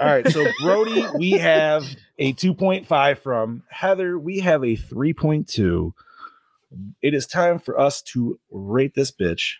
All 0.00 0.06
right, 0.06 0.28
so 0.28 0.46
Brody, 0.62 1.04
we 1.16 1.32
have 1.32 1.84
a 2.18 2.32
2.5 2.32 3.18
from 3.18 3.62
Heather. 3.70 4.18
We 4.18 4.40
have 4.40 4.62
a 4.62 4.76
3.2. 4.76 5.92
It 7.02 7.14
is 7.14 7.26
time 7.26 7.58
for 7.58 7.78
us 7.78 8.02
to 8.02 8.38
rate 8.50 8.94
this 8.94 9.10
bitch. 9.10 9.54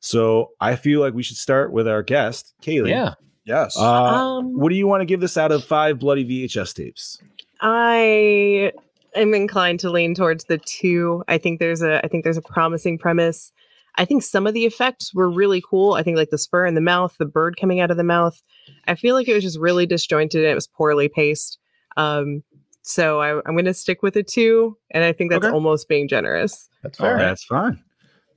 So 0.00 0.50
I 0.60 0.76
feel 0.76 1.00
like 1.00 1.14
we 1.14 1.22
should 1.22 1.36
start 1.36 1.72
with 1.72 1.86
our 1.86 2.02
guest, 2.02 2.54
Kaylee. 2.62 2.90
Yeah. 2.90 3.14
Yes. 3.44 3.76
Uh, 3.76 3.82
Um, 3.82 4.58
what 4.58 4.70
do 4.70 4.74
you 4.76 4.86
want 4.86 5.00
to 5.00 5.04
give 5.04 5.20
this 5.20 5.36
out 5.36 5.52
of 5.52 5.64
five 5.64 5.98
bloody 5.98 6.24
VHS 6.24 6.74
tapes? 6.74 7.18
I 7.60 8.72
am 9.14 9.34
inclined 9.34 9.80
to 9.80 9.90
lean 9.90 10.14
towards 10.14 10.44
the 10.44 10.58
two. 10.58 11.22
I 11.28 11.38
think 11.38 11.60
there's 11.60 11.82
a 11.82 12.04
I 12.04 12.08
think 12.08 12.24
there's 12.24 12.36
a 12.36 12.42
promising 12.42 12.98
premise. 12.98 13.52
I 13.96 14.04
think 14.06 14.22
some 14.22 14.46
of 14.46 14.54
the 14.54 14.64
effects 14.64 15.12
were 15.14 15.30
really 15.30 15.62
cool. 15.68 15.94
I 15.94 16.02
think 16.02 16.16
like 16.16 16.30
the 16.30 16.38
spur 16.38 16.64
in 16.66 16.74
the 16.74 16.80
mouth, 16.80 17.14
the 17.18 17.26
bird 17.26 17.56
coming 17.60 17.80
out 17.80 17.90
of 17.90 17.96
the 17.98 18.04
mouth. 18.04 18.42
I 18.86 18.94
feel 18.94 19.14
like 19.14 19.28
it 19.28 19.34
was 19.34 19.42
just 19.44 19.58
really 19.58 19.84
disjointed 19.86 20.42
and 20.42 20.50
it 20.50 20.54
was 20.54 20.66
poorly 20.66 21.08
paced. 21.08 21.58
Um, 21.98 22.42
so 22.82 23.20
I, 23.20 23.36
I'm 23.46 23.52
going 23.54 23.66
to 23.66 23.74
stick 23.74 24.02
with 24.02 24.16
a 24.16 24.22
two, 24.22 24.76
and 24.90 25.04
I 25.04 25.12
think 25.12 25.30
that's 25.30 25.44
Okay. 25.44 25.52
almost 25.54 25.88
being 25.88 26.08
generous. 26.08 26.68
That's 26.82 26.98
All 26.98 27.06
fair. 27.06 27.16
right, 27.16 27.22
that's 27.24 27.44
fine. 27.44 27.82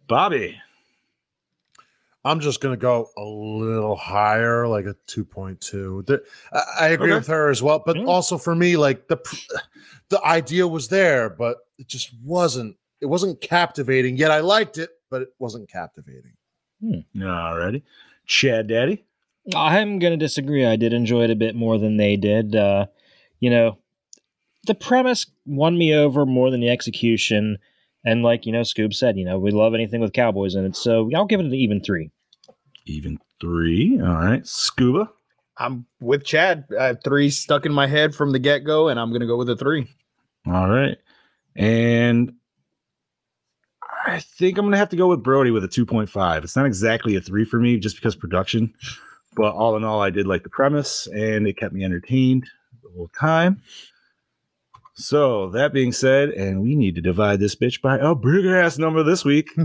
Bobby. 0.07 0.57
I'm 2.23 2.40
just 2.40 2.60
gonna 2.60 2.76
go 2.76 3.10
a 3.18 3.23
little 3.23 3.95
higher, 3.95 4.68
like 4.68 4.86
a 4.88 4.95
2.2. 5.07 6.06
The- 6.07 6.23
I, 6.52 6.64
I 6.80 6.88
agree 6.90 7.11
Okay. 7.11 7.18
with 7.19 7.27
her 7.27 7.49
as 7.52 7.61
well, 7.61 7.84
but 7.86 7.98
Yeah. 7.98 8.06
also 8.06 8.38
for 8.40 8.56
me, 8.56 8.77
like 8.77 9.07
the 9.07 9.18
the 10.10 10.23
idea 10.26 10.68
was 10.68 10.88
there, 10.88 11.30
but 11.30 11.57
it 11.77 11.88
just 11.88 12.11
wasn't. 12.23 12.77
It 13.02 13.06
wasn't 13.07 13.41
captivating. 13.41 14.18
Yet 14.18 14.32
I 14.32 14.40
liked 14.40 14.77
it, 14.80 14.90
but 15.10 15.22
it 15.22 15.30
wasn't 15.40 15.69
captivating. 15.69 16.34
All 16.84 17.57
righty. 17.57 17.84
Chad 18.26 18.68
Daddy. 18.68 19.06
I'm 19.56 19.99
going 19.99 20.11
to 20.11 20.18
disagree. 20.18 20.65
I 20.65 20.76
did 20.76 20.94
enjoy 20.94 21.23
it 21.26 21.30
a 21.30 21.36
bit 21.36 21.56
more 21.56 21.77
than 21.77 21.98
they 21.98 22.15
did. 22.15 22.56
Uh, 22.56 22.88
you 23.40 23.49
know, 23.49 23.77
the 24.65 24.76
premise 24.76 25.27
won 25.45 25.77
me 25.77 25.94
over 25.94 26.26
more 26.26 26.49
than 26.49 26.61
the 26.61 26.69
execution. 26.69 27.57
And 28.03 28.23
like, 28.23 28.45
you 28.45 28.52
know, 28.52 28.61
Scoob 28.61 28.94
said, 28.94 29.18
you 29.18 29.26
know, 29.26 29.38
we 29.38 29.52
love 29.52 29.73
anything 29.73 30.02
with 30.02 30.14
cowboys 30.14 30.56
in 30.56 30.65
it. 30.65 30.76
So 30.76 31.10
I'll 31.15 31.26
give 31.26 31.40
it 31.40 31.45
an 31.45 31.53
even 31.53 31.82
three. 31.82 32.11
Even 32.86 33.19
three. 33.40 33.99
All 34.02 34.15
right. 34.15 34.45
Scuba. 34.45 35.10
I'm 35.57 35.86
with 36.02 36.26
Chad. 36.26 36.65
I 36.77 36.86
have 36.86 37.03
three 37.03 37.30
stuck 37.30 37.65
in 37.65 37.73
my 37.73 37.88
head 37.88 38.14
from 38.14 38.32
the 38.32 38.40
get 38.40 38.65
go, 38.65 38.90
and 38.90 38.99
I'm 38.99 39.14
gonna 39.14 39.26
go 39.26 39.38
with 39.38 39.49
a 39.49 39.56
three. 39.56 39.88
All 40.45 40.69
right. 40.69 40.98
And 41.56 42.34
I 44.06 44.19
think 44.19 44.57
I'm 44.57 44.65
going 44.65 44.73
to 44.73 44.77
have 44.77 44.90
to 44.90 44.95
go 44.95 45.07
with 45.07 45.23
Brody 45.23 45.52
with 45.52 45.64
a 45.64 45.68
2.5. 45.68 46.44
It's 46.44 46.56
not 46.56 46.65
exactly 46.68 47.15
a 47.15 47.22
three 47.22 47.44
for 47.44 47.60
me 47.60 47.77
just 47.80 47.95
because 47.95 48.15
production, 48.15 48.73
but 49.36 49.53
all 49.53 49.76
in 49.76 49.84
all, 49.84 50.02
I 50.02 50.11
did 50.11 50.27
like 50.27 50.44
the 50.44 50.49
premise 50.49 51.07
and 51.07 51.48
it 51.48 51.57
kept 51.57 51.73
me 51.73 51.84
entertained 51.84 52.48
the 52.84 52.90
whole 52.95 53.10
time. 53.19 53.61
So, 54.98 55.49
that 55.49 55.73
being 55.73 55.91
said, 55.91 56.30
and 56.30 56.61
we 56.61 56.73
need 56.73 56.95
to 56.95 57.02
divide 57.02 57.41
this 57.41 57.53
bitch 57.53 57.82
by 57.82 57.98
a 57.98 58.15
big 58.15 58.45
ass 58.45 58.77
number 58.77 59.03
this 59.03 59.26
week. 59.26 59.49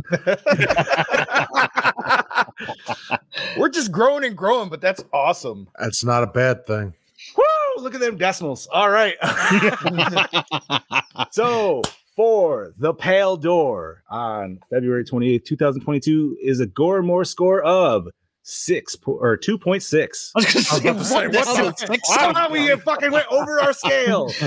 We're 3.56 3.68
just 3.68 3.92
growing 3.92 4.24
and 4.24 4.36
growing, 4.36 4.70
but 4.70 4.80
that's 4.80 5.04
awesome. 5.12 5.68
That's 5.78 6.02
not 6.02 6.24
a 6.24 6.26
bad 6.26 6.66
thing. 6.66 6.94
Woo! 7.36 7.82
Look 7.82 7.94
at 7.94 8.00
them 8.00 8.16
decimals. 8.16 8.66
All 8.72 8.90
right. 8.90 9.14
so 11.30 11.82
for 12.16 12.72
the 12.78 12.92
Pale 12.94 13.38
Door 13.38 14.02
on 14.10 14.58
February 14.70 15.04
28th, 15.04 15.44
2022 15.44 16.36
is 16.42 16.60
a 16.60 16.66
Gore 16.66 17.02
More 17.02 17.24
score 17.24 17.62
of 17.62 18.08
six 18.42 18.96
po- 18.96 19.18
or 19.20 19.36
2.6. 19.36 20.30
I 20.34 20.40
was 20.40 20.80
going 20.82 20.96
to 20.96 21.00
I 21.00 21.26
was 21.28 21.48
about 21.48 21.78
say, 21.78 21.86
what 21.88 22.00
the 22.00 22.14
How 22.18 22.30
about 22.30 22.50
we 22.50 22.68
fucking 22.76 23.12
went 23.12 23.26
over 23.30 23.60
our 23.60 23.72
scale? 23.72 24.30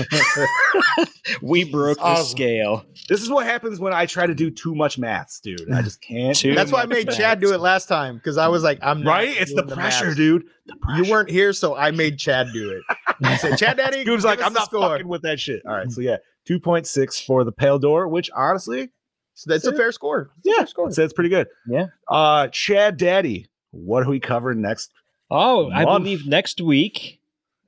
We 1.40 1.64
broke 1.64 1.98
the 1.98 2.04
Awesome. 2.04 2.26
scale. 2.36 2.84
This 3.08 3.22
is 3.22 3.30
what 3.30 3.46
happens 3.46 3.80
when 3.80 3.92
I 3.94 4.04
try 4.06 4.26
to 4.26 4.34
do 4.34 4.50
too 4.50 4.74
much 4.74 4.98
maths, 4.98 5.40
dude. 5.40 5.70
I 5.72 5.80
just 5.82 6.00
can't. 6.02 6.36
Too 6.36 6.54
That's 6.54 6.70
why 6.70 6.82
I 6.82 6.86
made 6.86 7.06
maths. 7.06 7.18
Chad 7.18 7.40
do 7.40 7.52
it 7.54 7.60
last 7.60 7.86
time 7.86 8.16
because 8.16 8.36
I 8.36 8.48
was 8.48 8.62
like, 8.62 8.78
I'm 8.82 9.02
not 9.02 9.10
Right? 9.10 9.28
It's 9.40 9.54
the 9.54 9.62
doing 9.62 9.74
pressure, 9.74 10.06
math. 10.08 10.16
dude. 10.16 10.44
The 10.66 10.76
You 10.96 11.10
weren't 11.10 11.30
here, 11.30 11.52
so 11.52 11.74
I 11.76 11.90
made 11.92 12.18
Chad 12.18 12.48
do 12.52 12.70
it. 12.70 12.82
I 13.22 13.36
said, 13.36 13.56
Chad 13.56 13.76
Daddy, 13.78 14.04
He 14.04 14.10
was 14.10 14.24
like, 14.24 14.42
I'm 14.42 14.52
not 14.52 14.66
score." 14.66 14.80
fucking 14.88 15.08
with 15.08 15.22
that 15.22 15.40
shit. 15.40 15.62
All 15.66 15.74
right, 15.74 15.90
so 15.90 16.00
yeah, 16.02 16.16
2.6 16.48 17.24
for 17.24 17.44
the 17.44 17.52
Pale 17.52 17.78
Door, 17.80 18.08
which 18.08 18.30
honestly, 18.34 18.90
So 19.34 19.50
that's 19.50 19.66
a 19.66 19.74
fair 19.74 19.92
score. 19.92 20.30
It's 20.38 20.46
yeah, 20.46 20.56
fair 20.58 20.66
score. 20.66 20.90
so 20.92 21.00
that's 21.02 21.12
pretty 21.12 21.30
good. 21.30 21.48
Yeah. 21.68 21.86
Uh, 22.08 22.48
Chad 22.48 22.96
Daddy, 22.96 23.48
what 23.70 24.02
are 24.04 24.08
we 24.10 24.20
covering 24.20 24.60
next? 24.60 24.90
Oh, 25.30 25.70
I 25.70 25.84
believe 25.84 26.26
next 26.26 26.60
week 26.60 27.18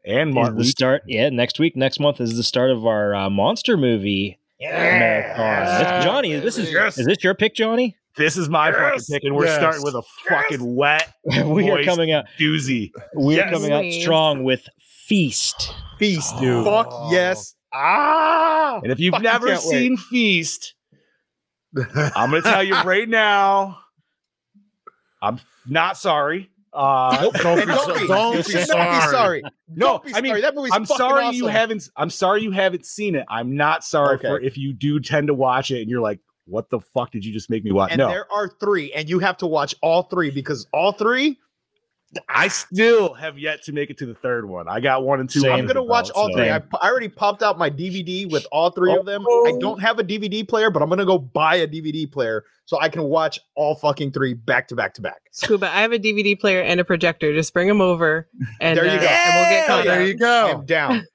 And 0.04 0.30
is 0.30 0.34
month 0.34 0.58
the 0.58 0.64
start. 0.64 1.02
Yeah, 1.06 1.30
next 1.30 1.58
week, 1.58 1.74
next 1.76 1.98
month 1.98 2.20
is 2.20 2.36
the 2.36 2.42
start 2.44 2.70
of 2.70 2.86
our 2.86 3.14
uh, 3.14 3.30
monster 3.30 3.76
movie 3.76 4.38
Yeah, 4.60 5.80
It's- 5.80 6.04
Johnny, 6.04 6.34
this 6.38 6.58
is 6.58 6.70
Yes. 6.72 6.98
is 6.98 7.06
this 7.06 7.24
your 7.24 7.34
pick, 7.34 7.54
Johnny? 7.54 7.96
This 8.16 8.36
is 8.38 8.48
my 8.48 8.72
fucking 8.72 9.00
pick, 9.10 9.24
and 9.24 9.34
we're 9.36 9.44
Yes. 9.46 9.56
starting 9.58 9.82
with 9.82 9.94
a 9.94 10.02
fucking 10.28 10.74
wet 10.76 11.12
we 11.46 11.68
are 11.70 11.82
coming 11.82 12.12
out. 12.12 12.24
doozy. 12.38 12.90
We 13.14 13.40
are 13.40 13.50
coming 13.50 13.72
out 13.72 13.84
strong 13.92 14.42
with 14.44 14.66
Feast. 15.06 15.72
Feast, 15.98 16.38
dude. 16.38 16.64
Fuck 16.64 16.88
Oh. 16.90 17.10
yes. 17.12 17.55
Ah. 17.72 18.80
And 18.82 18.92
if 18.92 18.98
you've 19.00 19.20
never 19.20 19.48
can't 19.48 19.62
wait. 19.64 19.70
seen 19.70 19.96
Feast, 19.96 20.74
I'm 21.76 22.30
gonna 22.30 22.42
tell 22.42 22.62
you 22.62 22.74
right 22.82 23.08
now, 23.08 23.78
I'm 25.22 25.40
not 25.68 25.96
sorry. 25.96 26.50
Uh, 26.72 27.30
Don't 27.32 27.32
be, 27.32 27.64
don't 27.64 27.98
be, 28.00 28.06
don't 28.06 28.32
you 28.36 28.42
be 28.44 28.50
should 28.50 28.68
not 28.68 28.68
sorry. 28.68 29.00
be 29.00 29.06
sorry. 29.16 29.42
no, 29.68 29.86
Don't 29.86 30.04
be 30.04 30.14
I 30.14 30.20
mean, 30.20 30.30
sorry. 30.32 30.40
that 30.42 30.54
movie's 30.54 30.72
I'm 30.74 30.84
fucking 30.84 30.96
sorry 30.98 31.34
you 31.34 31.46
haven't. 31.46 31.88
I'm 31.96 32.10
sorry 32.10 32.42
you 32.42 32.50
haven't 32.50 32.84
seen 32.84 33.14
it. 33.14 33.24
I'm 33.30 33.56
not 33.56 33.82
sorry 33.82 34.16
Okay. 34.16 34.28
for 34.28 34.40
if 34.40 34.58
you 34.58 34.74
do 34.74 35.00
tend 35.00 35.28
to 35.28 35.34
watch 35.34 35.70
it 35.70 35.80
and 35.80 35.88
you're 35.88 36.02
like, 36.02 36.20
"What 36.44 36.68
the 36.68 36.80
fuck 36.80 37.12
did 37.12 37.24
you 37.24 37.32
just 37.32 37.48
make 37.48 37.64
me 37.64 37.72
watch?" 37.72 37.92
And 37.92 37.98
no, 37.98 38.08
there 38.08 38.30
are 38.30 38.50
three, 38.60 38.92
and 38.92 39.08
you 39.08 39.20
have 39.20 39.38
to 39.38 39.46
watch 39.46 39.74
all 39.80 40.02
three 40.02 40.30
because 40.30 40.66
all 40.72 40.92
three. 40.92 41.38
I 42.28 42.48
still 42.48 43.14
have 43.14 43.38
yet 43.38 43.62
to 43.64 43.72
make 43.72 43.90
it 43.90 43.98
to 43.98 44.06
the 44.06 44.14
third 44.14 44.48
one. 44.48 44.68
I 44.68 44.80
got 44.80 45.04
one 45.04 45.20
and 45.20 45.28
two. 45.28 45.40
Same. 45.40 45.52
I'm 45.52 45.66
gonna 45.66 45.82
watch 45.82 46.10
all 46.10 46.28
so- 46.28 46.34
three. 46.36 46.50
I, 46.50 46.56
I 46.80 46.88
already 46.90 47.08
popped 47.08 47.42
out 47.42 47.58
my 47.58 47.70
DVD 47.70 48.30
with 48.30 48.46
all 48.52 48.70
three 48.70 48.94
of 48.96 49.06
them. 49.06 49.24
I 49.26 49.52
don't 49.60 49.80
have 49.80 49.98
a 49.98 50.04
DVD 50.04 50.46
player, 50.46 50.70
but 50.70 50.82
I'm 50.82 50.88
gonna 50.88 51.04
go 51.06 51.18
buy 51.18 51.56
a 51.56 51.66
DVD 51.68 52.10
player 52.10 52.44
so 52.64 52.78
I 52.80 52.88
can 52.88 53.04
watch 53.04 53.40
all 53.54 53.74
fucking 53.74 54.12
three 54.12 54.34
back 54.34 54.68
to 54.68 54.76
back 54.76 54.94
to 54.94 55.02
back. 55.02 55.22
Scuba, 55.32 55.66
I 55.68 55.82
have 55.82 55.92
a 55.92 55.98
DVD 55.98 56.38
player 56.38 56.60
and 56.62 56.80
a 56.80 56.84
projector. 56.84 57.32
Just 57.34 57.52
bring 57.54 57.68
them 57.68 57.80
over, 57.80 58.28
and 58.60 58.76
There 58.76 58.84
you 58.84 58.90
uh, 58.90 59.00
go. 59.00 59.06
and 59.06 59.34
we'll 59.34 59.50
get 59.50 59.68
yeah. 59.86 59.94
There 59.94 60.06
you 60.06 60.14
go. 60.14 60.50
I'm 60.58 60.66
down. 60.66 61.06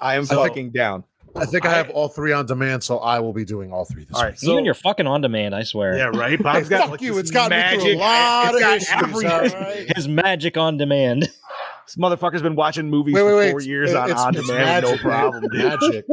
I 0.00 0.16
am 0.16 0.24
So- 0.24 0.36
fucking 0.42 0.70
down. 0.70 1.04
I 1.36 1.46
think 1.46 1.64
I 1.66 1.70
have 1.72 1.90
all 1.90 2.08
three 2.08 2.32
on 2.32 2.46
demand, 2.46 2.82
so 2.82 2.98
I 2.98 3.18
will 3.20 3.32
be 3.32 3.44
doing 3.44 3.72
all 3.72 3.84
three 3.84 4.04
this 4.04 4.16
All 4.16 4.22
right, 4.22 4.32
week. 4.32 4.38
so 4.40 4.52
Even 4.52 4.64
you're 4.64 4.74
fucking 4.74 5.06
on 5.06 5.20
demand, 5.20 5.54
I 5.54 5.62
swear. 5.62 5.96
yeah, 5.96 6.04
right. 6.06 6.30
Hey, 6.30 6.36
got 6.42 6.66
fuck 6.68 6.90
like, 6.90 7.00
you. 7.00 7.16
It's 7.18 7.30
got 7.30 7.50
me 7.50 7.56
magic. 7.56 7.96
a 7.96 7.98
lot 7.98 8.54
it's 8.54 8.60
got 8.60 8.76
issues. 8.76 9.24
all 9.24 9.30
everything. 9.30 9.60
right? 9.60 9.96
His 9.96 10.08
magic 10.08 10.56
on 10.56 10.76
demand. 10.76 11.28
This 11.86 11.96
motherfucker's 11.96 12.42
been 12.42 12.54
watching 12.54 12.88
movies 12.88 13.16
Wait, 13.16 13.24
wait, 13.24 13.46
for 13.48 13.50
four 13.54 13.60
years 13.62 13.90
It- 13.90 13.96
on 13.96 14.04
it's- 14.10 14.20
on 14.24 14.36
it's 14.36 14.46
demand, 14.46 14.84
no 14.84 14.90
magic, 14.92 15.04
man. 15.04 15.12
problem, 15.12 15.44
dude. 15.50 15.64
Magic. 15.64 16.06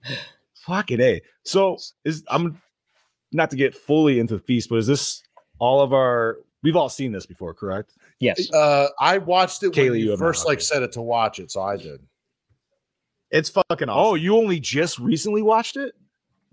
Fucking 0.66 1.00
a. 1.00 1.22
So 1.44 1.76
is 2.04 2.24
I'm 2.28 2.60
not 3.30 3.50
to 3.50 3.56
get 3.56 3.74
fully 3.74 4.18
into 4.18 4.34
the 4.36 4.42
feast, 4.42 4.68
but 4.68 4.76
is 4.76 4.86
this 4.88 5.22
all 5.60 5.80
of 5.80 5.92
our? 5.92 6.38
We've 6.64 6.74
all 6.74 6.88
seen 6.88 7.12
this 7.12 7.24
before, 7.26 7.54
correct? 7.54 7.92
Yes. 8.18 8.52
Uh, 8.52 8.88
I 9.00 9.18
watched 9.18 9.62
it 9.62 9.70
Kaylee, 9.72 9.90
when 9.90 10.00
you 10.00 10.10
you 10.10 10.16
first 10.16 10.44
like 10.44 10.60
said 10.60 10.82
it 10.82 10.92
to 10.92 11.02
watch 11.02 11.38
it, 11.38 11.52
so 11.52 11.62
I 11.62 11.76
did. 11.76 12.00
It's 13.32 13.48
fucking 13.48 13.88
awesome. 13.88 13.90
Oh, 14.12 14.14
you 14.14 14.36
only 14.36 14.60
just 14.60 14.98
recently 14.98 15.42
watched 15.42 15.76
it? 15.76 15.94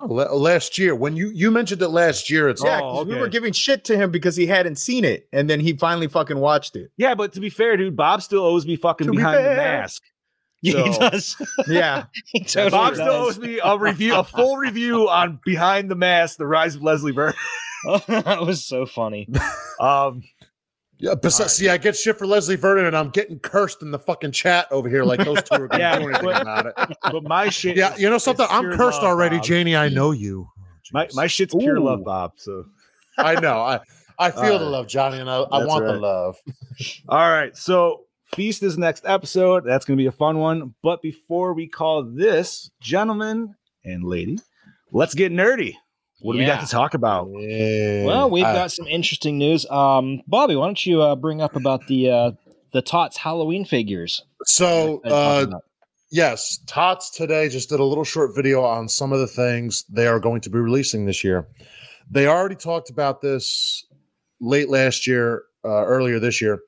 La- 0.01 0.33
Last 0.33 0.77
year, 0.77 0.95
when 0.95 1.15
you 1.17 1.29
you 1.29 1.51
mentioned 1.51 1.81
it 1.81 1.89
last 1.89 2.29
year, 2.29 2.47
it's 2.47 2.63
yeah, 2.63 2.79
Oh, 2.81 2.99
'cause 2.99 3.07
we 3.07 3.15
were 3.15 3.27
giving 3.27 3.51
shit 3.51 3.83
to 3.85 3.97
him 3.97 4.11
because 4.11 4.35
he 4.37 4.47
hadn't 4.47 4.77
seen 4.77 5.03
it, 5.03 5.27
and 5.33 5.49
then 5.49 5.59
he 5.59 5.73
finally 5.73 6.07
fucking 6.07 6.37
watched 6.39 6.77
it. 6.77 6.89
Yeah, 6.95 7.15
but 7.15 7.33
to 7.33 7.41
be 7.41 7.49
fair, 7.49 7.75
dude, 7.75 7.97
Bob 7.97 8.21
still 8.21 8.43
owes 8.45 8.65
me 8.65 8.77
fucking 8.77 9.07
To 9.07 9.11
be 9.11 9.17
behind 9.17 9.45
the 9.45 9.55
mask. 9.55 10.01
Yeah, 10.61 10.83
he 10.91 10.99
does. 10.99 11.35
Yeah, 11.67 12.05
he 12.25 12.41
totally 12.43 12.69
Bob 12.71 12.93
still 12.95 13.07
owes 13.09 13.39
me 13.39 13.59
a 13.63 13.77
review, 13.77 14.15
a 14.15 14.23
full 14.25 14.57
review 14.57 15.07
on 15.09 15.39
Behind 15.45 15.89
the 15.91 15.95
Mask: 15.95 16.37
The 16.37 16.45
Rise 16.45 16.75
of 16.75 16.81
Leslie 16.81 17.13
Vernon. 17.13 17.33
that 18.07 18.41
was 18.41 18.65
so 18.65 18.85
funny. 18.85 19.29
Um, 19.79 20.21
yeah. 20.99 21.15
Besides, 21.15 21.39
All 21.39 21.43
right. 21.45 21.51
see, 21.51 21.69
I 21.69 21.77
get 21.77 21.95
shit 21.95 22.17
for 22.17 22.27
Leslie 22.27 22.55
Vernon, 22.55 22.85
and 22.85 22.95
I'm 22.97 23.09
getting 23.09 23.39
cursed 23.39 23.81
in 23.81 23.91
the 23.91 23.99
fucking 23.99 24.31
chat 24.31 24.67
over 24.71 24.87
here, 24.89 25.03
like 25.03 25.23
those 25.23 25.41
two 25.43 25.55
are 25.55 25.67
going 25.67 25.69
to 25.71 25.77
Yeah, 25.79 25.97
do 25.99 26.05
anything 26.09 26.25
but- 26.25 26.41
about 26.41 26.65
it. 26.67 26.73
but 27.11 27.23
my 27.23 27.49
shit, 27.49 27.75
Yeah, 27.77 27.93
is- 27.93 28.01
you 28.01 28.09
know 28.09 28.17
something? 28.17 28.45
I'm 28.49 28.71
cursed 28.73 29.01
love, 29.01 29.11
already, 29.11 29.37
Bob. 29.37 29.45
Janie. 29.45 29.75
I 29.75 29.89
know 29.89 30.11
you. 30.11 30.47
Oh, 30.91 30.91
My 30.93 31.07
my 31.13 31.27
shit's 31.27 31.53
pure 31.53 31.79
love, 31.79 32.03
Bob. 32.03 32.31
So 32.37 32.65
I 33.19 33.39
know. 33.39 33.59
I 33.61 33.79
I 34.17 34.31
feel 34.31 34.57
the 34.57 34.65
love, 34.65 34.87
Johnny, 34.87 35.19
and 35.19 35.29
I, 35.29 35.43
I 35.51 35.59
That's 35.59 35.67
want 35.67 35.85
the 35.85 35.93
love. 35.93 36.35
All 37.07 37.29
right, 37.29 37.55
so 37.55 38.05
feast 38.33 38.63
is 38.63 38.75
next 38.75 39.05
episode. 39.05 39.65
That's 39.65 39.85
going 39.85 39.97
to 39.97 40.01
be 40.01 40.07
a 40.07 40.11
fun 40.11 40.39
one. 40.39 40.73
But 40.81 41.03
before 41.03 41.53
we 41.53 41.67
call 41.67 42.03
this, 42.03 42.71
gentlemen 42.81 43.53
and 43.85 44.03
lady, 44.03 44.39
let's 44.91 45.13
get 45.13 45.31
nerdy. 45.31 45.75
What 46.21 46.33
do 46.33 46.39
we 46.39 46.45
got 46.45 46.61
to 46.61 46.67
talk 46.67 46.93
about? 46.93 47.29
Yeah. 47.31 48.05
Well, 48.05 48.29
we've 48.29 48.43
I- 48.45 48.53
got 48.53 48.71
some 48.71 48.87
interesting 48.87 49.37
news. 49.37 49.65
Um, 49.69 50.21
Bobby, 50.27 50.55
why 50.55 50.65
don't 50.67 50.85
you 50.85 51.01
uh, 51.01 51.15
bring 51.15 51.41
up 51.41 51.55
about 51.55 51.87
the 51.87 52.09
uh, 52.09 52.31
the 52.73 52.81
Tots 52.81 53.17
Halloween 53.17 53.65
figures? 53.65 54.23
so. 54.45 55.01
Uh. 55.03 55.47
Yes, 56.11 56.57
Tots 56.65 57.11
today 57.11 57.49
just 57.49 57.69
did 57.69 57.79
a 57.79 57.83
little 57.83 58.03
short 58.03 58.35
video 58.35 58.63
on 58.63 58.89
some 58.89 59.13
of 59.13 59.19
the 59.19 59.27
things 59.27 59.85
they 59.89 60.07
are 60.07 60.19
going 60.19 60.41
to 60.41 60.49
be 60.49 60.57
releasing 60.57 61.05
this 61.05 61.23
year. 61.23 61.47
They 62.09 62.25
already 62.25 62.55
talked 62.55 62.89
about 62.89 63.21
this 63.21 63.85
late 64.41 64.69
last 64.69 65.05
year, 65.05 65.43
uh, 65.63 65.85
earlier 65.85 66.17
this 66.17 66.41
year. 66.41 66.61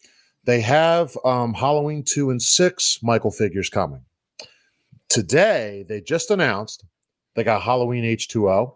They 0.44 0.62
have 0.62 1.18
um, 1.26 1.56
Halloween 1.56 2.04
2 2.04 2.30
and 2.30 2.40
6 2.40 3.00
Michael 3.02 3.32
figures 3.32 3.68
coming. 3.68 4.02
Today, 5.10 5.86
they 5.90 6.02
just 6.02 6.30
announced 6.30 6.86
they 7.34 7.44
got 7.44 7.64
Halloween 7.64 8.04
H2O, 8.04 8.76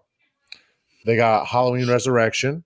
they 1.06 1.15
got 1.15 1.48
Halloween 1.48 1.88
Resurrection, 1.88 2.64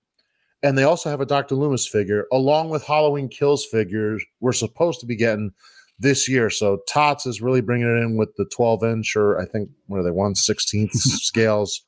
and 0.63 0.77
they 0.77 0.83
also 0.83 1.09
have 1.09 1.21
a 1.21 1.25
Dr. 1.25 1.55
Loomis 1.55 1.87
figure, 1.87 2.25
along 2.31 2.69
with 2.69 2.85
Halloween 2.85 3.27
Kills 3.29 3.65
figures 3.65 4.23
we're 4.39 4.53
supposed 4.53 4.99
to 5.01 5.05
be 5.05 5.15
getting 5.15 5.51
this 5.99 6.29
year. 6.29 6.49
So 6.49 6.79
Tots 6.87 7.25
is 7.25 7.41
really 7.41 7.61
bringing 7.61 7.87
it 7.87 8.01
in 8.01 8.17
with 8.17 8.33
the 8.37 8.45
12 8.45 8.83
inch 8.83 9.15
or 9.15 9.39
I 9.39 9.45
think 9.45 9.69
what 9.87 9.99
are 9.99 10.03
they, 10.03 10.09
116th 10.09 10.91
scales 10.93 11.83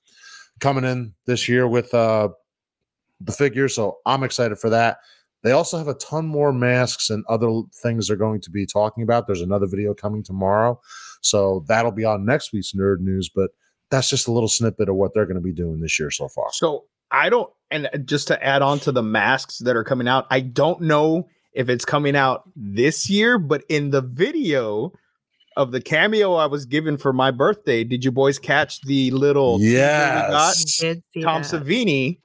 coming 0.59 0.83
in 0.83 1.13
this 1.25 1.47
year 1.47 1.67
with 1.67 1.93
uh 1.93 2.29
the 3.21 3.31
figure. 3.31 3.69
So 3.69 3.99
I'm 4.05 4.23
excited 4.23 4.57
for 4.57 4.69
that. 4.71 4.97
They 5.43 5.51
also 5.51 5.77
have 5.77 5.87
a 5.87 5.93
ton 5.95 6.25
more 6.27 6.51
masks 6.51 7.09
and 7.09 7.23
other 7.27 7.61
things 7.81 8.07
they're 8.07 8.17
going 8.17 8.41
to 8.41 8.49
be 8.49 8.65
talking 8.65 9.03
about. 9.03 9.27
There's 9.27 9.41
another 9.41 9.67
video 9.67 9.93
coming 9.93 10.23
tomorrow. 10.23 10.79
So 11.21 11.63
that'll 11.67 11.91
be 11.91 12.05
on 12.05 12.25
next 12.25 12.51
week's 12.51 12.73
nerd 12.73 12.99
news, 12.99 13.29
but 13.29 13.51
that's 13.91 14.09
just 14.09 14.27
a 14.27 14.31
little 14.31 14.49
snippet 14.49 14.89
of 14.89 14.95
what 14.95 15.13
they're 15.13 15.25
going 15.25 15.35
to 15.35 15.41
be 15.41 15.53
doing 15.53 15.79
this 15.81 15.99
year 15.99 16.09
so 16.09 16.27
far. 16.29 16.47
So 16.53 16.85
I 17.11 17.29
don't, 17.29 17.51
and 17.69 17.89
just 18.05 18.27
to 18.29 18.43
add 18.43 18.61
on 18.61 18.79
to 18.79 18.91
the 18.91 19.03
masks 19.03 19.59
that 19.59 19.75
are 19.75 19.83
coming 19.83 20.07
out, 20.07 20.25
I 20.31 20.39
don't 20.39 20.81
know 20.81 21.27
if 21.53 21.67
it's 21.69 21.83
coming 21.85 22.15
out 22.15 22.43
this 22.55 23.09
year, 23.09 23.37
but 23.37 23.63
in 23.69 23.89
the 23.91 24.01
video 24.01 24.93
of 25.57 25.71
the 25.73 25.81
cameo 25.81 26.35
I 26.35 26.45
was 26.45 26.65
given 26.65 26.97
for 26.97 27.11
my 27.11 27.29
birthday, 27.31 27.83
did 27.83 28.05
you 28.05 28.11
boys 28.11 28.39
catch 28.39 28.79
the 28.83 29.11
little 29.11 29.59
teaser 29.59 29.71
we 29.73 29.77
got? 29.77 30.31
Yes. 30.31 30.79
Tom 31.21 31.41
that. 31.41 31.51
Savini 31.51 32.19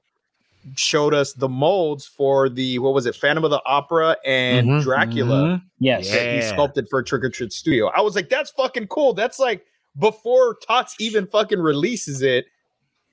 showed 0.77 1.15
us 1.15 1.33
the 1.33 1.49
molds 1.49 2.07
for 2.07 2.49
the 2.49 2.79
what 2.79 2.95
was 2.95 3.07
it, 3.07 3.15
Phantom 3.17 3.45
of 3.45 3.51
the 3.51 3.61
Opera 3.67 4.17
and 4.25 4.69
Mhm. 4.69 4.83
Dracula 4.83 5.63
Yes. 5.79 6.11
that 6.11 6.35
he 6.35 6.43
sculpted 6.43 6.89
for 6.89 7.03
Trick 7.03 7.25
or 7.25 7.31
Treat 7.31 7.53
Studio. 7.53 7.87
I 7.89 8.01
was 8.01 8.15
like, 8.17 8.29
that's 8.29 8.51
fucking 8.51 8.87
cool. 8.89 9.13
That's 9.13 9.39
like 9.39 9.65
before 9.99 10.57
Tots 10.67 10.95
even 10.99 11.27
fucking 11.27 11.59
releases 11.61 12.23
it, 12.23 12.47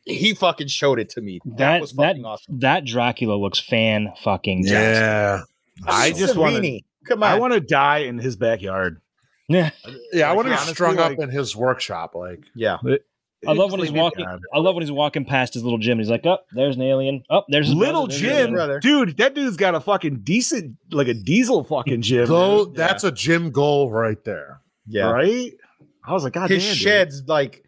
he 0.06 0.34
fucking 0.34 0.68
showed 0.68 1.00
it 1.00 1.10
to 1.12 1.22
me. 1.22 1.40
That, 1.46 1.58
That 1.58 1.82
was 1.82 1.94
that 1.94 2.08
fucking 2.10 2.26
awesome. 2.26 2.60
that 2.60 2.86
Dracula 2.86 3.36
looks 3.36 3.60
fan 3.60 4.14
fucking 4.24 4.66
Yeah. 4.68 5.42
I 5.88 6.10
mean, 6.10 6.18
just 6.18 6.36
want 6.36 6.64
to. 6.64 6.80
Come 7.08 7.24
on. 7.24 7.32
I 7.32 7.40
want 7.40 7.54
to 7.54 7.60
die 7.60 8.00
in 8.00 8.20
his 8.20 8.36
backyard. 8.36 9.02
Yeah. 9.50 9.72
Yeah. 10.14 10.28
I 10.28 10.34
Like, 10.34 10.46
want 10.46 10.48
to 10.60 10.66
be 10.68 10.74
strung 10.74 10.96
like- 10.98 11.14
up 11.14 11.20
in 11.20 11.30
his 11.30 11.56
workshop. 11.56 12.16
Like, 12.16 12.44
yeah. 12.56 12.78
I 13.46 13.52
love 13.52 13.72
when 13.72 13.82
he's 13.82 13.92
walking. 13.92 14.26
I 14.26 14.60
love 14.60 14.74
when 14.76 14.84
he's 14.84 14.92
walking 14.92 15.26
past 15.26 15.54
his 15.54 15.64
little 15.64 15.78
gym. 15.80 15.98
He's 16.00 16.10
like, 16.10 16.26
"Oh, 16.26 16.38
there's 16.54 16.78
an 16.78 16.82
alien. 16.82 17.24
Oh, 17.30 17.44
there's 17.50 17.68
his 17.68 17.76
Little 17.76 18.06
brother, 18.08 18.18
there's 18.22 18.22
Jim, 18.46 18.54
brother. 18.54 18.80
dude, 18.80 19.18
that 19.18 19.36
dude's 19.36 19.58
got 19.58 19.76
a 19.76 19.82
fucking 19.82 20.22
decent, 20.24 20.78
like 20.92 21.10
a 21.10 21.14
diesel 21.14 21.66
fucking 21.66 22.04
gym. 22.04 22.26
go, 22.28 22.64
dude. 22.66 22.76
that's 22.76 23.04
a 23.04 23.12
gym 23.12 23.52
goal 23.52 23.92
right 23.92 24.24
there. 24.24 24.62
Yeah. 24.88 25.10
right. 25.12 25.52
I 26.06 26.14
was 26.14 26.24
like, 26.24 26.34
God 26.34 26.50
his 26.50 26.64
damn, 26.64 26.74
dude. 26.74 26.82
sheds, 26.82 27.24
like, 27.28 27.64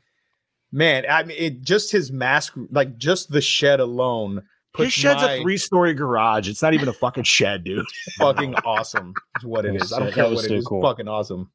man, 0.72 1.06
I 1.10 1.24
mean, 1.24 1.38
it 1.40 1.62
just 1.62 1.92
his 1.92 2.12
mask, 2.12 2.54
like, 2.72 2.98
just 2.98 3.32
the 3.32 3.42
shed 3.42 3.80
alone. 3.80 4.44
His 4.78 4.92
shed's 4.92 5.22
my 5.22 5.34
a 5.36 5.42
three-story 5.42 5.94
garage. 5.94 6.50
It's 6.50 6.62
not 6.62 6.74
even 6.74 6.90
a 6.90 6.94
fucking 6.94 7.24
shed, 7.24 7.64
dude. 7.64 7.86
fucking 8.18 8.56
awesome. 8.66 9.14
Is 9.40 9.46
what 9.46 9.66
it 9.66 9.70
That 9.70 9.76
is. 9.76 9.82
was 9.84 9.94
I 9.94 10.00
don't 10.00 10.10
so- 10.10 10.16
care 10.16 10.30
what 10.30 10.44
it 10.46 10.52
is. 10.52 10.66
cool. 10.66 10.82
Fucking 10.82 11.08
awesome. 11.08 11.50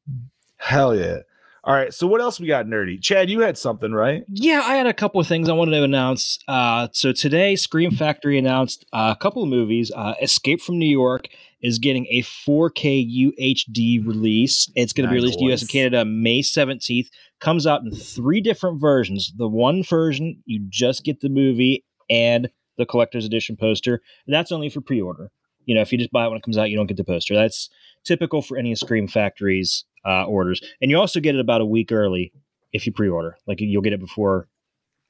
Hell 0.57 0.95
yeah! 0.95 1.17
All 1.63 1.73
right, 1.75 1.93
so 1.93 2.07
what 2.07 2.21
else 2.21 2.39
we 2.39 2.47
got, 2.47 2.65
nerdy? 2.65 2.99
Chad, 2.99 3.29
you 3.29 3.41
had 3.41 3.55
something, 3.55 3.91
right? 3.91 4.23
Yeah, 4.29 4.61
I 4.65 4.75
had 4.75 4.87
a 4.87 4.93
couple 4.93 5.21
of 5.21 5.27
things 5.27 5.47
I 5.49 5.53
wanted 5.53 5.77
to 5.77 5.83
announce. 5.83 6.39
Uh, 6.47 6.87
so 6.91 7.11
today, 7.11 7.55
Scream 7.55 7.91
Factory 7.91 8.39
announced 8.39 8.85
uh, 8.91 9.13
a 9.15 9.19
couple 9.21 9.43
of 9.43 9.49
movies. 9.49 9.91
Uh, 9.95 10.15
Escape 10.21 10.59
from 10.61 10.79
New 10.79 10.89
York 10.89 11.27
is 11.61 11.79
getting 11.79 12.07
a 12.09 12.21
4K 12.21 13.33
UHD 13.33 14.05
release. 14.05 14.69
It's 14.75 14.93
going 14.93 15.07
to 15.07 15.11
be 15.11 15.19
released 15.19 15.39
in 15.39 15.49
US 15.51 15.61
and 15.61 15.69
Canada 15.69 16.05
May 16.05 16.41
17th. 16.41 17.07
Comes 17.39 17.67
out 17.67 17.81
in 17.83 17.91
three 17.91 18.41
different 18.41 18.81
versions. 18.81 19.33
The 19.37 19.47
one 19.47 19.83
version, 19.83 20.41
you 20.45 20.65
just 20.69 21.03
get 21.03 21.21
the 21.21 21.29
movie 21.29 21.83
and 22.09 22.49
the 22.77 22.85
collector's 22.85 23.25
edition 23.25 23.55
poster. 23.57 24.01
That's 24.27 24.51
only 24.51 24.69
for 24.69 24.81
pre-order. 24.81 25.31
You 25.65 25.75
know, 25.75 25.81
if 25.81 25.91
you 25.91 25.97
just 25.97 26.11
buy 26.11 26.25
it 26.25 26.29
when 26.29 26.37
it 26.37 26.43
comes 26.43 26.57
out, 26.57 26.69
you 26.69 26.75
don't 26.75 26.87
get 26.87 26.97
the 26.97 27.03
poster. 27.03 27.35
That's 27.35 27.69
typical 28.03 28.41
for 28.41 28.57
any 28.57 28.73
Scream 28.75 29.07
Factory's 29.07 29.85
uh, 30.05 30.25
orders. 30.25 30.61
And 30.81 30.89
you 30.89 30.97
also 30.97 31.19
get 31.19 31.35
it 31.35 31.41
about 31.41 31.61
a 31.61 31.65
week 31.65 31.91
early 31.91 32.33
if 32.73 32.85
you 32.85 32.91
pre-order. 32.91 33.37
Like 33.47 33.61
you'll 33.61 33.81
get 33.81 33.93
it 33.93 33.99
before 33.99 34.47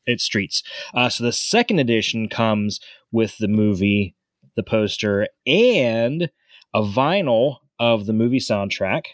It's 0.06 0.24
streets. 0.24 0.64
Uh, 0.94 1.10
so 1.10 1.24
the 1.24 1.32
second 1.32 1.80
edition 1.80 2.28
comes 2.28 2.80
with 3.12 3.38
the 3.38 3.48
movie, 3.48 4.16
the 4.56 4.64
poster, 4.64 5.28
and 5.46 6.30
a 6.74 6.82
vinyl 6.82 7.58
of 7.80 8.06
the 8.06 8.14
movie 8.14 8.40
soundtrack. 8.40 9.06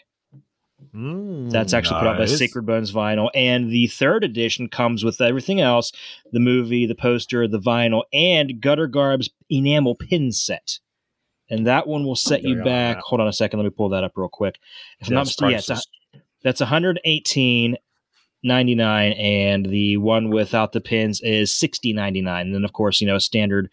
That's 1.50 1.72
actually 1.74 1.98
put 2.00 2.06
out 2.08 2.18
by. 2.18 2.24
Sacred 2.38 2.66
Bones 2.66 2.92
Vinyl. 2.92 3.30
And 3.34 3.70
the 3.70 3.88
third 3.88 4.22
edition 4.24 4.68
comes 4.68 5.04
with 5.04 5.20
everything 5.20 5.60
else 5.60 5.92
the 6.32 6.38
movie, 6.40 6.86
the 6.86 6.94
poster, 6.94 7.48
the 7.48 7.58
vinyl, 7.58 8.04
and 8.12 8.60
Gutter 8.60 8.86
Garb's 8.86 9.28
enamel 9.50 9.94
pin 9.96 10.30
set. 10.32 10.78
And 11.50 11.66
that 11.66 11.86
one 11.86 12.04
will 12.04 12.14
set 12.16 12.42
you 12.42 12.58
on 12.58 12.64
back. 12.64 12.98
Hold 13.00 13.20
on 13.20 13.28
a 13.28 13.32
second. 13.32 13.58
Let 13.58 13.64
me 13.64 13.70
pull 13.70 13.88
that 13.90 14.04
up 14.04 14.12
real 14.16 14.28
quick. 14.28 14.58
If 15.00 15.08
I'm 15.08 15.14
not 15.14 15.26
mistaken, 15.26 15.50
yeah, 15.50 15.58
it's 15.58 15.68
a- 15.70 15.72
prices. 15.72 15.88
that's 16.42 16.60
118.99 16.60 17.78
and 19.18 19.66
the 19.66 19.96
one 19.96 20.30
without 20.30 20.72
the 20.72 20.80
pins 20.80 21.20
is 21.22 21.52
60.99 21.52 22.40
and 22.40 22.54
then 22.54 22.64
of 22.64 22.72
course 22.72 23.00
you 23.00 23.06
know 23.06 23.18
standard 23.18 23.70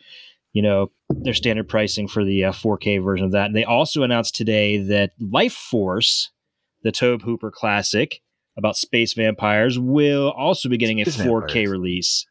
you 0.55 0.61
know 0.63 0.89
their 1.09 1.33
standard 1.35 1.67
pricing 1.69 2.07
for 2.07 2.23
the 2.23 2.45
uh, 2.45 2.51
4k 2.51 3.03
version 3.03 3.25
of 3.25 3.33
that 3.33 3.45
and 3.47 3.55
they 3.55 3.63
also 3.65 4.01
announced 4.03 4.33
today 4.35 4.77
that 4.77 5.11
life 5.19 5.53
force 5.53 6.31
the 6.83 6.91
tobe 6.91 7.21
hooper 7.21 7.51
classic 7.51 8.21
about 8.57 8.77
space 8.77 9.13
vampires 9.13 9.77
will 9.77 10.31
also 10.31 10.69
be 10.69 10.77
getting 10.77 11.01
a 11.01 11.05
4k 11.05 11.17
vampires. 11.43 11.69
release 11.69 12.25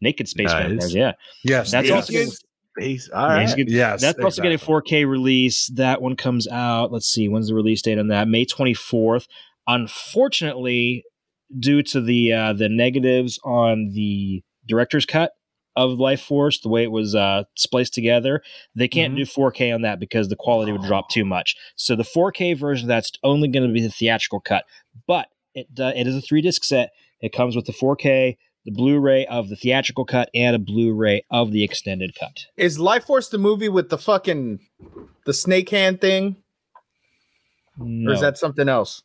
naked 0.00 0.28
space 0.28 0.46
Nice. 0.52 0.68
vampires 0.68 0.94
yeah 0.94 1.12
Yes, 1.44 1.70
That's 1.72 1.88
yes. 1.88 1.94
also 1.96 2.12
getting- 2.12 2.32
Space. 2.78 3.10
All 3.12 3.26
Yeah, 3.26 3.34
right. 3.34 3.42
he's 3.42 3.54
getting- 3.56 3.74
yes. 3.74 4.00
that's 4.00 4.18
also 4.20 4.40
getting 4.42 4.54
a 4.54 4.58
4K 4.64 5.04
release. 5.04 5.66
That 5.74 6.00
one 6.00 6.14
comes 6.14 6.46
out. 6.46 6.92
Let's 6.92 7.08
see, 7.08 7.28
when's 7.28 7.48
the 7.48 7.54
release 7.54 7.82
date 7.82 7.98
on 7.98 8.06
that? 8.08 8.28
May 8.28 8.46
24th. 8.46 9.26
Unfortunately, 9.66 11.04
due 11.58 11.82
to 11.82 12.00
the 12.00 12.32
uh, 12.32 12.52
the 12.52 12.68
negatives 12.68 13.40
on 13.44 13.90
the 13.92 14.42
director's 14.68 15.04
cut 15.04 15.32
of 15.76 15.98
Life 15.98 16.22
Force, 16.22 16.60
the 16.60 16.68
way 16.68 16.82
it 16.82 16.90
was 16.90 17.14
uh, 17.14 17.44
spliced 17.56 17.94
together, 17.94 18.42
they 18.74 18.88
can't 18.88 19.16
do 19.16 19.22
4K 19.22 19.74
on 19.74 19.82
that 19.82 20.00
because 20.00 20.28
the 20.28 20.36
quality 20.36 20.72
would 20.72 20.82
drop 20.82 21.08
too 21.10 21.24
much. 21.24 21.56
So 21.76 21.96
the 21.96 22.02
4K 22.02 22.58
version 22.58 22.88
that's 22.88 23.12
only 23.22 23.48
going 23.48 23.66
to 23.66 23.72
be 23.72 23.82
the 23.82 23.90
theatrical 23.90 24.40
cut, 24.40 24.64
but 25.06 25.28
it 25.54 25.68
uh, 25.78 25.92
it 25.94 26.06
is 26.06 26.16
a 26.16 26.20
three 26.20 26.40
disc 26.40 26.64
set. 26.64 26.90
It 27.20 27.32
comes 27.32 27.54
with 27.54 27.66
the 27.66 27.72
4K, 27.72 28.36
the 28.64 28.72
Blu-ray 28.72 29.26
of 29.26 29.48
the 29.48 29.56
theatrical 29.56 30.04
cut, 30.04 30.30
and 30.34 30.56
a 30.56 30.58
Blu-ray 30.58 31.24
of 31.30 31.52
the 31.52 31.62
extended 31.62 32.14
cut. 32.18 32.46
Is 32.56 32.78
Life 32.78 33.04
Force 33.04 33.28
the 33.28 33.38
movie 33.38 33.68
with 33.68 33.90
the 33.90 33.98
fucking 33.98 34.60
the 35.26 35.34
snake 35.34 35.68
hand 35.70 36.00
thing, 36.00 36.36
or 37.78 38.12
is 38.12 38.20
that 38.20 38.38
something 38.38 38.68
else? 38.68 39.02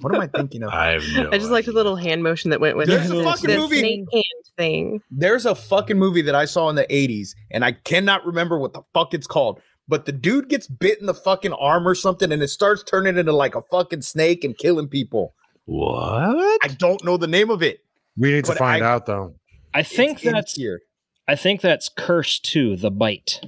What 0.00 0.14
am 0.14 0.20
I 0.20 0.26
thinking 0.26 0.62
of? 0.62 0.70
I 0.72 0.92
have 0.92 1.02
no 1.14 1.28
I 1.30 1.38
just 1.38 1.50
liked 1.50 1.66
the 1.66 1.72
little 1.72 1.96
hand 1.96 2.22
motion 2.22 2.50
that 2.50 2.60
went 2.60 2.76
with 2.76 2.88
There's 2.88 3.10
it. 3.10 3.16
a 3.18 3.24
fucking 3.24 3.50
The 3.50 3.58
movie- 3.58 3.78
snake 3.80 4.04
hand 4.12 4.24
thing. 4.56 5.02
There's 5.10 5.44
a 5.46 5.54
fucking 5.54 5.98
movie 5.98 6.22
that 6.22 6.34
I 6.34 6.44
saw 6.46 6.68
in 6.70 6.76
the 6.76 6.86
80s, 6.86 7.34
and 7.50 7.64
I 7.64 7.72
cannot 7.72 8.24
remember 8.24 8.58
what 8.58 8.72
the 8.72 8.82
fuck 8.94 9.12
it's 9.14 9.26
called. 9.26 9.60
But 9.88 10.06
the 10.06 10.12
dude 10.12 10.48
gets 10.48 10.66
bit 10.66 11.00
in 11.00 11.06
the 11.06 11.14
fucking 11.14 11.52
arm 11.52 11.86
or 11.86 11.94
something, 11.94 12.32
and 12.32 12.42
it 12.42 12.48
starts 12.48 12.82
turning 12.82 13.18
into 13.18 13.32
like 13.32 13.54
a 13.54 13.62
fucking 13.70 14.02
snake 14.02 14.44
and 14.44 14.56
killing 14.56 14.88
people. 14.88 15.34
What? 15.66 16.58
I 16.62 16.68
don't 16.78 17.04
know 17.04 17.16
the 17.16 17.26
name 17.26 17.50
of 17.50 17.62
it. 17.62 17.80
We 18.16 18.32
need 18.32 18.44
to 18.46 18.54
find 18.54 18.82
I- 18.84 18.88
out 18.88 19.06
though. 19.06 19.34
I 19.74 19.82
think 19.82 20.22
It's 20.22 20.32
that's 20.32 20.54
here. 20.54 20.80
I 21.28 21.34
think 21.36 21.60
that's 21.62 21.88
Curse 21.88 22.38
2, 22.40 22.76
The 22.76 22.90
Bite, 22.90 23.40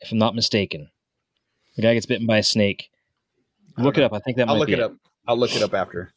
if 0.00 0.12
I'm 0.12 0.18
not 0.18 0.34
mistaken. 0.34 0.88
The 1.76 1.82
guy 1.82 1.94
gets 1.94 2.06
bitten 2.06 2.26
by 2.26 2.38
a 2.38 2.42
snake. 2.44 2.90
Look 3.76 3.98
it 3.98 4.04
up. 4.04 4.12
I 4.12 4.20
think 4.20 4.36
that 4.36 4.46
might. 4.46 4.52
I'll 4.52 4.56
might 4.56 4.60
look 4.60 4.66
be 4.68 4.74
it 4.74 4.80
up. 4.80 4.92
I'll 5.26 5.36
look 5.38 5.54
it 5.56 5.62
up 5.62 5.74
after. 5.74 6.12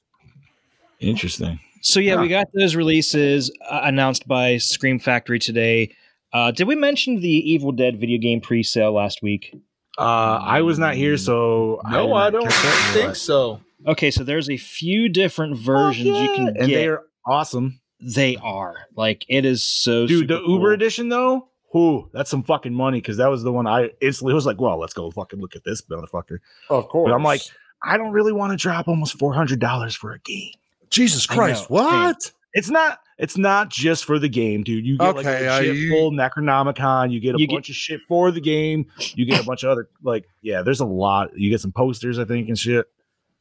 Interesting. 1.00 1.60
So 1.82 2.00
yeah, 2.00 2.20
we 2.20 2.28
got 2.28 2.48
those 2.54 2.76
releases 2.76 3.52
uh, 3.70 3.82
announced 3.84 4.28
by 4.28 4.58
Scream 4.58 5.00
Factory 5.00 5.40
today. 5.40 5.96
Uh, 6.34 6.52
did 6.52 6.68
we 6.68 6.76
mention 6.76 7.22
the 7.22 7.30
Evil 7.30 7.72
Dead 7.72 8.00
video 8.00 8.18
game 8.20 8.42
pre-sale 8.42 8.92
last 8.94 9.22
week? 9.22 9.56
Uh, 9.98 10.02
I 10.42 10.62
was 10.62 10.78
not 10.78 10.96
here, 10.96 11.18
so 11.18 11.80
No, 11.90 12.08
did 12.08 12.14
I 12.14 12.30
don't 12.32 12.44
catch 12.50 12.54
that, 12.62 12.92
think 12.94 13.16
so. 13.16 13.62
Okay, 13.86 14.12
so 14.12 14.24
there's 14.24 14.50
a 14.50 14.58
few 14.58 15.08
different 15.10 15.56
versions 15.58 16.06
you 16.20 16.34
can 16.36 16.48
And 16.50 16.68
get. 16.68 16.76
they 16.76 16.88
are 16.88 17.04
awesome, 17.26 17.80
They 18.02 18.36
are 18.38 18.76
like 18.96 19.26
it 19.30 19.46
is 19.46 19.64
so 19.64 20.06
dude. 20.08 20.28
The 20.28 20.38
super 20.40 20.50
Uber 20.52 20.74
edition 20.74 21.10
though, 21.10 21.48
whoo, 21.74 22.10
that's 22.14 22.30
some 22.30 22.44
fucking 22.44 22.74
money 22.74 23.00
because 23.00 23.18
that 23.18 23.30
was 23.30 23.44
the 23.44 23.52
one 23.52 23.66
I 23.68 23.92
instantly 24.02 24.34
was 24.34 24.46
like, 24.46 24.60
well, 24.60 24.78
let's 24.80 24.94
go 24.94 25.10
fucking 25.12 25.40
look 25.40 25.56
at 25.56 25.64
this 25.64 25.82
motherfucker. 25.84 26.40
Of 26.70 26.90
course. 26.90 27.10
But 27.10 27.16
I'm 27.16 27.24
like, 27.24 27.42
I 27.84 27.98
don't 27.98 28.12
really 28.12 28.34
want 28.34 28.52
to 28.52 28.58
drop 28.58 28.88
almost 28.88 29.18
four 29.20 29.34
hundred 29.34 29.60
dollars 29.60 29.96
for 29.96 30.12
a 30.14 30.20
game. 30.20 30.52
Jesus 30.90 31.26
Christ, 31.26 31.70
know. 31.70 31.76
what? 31.76 32.32
It's 32.54 32.70
not. 32.70 33.00
It's 33.20 33.36
not 33.38 33.70
just 33.70 34.06
for 34.06 34.20
the 34.20 34.30
game, 34.30 34.64
dude. 34.64 34.86
You 34.86 34.96
get 34.98 35.16
like 35.16 35.26
Okay, 35.26 35.46
a 35.48 35.56
uh, 35.56 35.60
you- 35.60 35.90
full 35.90 36.12
Necronomicon. 36.12 37.12
You 37.12 37.20
get 37.20 37.36
a 37.36 37.40
You 37.40 37.48
get- 37.48 37.56
bunch 37.56 37.70
of 37.70 37.76
shit 37.76 38.02
for 38.08 38.32
the 38.32 38.40
game. 38.42 38.86
You 39.16 39.26
get 39.26 39.42
a 39.42 39.44
bunch 39.44 39.64
of 39.64 39.70
other 39.72 39.90
like, 40.04 40.26
yeah. 40.44 40.62
There's 40.62 40.80
a 40.82 40.86
lot. 40.86 41.32
You 41.36 41.50
get 41.50 41.60
some 41.60 41.72
posters, 41.72 42.20
I 42.20 42.26
think, 42.26 42.48
and 42.48 42.58
shit. 42.58 42.86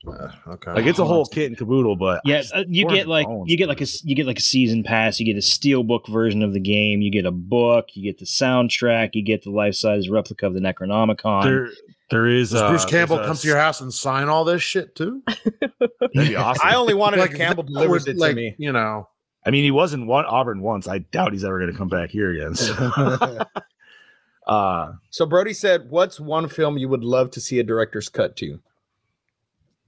Uh, 0.06 0.28
okay. 0.48 0.72
Like 0.72 0.86
it's 0.86 0.98
a 0.98 1.04
whole 1.04 1.26
kit 1.26 1.46
and 1.48 1.58
caboodle. 1.58 1.96
But 1.96 2.22
Yeah, 2.24 2.40
just 2.40 2.54
uh, 2.54 2.64
you 2.68 2.86
get 2.88 3.06
like 3.08 3.26
bones, 3.26 3.50
you 3.50 3.56
get 3.58 3.68
like 3.68 3.80
a 3.82 3.86
you 4.04 4.14
get 4.14 4.26
like 4.26 4.38
a 4.38 4.42
season 4.42 4.82
pass. 4.82 5.18
You 5.20 5.26
get 5.26 5.36
a 5.36 5.40
steelbook 5.44 6.08
version 6.08 6.42
of 6.42 6.52
the 6.54 6.60
game. 6.60 7.02
You 7.02 7.10
get 7.10 7.26
a 7.26 7.30
book. 7.32 7.88
You 7.94 8.02
get 8.02 8.18
the 8.18 8.24
soundtrack. 8.24 9.10
You 9.14 9.22
get 9.22 9.42
the 9.42 9.50
life 9.50 9.74
size 9.74 10.08
replica 10.08 10.46
of 10.46 10.54
the 10.54 10.60
Necronomicon. 10.60 11.42
there. 11.44 11.68
There 12.10 12.26
is 12.26 12.50
Does 12.50 12.62
uh, 12.62 12.68
Bruce 12.68 12.84
Campbell 12.84 13.16
there's 13.16 13.26
a- 13.26 13.28
come 13.30 13.36
to 13.36 13.48
your 13.48 13.58
house 13.58 13.80
and 13.80 13.92
sign 13.92 14.28
all 14.28 14.44
this 14.44 14.62
shit 14.62 14.94
too? 14.94 15.22
That'd 15.26 16.12
be 16.14 16.36
awesome. 16.36 16.66
I 16.66 16.76
only 16.76 16.94
wanted 16.94 17.18
Like, 17.18 17.32
if 17.32 17.36
Campbell 17.36 17.64
that 17.64 17.72
delivers 17.72 18.06
was, 18.06 18.08
it 18.08 18.16
like, 18.16 18.30
to 18.30 18.36
me. 18.36 18.54
You 18.58 18.72
know, 18.72 19.08
I 19.44 19.50
mean, 19.50 19.64
he 19.64 19.70
was 19.70 19.92
in 19.92 20.06
one 20.06 20.24
Auburn 20.24 20.60
once. 20.60 20.86
I 20.86 20.98
doubt 20.98 21.32
he's 21.32 21.44
ever 21.44 21.58
going 21.58 21.72
to 21.72 21.76
come 21.76 21.88
back 21.88 22.10
here 22.10 22.30
again. 22.30 22.54
So. 22.54 22.74
uh, 24.46 24.92
So 25.10 25.26
Brody 25.26 25.52
said, 25.52 25.90
"What's 25.90 26.20
one 26.20 26.48
film 26.48 26.78
you 26.78 26.88
would 26.88 27.04
love 27.04 27.30
to 27.32 27.40
see 27.40 27.58
a 27.58 27.64
director's 27.64 28.08
cut 28.08 28.36
to?" 28.36 28.60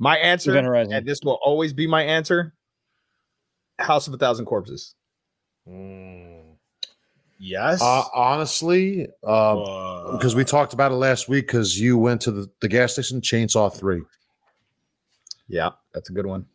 My 0.00 0.16
answer, 0.16 0.56
and 0.56 1.06
this 1.06 1.20
will 1.24 1.38
always 1.42 1.72
be 1.72 1.86
my 1.86 2.02
answer: 2.02 2.54
House 3.78 4.06
of 4.08 4.14
a 4.14 4.16
Thousand 4.16 4.46
Corpses. 4.46 4.94
Yes. 7.38 7.80
uh, 7.82 8.02
honestly, 8.14 9.08
uh, 9.24 10.12
because 10.12 10.34
we 10.34 10.44
talked 10.44 10.72
about 10.72 10.92
it 10.92 10.96
last 10.96 11.28
week, 11.28 11.46
because 11.46 11.80
you 11.80 11.96
went 11.98 12.20
to 12.22 12.30
the, 12.30 12.50
the 12.60 12.68
gas 12.68 12.92
station, 12.92 13.20
Chainsaw 13.20 13.74
Three. 13.74 14.02
Yeah, 15.48 15.70
that's 15.94 16.10
a 16.10 16.12
good 16.12 16.26
one. 16.26 16.46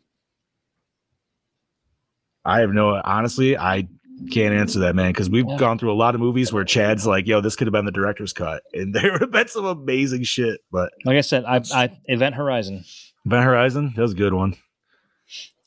I 2.46 2.60
have 2.60 2.72
no. 2.72 3.02
Honestly, 3.04 3.58
I 3.58 3.88
can't 4.32 4.54
answer 4.54 4.80
that, 4.80 4.96
man, 4.96 5.12
because 5.12 5.30
we've 5.30 5.48
Yeah. 5.48 5.58
gone 5.58 5.80
through 5.80 5.92
a 5.92 5.96
lot 5.96 6.14
of 6.16 6.22
movies 6.22 6.52
where 6.54 6.64
Chad's 6.64 7.08
like, 7.08 7.26
"Yo, 7.26 7.42
this 7.42 7.56
could 7.56 7.68
have 7.68 7.72
been 7.72 7.86
the 7.86 7.92
director's 7.92 8.34
cut," 8.34 8.64
and 8.74 8.94
there 8.94 9.18
have 9.18 9.32
been 9.32 9.48
some 9.48 9.66
amazing 9.66 10.24
shit. 10.24 10.62
But 10.72 10.92
like 11.06 11.18
I 11.18 11.22
said, 11.22 11.46
I, 11.46 11.62
I 11.74 11.98
Event 12.06 12.36
Horizon. 12.36 12.84
Event 13.26 13.46
Horizon, 13.46 13.94
that 13.96 14.02
was 14.02 14.12
a 14.12 14.16
good 14.16 14.34
one. 14.34 14.56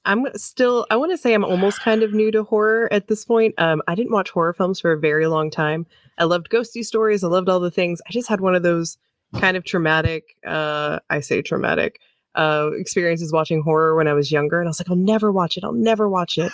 I'm 0.07 0.27
still, 0.37 0.87
I 0.89 0.97
want 0.97 1.11
to 1.11 1.19
say 1.19 1.35
I'm 1.35 1.45
almost 1.45 1.81
kind 1.81 2.03
of 2.03 2.15
new 2.15 2.31
to 2.31 2.45
horror 2.45 2.89
at 2.93 3.09
this 3.09 3.25
point. 3.25 3.55
Um, 3.59 3.83
I 3.89 3.95
didn't 3.95 4.13
watch 4.13 4.31
horror 4.31 4.55
films 4.55 4.81
for 4.81 4.93
a 4.93 4.99
very 4.99 5.27
long 5.27 5.51
time. 5.51 5.85
I 6.17 6.25
loved 6.25 6.49
ghosty 6.49 6.85
stories. 6.85 7.25
I 7.25 7.29
loved 7.29 7.49
all 7.49 7.61
the 7.61 7.71
things. 7.71 8.01
I 8.09 8.13
just 8.13 8.29
had 8.29 8.41
one 8.41 8.55
of 8.55 8.63
those 8.63 8.97
kind 9.35 9.57
of 9.57 9.65
traumatic, 9.65 10.37
uh, 10.47 11.01
I 11.11 11.21
say 11.21 11.43
traumatic, 11.43 12.01
uh, 12.37 12.71
experiences 12.75 13.33
watching 13.33 13.63
horror 13.63 13.97
when 13.97 14.07
I 14.07 14.13
was 14.13 14.31
younger. 14.31 14.61
And 14.61 14.69
I 14.69 14.71
was 14.71 14.81
like, 14.81 14.89
I'll 14.89 14.97
never 14.97 15.33
watch 15.33 15.57
it. 15.57 15.65
I'll 15.65 15.73
never 15.73 16.09
watch 16.09 16.39
it. 16.39 16.53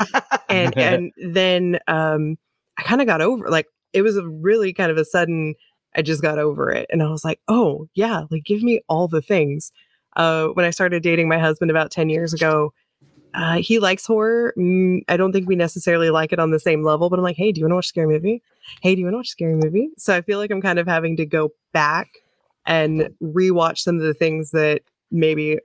and, 0.48 0.76
and 0.78 1.12
then, 1.22 1.78
um, 1.86 2.38
I 2.78 2.82
kind 2.82 3.02
of 3.02 3.06
got 3.06 3.20
over 3.20 3.50
like, 3.50 3.66
it 3.92 4.00
was 4.00 4.16
a 4.16 4.26
really 4.26 4.72
kind 4.72 4.90
of 4.90 4.96
a 4.96 5.04
sudden, 5.04 5.54
I 5.94 6.00
just 6.00 6.22
got 6.22 6.38
over 6.38 6.70
it. 6.70 6.86
And 6.90 7.02
I 7.02 7.10
was 7.10 7.22
like, 7.22 7.40
oh 7.48 7.86
yeah, 7.94 8.22
like 8.30 8.44
give 8.44 8.62
me 8.62 8.80
all 8.88 9.08
the 9.08 9.20
things. 9.20 9.72
Uh, 10.16 10.48
when 10.48 10.64
I 10.64 10.70
started 10.70 11.02
dating 11.02 11.28
my 11.28 11.38
husband 11.38 11.70
about 11.70 11.90
10 11.90 12.08
years 12.08 12.32
ago, 12.32 12.72
uh, 13.34 13.56
he 13.62 13.78
likes 13.78 14.06
horror. 14.06 14.52
Mm, 14.58 15.00
I 15.08 15.16
don't 15.16 15.32
think 15.32 15.48
we 15.48 15.56
necessarily 15.56 16.10
like 16.10 16.32
it 16.32 16.38
on 16.38 16.50
the 16.50 16.60
same 16.60 16.82
level, 16.82 17.08
but 17.10 17.18
I'm 17.18 17.22
like, 17.24 17.36
hey, 17.36 17.52
do 17.52 17.60
you 17.60 17.64
want 17.64 17.72
to 17.72 17.76
watch 17.76 17.86
a 17.86 17.88
scary 17.88 18.06
movie? 18.06 18.42
Hey, 18.82 18.94
do 18.94 19.00
you 19.00 19.06
want 19.06 19.14
to 19.14 19.18
watch 19.18 19.28
a 19.28 19.30
scary 19.30 19.54
movie? 19.56 19.88
So 19.98 20.14
I 20.16 20.20
feel 20.22 20.38
like 20.38 20.50
I'm 20.50 20.60
kind 20.62 20.78
of 20.78 20.86
having 20.86 21.16
to 21.16 21.26
go 21.26 21.50
back 21.72 22.08
and 22.66 23.08
rewatch 23.22 23.78
some 23.78 23.96
of 23.96 24.02
the 24.02 24.14
things 24.14 24.50
that 24.52 24.82
maybe, 25.10 25.58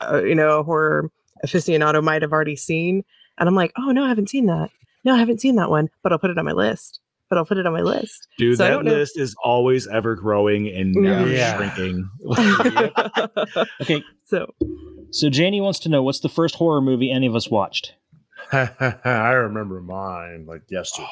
uh, 0.00 0.22
you 0.22 0.34
know, 0.34 0.60
a 0.60 0.62
horror 0.62 1.10
aficionado 1.44 2.02
might 2.02 2.22
have 2.22 2.32
already 2.32 2.56
seen. 2.56 3.04
And 3.38 3.48
I'm 3.48 3.54
like, 3.54 3.72
oh, 3.78 3.90
no, 3.92 4.04
I 4.04 4.08
haven't 4.08 4.28
seen 4.30 4.46
that. 4.46 4.70
No, 5.04 5.14
I 5.14 5.18
haven't 5.18 5.40
seen 5.40 5.56
that 5.56 5.70
one, 5.70 5.88
but 6.02 6.12
I'll 6.12 6.18
put 6.18 6.30
it 6.30 6.38
on 6.38 6.44
my 6.44 6.52
list. 6.52 7.00
But 7.28 7.38
I'll 7.38 7.44
put 7.46 7.58
it 7.58 7.66
on 7.66 7.72
my 7.72 7.80
list. 7.82 8.26
Dude, 8.38 8.56
So 8.58 8.64
that 8.64 8.70
don't 8.70 8.84
know- 8.84 8.92
list 8.92 9.16
is 9.18 9.36
always 9.44 9.86
ever 9.86 10.16
growing 10.16 10.66
and 10.68 10.92
never 10.94 11.28
Yeah. 11.30 11.56
shrinking. 11.56 12.10
Okay, 13.80 14.02
so 14.24 14.52
so 15.10 15.30
Janie 15.30 15.60
wants 15.60 15.78
to 15.80 15.88
know 15.88 16.02
what's 16.02 16.20
the 16.20 16.28
first 16.28 16.56
horror 16.56 16.80
movie 16.80 17.10
any 17.10 17.26
of 17.26 17.34
us 17.34 17.50
watched. 17.50 17.94
I 18.52 19.30
remember 19.32 19.80
mine 19.80 20.46
like 20.46 20.62
yesterday. 20.70 21.08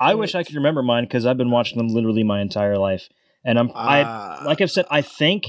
I 0.00 0.14
wish 0.14 0.34
I 0.34 0.42
could 0.42 0.54
remember 0.56 0.82
mine 0.82 1.04
because 1.04 1.24
I've 1.26 1.38
been 1.38 1.50
watching 1.50 1.78
them 1.78 1.88
literally 1.88 2.22
my 2.22 2.40
entire 2.40 2.78
life, 2.78 3.08
and 3.44 3.58
I'm 3.58 3.70
I 3.74 4.02
Uh, 4.02 4.42
like 4.44 4.60
I've 4.60 4.70
said 4.70 4.86
I 4.90 5.02
think 5.02 5.46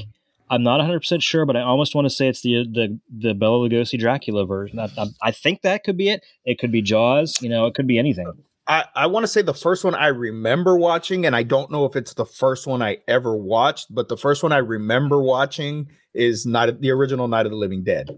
I'm 0.49 0.63
not 0.63 0.77
100 0.77 0.99
percent 0.99 1.23
sure, 1.23 1.45
but 1.45 1.57
I 1.57 1.61
almost 1.61 1.95
want 1.95 2.05
to 2.05 2.09
say 2.09 2.27
it's 2.27 2.41
the 2.41 2.65
the 2.71 2.99
the 3.09 3.33
Bela 3.33 3.67
Lugosi 3.67 3.99
Dracula 3.99 4.45
version. 4.45 4.79
I, 4.79 4.89
I, 4.97 5.05
I 5.21 5.31
think 5.31 5.61
that 5.63 5.83
could 5.83 5.97
be 5.97 6.09
it. 6.09 6.23
It 6.45 6.59
could 6.59 6.71
be 6.71 6.81
Jaws. 6.81 7.41
You 7.41 7.49
know, 7.49 7.65
it 7.65 7.73
could 7.73 7.87
be 7.87 7.99
anything. 7.99 8.31
I, 8.67 8.85
I 8.95 9.07
want 9.07 9.23
to 9.23 9.27
say 9.27 9.41
the 9.41 9.53
first 9.53 9.83
one 9.85 9.95
I 9.95 10.07
remember 10.07 10.77
watching, 10.77 11.25
and 11.25 11.35
I 11.35 11.43
don't 11.43 11.71
know 11.71 11.85
if 11.85 11.95
it's 11.95 12.13
the 12.13 12.25
first 12.25 12.67
one 12.67 12.81
I 12.81 12.97
ever 13.07 13.35
watched, 13.35 13.87
but 13.93 14.09
the 14.09 14.17
first 14.17 14.43
one 14.43 14.51
I 14.51 14.57
remember 14.57 15.21
watching 15.21 15.89
is 16.13 16.45
not 16.45 16.81
the 16.81 16.91
original 16.91 17.27
Night 17.29 17.45
of 17.45 17.51
the 17.51 17.57
Living 17.57 17.83
Dead. 17.83 18.09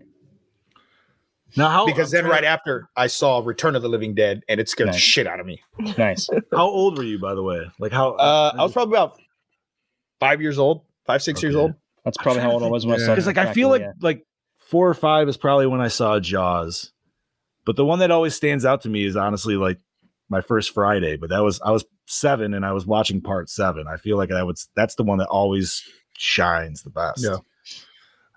Now, 1.55 1.69
how 1.69 1.85
because 1.85 2.11
then 2.11 2.25
right 2.25 2.43
after 2.43 2.89
I 2.95 3.07
saw 3.07 3.41
Return 3.43 3.75
of 3.75 3.81
the 3.81 3.89
Living 3.89 4.15
Dead, 4.15 4.43
and 4.47 4.59
it 4.59 4.69
scared 4.69 4.89
the 4.89 4.97
shit 4.97 5.27
out 5.27 5.39
of 5.39 5.45
me. 5.45 5.61
Nice. 5.97 6.29
how 6.51 6.67
old 6.67 6.95
were 6.97 7.03
you, 7.03 7.19
by 7.19 7.33
the 7.35 7.43
way? 7.43 7.69
Like 7.79 7.91
how? 7.91 8.11
Uh, 8.13 8.53
I 8.57 8.63
was 8.63 8.71
probably 8.73 8.95
about 8.95 9.19
five 10.19 10.41
years 10.41 10.57
old, 10.59 10.83
five 11.05 11.21
six 11.21 11.41
years 11.43 11.55
old. 11.55 11.73
That's 12.05 12.17
probably 12.17 12.41
how 12.41 12.51
old 12.51 12.63
I 12.63 12.67
was 12.67 12.85
when 12.85 12.95
I 12.95 12.99
Yeah. 12.99 13.05
saw. 13.07 13.11
because 13.13 13.25
like 13.27 13.37
I 13.37 13.53
feel 13.53 13.69
like 13.69 13.83
like 14.01 14.25
four 14.57 14.87
or 14.89 14.93
five 14.93 15.27
is 15.27 15.37
probably 15.37 15.67
when 15.67 15.81
I 15.81 15.87
saw 15.89 16.19
Jaws, 16.19 16.91
but 17.65 17.75
the 17.75 17.85
one 17.85 17.99
that 17.99 18.11
always 18.11 18.35
stands 18.35 18.63
out 18.65 18.81
to 18.81 18.89
me 18.89 19.05
is 19.05 19.15
honestly 19.15 19.55
like 19.55 19.79
my 20.29 20.41
first 20.41 20.73
Friday. 20.73 21.17
But 21.17 21.29
that 21.29 21.43
was 21.43 21.59
I 21.61 21.71
was 21.71 21.85
seven 22.05 22.53
and 22.53 22.65
I 22.65 22.71
was 22.71 22.85
watching 22.85 23.21
part 23.21 23.49
seven. 23.49 23.85
I 23.87 23.97
feel 23.97 24.17
like 24.17 24.29
that 24.29 24.45
would 24.45 24.57
that's 24.75 24.95
the 24.95 25.03
one 25.03 25.17
that 25.19 25.27
always 25.27 25.83
shines 26.17 26.83
the 26.83 26.89
best. 26.89 27.23
Yeah. 27.23 27.37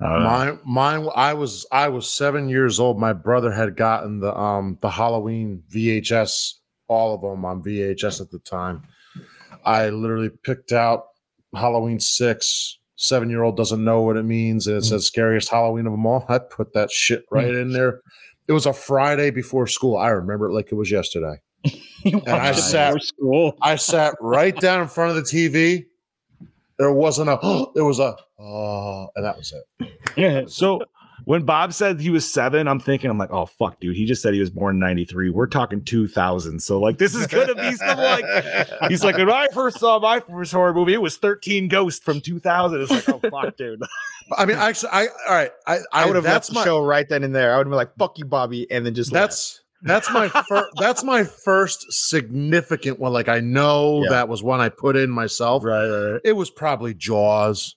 I. 0.00 0.18
Mine, 0.18 0.58
mine. 0.64 1.08
I 1.14 1.34
was 1.34 1.66
I 1.70 1.88
was 1.88 2.10
seven 2.10 2.48
years 2.48 2.80
old. 2.80 2.98
My 2.98 3.12
brother 3.12 3.52
had 3.52 3.76
gotten 3.76 4.20
the 4.20 4.36
um 4.36 4.78
the 4.80 4.90
Halloween 4.90 5.62
VHS, 5.70 6.54
all 6.88 7.14
of 7.14 7.20
them 7.20 7.44
on 7.44 7.62
VHS 7.62 8.20
at 8.20 8.30
the 8.30 8.40
time. 8.40 8.82
I 9.64 9.90
literally 9.90 10.30
picked 10.30 10.72
out 10.72 11.06
Halloween 11.54 12.00
six. 12.00 12.78
Seven 12.96 13.30
year 13.30 13.42
old 13.42 13.56
doesn't 13.56 13.82
know 13.82 14.02
what 14.02 14.16
it 14.16 14.22
means, 14.22 14.66
and 14.68 14.76
it 14.76 14.84
says 14.84 15.06
scariest 15.06 15.48
Halloween 15.48 15.86
of 15.86 15.92
them 15.92 16.06
all. 16.06 16.24
I 16.28 16.38
put 16.38 16.72
that 16.74 16.90
shit 16.90 17.24
right 17.30 17.52
in 17.52 17.72
there. 17.72 18.00
It 18.46 18.52
was 18.52 18.66
a 18.66 18.72
Friday 18.72 19.30
before 19.30 19.66
school. 19.66 19.96
I 19.96 20.08
remember 20.08 20.46
it 20.48 20.52
like 20.52 20.70
it 20.70 20.76
was 20.76 20.90
yesterday. 20.90 21.40
You 22.04 22.18
and 22.26 22.30
I 22.30 22.50
sat- 22.50 23.00
school. 23.00 23.56
I 23.62 23.76
sat 23.76 24.16
right 24.20 24.56
down 24.56 24.82
in 24.82 24.88
front 24.88 25.16
of 25.16 25.16
the 25.16 25.22
TV. 25.22 25.86
There 26.78 26.92
wasn't 26.92 27.28
a. 27.28 27.66
There 27.74 27.84
was 27.84 28.00
a. 28.00 28.16
Oh, 28.40 29.06
and 29.14 29.24
that 29.24 29.36
was 29.36 29.52
it. 29.52 29.88
Yeah. 30.16 30.42
So 30.48 30.82
when 31.24 31.44
Bob 31.44 31.72
said 31.72 32.00
he 32.00 32.10
was 32.10 32.30
seven, 32.30 32.66
I'm 32.66 32.80
thinking, 32.80 33.08
I'm 33.08 33.18
like, 33.18 33.30
oh 33.30 33.46
fuck, 33.46 33.78
dude. 33.78 33.96
He 33.96 34.04
just 34.04 34.20
said 34.22 34.34
he 34.34 34.40
was 34.40 34.50
born 34.50 34.76
in 34.76 34.80
'93. 34.80 35.30
We're 35.30 35.46
talking 35.46 35.84
2000. 35.84 36.58
So 36.60 36.80
like, 36.80 36.98
this 36.98 37.14
is 37.14 37.26
gonna 37.28 37.54
be 37.54 37.72
some 37.76 37.98
like. 37.98 38.24
He's 38.88 39.04
like, 39.04 39.16
when 39.16 39.30
I 39.30 39.46
first 39.52 39.78
saw 39.78 40.00
my 40.00 40.20
first 40.20 40.52
horror 40.52 40.74
movie, 40.74 40.94
it 40.94 41.02
was 41.02 41.16
13 41.18 41.68
Ghosts 41.68 42.04
from 42.04 42.20
2000. 42.20 42.80
It's 42.80 42.90
like, 42.90 43.08
oh 43.08 43.20
fuck, 43.30 43.56
dude. 43.56 43.80
I 44.36 44.44
mean, 44.44 44.56
actually, 44.56 44.90
I 44.92 45.06
all 45.28 45.34
right. 45.34 45.52
I, 45.66 45.76
I 45.76 45.80
I 45.92 46.06
would 46.06 46.16
have 46.16 46.24
left 46.24 46.48
the 46.48 46.54
my 46.54 46.64
show 46.64 46.84
right 46.84 47.08
then 47.08 47.22
and 47.22 47.34
there. 47.34 47.54
I 47.54 47.58
would 47.58 47.66
have 47.66 47.70
been 47.70 47.76
like, 47.76 47.96
"Fuck 47.96 48.18
you, 48.18 48.24
Bobby," 48.24 48.68
and 48.70 48.84
then 48.84 48.94
just 48.94 49.12
left. 49.12 49.61
That's 49.82 50.08
that's 50.08 50.10
my 50.12 50.28
first 50.28 50.68
that's 50.80 51.04
my 51.04 51.24
first 51.24 51.86
significant 51.92 52.98
one. 53.00 53.12
Like 53.12 53.28
I 53.28 53.40
know 53.40 54.02
Yeah. 54.04 54.10
that 54.10 54.28
was 54.28 54.42
one 54.42 54.60
I 54.60 54.68
put 54.68 54.96
in 54.96 55.10
myself. 55.10 55.64
Right, 55.64 55.86
right, 55.88 56.12
right. 56.12 56.20
It 56.24 56.32
was 56.32 56.50
probably 56.50 56.94
Jaws. 56.94 57.76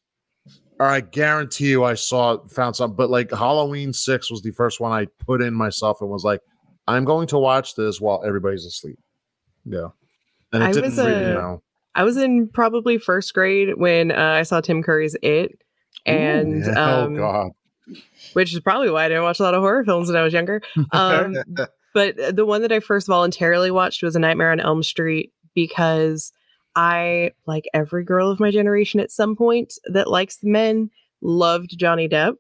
Or 0.78 0.86
I 0.88 1.00
guarantee 1.00 1.70
you, 1.70 1.86
I 1.86 1.94
saw 1.94 2.38
found 2.48 2.76
something. 2.76 2.98
But 2.98 3.10
like 3.10 3.32
Halloween 3.32 3.94
six 3.94 4.30
was 4.30 4.42
the 4.42 4.52
first 4.52 4.80
one 4.82 4.92
I 4.92 5.08
put 5.26 5.42
in 5.42 5.54
myself 5.54 6.02
and 6.02 6.10
was 6.10 6.26
like, 6.26 6.42
I'm 6.86 7.06
going 7.06 7.28
to 7.28 7.38
watch 7.38 7.76
this 7.76 8.02
while 8.02 8.22
everybody's 8.26 8.66
asleep. 8.66 9.00
yeah. 9.66 9.88
And 10.54 10.62
it 10.64 10.66
I 10.68 10.72
didn't 10.74 10.96
was, 10.96 10.96
freak 10.96 11.18
me 11.18 11.32
uh, 11.32 11.40
out. 11.40 11.64
I 11.96 12.04
was 12.04 12.18
in 12.18 12.50
probably 12.50 12.98
first 12.98 13.34
grade 13.34 13.70
when 13.78 14.12
uh, 14.12 14.16
I 14.40 14.44
saw 14.44 14.60
Tim 14.60 14.84
Curry's 14.84 15.16
It, 15.24 15.58
and 16.06 16.66
Yeah. 16.66 16.72
um, 17.04 17.16
oh 17.16 17.18
god, 17.18 17.52
which 18.34 18.54
is 18.54 18.60
probably 18.60 18.90
why 18.90 19.06
I 19.06 19.08
didn't 19.08 19.24
watch 19.24 19.40
a 19.40 19.44
lot 19.44 19.54
of 19.54 19.62
horror 19.62 19.84
films 19.86 20.10
when 20.10 20.18
I 20.18 20.24
was 20.24 20.34
younger. 20.34 20.62
Um, 20.92 21.36
but 21.96 22.36
the 22.36 22.46
one 22.46 22.62
that 22.62 22.72
I 22.72 22.80
first 22.80 23.08
voluntarily 23.08 23.72
watched 23.72 24.04
was 24.04 24.16
A 24.16 24.20
Nightmare 24.20 24.52
on 24.52 24.60
Elm 24.60 24.84
Street 24.84 25.32
because 25.56 26.32
I, 26.76 27.32
like 27.48 27.66
every 27.74 28.04
girl 28.04 28.30
of 28.30 28.40
my 28.40 28.52
generation 28.52 29.00
at 29.00 29.10
some 29.10 29.36
point 29.36 29.74
that 29.86 30.10
likes 30.10 30.40
men, 30.44 30.92
loved 31.22 31.76
Johnny 31.80 32.08
Depp. 32.08 32.36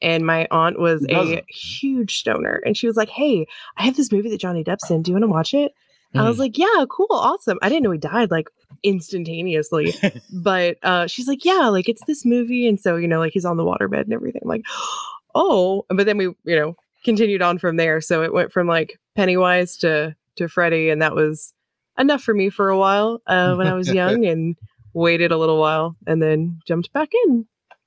And 0.00 0.24
my 0.24 0.46
aunt 0.52 0.78
was 0.78 1.04
a 1.08 1.42
huge 1.48 2.18
stoner. 2.18 2.62
And 2.64 2.76
she 2.76 2.86
was 2.86 2.96
like, 2.96 3.08
Hey, 3.08 3.46
I 3.78 3.82
have 3.84 3.96
this 3.96 4.12
movie 4.12 4.30
that 4.30 4.38
Johnny 4.40 4.62
Depp's 4.62 4.88
in. 4.90 5.02
Do 5.02 5.10
you 5.10 5.14
want 5.16 5.24
to 5.24 5.28
watch 5.28 5.54
it? 5.54 5.72
I 6.14 6.18
Hmm. 6.20 6.28
was 6.28 6.38
like, 6.38 6.56
Yeah, 6.56 6.84
cool, 6.88 7.08
awesome. 7.10 7.58
I 7.62 7.68
didn't 7.68 7.82
know 7.82 7.90
he 7.90 7.98
died 7.98 8.30
like 8.30 8.48
instantaneously. 8.84 9.94
but 10.32 10.76
uh, 10.84 11.06
she's 11.06 11.26
like, 11.26 11.44
Yeah, 11.44 11.68
like 11.68 11.88
it's 11.88 12.04
this 12.06 12.24
movie. 12.24 12.68
And 12.68 12.78
so, 12.78 12.96
you 12.96 13.08
know, 13.08 13.18
like 13.18 13.32
he's 13.32 13.44
on 13.44 13.56
the 13.56 13.64
waterbed 13.64 14.02
and 14.02 14.12
everything. 14.12 14.42
I'm 14.44 14.48
like, 14.48 14.64
Oh, 15.34 15.84
but 15.88 16.06
then 16.06 16.16
we, 16.18 16.24
you 16.44 16.56
know, 16.56 16.76
continued 17.08 17.40
on 17.42 17.58
from 17.58 17.76
there. 17.76 18.00
So 18.00 18.22
it 18.22 18.32
went 18.34 18.52
from 18.52 18.66
like 18.66 18.98
Pennywise 19.16 19.76
to 19.78 20.14
to 20.36 20.48
Freddy, 20.48 20.90
and 20.90 21.00
that 21.02 21.14
was 21.14 21.52
enough 21.98 22.22
for 22.22 22.34
me 22.34 22.50
for 22.50 22.68
a 22.68 22.78
while 22.78 23.20
uh, 23.26 23.54
when 23.54 23.66
I 23.66 23.74
was 23.74 23.92
young, 23.92 24.24
and 24.26 24.56
waited 24.92 25.32
a 25.32 25.36
little 25.38 25.58
while, 25.58 25.96
and 26.06 26.22
then 26.22 26.60
jumped 26.66 26.92
back 26.92 27.08
in. 27.26 27.46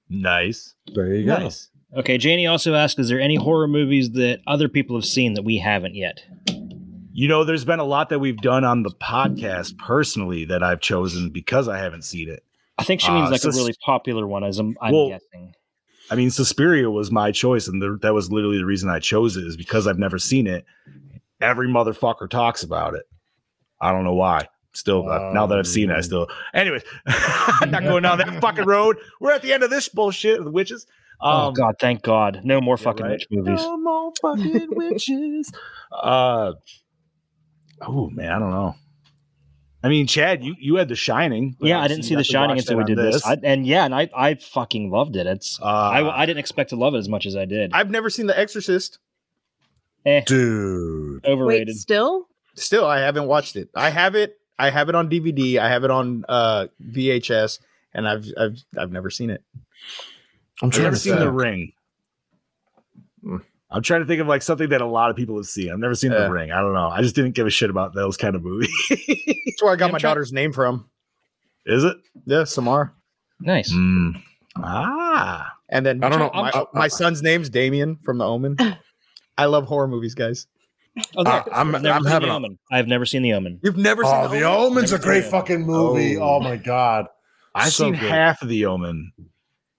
Nice. 0.09 0.75
there 0.93 1.13
you 1.13 1.25
go. 1.25 1.37
Nice. 1.37 1.69
Okay, 1.95 2.17
Janie 2.17 2.47
also 2.47 2.73
asked, 2.73 2.99
"Is 2.99 3.09
there 3.09 3.19
any 3.19 3.35
horror 3.35 3.67
movies 3.67 4.11
that 4.11 4.39
other 4.47 4.67
people 4.67 4.95
have 4.97 5.05
seen 5.05 5.33
that 5.35 5.43
we 5.43 5.57
haven't 5.57 5.95
yet?" 5.95 6.23
You 7.13 7.27
know, 7.27 7.43
there's 7.43 7.65
been 7.65 7.79
a 7.79 7.83
lot 7.85 8.09
that 8.09 8.19
we've 8.19 8.37
done 8.37 8.63
on 8.63 8.83
the 8.83 8.89
podcast 8.91 9.77
personally 9.77 10.45
that 10.45 10.63
I've 10.63 10.79
chosen 10.79 11.29
because 11.29 11.67
I 11.67 11.77
haven't 11.77 12.03
seen 12.03 12.29
it. 12.29 12.43
I 12.77 12.83
think 12.83 13.01
she 13.01 13.11
means 13.11 13.27
Uh, 13.27 13.31
like 13.31 13.41
sus- 13.41 13.55
a 13.55 13.59
really 13.59 13.75
popular 13.85 14.25
one, 14.25 14.43
as 14.45 14.57
I'm, 14.57 14.75
I'm 14.81 14.93
Well, 14.93 15.09
guessing. 15.09 15.53
I 16.11 16.15
mean, 16.15 16.29
Suspiria 16.29 16.91
was 16.91 17.09
my 17.09 17.31
choice, 17.31 17.67
and 17.67 17.81
the, 17.81 17.97
that 18.01 18.13
was 18.13 18.31
literally 18.31 18.57
the 18.57 18.65
reason 18.65 18.89
I 18.89 18.99
chose 18.99 19.37
it 19.37 19.45
is 19.47 19.55
because 19.57 19.87
I've 19.87 19.97
never 19.97 20.19
seen 20.19 20.45
it. 20.45 20.65
Every 21.39 21.67
motherfucker 21.69 22.29
talks 22.29 22.61
about 22.63 22.93
it. 22.95 23.03
I 23.79 23.91
don't 23.91 24.03
know 24.03 24.13
why. 24.13 24.47
Still, 24.73 25.09
uh, 25.09 25.31
now 25.33 25.47
that 25.47 25.57
I've 25.57 25.67
seen 25.67 25.89
it, 25.89 25.93
I 25.93 25.97
Um. 25.97 26.03
still. 26.03 26.27
Anyways, 26.53 26.83
I'm 27.07 27.71
not 27.71 27.83
going 27.83 28.03
down 28.03 28.17
that 28.19 28.39
fucking 28.41 28.65
road. 28.65 28.97
We're 29.19 29.31
at 29.31 29.41
the 29.41 29.51
end 29.53 29.63
of 29.63 29.69
this 29.69 29.89
bullshit 29.89 30.37
of 30.39 30.45
the 30.45 30.51
witches. 30.51 30.85
oh 31.21 31.47
Um, 31.47 31.53
God, 31.53 31.75
thank 31.79 32.01
God, 32.03 32.41
no 32.43 32.61
more 32.61 32.77
fucking 32.77 33.05
right? 33.05 33.11
witch 33.13 33.27
movies. 33.31 33.59
No 33.61 33.77
more 33.77 34.13
fucking 34.21 34.67
witches. 34.71 35.51
Uh, 35.91 36.53
oh 37.81 38.09
man, 38.09 38.31
I 38.31 38.39
don't 38.39 38.51
know. 38.51 38.75
I 39.83 39.89
mean, 39.89 40.05
Chad, 40.07 40.43
you 40.43 40.55
you 40.59 40.75
had 40.75 40.89
The 40.89 40.95
Shining. 40.95 41.55
Yeah, 41.59 41.79
I 41.79 41.87
didn't 41.87 42.03
see 42.03 42.15
The 42.15 42.23
Shining 42.23 42.55
watch 42.57 42.59
until 42.65 42.77
we 42.77 42.83
did 42.83 42.97
this, 42.99 43.25
I, 43.25 43.37
and 43.43 43.65
yeah, 43.65 43.83
and 43.85 43.95
I 43.95 44.09
I 44.15 44.35
fucking 44.35 44.91
loved 44.91 45.15
it. 45.15 45.25
It's 45.25 45.59
Uh, 45.61 45.65
I 45.65 46.21
I 46.21 46.25
didn't 46.25 46.39
expect 46.39 46.69
to 46.69 46.75
love 46.75 46.93
it 46.93 46.99
as 46.99 47.09
much 47.09 47.25
as 47.25 47.35
I 47.35 47.45
did. 47.45 47.71
I've 47.73 47.89
never 47.89 48.09
seen 48.09 48.27
The 48.27 48.37
Exorcist. 48.37 48.99
eh, 50.05 50.21
dude. 50.25 51.25
overrated. 51.25 51.69
Wait, 51.69 51.75
still? 51.77 52.27
Still, 52.55 52.85
I 52.85 52.99
haven't 52.99 53.25
watched 53.27 53.55
it. 53.55 53.69
I 53.75 53.89
have 53.89 54.13
it. 54.15 54.37
I 54.59 54.69
have 54.69 54.89
it 54.89 54.93
on 54.95 55.09
DVD. 55.09 55.57
I 55.57 55.69
have 55.69 55.83
it 55.83 55.89
on 55.89 56.25
uh, 56.29 56.67
VHS, 56.83 57.59
and 57.93 58.07
I've 58.07 58.25
I've 58.37 58.57
I've 58.77 58.91
never 58.91 59.09
seen 59.09 59.29
it. 59.31 59.43
I'm 60.61 60.67
I've 60.67 60.71
trying 60.73 60.83
never 60.83 60.95
to 60.95 61.01
seen 61.01 61.15
The. 61.17 61.31
Ring. 61.31 61.73
Hmm. 63.23 63.37
I'm 63.71 63.81
trying 63.81 64.01
to 64.01 64.05
think 64.05 64.19
of 64.21 64.27
like 64.27 64.41
something 64.41 64.69
that 64.69 64.81
a 64.81 64.85
lot 64.85 65.09
of 65.09 65.15
people 65.15 65.37
have 65.37 65.45
seen. 65.45 65.71
I've 65.71 65.79
never 65.79 65.95
seen 65.95 66.11
Yeah. 66.11 66.19
The 66.25 66.31
Ring. 66.31 66.51
I 66.51 66.59
don't 66.59 66.73
know. 66.73 66.89
I 66.89 67.01
just 67.01 67.15
didn't 67.15 67.35
give 67.35 67.47
a 67.47 67.49
shit 67.49 67.69
about 67.69 67.93
those 67.93 68.17
kind 68.17 68.35
of 68.35 68.43
movies. 68.43 68.69
That's 68.89 69.61
where 69.63 69.71
I 69.71 69.75
got 69.77 69.85
I'm 69.87 69.91
my 69.93 69.97
trying- 69.99 70.11
daughter's 70.11 70.33
name 70.33 70.51
from. 70.53 70.89
Is 71.65 71.83
it? 71.83 71.95
Yeah, 72.25 72.43
Samar. 72.43 72.93
nice. 73.39 73.71
Mm. 73.73 74.21
Ah. 74.57 75.53
And 75.69 75.85
then 75.85 76.03
I 76.03 76.09
don't 76.09 76.19
know. 76.19 76.31
My, 76.33 76.49
I'm- 76.51 76.65
my 76.73 76.87
son's 76.87 77.21
name's 77.21 77.49
Damien 77.49 77.97
from 78.03 78.17
The 78.17 78.25
Omen. 78.25 78.57
I 79.37 79.45
love 79.45 79.65
horror 79.65 79.87
movies, 79.87 80.15
guys. 80.15 80.47
Oh, 81.15 81.23
Uh. 81.23 81.43
I'm- 81.53 81.73
I've 81.73 81.81
never 81.81 81.95
I'm 81.95 82.03
seen 82.03 82.11
having 82.11 82.29
the 82.29 82.35
Omen. 82.35 82.59
I've 82.71 82.87
never 82.87 83.05
seen 83.05 83.21
the 83.21 83.33
Omen. 83.33 83.59
You've 83.63 83.77
never 83.77 84.03
Oh, 84.05 84.27
seen 84.29 84.39
The 84.41 84.45
Omen's 84.47 84.91
a 84.91 84.99
great 84.99 85.23
fucking 85.23 85.61
movie. 85.65 86.17
Oh. 86.17 86.35
Oh, 86.35 86.39
my 86.41 86.57
god. 86.57 87.05
I've 87.55 87.71
So 87.71 87.85
seen 87.85 87.93
good. 87.93 88.09
half 88.09 88.41
of 88.41 88.49
The 88.49 88.65
Omen. 88.65 89.13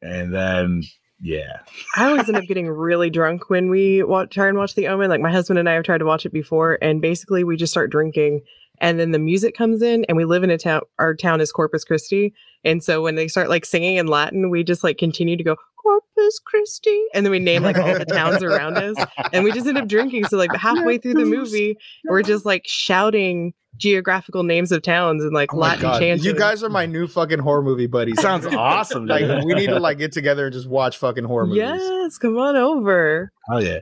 And 0.01 0.33
then, 0.33 0.83
yeah. 1.23 1.61
I 1.97 2.11
always 2.11 2.29
end 2.29 2.37
up 2.37 2.45
getting 2.49 2.69
really 2.69 3.09
drunk 3.09 3.49
when 3.49 3.71
we 3.71 4.03
watch, 4.03 4.31
try 4.31 4.49
and 4.49 4.59
watch 4.59 4.75
The 4.75 4.89
Omen. 4.89 5.09
Like 5.09 5.21
my 5.21 5.31
husband 5.31 5.59
and 5.59 5.69
I 5.69 5.75
have 5.75 5.85
tried 5.85 5.99
to 5.99 6.05
watch 6.05 6.27
it 6.27 6.33
before, 6.33 6.79
and 6.83 7.01
basically 7.01 7.45
we 7.45 7.57
just 7.57 7.73
start 7.73 7.91
drinking, 7.91 8.43
and 8.79 8.99
then 8.99 9.13
the 9.13 9.19
music 9.19 9.57
comes 9.57 9.83
in, 9.83 10.05
and 10.07 10.17
we 10.17 10.25
live 10.25 10.43
in 10.43 10.51
a 10.51 10.59
town. 10.59 10.83
Our 10.99 11.15
town 11.15 11.41
is 11.41 11.53
Corpus 11.53 11.85
Christi, 11.85 12.35
and 12.65 12.83
so 12.83 13.01
when 13.03 13.15
they 13.15 13.29
start 13.29 13.49
like 13.49 13.65
singing 13.65 13.97
in 13.97 14.09
Latin, 14.09 14.51
we 14.51 14.65
just 14.65 14.83
like 14.83 14.99
continue 14.99 15.37
to 15.37 15.45
go 15.45 15.57
Corpus 15.81 16.41
Christi, 16.45 17.05
and 17.15 17.25
then 17.25 17.31
we 17.31 17.39
name 17.39 17.63
like 17.63 17.79
all 17.79 17.99
the 17.99 18.05
towns 18.05 18.43
around 18.43 18.77
us, 18.77 18.97
and 19.33 19.45
we 19.45 19.53
just 19.53 19.67
end 19.67 19.79
up 19.79 19.89
drinking. 19.89 20.25
So 20.25 20.37
like 20.37 20.55
halfway 20.55 20.99
through 20.99 21.15
the 21.15 21.25
movie, 21.25 21.79
we're 22.05 22.23
just 22.23 22.45
like 22.45 22.65
shouting 22.67 23.55
geographical 23.77 24.43
names 24.43 24.71
of 24.73 24.83
towns 24.83 25.23
and 25.25 25.33
like 25.33 25.53
Oh 25.55 25.59
Latin 25.59 25.83
God. 25.83 25.99
chanting. 26.01 26.25
You 26.25 26.35
guys 26.35 26.63
are 26.63 26.69
my 26.69 26.87
new 26.87 27.07
fucking 27.07 27.39
horror 27.39 27.63
movie 27.63 27.87
buddies. 27.87 28.21
Sounds 28.21 28.47
awesome. 28.51 29.07
like 29.07 29.45
we 29.45 29.55
need 29.55 29.69
to 29.69 29.81
like 29.81 29.99
get 29.99 30.13
together 30.13 30.47
and 30.47 30.53
just 30.53 30.69
watch 30.69 30.99
fucking 30.99 31.25
horror 31.25 31.47
movies. 31.47 31.59
yes, 31.63 32.19
come 32.19 32.37
on 32.39 32.57
over. 32.57 33.33
Oh 33.51 33.59
yeah. 33.59 33.81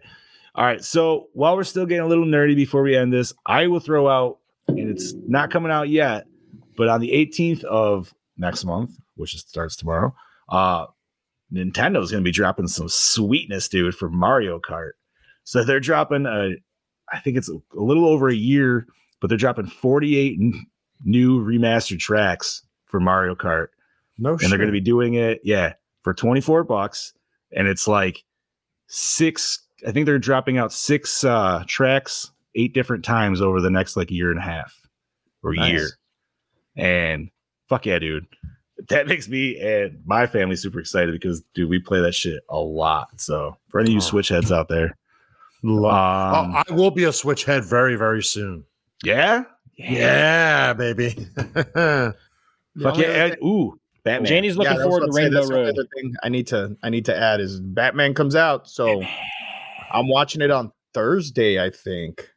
All 0.55 0.65
right. 0.65 0.83
So 0.85 1.29
while 1.33 1.57
we're 1.57 1.65
still 1.65 1.87
getting 1.87 2.05
a 2.05 2.09
little 2.09 2.25
nerdy 2.25 2.57
before 2.57 2.83
we 2.83 2.97
end 2.97 3.13
this, 3.13 3.33
I 3.47 3.67
will 3.67 3.81
throw 3.81 4.09
out, 4.09 4.39
and 4.69 4.91
it's 4.91 5.13
not 5.27 5.51
coming 5.51 5.71
out 5.73 5.89
yet, 5.89 6.27
but 6.77 6.89
on 6.89 7.01
the 7.01 7.11
18th 7.11 7.65
of 7.65 8.13
next 8.37 8.65
month, 8.65 8.93
which 9.17 9.37
starts 9.37 9.77
tomorrow, 9.77 10.15
uh, 10.49 10.87
Nintendo 11.53 12.03
is 12.03 12.11
going 12.11 12.23
to 12.23 12.29
be 12.29 12.31
dropping 12.33 12.69
some 12.69 12.89
sweetness, 12.89 13.69
dude, 13.69 13.95
for 13.95 14.09
Mario 14.09 14.59
Kart. 14.61 14.93
So 15.45 15.65
they're 15.65 15.81
dropping 15.81 16.27
a, 16.27 16.51
I 17.13 17.19
think 17.21 17.37
it's 17.37 17.49
a, 17.49 17.55
a 17.77 17.83
little 17.83 18.07
over 18.07 18.29
a 18.29 18.35
year 18.35 18.87
but 19.21 19.29
they're 19.29 19.39
dropping 19.39 19.67
48 19.67 20.39
n- 20.41 20.67
new 21.05 21.45
remastered 21.45 21.99
tracks 21.99 22.63
for 22.87 23.01
Mario 23.01 23.35
Kart, 23.35 23.69
No 24.19 24.31
and 24.33 24.41
they're 24.41 24.59
going 24.59 24.69
to 24.69 24.73
be 24.73 24.81
doing 24.81 25.15
it, 25.15 25.41
yeah, 25.45 25.75
for 26.03 26.13
24 26.15 26.65
bucks, 26.65 27.13
and 27.53 27.69
it's 27.69 27.87
like 27.87 28.25
six. 28.87 29.61
I 29.87 29.93
think 29.93 30.07
they're 30.07 30.19
dropping 30.19 30.59
out 30.59 30.73
six 30.73 31.25
uh, 31.25 31.65
tracks 31.67 32.31
eight 32.55 32.75
different 32.75 33.05
times 33.05 33.41
over 33.41 33.61
the 33.61 33.71
next 33.71 33.97
like 33.97 34.11
year 34.11 34.31
and 34.31 34.39
a 34.39 34.43
half 34.43 34.75
or 35.43 35.55
Nice. 35.55 35.73
year, 35.73 35.89
and 36.77 37.31
fuck 37.69 37.87
yeah, 37.87 37.99
dude. 37.99 38.27
That 38.89 39.07
makes 39.09 39.29
me 39.29 39.59
and 39.61 40.01
my 40.05 40.27
family 40.27 40.57
super 40.57 40.81
excited 40.81 41.13
because 41.13 41.43
dude, 41.55 41.71
we 41.71 41.79
play 41.79 42.01
that 42.01 42.15
shit 42.15 42.43
a 42.49 42.59
lot. 42.59 43.21
So 43.21 43.57
for 43.69 43.81
any 43.81 43.91
of 43.91 43.93
you 43.95 43.99
Oh. 43.99 44.01
Switch 44.01 44.29
heads 44.29 44.51
out 44.53 44.69
there, 44.69 44.97
um, 45.65 45.75
oh, 45.75 45.83
I 45.83 46.65
will 46.71 46.91
be 46.91 47.05
a 47.05 47.13
switch 47.13 47.45
head 47.45 47.65
very, 47.65 47.95
very 47.97 48.23
soon. 48.23 48.65
Yeah, 49.05 49.45
Yeah, 49.77 50.73
baby. 50.75 51.11
fuck 51.75 52.97
yeah, 52.97 53.25
and- 53.27 53.37
ooh, 53.43 53.79
Batman. 54.05 54.27
Janie's 54.29 54.57
looking 54.57 54.77
Yeah, 54.77 54.83
forward 54.83 55.01
to 55.01 55.05
about 55.07 55.15
say, 55.15 55.23
Rainbow 55.25 55.47
Road. 55.49 55.75
thing 55.95 56.15
I 56.23 56.29
need 56.29 56.47
to 56.49 56.77
I 56.83 56.89
need 56.91 57.05
to 57.07 57.17
add 57.17 57.41
is 57.41 57.61
Batman 57.61 58.15
comes 58.15 58.35
out, 58.37 58.69
so 58.69 59.03
I'm 59.93 60.09
watching 60.09 60.41
it 60.41 60.51
on 60.51 60.73
Thursday. 60.95 61.63
I 61.63 61.71
think. 61.71 62.29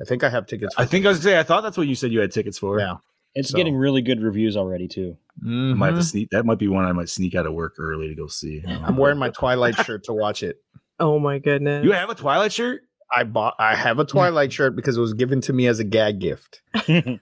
I 0.00 0.04
think 0.04 0.24
I 0.24 0.28
have 0.28 0.46
tickets. 0.46 0.74
I 0.76 0.84
think 0.86 1.06
I 1.06 1.08
was 1.08 1.18
gonna 1.18 1.34
say 1.34 1.38
I 1.38 1.42
thought 1.44 1.62
that's 1.62 1.76
what 1.76 1.86
you 1.86 1.94
said 1.94 2.12
you 2.12 2.20
had 2.20 2.32
tickets 2.32 2.58
for. 2.58 2.78
Yeah. 2.78 2.96
It's 3.34 3.50
So- 3.50 3.56
getting 3.56 3.74
really 3.76 4.00
good 4.02 4.20
reviews 4.22 4.56
already 4.56 4.86
too. 4.88 5.16
Mm-hmm. 5.44 5.72
I 5.72 5.74
might 5.74 5.86
have 5.88 5.96
to 5.98 6.04
sneak. 6.04 6.30
That 6.30 6.46
might 6.46 6.58
be 6.58 6.68
one 6.68 6.84
I 6.84 6.92
might 6.92 7.08
sneak 7.08 7.34
out 7.34 7.46
of 7.46 7.52
work 7.54 7.74
early 7.80 8.06
to 8.08 8.14
go 8.14 8.28
see. 8.28 8.62
I'm 8.66 8.96
wearing 8.96 9.18
my 9.18 9.30
Twilight 9.30 9.74
shirt 9.84 10.04
to 10.04 10.12
watch 10.12 10.44
it. 10.44 10.58
Oh 11.00 11.18
my 11.18 11.38
goodness. 11.40 11.84
You 11.84 11.90
have 11.92 12.10
a 12.10 12.14
Twilight 12.14 12.52
shirt? 12.52 12.82
I 13.14 13.24
bought. 13.24 13.54
I 13.58 13.74
have 13.74 13.98
a 13.98 14.04
Twilight 14.04 14.52
shirt 14.52 14.76
because 14.76 14.96
it 14.96 15.00
was 15.00 15.14
given 15.14 15.40
to 15.42 15.52
me 15.52 15.66
as 15.66 15.78
a 15.78 15.84
gag 15.84 16.20
gift. 16.20 16.62
I 16.74 17.20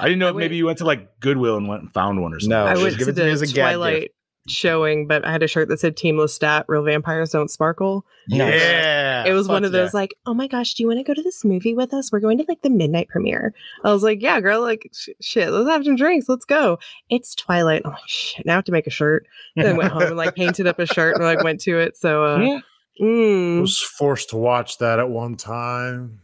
didn't 0.00 0.18
know 0.18 0.28
I 0.28 0.30
if 0.30 0.36
maybe 0.36 0.56
you 0.56 0.66
went 0.66 0.78
to 0.78 0.84
like 0.84 1.20
Goodwill 1.20 1.56
and 1.56 1.68
went 1.68 1.82
and 1.82 1.92
found 1.92 2.22
one 2.22 2.32
or 2.32 2.40
something. 2.40 2.50
No, 2.50 2.66
I 2.66 2.72
it 2.72 2.74
was 2.74 2.82
went 2.82 2.92
to 2.94 2.98
given 2.98 3.14
to 3.16 3.24
me 3.24 3.30
as 3.30 3.42
a 3.42 3.46
the 3.46 3.52
gag 3.52 3.74
Twilight 3.74 4.10
showing, 4.46 5.06
but 5.06 5.24
I 5.24 5.32
had 5.32 5.42
a 5.42 5.46
shirt 5.46 5.68
that 5.68 5.80
said 5.80 5.96
Team 5.96 6.16
Lestat, 6.16 6.64
Real 6.68 6.82
Vampires 6.82 7.30
Don't 7.30 7.50
Sparkle. 7.50 8.04
Yeah, 8.28 9.24
it 9.24 9.32
was 9.32 9.46
fuck 9.46 9.54
one 9.54 9.64
of 9.64 9.72
those 9.72 9.92
yeah. 9.92 10.00
like, 10.00 10.14
oh 10.26 10.34
my 10.34 10.46
gosh, 10.46 10.74
do 10.74 10.82
you 10.82 10.86
want 10.86 10.98
to 10.98 11.04
go 11.04 11.14
to 11.14 11.22
this 11.22 11.44
movie 11.44 11.74
with 11.74 11.92
us? 11.94 12.12
We're 12.12 12.20
going 12.20 12.38
to 12.38 12.44
like 12.48 12.62
the 12.62 12.70
midnight 12.70 13.08
premiere. 13.08 13.54
I 13.84 13.92
was 13.92 14.02
like, 14.02 14.22
yeah, 14.22 14.40
girl, 14.40 14.60
like 14.60 14.90
sh- 14.92 15.10
shit, 15.20 15.50
let's 15.50 15.68
have 15.68 15.84
some 15.84 15.96
drinks, 15.96 16.28
let's 16.28 16.44
go. 16.44 16.78
It's 17.10 17.34
Twilight. 17.34 17.82
I'm 17.84 17.92
like, 17.92 18.00
shit, 18.06 18.46
now 18.46 18.52
I 18.52 18.56
have 18.56 18.64
to 18.64 18.72
make 18.72 18.86
a 18.86 18.90
shirt. 18.90 19.26
Then 19.56 19.76
went 19.76 19.92
home 19.92 20.02
and 20.02 20.16
like 20.16 20.34
painted 20.34 20.66
up 20.66 20.78
a 20.78 20.86
shirt 20.86 21.16
and 21.16 21.24
like 21.24 21.42
went 21.42 21.60
to 21.60 21.78
it. 21.78 21.96
So, 21.96 22.24
uh, 22.24 22.38
I 22.38 22.62
mm, 23.00 23.60
was 23.60 23.78
forced 23.78 24.30
to 24.30 24.36
watch 24.36 24.78
that 24.78 24.98
at 24.98 25.08
one 25.10 25.36
time. 25.36 26.20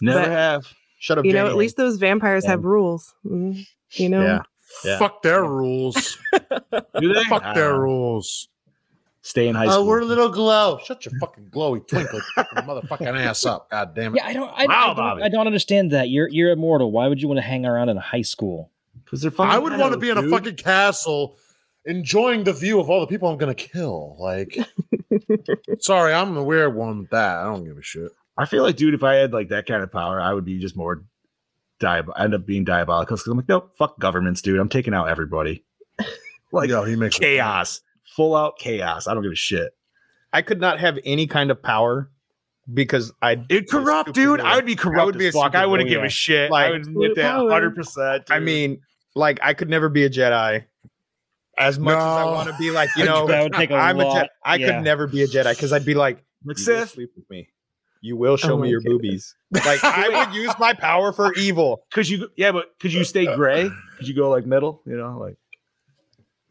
Never 0.00 0.20
But- 0.20 0.30
have. 0.30 0.74
Shut 1.00 1.16
up, 1.18 1.24
you 1.24 1.32
know, 1.32 1.46
at 1.46 1.54
least 1.54 1.76
those 1.76 1.96
vampires 1.96 2.42
Yeah. 2.44 2.50
have 2.50 2.64
rules. 2.64 3.14
Mm, 3.24 3.64
you 3.92 4.08
know, 4.08 4.22
Yeah. 4.22 4.42
Yeah. 4.84 4.98
Fuck 4.98 5.22
their 5.22 5.44
rules. 5.44 6.18
Do 7.00 7.14
they? 7.14 7.24
Fuck 7.24 7.42
I 7.44 7.54
their 7.54 7.70
know. 7.72 7.78
rules. 7.78 8.48
Stay 9.22 9.46
in 9.48 9.54
high 9.54 9.66
school. 9.66 9.78
Oh, 9.78 9.86
we're 9.86 10.00
a 10.00 10.04
little 10.04 10.28
glow. 10.28 10.78
Shut 10.84 11.04
your 11.06 11.12
fucking 11.20 11.46
glowy 11.50 11.86
twinkle 11.86 12.20
fucking 12.34 12.62
motherfucking 12.64 13.18
ass 13.18 13.46
up. 13.46 13.70
God 13.70 13.94
damn 13.94 14.14
it. 14.14 14.18
Yeah, 14.18 14.26
I 14.26 14.32
don't. 14.32 14.50
I, 14.50 14.66
Wow, 14.66 14.74
I, 14.82 14.86
don't 14.86 14.96
Bobby. 14.96 15.22
I 15.22 15.28
don't 15.28 15.46
understand 15.46 15.92
that. 15.92 16.08
You're 16.10 16.28
you're 16.28 16.50
immortal. 16.50 16.90
Why 16.92 17.06
would 17.08 17.20
you 17.22 17.28
want 17.28 17.38
to 17.38 17.42
hang 17.42 17.64
around 17.64 17.88
in 17.90 17.96
high 17.96 18.22
school? 18.22 18.70
because 19.04 19.22
they're 19.22 19.30
fucking. 19.30 19.50
I 19.52 19.58
would 19.58 19.76
want 19.78 19.92
to 19.92 19.98
pedos, 19.98 20.00
be 20.00 20.10
in 20.10 20.18
a 20.18 20.28
fucking 20.28 20.56
castle 20.56 21.36
enjoying 21.86 22.44
the 22.44 22.52
view 22.52 22.78
of 22.80 22.90
all 22.90 23.00
the 23.00 23.06
people 23.06 23.28
I'm 23.28 23.38
gonna 23.38 23.54
kill. 23.54 24.16
Like 24.18 24.58
sorry, 25.80 26.12
I'm 26.12 26.34
the 26.34 26.42
weird 26.42 26.74
one 26.74 26.98
with 27.00 27.10
that. 27.10 27.38
I 27.38 27.44
don't 27.44 27.64
give 27.64 27.78
a 27.78 27.82
shit. 27.82 28.10
I 28.36 28.46
feel 28.46 28.62
like, 28.62 28.76
dude, 28.76 28.94
if 28.94 29.02
I 29.02 29.14
had 29.14 29.32
like 29.32 29.48
that 29.48 29.66
kind 29.66 29.82
of 29.82 29.90
power, 29.90 30.20
I 30.20 30.32
would 30.32 30.44
be 30.44 30.58
just 30.58 30.76
more 30.76 31.04
diab- 31.80 32.12
end 32.18 32.34
up 32.34 32.46
being 32.46 32.64
diabolical 32.64 33.16
because 33.16 33.26
I'm 33.26 33.36
like, 33.36 33.48
no, 33.48 33.70
fuck 33.76 33.98
governments, 33.98 34.42
dude. 34.42 34.58
I'm 34.60 34.68
taking 34.68 34.94
out 34.94 35.08
everybody. 35.08 35.64
Like 36.50 36.70
Yo, 36.70 36.82
he 36.84 36.96
makes 36.96 37.18
chaos, 37.18 37.82
full 38.16 38.34
out 38.34 38.58
chaos. 38.58 39.06
I 39.06 39.12
don't 39.12 39.22
give 39.22 39.32
a 39.32 39.34
shit. 39.34 39.70
I 40.32 40.40
could 40.40 40.62
not 40.62 40.80
have 40.80 40.98
any 41.04 41.26
kind 41.26 41.50
of 41.50 41.62
power 41.62 42.10
because 42.72 43.12
I 43.20 43.44
It 43.50 43.68
corrupt, 43.68 44.14
dude. 44.14 44.40
I 44.40 44.56
would 44.56 44.64
be 44.64 44.74
corrupt 44.74 45.00
I 45.00 45.04
would 45.04 45.18
be 45.18 45.28
a 45.28 45.32
fuck. 45.32 45.54
I 45.54 45.66
wouldn't 45.66 45.90
give 45.90 46.00
supervillain. 46.00 46.06
a 46.06 46.08
shit. 46.08 46.50
Like, 46.50 46.66
I 46.66 46.70
would 46.70 46.86
admit 46.86 47.16
that 47.16 47.32
power. 47.32 47.44
100. 47.44 47.74
percent 47.74 48.24
I 48.30 48.38
mean, 48.38 48.80
like 49.14 49.38
I 49.42 49.52
could 49.52 49.68
never 49.68 49.90
be 49.90 50.04
a 50.04 50.08
Jedi. 50.10 50.64
As 51.58 51.78
much 51.78 51.96
as 51.96 52.02
I 52.02 52.24
want 52.24 52.48
to 52.48 52.56
be 52.58 52.70
like, 52.70 52.88
you 52.96 53.04
know, 53.06 53.26
That 53.26 53.42
would 53.42 53.52
take 53.52 53.70
a 53.70 53.74
I'm 53.74 53.98
a 54.00 54.04
Jedi. 54.04 54.28
I 54.44 54.54
yeah. 54.56 54.66
could 54.66 54.84
never 54.84 55.06
be 55.06 55.22
a 55.22 55.26
Jedi 55.26 55.50
because 55.54 55.72
I'd 55.72 55.84
be 55.84 55.94
like, 55.94 56.16
like 56.44 56.58
you 56.58 56.74
will 56.74 56.80
Sith, 56.80 56.90
sleep 56.90 57.10
with 57.16 57.28
me. 57.30 57.48
You 58.00 58.16
will 58.16 58.36
show 58.36 58.52
Oh 58.52 58.58
me 58.58 58.68
your 58.70 58.80
goodness. 58.80 58.94
boobies. 58.98 59.34
Like 59.66 59.82
I 59.82 60.08
would 60.26 60.34
use 60.34 60.52
my 60.58 60.72
power 60.72 61.12
for 61.12 61.34
evil. 61.34 61.82
could 61.92 62.08
you? 62.08 62.28
Yeah, 62.36 62.52
but 62.52 62.78
could 62.78 62.92
you 62.92 63.02
stay 63.04 63.26
gray? 63.34 63.70
Could 63.98 64.06
you 64.06 64.14
go 64.14 64.30
like 64.30 64.46
middle? 64.46 64.82
You 64.86 64.96
know, 64.96 65.18
like 65.18 65.36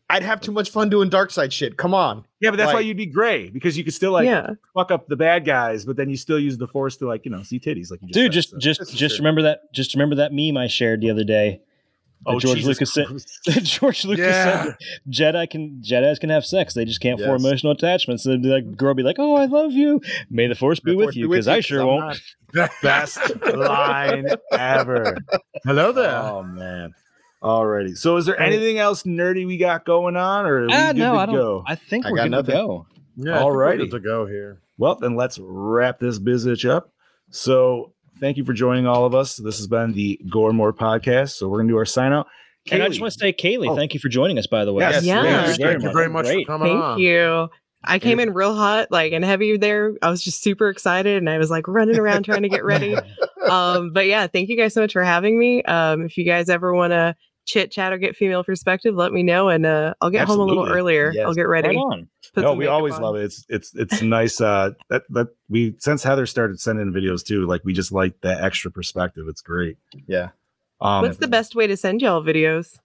I'd 0.09 0.23
have 0.23 0.39
too 0.41 0.51
much 0.51 0.69
fun 0.69 0.89
doing 0.89 1.09
dark 1.09 1.31
side 1.31 1.51
shit. 1.51 1.77
Come 1.77 1.93
on. 1.93 2.25
yeah, 2.39 2.49
but 2.49 2.55
that's 2.57 2.73
why 2.73 2.79
you'd 2.79 2.95
be 2.97 3.05
gray 3.05 3.49
because 3.49 3.77
you 3.77 3.83
could 3.83 3.93
still 3.93 4.11
like 4.13 4.25
yeah. 4.25 4.51
fuck 4.73 4.89
up 4.89 5.07
the 5.07 5.15
bad 5.17 5.45
guys, 5.45 5.85
but 5.85 5.97
then 5.97 6.09
you 6.09 6.15
still 6.17 6.39
use 6.39 6.57
the 6.57 6.67
force 6.67 6.95
to 6.97 7.07
like 7.07 7.25
you 7.25 7.31
know 7.31 7.43
see 7.43 7.59
titties, 7.59 7.91
like 7.91 8.01
you 8.01 8.07
just 8.07 8.13
Dude, 8.13 8.25
said, 8.25 8.31
just 8.33 8.49
so. 8.51 8.57
just 8.57 8.95
just 8.95 9.15
true. 9.15 9.23
remember 9.23 9.41
that. 9.43 9.73
Just 9.73 9.93
remember 9.95 10.15
that 10.15 10.31
meme 10.33 10.57
I 10.57 10.67
shared 10.67 11.01
the 11.01 11.09
other 11.09 11.23
day. 11.23 11.61
That 12.25 12.31
oh 12.33 12.39
George 12.39 12.57
Jesus 12.57 12.79
Lucas 12.79 12.93
said- 12.93 13.63
George 13.63 14.05
Lucas 14.05 14.25
Yeah. 14.25 14.63
said 14.63 14.75
Jedi 15.09 15.49
can 15.49 15.81
Jedi's 15.85 16.19
can 16.19 16.29
have 16.29 16.45
sex. 16.45 16.73
They 16.73 16.85
just 16.85 16.99
can't 17.01 17.19
form 17.19 17.35
emotional 17.45 17.71
attachments. 17.73 18.25
And 18.25 18.43
the 18.43 18.49
like, 18.49 18.75
girl 18.75 18.93
be 18.93 19.03
like, 19.03 19.17
"Oh, 19.19 19.35
I 19.35 19.45
love 19.45 19.71
you. 19.73 20.01
May 20.29 20.47
the 20.47 20.55
force 20.55 20.79
be 20.79 20.91
The 20.91 20.97
with 20.97 21.05
force 21.07 21.15
you." 21.15 21.29
Because 21.29 21.47
I 21.47 21.59
sure 21.61 21.81
I'm 21.81 21.87
won't. 21.87 22.19
not- 22.53 22.69
best 22.81 23.19
line 23.45 24.25
ever. 24.51 25.17
Hello 25.65 25.91
there. 25.91 26.15
Oh 26.17 26.43
man. 26.43 26.93
Alrighty. 27.43 27.95
So 27.97 28.17
is 28.17 28.25
there 28.25 28.39
anything 28.39 28.79
else 28.79 29.03
nerdy 29.03 29.45
we 29.45 29.57
got 29.57 29.85
going 29.85 30.15
on, 30.15 30.45
or 30.45 30.63
are 30.63 30.67
we 30.67 30.73
Ah, 30.73 30.87
good 30.91 30.97
no, 30.97 31.13
to 31.13 31.19
I 31.19 31.25
don't. 31.27 31.35
go? 31.35 31.63
I 31.67 31.75
think 31.75 32.05
I 32.05 32.11
we're 32.11 32.17
got 32.17 32.23
good 32.23 32.31
nothing. 32.31 32.55
to 32.55 32.61
go. 32.61 32.87
yeah, 33.17 33.39
I 33.39 33.43
Alrighty. 33.43 33.91
to 33.91 33.99
go 33.99 34.25
here. 34.25 34.59
Well, 34.79 34.95
then 34.95 35.15
let's 35.15 35.37
wrap 35.41 35.99
this 35.99 36.17
business 36.19 36.65
up. 36.65 36.91
So 37.29 37.93
thank 38.19 38.37
you 38.37 38.45
for 38.45 38.53
joining 38.53 38.87
all 38.87 39.05
of 39.05 39.13
us. 39.15 39.37
This 39.37 39.57
has 39.57 39.67
been 39.67 39.93
the 39.93 40.19
Gore 40.29 40.53
More 40.53 40.73
podcast. 40.73 41.31
So 41.31 41.47
we're 41.49 41.59
gonna 41.59 41.69
do 41.69 41.77
our 41.77 41.85
sign 41.85 42.13
out. 42.13 42.27
And 42.71 42.83
I 42.83 42.89
just 42.89 42.99
want 42.99 43.13
to 43.13 43.19
say, 43.19 43.31
Kaylee, 43.31 43.69
Oh. 43.69 43.75
thank 43.77 43.93
you 43.93 43.99
for 43.99 44.09
joining 44.09 44.37
us. 44.37 44.45
By 44.47 44.65
the 44.65 44.73
way, 44.73 44.83
Yes, 44.83 45.03
Yeah. 45.05 45.21
Very, 45.21 45.33
yes, 45.33 45.57
Thank 45.57 45.83
you 45.83 45.91
very 45.93 46.09
much 46.09 46.25
for 46.27 46.43
coming 46.45 46.67
Thank 46.67 46.83
on. 46.83 46.95
Thank 46.97 47.01
you. 47.01 47.47
I 47.83 47.99
came 47.99 48.19
in 48.19 48.33
real 48.33 48.53
hot, 48.55 48.87
like 48.91 49.13
and 49.13 49.23
heavy 49.23 49.55
there. 49.55 49.93
I 50.01 50.09
was 50.09 50.21
just 50.21 50.43
super 50.43 50.67
excited 50.69 51.17
and 51.17 51.29
I 51.29 51.37
was 51.37 51.49
like 51.49 51.67
running 51.69 51.97
around 51.97 52.23
trying 52.23 52.41
to 52.41 52.49
get 52.49 52.63
ready. 52.65 52.95
Um, 53.47 53.93
but 53.93 54.07
yeah, 54.07 54.27
thank 54.27 54.49
you 54.49 54.57
guys 54.57 54.73
so 54.73 54.81
much 54.81 54.91
for 54.91 55.03
having 55.05 55.39
me. 55.39 55.63
Um, 55.63 56.01
if 56.01 56.17
you 56.17 56.25
guys 56.25 56.49
ever 56.49 56.73
want 56.73 56.91
to 56.91 57.15
chit 57.47 57.71
chat 57.71 57.91
or 57.91 57.97
get 57.97 58.15
female 58.15 58.43
perspective, 58.43 58.93
let 58.95 59.11
me 59.11 59.23
know 59.23 59.49
and 59.49 59.65
uh, 59.65 59.93
I'll 60.01 60.11
get 60.11 60.27
home 60.27 60.39
a 60.39 60.43
little 60.43 60.67
earlier. 60.67 61.11
Yes. 61.11 61.25
I'll 61.25 61.33
get 61.33 61.47
ready. 61.47 61.69
Right 61.69 61.77
on. 61.77 62.09
no, 62.35 62.53
we 62.53 62.67
always 62.67 62.93
on. 62.95 63.01
love 63.01 63.15
it. 63.15 63.23
It's 63.23 63.45
it's 63.49 63.75
it's 63.75 64.01
nice. 64.01 64.39
Uh, 64.39 64.71
that 64.89 65.03
that 65.09 65.29
we 65.49 65.75
since 65.79 66.03
Heather 66.03 66.25
started 66.25 66.59
sending 66.59 66.91
videos 66.91 67.25
too. 67.25 67.47
Like 67.47 67.63
we 67.63 67.73
just 67.73 67.91
like 67.91 68.21
that 68.21 68.43
extra 68.43 68.69
perspective. 68.69 69.27
It's 69.27 69.41
great. 69.41 69.77
Yeah. 70.07 70.29
Um, 70.79 71.01
What's 71.01 71.17
the 71.17 71.27
best 71.27 71.55
way 71.55 71.65
to 71.65 71.75
send 71.75 72.03
y'all 72.03 72.21
videos? 72.21 72.77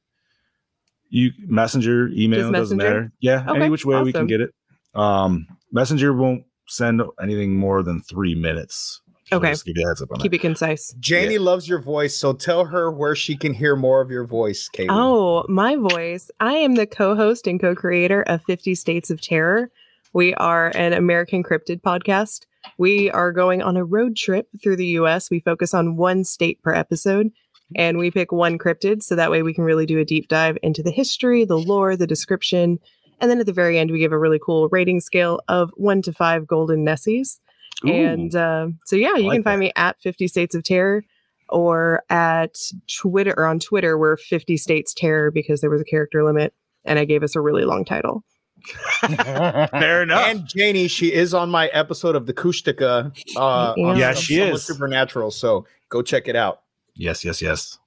you 1.13 1.31
messenger 1.47 2.09
email 2.09 2.41
Just 2.41 2.53
doesn't 2.53 2.79
matter 2.79 3.13
yeah 3.21 3.45
any 3.55 3.69
which 3.69 3.85
way 3.85 4.03
we 4.03 4.13
can 4.13 4.27
get 4.27 4.41
it 4.41 4.53
um 4.95 5.47
messenger 5.71 6.13
won't 6.13 6.45
send 6.67 7.03
anything 7.23 7.55
more 7.55 7.83
than 7.83 8.01
three 8.01 8.35
minutes 8.35 9.03
So 9.07 9.12
Okay. 9.33 9.51
just 9.51 9.65
give 9.65 9.77
you 9.77 9.85
a 9.85 9.89
heads 9.89 10.03
up 10.03 10.11
on 10.13 10.21
Keep 10.21 10.33
that. 10.33 10.37
it 10.37 10.41
concise. 10.41 10.95
Janie 11.01 11.39
loves 11.39 11.69
your 11.69 11.81
voice, 11.81 12.17
so 12.17 12.33
tell 12.33 12.67
her 12.67 12.91
where 12.91 13.15
she 13.15 13.37
can 13.37 13.55
hear 13.55 13.77
more 13.77 14.01
of 14.01 14.11
your 14.11 14.25
voice, 14.25 14.69
Kaylee. 14.75 14.89
Oh, 14.91 15.45
my 15.49 15.77
voice. 15.77 16.31
I 16.41 16.55
am 16.55 16.75
the 16.75 16.87
co 16.87 17.15
host 17.15 17.47
and 17.47 17.61
co 17.61 17.75
creator 17.75 18.23
of 18.23 18.43
50 18.45 18.75
States 18.75 19.11
of 19.11 19.21
Terror. 19.21 19.71
We 20.13 20.35
are 20.35 20.71
an 20.75 20.93
American 20.93 21.43
cryptid 21.43 21.81
podcast. 21.81 22.47
We 22.79 23.11
are 23.11 23.33
going 23.33 23.63
on 23.63 23.77
a 23.77 23.85
road 23.85 24.17
trip 24.17 24.49
through 24.63 24.77
the 24.77 24.87
US. 24.99 25.31
We 25.31 25.41
focus 25.41 25.75
on 25.75 25.97
one 25.97 26.25
state 26.25 26.63
per 26.63 26.75
episode 26.75 27.31
and 27.75 27.99
we 27.99 28.11
pick 28.11 28.33
one 28.33 28.59
cryptid 28.59 29.03
so 29.03 29.17
that 29.17 29.31
way 29.31 29.43
we 29.43 29.55
can 29.55 29.65
really 29.65 29.87
do 29.87 29.99
a 29.99 30.05
deep 30.05 30.29
dive 30.29 30.59
into 30.63 30.83
the 30.83 30.91
history, 30.91 31.45
the 31.45 31.59
lore, 31.59 31.97
the 31.97 32.07
description. 32.07 32.79
And 33.21 33.31
then 33.31 33.41
at 33.41 33.47
the 33.47 33.53
very 33.53 33.79
end, 33.79 33.91
we 33.91 33.99
give 33.99 34.13
a 34.13 34.19
really 34.19 34.41
cool 34.45 34.69
rating 34.69 35.01
scale 35.01 35.41
of 35.49 35.71
one 35.77 36.03
to 36.03 36.13
five 36.13 36.47
golden 36.47 36.85
Nessies. 36.85 37.39
Ooh. 37.87 37.93
And 37.93 38.35
uh, 38.35 38.69
so, 38.87 38.97
yeah, 38.97 39.17
you 39.17 39.27
like 39.29 39.37
can 39.37 39.43
find 39.45 39.61
me 39.61 39.73
at 39.77 40.01
50 40.01 40.29
States 40.29 40.55
of 40.55 40.63
Terror 40.63 41.05
or 41.49 42.03
at 42.11 42.57
Twitter 43.01 43.35
or 43.37 43.47
on 43.47 43.59
Twitter, 43.59 43.99
we're 43.99 44.17
50 44.17 44.57
States 44.57 44.95
Terror 44.95 45.31
because 45.31 45.61
there 45.61 45.71
was 45.71 45.81
a 45.81 45.85
character 45.85 46.25
limit 46.25 46.55
and 46.85 46.99
I 46.99 47.05
gave 47.05 47.23
us 47.23 47.37
a 47.37 47.41
really 47.41 47.65
long 47.65 47.85
title. 47.85 48.25
fair 49.07 50.03
enough 50.05 50.29
And 50.29 50.47
Janie, 50.47 50.87
she 50.87 51.13
is 51.13 51.35
on 51.35 51.51
my 51.51 51.67
episode 51.69 52.15
of 52.15 52.27
the 52.27 52.33
Kushtaka. 52.33 53.13
Uh, 53.37 53.75
Yeah. 53.77 53.95
Yeah, 53.97 54.15
she 54.15 54.41
is. 54.41 54.65
Supernatural. 54.65 55.31
So 55.33 55.67
go 55.89 56.01
check 56.03 56.29
it 56.29 56.37
out. 56.37 56.63
yes 56.95 57.25
yes 57.25 57.43
yes 57.43 57.79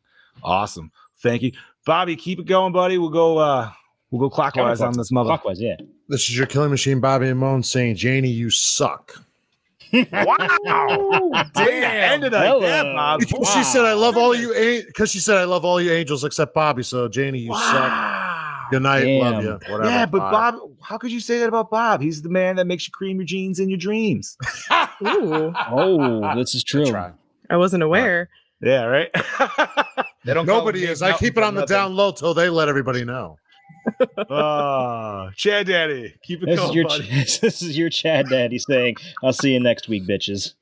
awesome 0.44 0.92
thank 1.22 1.42
you 1.42 1.52
bobby 1.86 2.16
keep 2.16 2.40
it 2.40 2.46
going 2.46 2.74
buddy 2.74 2.98
we'll 2.98 3.10
go 3.10 3.38
uh 3.38 3.70
we'll 4.12 4.20
go 4.20 4.30
clockwise 4.30 4.82
on 4.82 4.94
this 4.98 5.12
mother 5.12 5.30
Clockwise, 5.30 5.62
yeah. 5.62 5.76
This 6.08 6.30
is 6.30 6.38
your 6.38 6.46
killing 6.46 6.70
machine, 6.70 7.00
Bobby 7.00 7.30
and 7.30 7.40
Moan 7.40 7.64
saying, 7.64 7.96
Janie, 7.96 8.30
you 8.30 8.52
suck. 8.52 9.25
Wow. 9.94 11.32
Damn. 11.54 12.14
Ended 12.14 12.34
like 12.34 12.46
Hello. 12.48 12.60
that, 12.62 12.84
Bob. 12.84 13.20
Because 13.20 13.50
she 13.54 13.64
said 13.64 13.86
I 13.86 13.94
love 13.94 14.18
all 14.18 14.36
you 14.36 14.54
because 14.88 15.12
she 15.12 15.20
said 15.20 15.38
I 15.38 15.44
love 15.46 15.66
all 15.66 15.82
you 15.82 15.92
angels 15.92 16.24
except 16.24 16.54
Bobby. 16.54 16.84
So 16.84 17.08
Janie, 17.08 17.40
you 17.40 17.54
suck. 17.54 18.12
Good 18.72 18.82
night, 18.82 19.06
love 19.22 19.44
you. 19.44 19.52
Whatever. 19.70 19.86
Yeah, 19.86 20.06
but 20.08 20.20
Bye. 20.20 20.32
Bob, 20.32 20.56
how 20.82 20.98
could 20.98 21.12
you 21.12 21.20
say 21.20 21.38
that 21.40 21.48
about 21.48 21.70
Bob? 21.70 22.02
He's 22.02 22.24
the 22.24 22.30
man 22.30 22.56
that 22.56 22.66
makes 22.66 22.88
you 22.88 22.92
cream 22.92 23.18
your 23.18 23.26
jeans 23.26 23.60
in 23.60 23.70
your 23.70 23.78
dreams. 23.78 24.38
Ooh, 25.06 25.54
Oh, 25.70 26.36
this 26.36 26.56
is 26.56 26.64
true. 26.64 26.92
I 27.50 27.58
wasn't 27.58 27.84
aware. 27.84 28.28
yeah, 28.62 28.86
right. 28.86 29.10
They 30.24 30.34
don't 30.34 30.48
Nobody 30.48 30.86
is. 30.86 31.02
Dave 31.02 31.14
I 31.14 31.18
keep 31.18 31.38
it 31.38 31.42
Meltzer 31.42 31.48
on 31.48 31.54
the 31.54 31.62
nothing. 31.62 31.76
down 31.76 31.96
low 31.96 32.12
till 32.12 32.34
they 32.34 32.50
let 32.50 32.68
everybody 32.68 33.06
know. 33.06 33.38
Ah, 34.30 35.30
Chad 35.36 35.68
Daddy, 35.68 36.16
keep 36.24 36.44
it 36.44 36.48
This 36.48 36.60
going, 36.60 36.70
is 36.70 36.76
your 36.76 36.88
buddy. 36.88 37.08
this 37.42 37.62
is 37.62 37.78
your 37.78 37.90
Chad 37.90 38.28
Daddy 38.30 38.60
saying, 38.60 38.96
"I'll 39.24 39.34
see 39.34 39.54
you 39.54 39.60
next 39.60 39.88
week, 39.88 40.04
bitches." 40.08 40.54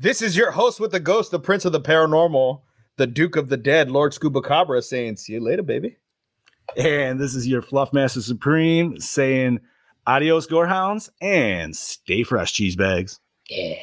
This 0.00 0.20
is 0.22 0.36
your 0.36 0.50
host 0.50 0.80
with 0.80 0.90
the 0.90 1.00
ghost, 1.00 1.30
the 1.30 1.38
prince 1.38 1.64
of 1.64 1.72
the 1.72 1.80
paranormal, 1.80 2.62
the 2.96 3.06
duke 3.06 3.36
of 3.36 3.48
the 3.48 3.56
dead, 3.56 3.90
Lord 3.90 4.12
Scuba 4.12 4.42
Cabra, 4.42 4.82
saying, 4.82 5.16
"See 5.16 5.34
you 5.34 5.40
later, 5.40 5.62
baby." 5.62 5.96
And 6.76 7.20
this 7.20 7.34
is 7.34 7.46
your 7.46 7.62
Fluff 7.62 7.92
Master 7.92 8.20
Supreme 8.22 8.98
saying 8.98 9.60
adios, 10.06 10.46
gorehounds, 10.46 11.10
and 11.20 11.76
stay 11.76 12.22
fresh, 12.24 12.52
cheese 12.52 12.74
bags. 12.76 13.20
Yeah. 13.48 13.76